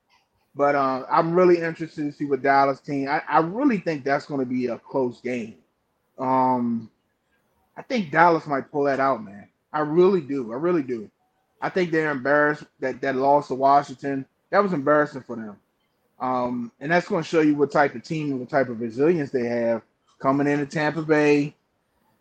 But 0.55 0.75
uh, 0.75 1.07
I'm 1.11 1.35
really 1.35 1.59
interested 1.59 2.05
to 2.05 2.13
see 2.13 2.27
what 2.27 2.43
Dallas 2.43 2.81
team. 2.81 3.09
I, 3.09 3.23
I 3.29 3.41
really 3.41 3.79
think 3.79 4.05
that's 4.05 4.27
going 4.27 4.41
to 4.41 4.47
be 4.47 4.67
a 4.67 4.79
close 4.79 5.21
game. 5.21 5.57
Um, 6.19 6.91
I 7.77 7.83
think 7.83 8.11
Dallas 8.11 8.47
might 8.47 8.71
pull 8.71 8.85
that 8.85 9.01
out, 9.01 9.25
man. 9.25 9.49
I 9.73 9.81
really 9.81 10.21
do. 10.21 10.53
I 10.53 10.57
really 10.57 10.83
do. 10.83 11.11
I 11.61 11.69
think 11.71 11.91
they're 11.91 12.11
embarrassed 12.11 12.65
that 12.81 13.01
that 13.01 13.17
loss 13.17 13.49
to 13.49 13.55
Washington. 13.55 14.27
That 14.51 14.63
was 14.63 14.73
embarrassing 14.73 15.23
for 15.23 15.37
them. 15.37 15.57
Um, 16.21 16.71
and 16.81 16.93
that's 16.93 17.09
going 17.09 17.23
to 17.23 17.29
show 17.29 17.41
you 17.41 17.55
what 17.57 17.73
type 17.73 17.95
of 17.95 18.03
team 18.03 18.31
and 18.31 18.41
what 18.41 18.51
type 18.51 18.69
of 18.69 18.81
resilience 18.81 19.31
they 19.31 19.47
have 19.47 19.83
coming 20.21 20.47
into 20.47 20.67
Tampa 20.67 21.03
Bay. 21.03 21.55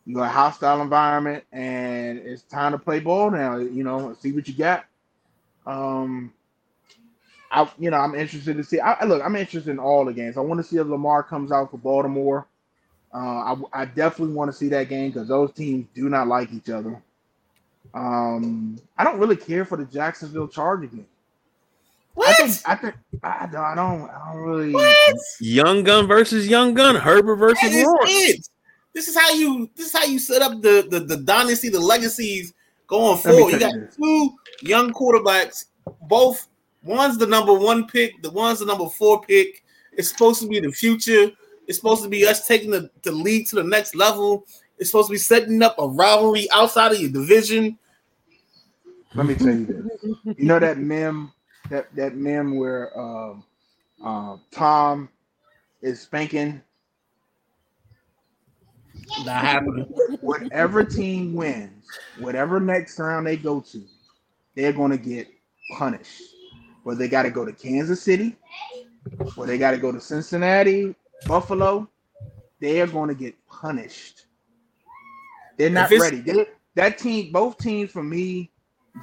You 0.05 0.15
got 0.15 0.23
a 0.23 0.29
hostile 0.29 0.81
environment, 0.81 1.43
and 1.51 2.17
it's 2.17 2.41
time 2.43 2.71
to 2.71 2.79
play 2.79 2.99
ball 2.99 3.29
now. 3.29 3.57
You 3.57 3.83
know, 3.83 4.15
see 4.19 4.31
what 4.31 4.47
you 4.47 4.55
got. 4.55 4.85
Um, 5.67 6.33
I, 7.51 7.69
you 7.77 7.91
know, 7.91 7.97
I'm 7.97 8.15
interested 8.15 8.55
to 8.57 8.63
see. 8.63 8.79
I 8.79 8.93
I- 8.93 9.05
look, 9.05 9.21
I'm 9.23 9.35
interested 9.35 9.69
in 9.71 9.79
all 9.79 10.05
the 10.05 10.13
games. 10.13 10.37
I 10.37 10.41
want 10.41 10.59
to 10.59 10.63
see 10.63 10.77
if 10.77 10.87
Lamar 10.87 11.23
comes 11.23 11.51
out 11.51 11.71
for 11.71 11.77
Baltimore. 11.77 12.47
Uh, 13.13 13.17
I, 13.73 13.81
I 13.81 13.85
definitely 13.85 14.33
want 14.33 14.49
to 14.49 14.57
see 14.57 14.69
that 14.69 14.87
game 14.87 15.11
because 15.11 15.27
those 15.27 15.51
teams 15.51 15.85
do 15.93 16.07
not 16.07 16.27
like 16.27 16.51
each 16.53 16.69
other. 16.69 17.01
Um, 17.93 18.79
I 18.97 19.03
don't 19.03 19.19
really 19.19 19.35
care 19.35 19.65
for 19.65 19.77
the 19.77 19.83
Jacksonville 19.83 20.47
Charger 20.47 20.87
game. 20.87 21.05
What? 22.13 22.29
I 22.29 22.33
think 22.47 22.61
I 22.65 22.75
think 22.75 22.95
I 23.23 23.47
don't 23.47 23.61
I 23.61 23.75
don't, 23.75 24.09
I 24.09 24.33
don't 24.33 24.41
really. 24.41 24.73
what? 24.73 25.17
Young 25.39 25.83
Gun 25.83 26.07
versus 26.07 26.47
Young 26.47 26.73
Gun, 26.73 26.95
Herbert 26.95 27.35
versus 27.35 27.73
Lawrence. 27.73 28.49
This 28.93 29.07
is 29.07 29.17
how 29.17 29.31
you. 29.31 29.69
This 29.75 29.87
is 29.87 29.93
how 29.93 30.05
you 30.05 30.19
set 30.19 30.41
up 30.41 30.61
the 30.61 30.87
the, 30.89 30.99
the 30.99 31.17
dynasty, 31.17 31.69
the 31.69 31.79
legacies 31.79 32.53
going 32.87 33.17
forward. 33.17 33.53
You 33.53 33.59
got 33.59 33.73
this. 33.73 33.95
two 33.95 34.35
young 34.61 34.91
quarterbacks. 34.91 35.65
Both 36.03 36.47
one's 36.83 37.17
the 37.17 37.27
number 37.27 37.53
one 37.53 37.87
pick. 37.87 38.21
The 38.21 38.29
one's 38.31 38.59
the 38.59 38.65
number 38.65 38.87
four 38.89 39.21
pick. 39.21 39.63
It's 39.93 40.09
supposed 40.09 40.41
to 40.41 40.47
be 40.47 40.59
the 40.59 40.71
future. 40.71 41.31
It's 41.67 41.77
supposed 41.77 42.03
to 42.03 42.09
be 42.09 42.25
us 42.25 42.47
taking 42.47 42.71
the, 42.71 42.89
the 43.03 43.11
league 43.11 43.47
to 43.47 43.55
the 43.55 43.63
next 43.63 43.95
level. 43.95 44.45
It's 44.77 44.89
supposed 44.89 45.09
to 45.09 45.13
be 45.13 45.19
setting 45.19 45.61
up 45.61 45.75
a 45.77 45.87
rivalry 45.87 46.47
outside 46.51 46.91
of 46.91 46.99
your 46.99 47.11
division. 47.11 47.77
Let 49.13 49.25
me 49.25 49.35
tell 49.35 49.47
you 49.47 49.65
this. 49.65 50.37
You 50.37 50.45
know 50.45 50.59
that 50.59 50.77
meme, 50.77 51.31
that 51.69 51.93
that 51.95 52.15
meme 52.15 52.55
where 52.55 52.97
um, 52.97 53.43
uh, 54.03 54.37
Tom 54.51 55.09
is 55.81 56.01
spanking 56.01 56.61
Not 59.25 59.41
happening. 59.41 59.83
whatever 60.21 60.83
team 60.83 61.33
wins, 61.33 61.85
whatever 62.19 62.59
next 62.59 62.97
round 62.99 63.27
they 63.27 63.37
go 63.37 63.59
to, 63.59 63.83
they're 64.55 64.73
going 64.73 64.91
to 64.91 64.97
get 64.97 65.27
punished. 65.77 66.21
Whether 66.83 66.99
they 66.99 67.07
got 67.07 67.23
to 67.23 67.29
go 67.29 67.45
to 67.45 67.53
Kansas 67.53 68.01
City, 68.01 68.35
or 69.35 69.45
they 69.45 69.57
got 69.57 69.71
to 69.71 69.77
go 69.77 69.91
to 69.91 70.01
Cincinnati, 70.01 70.95
Buffalo, 71.27 71.87
they 72.59 72.81
are 72.81 72.87
going 72.87 73.09
to 73.09 73.15
get 73.15 73.35
punished. 73.47 74.25
They're 75.57 75.69
not 75.69 75.91
ready. 75.91 76.21
They, 76.21 76.45
that 76.75 76.97
team, 76.97 77.31
both 77.31 77.57
teams 77.57 77.91
for 77.91 78.03
me, 78.03 78.49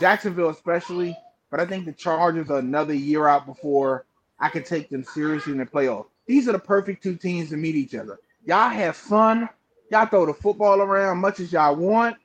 Jacksonville 0.01 0.51
especially, 0.51 1.17
but 1.51 1.61
I 1.61 1.67
think 1.67 1.85
the 1.85 1.93
Chargers 1.93 2.51
are 2.51 2.59
another 2.59 2.95
year 2.95 3.29
out 3.29 3.47
before 3.47 4.05
I 4.41 4.49
can 4.49 4.63
take 4.63 4.89
them 4.89 5.05
seriously 5.05 5.53
in 5.53 5.59
the 5.59 5.67
playoff. 5.67 6.07
These 6.27 6.49
are 6.49 6.53
the 6.53 6.59
perfect 6.59 7.03
two 7.03 7.17
teams 7.17 7.51
to 7.51 7.57
meet 7.57 7.75
each 7.75 7.95
other. 7.95 8.19
Y'all 8.45 8.69
have 8.69 8.97
fun. 8.97 9.49
Y'all 9.91 10.07
throw 10.07 10.27
the 10.27 10.35
football 10.35 10.81
around 10.81 11.19
much 11.19 11.41
as 11.41 11.53
y'all 11.53 11.75
want. 11.75 12.17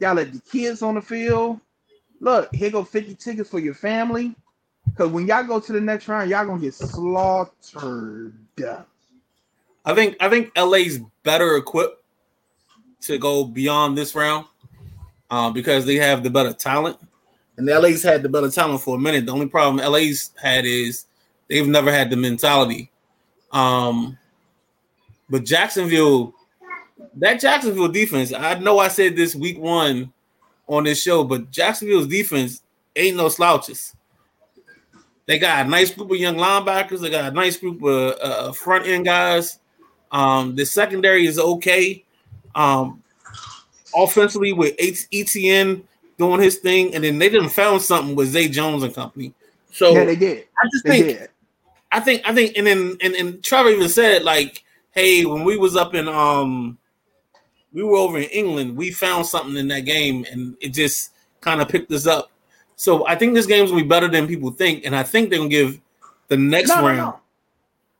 Y'all 0.00 0.14
let 0.14 0.32
the 0.32 0.40
kids 0.40 0.82
on 0.82 0.96
the 0.96 1.00
field. 1.00 1.60
Look, 2.20 2.54
here 2.54 2.70
go 2.70 2.84
50 2.84 3.14
tickets 3.14 3.50
for 3.50 3.60
your 3.60 3.74
family. 3.74 4.34
Because 4.86 5.10
when 5.10 5.26
y'all 5.26 5.44
go 5.44 5.60
to 5.60 5.72
the 5.72 5.80
next 5.80 6.08
round, 6.08 6.30
y'all 6.30 6.46
gonna 6.46 6.60
get 6.60 6.74
slaughtered. 6.74 8.34
I 9.84 9.94
think 9.94 10.16
I 10.20 10.28
think 10.28 10.52
LA's 10.56 11.00
better 11.22 11.56
equipped 11.56 12.02
to 13.02 13.18
go 13.18 13.44
beyond 13.44 13.98
this 13.98 14.14
round 14.14 14.46
uh, 15.30 15.50
because 15.50 15.84
they 15.84 15.96
have 15.96 16.22
the 16.22 16.30
better 16.30 16.52
talent. 16.52 16.98
And 17.56 17.66
LA's 17.66 18.02
had 18.02 18.22
the 18.22 18.28
better 18.28 18.50
talent 18.50 18.80
for 18.80 18.96
a 18.96 19.00
minute. 19.00 19.26
The 19.26 19.32
only 19.32 19.48
problem 19.48 19.84
LA's 19.84 20.30
had 20.40 20.64
is 20.64 21.06
they've 21.48 21.66
never 21.66 21.92
had 21.92 22.10
the 22.10 22.16
mentality. 22.16 22.90
Um, 23.50 24.16
but 25.28 25.44
Jacksonville, 25.44 26.34
that 27.14 27.40
Jacksonville 27.40 27.88
defense, 27.88 28.32
I 28.32 28.58
know 28.58 28.78
I 28.78 28.88
said 28.88 29.16
this 29.16 29.34
week 29.34 29.58
one 29.58 30.12
on 30.66 30.84
this 30.84 31.02
show, 31.02 31.24
but 31.24 31.50
Jacksonville's 31.50 32.06
defense 32.06 32.62
ain't 32.96 33.16
no 33.16 33.28
slouches. 33.28 33.94
They 35.26 35.38
got 35.38 35.66
a 35.66 35.68
nice 35.68 35.94
group 35.94 36.10
of 36.10 36.16
young 36.16 36.36
linebackers. 36.36 37.00
They 37.00 37.10
got 37.10 37.32
a 37.32 37.34
nice 37.34 37.56
group 37.56 37.82
of 37.82 38.14
uh, 38.20 38.52
front 38.52 38.86
end 38.86 39.04
guys. 39.04 39.60
Um, 40.10 40.54
the 40.56 40.66
secondary 40.66 41.26
is 41.26 41.38
okay. 41.38 42.04
Um, 42.54 43.02
offensively 43.94 44.52
with 44.52 44.76
ETN 44.78 45.82
doing 46.18 46.40
his 46.40 46.58
thing, 46.58 46.94
and 46.94 47.04
then 47.04 47.18
they 47.18 47.28
didn't 47.28 47.50
found 47.50 47.82
something 47.82 48.14
with 48.14 48.28
Zay 48.28 48.48
Jones 48.48 48.82
and 48.82 48.94
company. 48.94 49.32
So 49.70 49.92
yeah, 49.92 50.04
they 50.04 50.16
did. 50.16 50.46
I 50.62 50.68
just 50.72 50.84
They 50.84 51.02
think 51.02 51.18
did. 51.18 51.28
I 51.92 52.00
think 52.00 52.22
I 52.24 52.34
think 52.34 52.56
and 52.56 52.66
then 52.66 52.96
and, 53.00 53.14
and 53.14 53.42
Trevor 53.42 53.70
even 53.70 53.88
said 53.88 54.22
like, 54.22 54.64
hey, 54.92 55.24
when 55.24 55.44
we 55.44 55.56
was 55.56 55.76
up 55.76 55.94
in 55.94 56.08
um 56.08 56.78
we 57.72 57.82
were 57.82 57.96
over 57.96 58.18
in 58.18 58.24
England, 58.24 58.76
we 58.76 58.90
found 58.90 59.26
something 59.26 59.56
in 59.56 59.68
that 59.68 59.80
game 59.80 60.26
and 60.30 60.56
it 60.60 60.70
just 60.70 61.12
kind 61.40 61.60
of 61.60 61.68
picked 61.68 61.90
us 61.92 62.06
up. 62.06 62.30
So 62.82 63.06
I 63.06 63.14
think 63.14 63.34
this 63.34 63.46
game's 63.46 63.70
gonna 63.70 63.80
be 63.80 63.88
better 63.88 64.08
than 64.08 64.26
people 64.26 64.50
think, 64.50 64.84
and 64.84 64.96
I 64.96 65.04
think 65.04 65.30
they're 65.30 65.38
gonna 65.38 65.48
give 65.48 65.80
the 66.26 66.36
next 66.36 66.70
No, 66.70 66.84
round. 66.84 66.96
no. 66.98 67.20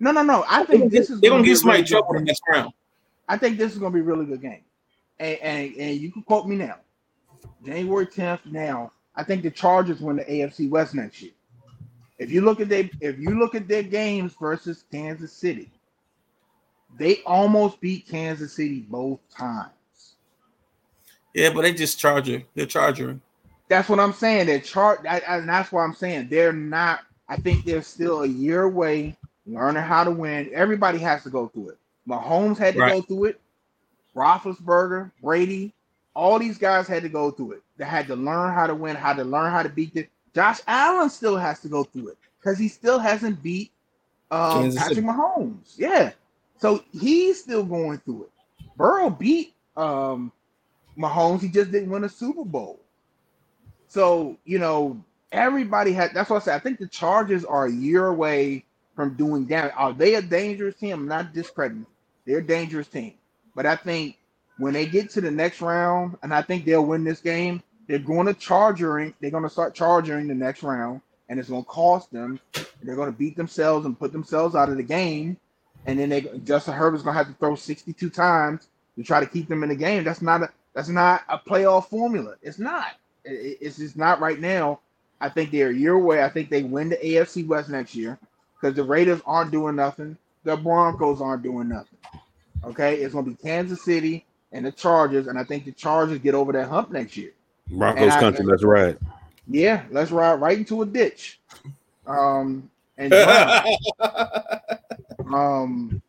No, 0.00 0.10
no, 0.10 0.22
no. 0.24 0.44
I 0.48 0.64
think 0.64 0.90
this 0.90 1.09
is 1.09 1.20
they're 1.20 1.30
gonna 1.30 1.44
be 1.44 1.50
give 1.50 1.59
somebody 1.59 1.82
really 1.82 1.88
trouble 1.88 2.14
the 2.14 2.20
next 2.22 2.42
round. 2.50 2.72
I 3.28 3.38
think 3.38 3.59
this 3.59 3.72
is 3.72 3.78
going 3.78 3.92
to 3.92 3.94
be 3.94 4.00
a 4.00 4.02
really 4.02 4.26
good 4.26 4.42
game. 4.42 4.64
And, 5.20 5.38
and 5.38 5.76
and 5.76 6.00
you 6.00 6.10
can 6.10 6.22
quote 6.22 6.48
me 6.48 6.56
now. 6.56 6.78
January 7.64 8.06
10th 8.06 8.44
now. 8.46 8.90
I 9.14 9.22
think 9.22 9.44
the 9.44 9.52
Chargers 9.52 10.00
win 10.00 10.16
the 10.16 10.24
AFC 10.24 10.68
West 10.68 10.96
next 10.96 11.22
year. 11.22 11.30
If 12.18 12.32
you 12.32 12.40
look 12.40 12.59
at 12.59 12.68
they 12.68 12.90
if 13.00 13.20
you 13.20 13.38
look 13.38 13.54
at 13.54 13.68
their 13.68 13.84
games 13.84 14.34
versus 14.40 14.82
Kansas 14.90 15.32
City, 15.32 15.70
they 16.98 17.22
almost 17.24 17.80
beat 17.80 18.09
Kansas 18.09 18.52
City 18.52 18.80
both 18.88 19.20
times. 19.30 20.16
Yeah, 21.34 21.50
but 21.50 21.62
they 21.62 21.72
just 21.72 22.00
charger. 22.00 22.42
They're 22.56 22.66
charging. 22.66 23.20
That's 23.72 23.88
what 23.88 24.00
I'm 24.00 24.12
saying. 24.12 24.46
They're 24.48 24.60
chart, 24.60 25.06
and 25.06 25.48
that's 25.48 25.72
what 25.72 25.80
I'm 25.80 25.94
saying. 25.94 26.28
They're 26.28 26.52
not. 26.52 27.00
I 27.28 27.36
think 27.36 27.64
they're 27.64 27.80
still 27.82 28.22
a 28.22 28.26
year 28.26 28.64
away 28.64 29.16
learning 29.46 29.82
how 29.82 30.04
to 30.04 30.10
win. 30.10 30.50
Everybody 30.52 30.98
has 30.98 31.22
to 31.22 31.30
go 31.30 31.48
through 31.48 31.70
it. 31.70 31.78
Mahomes 32.06 32.58
had 32.58 32.74
to 32.74 32.80
Right. 32.80 32.92
go 32.92 33.00
through 33.00 33.24
it. 33.26 33.40
Roethlisberger, 34.14 35.10
Brady, 35.22 35.72
all 36.14 36.38
these 36.38 36.58
guys 36.58 36.86
had 36.86 37.02
to 37.02 37.08
go 37.08 37.30
through 37.30 37.52
it. 37.52 37.62
They 37.78 37.86
had 37.86 38.06
to 38.08 38.16
learn 38.16 38.52
how 38.52 38.66
to 38.66 38.74
win, 38.74 38.94
how 38.94 39.14
to 39.14 39.24
learn 39.24 39.50
how 39.50 39.62
to 39.62 39.70
beat 39.70 39.96
it. 39.96 40.10
Josh 40.34 40.60
Allen 40.66 41.08
still 41.08 41.38
has 41.38 41.60
to 41.60 41.68
go 41.68 41.84
through 41.84 42.08
it 42.08 42.18
because 42.38 42.58
he 42.58 42.68
still 42.68 42.98
hasn't 42.98 43.42
beat 43.42 43.72
um, 44.30 44.64
Kansas 44.64 44.74
Patrick 44.74 44.96
City. 44.96 45.06
Mahomes. 45.06 45.78
Yeah, 45.78 46.12
so 46.58 46.84
he's 46.92 47.40
still 47.40 47.64
going 47.64 48.00
through 48.00 48.24
it. 48.24 48.30
Burrow 48.76 49.08
beat 49.08 49.54
um, 49.78 50.30
Mahomes. 50.98 51.40
He 51.40 51.48
just 51.48 51.72
didn't 51.72 51.88
win 51.88 52.04
a 52.04 52.08
Super 52.10 52.44
Bowl. 52.44 52.81
So 53.93 54.39
you 54.47 54.59
know 54.59 55.05
everybody 55.32 55.93
had. 55.93 56.14
That's 56.14 56.31
what 56.31 56.40
I 56.40 56.44
said. 56.47 56.55
I 56.55 56.60
think 56.60 56.78
the 56.78 56.86
Chargers 56.86 57.44
are 57.44 57.66
a 57.66 57.70
year 57.70 58.06
away 58.06 58.64
from 58.97 59.16
doing 59.16 59.44
damage. 59.44 59.74
Are 59.77 59.93
they 59.93 60.14
a 60.14 60.23
dangerous 60.23 60.77
team? 60.77 60.94
I'm 60.94 61.06
not 61.06 61.35
discrediting. 61.35 61.85
They're 62.24 62.39
a 62.39 62.47
dangerous 62.47 62.89
team, 62.89 63.12
but 63.55 63.66
I 63.66 63.77
think 63.77 64.16
when 64.56 64.73
they 64.73 64.86
get 64.86 65.10
to 65.10 65.20
the 65.20 65.31
next 65.31 65.60
round, 65.60 66.16
and 66.23 66.32
I 66.32 66.40
think 66.40 66.64
they'll 66.64 66.86
win 66.86 67.05
this 67.05 67.20
game, 67.20 67.62
they're 67.86 67.98
going 67.98 68.27
to 68.28 68.32
charging. 68.32 69.12
They're 69.20 69.31
going 69.31 69.43
to 69.43 69.51
start 69.51 69.74
charging 69.74 70.27
the 70.27 70.35
next 70.35 70.62
round, 70.62 71.02
and 71.28 71.39
it's 71.39 71.51
going 71.51 71.64
to 71.64 71.69
cost 71.69 72.10
them. 72.12 72.40
They're 72.82 72.97
going 72.97 73.12
to 73.12 73.19
beat 73.19 73.36
themselves 73.36 73.85
and 73.85 73.98
put 73.98 74.12
themselves 74.12 74.55
out 74.55 74.70
of 74.70 74.78
the 74.78 74.82
game, 74.82 75.36
and 75.85 75.98
then 75.98 76.09
they 76.09 76.23
Justin 76.44 76.73
Herbert's 76.73 77.02
going 77.02 77.12
to 77.12 77.19
have 77.19 77.28
to 77.28 77.39
throw 77.39 77.56
62 77.56 78.09
times 78.09 78.69
to 78.97 79.05
try 79.05 79.20
to 79.20 79.27
keep 79.27 79.48
them 79.48 79.62
in 79.62 79.69
the 79.69 79.77
game. 79.77 80.02
That's 80.02 80.23
not 80.23 80.44
a 80.44 80.48
that's 80.73 80.89
not 80.89 81.24
a 81.28 81.39
playoff 81.39 81.90
formula. 81.90 82.36
It's 82.40 82.59
not. 82.59 82.86
It, 83.24 83.58
it's 83.60 83.76
just 83.76 83.96
not 83.96 84.20
right 84.20 84.40
now. 84.40 84.80
I 85.20 85.28
think 85.28 85.50
they're 85.50 85.70
a 85.70 85.74
year 85.74 85.94
away. 85.94 86.22
I 86.22 86.28
think 86.28 86.50
they 86.50 86.62
win 86.62 86.88
the 86.88 86.96
AFC 86.96 87.46
West 87.46 87.68
next 87.68 87.94
year 87.94 88.18
because 88.60 88.74
the 88.74 88.82
Raiders 88.84 89.20
aren't 89.24 89.52
doing 89.52 89.76
nothing. 89.76 90.16
The 90.44 90.56
Broncos 90.56 91.20
aren't 91.20 91.42
doing 91.42 91.68
nothing. 91.68 91.98
Okay, 92.64 92.96
it's 92.96 93.12
going 93.12 93.24
to 93.24 93.30
be 93.32 93.36
Kansas 93.36 93.84
City 93.84 94.24
and 94.52 94.66
the 94.66 94.72
Chargers, 94.72 95.28
and 95.28 95.38
I 95.38 95.44
think 95.44 95.64
the 95.64 95.72
Chargers 95.72 96.18
get 96.18 96.34
over 96.34 96.52
that 96.52 96.68
hump 96.68 96.90
next 96.90 97.16
year. 97.16 97.32
Broncos 97.70 98.14
country, 98.16 98.44
let's 98.44 98.64
ride. 98.64 98.98
Yeah, 99.48 99.84
let's 99.90 100.10
ride 100.10 100.40
right 100.40 100.58
into 100.58 100.82
a 100.82 100.86
ditch. 100.86 101.40
Um, 102.06 102.70
and 102.98 103.12
um, 105.32 106.02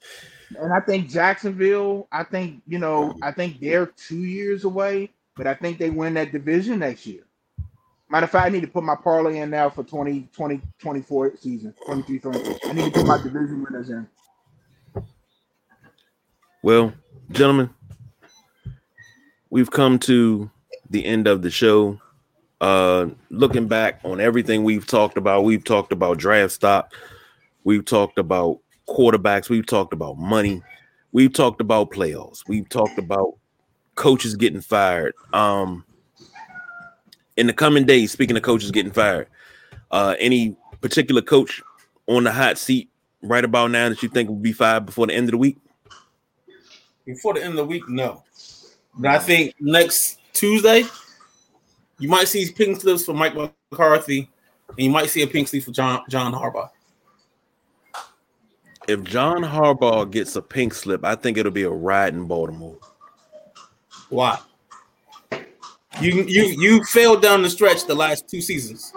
and 0.60 0.73
I 0.73 0.80
think 0.80 1.10
Jacksonville, 1.10 2.07
I 2.11 2.23
think, 2.23 2.61
you 2.68 2.80
know, 2.80 3.15
I 3.22 3.31
think 3.31 3.60
they're 3.60 3.88
two 3.88 4.23
years 4.23 4.64
away, 4.64 5.11
but 5.36 5.48
I 5.48 5.54
think 5.54 5.78
they 5.78 5.90
win 5.90 6.14
that 6.16 6.32
division 6.32 6.80
next 6.80 7.06
year. 7.06 7.24
Matter 8.10 8.26
of 8.26 8.32
fact, 8.32 8.46
I 8.46 8.50
need 8.50 8.62
to 8.62 8.68
put 8.68 8.84
my 8.84 8.96
parlay 8.96 9.40
in 9.40 9.50
now 9.50 9.70
for 9.70 9.84
20, 9.84 10.30
20 10.34 10.62
24 10.80 11.38
season, 11.38 11.74
23, 11.86 12.20
24. 12.20 12.56
I 12.66 12.74
need 12.74 12.94
to 12.94 13.00
put 13.00 13.08
my 13.08 13.18
division 13.18 13.64
winners 13.64 13.90
in. 13.90 14.08
Well, 16.62 16.94
gentlemen, 17.32 17.72
we've 19.50 19.72
come 19.72 20.00
to 20.00 20.52
the 20.90 21.04
end 21.06 21.28
of 21.28 21.42
the 21.42 21.50
show. 21.50 22.00
Uh, 22.62 23.08
looking 23.30 23.68
back 23.68 24.00
on 24.04 24.22
everything 24.22 24.64
we've 24.64 24.88
talked 24.88 25.18
about, 25.18 25.44
we've 25.44 25.64
talked 25.64 25.92
about 25.92 26.18
draft 26.18 26.54
stock, 26.54 26.94
we've 27.64 27.84
talked 27.84 28.18
about 28.18 28.60
quarterbacks, 28.88 29.50
we've 29.50 29.66
talked 29.66 29.92
about 29.92 30.18
money, 30.18 30.62
we've 31.12 31.34
talked 31.34 31.60
about 31.60 31.92
playoffs, 31.92 32.48
we've 32.48 32.70
talked 32.70 32.98
about 32.98 33.34
coaches 33.95 34.36
getting 34.36 34.61
fired. 34.61 35.14
Um, 35.34 35.86
in 37.38 37.48
the 37.48 37.53
coming 37.53 37.86
days, 37.86 38.11
speaking 38.11 38.38
of 38.38 38.44
coaches 38.44 38.72
getting 38.72 38.91
fired, 38.91 39.28
uh, 39.91 40.15
any 40.20 40.56
particular 40.82 41.22
coach 41.22 41.61
on 42.07 42.24
the 42.24 42.32
hot 42.32 42.57
seat 42.57 42.90
right 43.22 43.44
about 43.44 43.72
now 43.72 43.90
that 43.90 44.03
you 44.03 44.10
think 44.10 44.30
will 44.30 44.36
be 44.36 44.52
fired 44.52 44.86
before 44.86 45.07
the 45.07 45.14
end 45.14 45.28
of 45.28 45.32
the 45.32 45.38
week? 45.38 45.57
Before 47.06 47.34
the 47.34 47.41
end 47.41 47.52
of 47.52 47.57
the 47.57 47.65
week, 47.65 47.88
no. 47.90 48.24
But 48.98 49.11
I 49.11 49.20
think 49.20 49.56
next 49.60 50.20
Tuesday, 50.34 50.84
you 51.99 52.10
might 52.10 52.28
see 52.28 52.52
pink 52.52 52.82
slips 52.82 53.06
for 53.06 53.14
Mike 53.14 53.36
McCarthy, 53.72 54.30
and 54.70 54.80
you 54.80 54.90
might 54.90 55.10
see 55.10 55.22
a 55.22 55.28
pink 55.28 55.48
slip 55.48 55.64
for 55.64 55.72
John 55.72 56.03
John 56.10 56.34
Harbaugh. 56.34 56.70
If 58.88 59.03
John 59.03 59.41
Harbaugh 59.41 60.10
gets 60.11 60.36
a 60.36 60.41
pink 60.41 60.74
slip, 60.74 61.06
I 61.06 61.15
think 61.15 61.38
it'll 61.38 61.52
be 61.52 61.64
a 61.64 61.70
ride 61.70 62.14
in 62.14 62.26
Baltimore. 62.26 62.78
Why? 64.14 64.38
You 65.99 66.23
you 66.23 66.44
you 66.45 66.84
failed 66.84 67.23
down 67.23 67.41
the 67.41 67.49
stretch 67.49 67.85
the 67.85 67.95
last 67.95 68.30
two 68.30 68.41
seasons. 68.41 68.94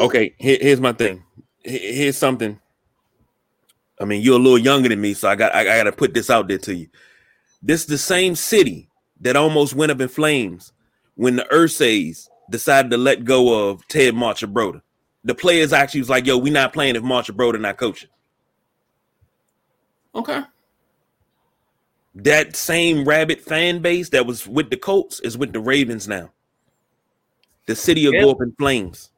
Okay, 0.00 0.34
here, 0.36 0.58
here's 0.60 0.80
my 0.80 0.92
thing. 0.92 1.22
Here's 1.60 2.16
something. 2.16 2.58
I 4.00 4.04
mean, 4.04 4.20
you're 4.22 4.38
a 4.40 4.42
little 4.42 4.58
younger 4.58 4.88
than 4.88 5.00
me, 5.00 5.14
so 5.14 5.28
I 5.28 5.36
got 5.36 5.54
I, 5.54 5.60
I 5.60 5.76
got 5.78 5.84
to 5.84 5.92
put 5.92 6.12
this 6.12 6.28
out 6.28 6.48
there 6.48 6.58
to 6.58 6.74
you. 6.74 6.88
This 7.62 7.82
is 7.82 7.86
the 7.86 7.98
same 7.98 8.34
city 8.34 8.88
that 9.20 9.36
almost 9.36 9.74
went 9.74 9.92
up 9.92 10.00
in 10.00 10.08
flames 10.08 10.72
when 11.14 11.36
the 11.36 11.46
Irsay's 11.52 12.28
decided 12.50 12.90
to 12.90 12.96
let 12.96 13.24
go 13.24 13.70
of 13.70 13.86
Ted 13.86 14.14
Marchibroda. 14.14 14.82
The 15.22 15.36
players 15.36 15.72
actually 15.72 16.00
was 16.00 16.10
like, 16.10 16.26
"Yo, 16.26 16.36
we 16.36 16.50
not 16.50 16.72
playing 16.72 16.96
if 16.96 17.04
Marchibroda 17.04 17.60
not 17.60 17.76
coaching." 17.76 18.10
Okay. 20.16 20.42
That 22.14 22.56
same 22.56 23.04
rabbit 23.06 23.40
fan 23.40 23.80
base 23.80 24.10
that 24.10 24.26
was 24.26 24.46
with 24.46 24.70
the 24.70 24.76
Colts 24.76 25.20
is 25.20 25.38
with 25.38 25.52
the 25.52 25.60
Ravens 25.60 26.06
now. 26.06 26.30
The 27.66 27.74
city 27.74 28.04
will 28.04 28.14
yeah. 28.14 28.22
go 28.22 28.30
up 28.32 28.42
in 28.42 28.52
flames. 28.52 29.10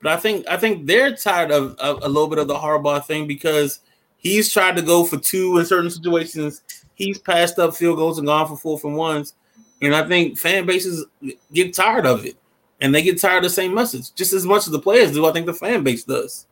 But 0.00 0.12
I 0.12 0.16
think 0.16 0.48
I 0.48 0.56
think 0.56 0.86
they're 0.86 1.14
tired 1.14 1.52
of, 1.52 1.76
of, 1.76 2.02
a 2.02 2.08
little 2.08 2.28
bit 2.28 2.40
of 2.40 2.48
the 2.48 2.54
Harbaugh 2.54 3.04
thing 3.04 3.28
because 3.28 3.80
he's 4.16 4.52
tried 4.52 4.76
to 4.76 4.82
go 4.82 5.04
for 5.04 5.18
two 5.18 5.58
in 5.58 5.66
certain 5.66 5.90
situations. 5.90 6.62
He's 6.94 7.18
passed 7.18 7.58
up 7.58 7.76
field 7.76 7.96
goals 7.96 8.18
and 8.18 8.26
gone 8.26 8.48
for 8.48 8.56
four 8.56 8.80
and 8.82 8.96
ones. 8.96 9.34
And 9.80 9.94
I 9.94 10.06
think 10.06 10.38
fan 10.38 10.66
bases 10.66 11.06
get 11.52 11.74
tired 11.74 12.06
of 12.06 12.24
it. 12.24 12.36
And 12.80 12.92
they 12.92 13.02
get 13.02 13.20
tired 13.20 13.38
of 13.38 13.42
the 13.44 13.50
same 13.50 13.74
message 13.74 14.12
just 14.14 14.32
as 14.32 14.44
much 14.44 14.66
as 14.66 14.72
the 14.72 14.78
players 14.80 15.12
do. 15.12 15.24
I 15.24 15.32
think 15.32 15.46
the 15.46 15.54
fan 15.54 15.84
base 15.84 16.02
does. 16.02 16.46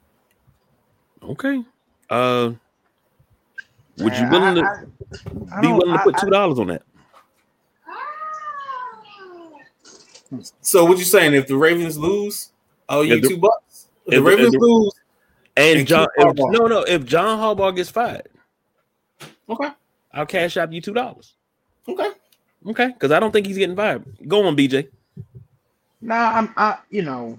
Okay. 1.23 1.65
Uh 2.09 2.53
would 4.01 4.17
you 4.17 4.29
willing 4.29 4.55
to 4.57 4.63
I, 4.63 5.57
I, 5.57 5.61
be 5.61 5.69
willing 5.69 5.97
to 5.97 6.03
put 6.03 6.19
two 6.19 6.31
dollars 6.31 6.59
on 6.59 6.69
that? 6.69 6.83
So 10.61 10.85
what 10.85 10.99
you 10.99 11.05
saying? 11.05 11.35
If 11.35 11.49
the 11.49 11.57
Ravens 11.57 11.99
lose, 11.99 12.53
oh, 12.89 13.03
you 13.03 13.21
two 13.21 13.39
bucks. 13.39 13.89
If, 14.07 14.15
if 14.15 14.19
the 14.19 14.23
Ravens 14.23 14.55
if 14.55 14.61
the, 14.61 14.67
lose, 14.67 14.93
and, 15.57 15.87
John, 15.87 16.07
if, 16.17 16.37
no, 16.37 16.67
no, 16.67 16.83
if 16.83 17.05
John 17.05 17.39
Harbaugh 17.39 17.75
gets 17.75 17.91
fired, 17.91 18.29
okay, 19.49 19.71
I'll 20.13 20.27
cash 20.27 20.57
out 20.57 20.73
you 20.73 20.81
two 20.81 20.95
dollars. 20.95 21.35
Okay, 21.89 22.11
okay, 22.67 22.89
because 22.89 23.11
I 23.11 23.19
don't 23.19 23.33
think 23.33 23.47
he's 23.47 23.59
getting 23.59 23.77
fired. 23.77 24.05
Go 24.29 24.47
on, 24.47 24.57
BJ. 24.57 24.89
Nah, 26.01 26.39
I'm, 26.39 26.55
I, 26.57 26.79
you 26.91 27.03
know, 27.03 27.39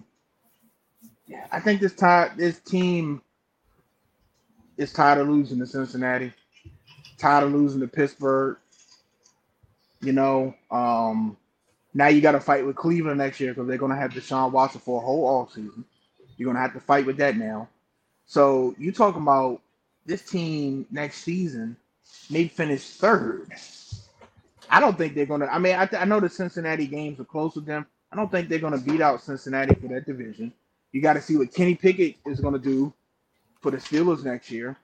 I 1.52 1.60
think 1.60 1.80
this 1.80 1.94
time 1.94 2.32
this 2.38 2.60
team 2.60 3.22
is 4.78 4.92
tired 4.92 5.20
of 5.20 5.30
losing 5.30 5.60
to 5.60 5.66
Cincinnati 5.66 6.34
tired 7.22 7.46
of 7.46 7.54
losing 7.54 7.80
to 7.82 7.88
Pittsburgh. 7.88 8.58
You 10.02 10.14
know, 10.14 10.56
um, 10.72 11.38
now 11.94 12.08
you 12.08 12.22
got 12.22 12.32
to 12.32 12.40
fight 12.40 12.66
with 12.66 12.76
Cleveland 12.76 13.20
next 13.20 13.40
year 13.40 13.54
because 13.54 13.68
they're 13.68 13.78
going 13.78 13.92
to 13.92 13.98
have 13.98 14.12
Deshaun 14.12 14.52
Watson 14.52 14.82
for 14.82 15.02
a 15.02 15.06
whole 15.06 15.26
off 15.26 15.54
season. 15.54 15.86
You're 16.38 16.48
going 16.48 16.56
to 16.56 16.62
have 16.62 16.74
to 16.74 16.80
fight 16.80 17.06
with 17.06 17.18
that 17.18 17.38
now. 17.38 17.70
So 18.26 18.76
you 18.80 18.92
talking 18.92 19.22
about 19.22 19.62
this 20.06 20.24
team 20.24 20.88
next 20.90 21.18
season 21.18 21.78
may 22.30 22.48
finish 22.48 22.90
third. 22.90 23.52
I 24.70 24.80
don't 24.80 24.98
think 24.98 25.14
they're 25.14 25.26
going 25.26 25.42
to. 25.42 25.54
I 25.54 25.60
mean, 25.60 25.76
I, 25.76 25.86
th- 25.86 26.02
I 26.02 26.06
know 26.06 26.20
the 26.20 26.30
Cincinnati 26.30 26.88
games 26.88 27.20
are 27.20 27.26
close 27.26 27.56
with 27.56 27.66
them. 27.66 27.86
I 28.12 28.16
don't 28.16 28.32
think 28.32 28.50
they're 28.50 28.60
going 28.60 28.78
to 28.78 28.80
beat 28.80 29.02
out 29.02 29.22
Cincinnati 29.22 29.76
for 29.76 29.88
that 29.90 30.06
division. 30.06 30.54
You 30.94 31.02
got 31.02 31.14
to 31.14 31.22
see 31.22 31.38
what 31.38 31.54
Kenny 31.54 31.76
Pickett 31.76 32.16
is 32.26 32.40
going 32.40 32.54
to 32.54 32.60
do 32.60 32.94
for 33.62 33.72
the 33.72 33.78
Steelers 33.78 34.24
next 34.24 34.50
year. 34.50 34.78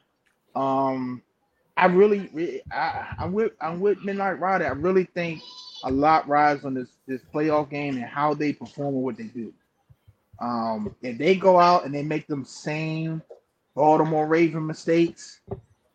Um, 0.55 1.21
I 1.77 1.85
really, 1.85 2.61
I, 2.71 3.13
I'm 3.19 3.33
with 3.33 3.53
I'm 3.61 3.79
with 3.79 4.03
Midnight 4.03 4.39
Rider. 4.39 4.65
I 4.65 4.71
really 4.71 5.03
think 5.05 5.41
a 5.83 5.91
lot 5.91 6.27
rides 6.27 6.65
on 6.65 6.73
this 6.73 6.89
this 7.07 7.21
playoff 7.33 7.69
game 7.69 7.95
and 7.95 8.05
how 8.05 8.33
they 8.33 8.51
perform 8.51 8.95
and 8.95 9.03
what 9.03 9.17
they 9.17 9.25
do. 9.25 9.53
Um, 10.39 10.95
if 11.03 11.17
they 11.17 11.35
go 11.35 11.59
out 11.59 11.85
and 11.85 11.93
they 11.93 12.03
make 12.03 12.27
them 12.27 12.43
same 12.45 13.21
Baltimore 13.75 14.27
Raven 14.27 14.65
mistakes, 14.65 15.41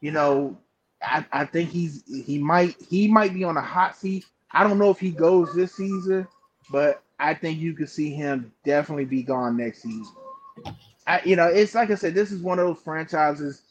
you 0.01 0.13
know, 0.13 0.57
I, 1.03 1.27
I 1.33 1.45
think 1.45 1.71
he's 1.71 2.05
he 2.27 2.39
might 2.39 2.77
he 2.89 3.09
might 3.09 3.35
be 3.35 3.43
on 3.43 3.57
a 3.57 3.63
hot 3.63 3.97
seat. 3.97 4.25
I 4.53 4.63
don't 4.63 4.79
know 4.79 4.91
if 4.91 5.01
he 5.01 5.11
goes 5.11 5.53
this 5.53 5.75
season, 5.75 6.29
but 6.71 7.03
I 7.19 7.35
think 7.35 7.59
you 7.59 7.73
could 7.75 7.89
see 7.89 8.11
him 8.11 8.53
definitely 8.65 9.07
be 9.07 9.23
gone 9.23 9.57
next 9.57 9.83
season. 9.83 10.15
I, 11.09 11.21
you 11.25 11.35
know, 11.35 11.47
it's 11.47 11.75
like 11.75 11.91
I 11.91 11.97
said, 11.97 12.15
this 12.15 12.31
is 12.31 12.41
one 12.41 12.61
of 12.61 12.67
those 12.67 12.83
franchises 12.85 13.63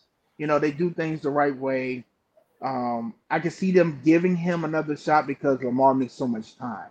you 0.41 0.47
know, 0.47 0.57
they 0.57 0.72
do 0.72 0.89
things 0.89 1.22
the 1.22 1.30
right 1.30 1.55
way. 1.55 2.03
Um, 2.63 3.13
I 3.30 3.39
can 3.39 3.51
see 3.51 3.72
them 3.72 4.01
giving 4.03 4.35
him 4.35 4.63
another 4.63 4.97
shot 4.97 5.27
because 5.27 5.61
Lamar 5.61 5.93
missed 5.93 6.18
so 6.18 6.27
much 6.27 6.57
time. 6.57 6.89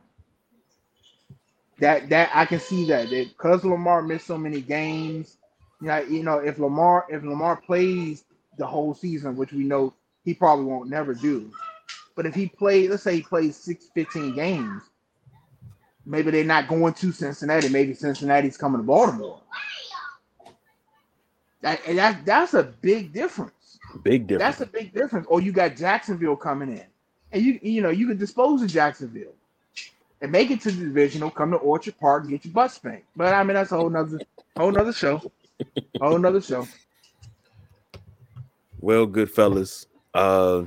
That 1.80 2.08
that 2.10 2.30
I 2.32 2.44
can 2.44 2.60
see 2.60 2.84
that 2.86 3.10
because 3.10 3.64
Lamar 3.64 4.02
missed 4.02 4.28
so 4.28 4.38
many 4.38 4.60
games. 4.60 5.36
You 5.80 5.88
know, 5.88 5.98
you 5.98 6.22
know, 6.22 6.38
if 6.38 6.60
Lamar 6.60 7.06
if 7.10 7.24
Lamar 7.24 7.56
plays 7.56 8.22
the 8.56 8.66
whole 8.66 8.94
season, 8.94 9.34
which 9.34 9.52
we 9.52 9.64
know 9.64 9.94
he 10.24 10.32
probably 10.32 10.66
won't 10.66 10.88
never 10.88 11.12
do, 11.12 11.50
but 12.14 12.26
if 12.26 12.36
he 12.36 12.46
plays, 12.46 12.90
let's 12.90 13.02
say 13.02 13.16
he 13.16 13.22
plays 13.22 13.56
six, 13.56 13.86
15 13.96 14.36
games, 14.36 14.80
maybe 16.06 16.30
they're 16.30 16.44
not 16.44 16.68
going 16.68 16.94
to 16.94 17.10
Cincinnati. 17.10 17.68
Maybe 17.68 17.94
Cincinnati's 17.94 18.56
coming 18.56 18.80
to 18.80 18.86
Baltimore. 18.86 19.40
That, 21.62 21.84
that 21.86 22.24
that's 22.24 22.54
a 22.54 22.62
big 22.62 23.12
difference. 23.12 23.78
Big 24.02 24.26
difference. 24.26 24.58
That's 24.58 24.68
a 24.68 24.72
big 24.72 24.94
difference. 24.94 25.26
Or 25.28 25.40
you 25.40 25.52
got 25.52 25.76
Jacksonville 25.76 26.36
coming 26.36 26.70
in, 26.70 26.86
and 27.32 27.42
you 27.42 27.58
you 27.62 27.82
know 27.82 27.90
you 27.90 28.06
can 28.06 28.16
dispose 28.16 28.62
of 28.62 28.68
Jacksonville 28.68 29.34
and 30.22 30.32
make 30.32 30.50
it 30.50 30.60
to 30.62 30.70
the 30.70 30.84
divisional. 30.84 31.30
Come 31.30 31.50
to 31.50 31.56
Orchard 31.58 31.98
Park, 31.98 32.22
and 32.22 32.30
get 32.30 32.44
your 32.44 32.54
butt 32.54 32.72
spanked. 32.72 33.06
But 33.16 33.34
I 33.34 33.42
mean 33.44 33.54
that's 33.54 33.72
a 33.72 33.76
whole 33.76 33.90
nother 33.90 34.20
Whole 34.56 34.72
nother 34.72 34.92
show. 34.92 35.22
Whole 36.00 36.18
nother 36.18 36.40
show. 36.40 36.66
Well, 38.80 39.06
good 39.06 39.30
fellas. 39.30 39.86
Uh 40.14 40.64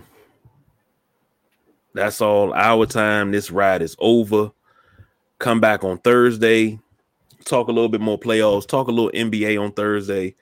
that's 1.94 2.22
all 2.22 2.53
our 2.53 2.86
time. 2.86 3.32
This 3.32 3.52
ride 3.52 3.82
is 3.82 3.95
over. 3.99 4.52
Come 5.38 5.60
back 5.60 5.84
on 5.84 5.99
Thursday. 5.99 6.80
Talk 7.45 7.68
a 7.68 7.72
little 7.72 7.90
bit 7.90 8.02
more 8.02 8.20
playoffs. 8.20 8.65
Talk 8.65 8.88
a 8.88 8.91
little 8.91 9.11
NBA 9.11 9.61
on 9.61 9.74
Thursday. 9.74 10.36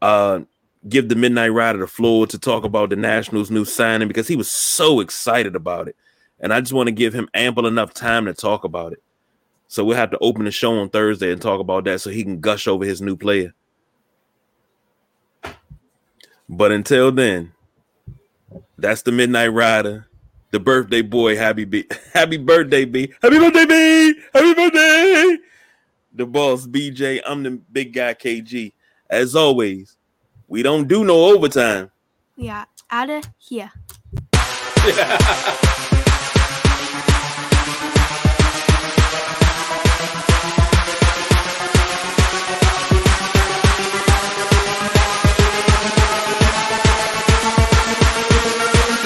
Uh 0.00 0.40
give 0.88 1.08
the 1.08 1.14
midnight 1.14 1.52
rider 1.52 1.78
the 1.78 1.86
floor 1.86 2.26
to 2.26 2.38
talk 2.38 2.64
about 2.64 2.90
the 2.90 2.96
Nationals' 2.96 3.50
new 3.50 3.64
signing 3.64 4.08
because 4.08 4.28
he 4.28 4.36
was 4.36 4.50
so 4.50 5.00
excited 5.00 5.54
about 5.54 5.88
it. 5.88 5.96
And 6.38 6.54
I 6.54 6.60
just 6.60 6.72
want 6.72 6.86
to 6.86 6.92
give 6.92 7.12
him 7.12 7.28
ample 7.34 7.66
enough 7.66 7.92
time 7.92 8.24
to 8.24 8.32
talk 8.32 8.64
about 8.64 8.92
it. 8.92 9.02
So 9.68 9.84
we'll 9.84 9.96
have 9.96 10.10
to 10.12 10.18
open 10.18 10.46
the 10.46 10.50
show 10.50 10.78
on 10.78 10.88
Thursday 10.88 11.30
and 11.30 11.40
talk 11.40 11.60
about 11.60 11.84
that 11.84 12.00
so 12.00 12.10
he 12.10 12.24
can 12.24 12.40
gush 12.40 12.66
over 12.66 12.84
his 12.84 13.02
new 13.02 13.16
player. 13.16 13.54
But 16.48 16.72
until 16.72 17.12
then, 17.12 17.52
that's 18.76 19.02
the 19.02 19.12
Midnight 19.12 19.52
Rider, 19.52 20.08
the 20.50 20.58
birthday 20.58 21.02
boy. 21.02 21.36
Happy 21.36 21.64
be 21.64 21.86
happy 22.12 22.38
birthday, 22.38 22.84
B. 22.84 23.12
Happy 23.22 23.38
birthday, 23.38 23.66
B. 23.66 24.20
Happy 24.34 24.54
birthday. 24.54 25.36
The 26.14 26.26
boss, 26.26 26.66
BJ. 26.66 27.20
I'm 27.24 27.44
the 27.44 27.50
big 27.70 27.92
guy, 27.92 28.14
KG. 28.14 28.72
As 29.10 29.34
always, 29.34 29.96
we 30.46 30.62
don't 30.62 30.86
do 30.86 31.04
no 31.04 31.34
overtime. 31.34 31.90
We 32.36 32.48
are 32.48 32.68
out 32.92 33.10
of 33.10 33.28
here. 33.38 33.72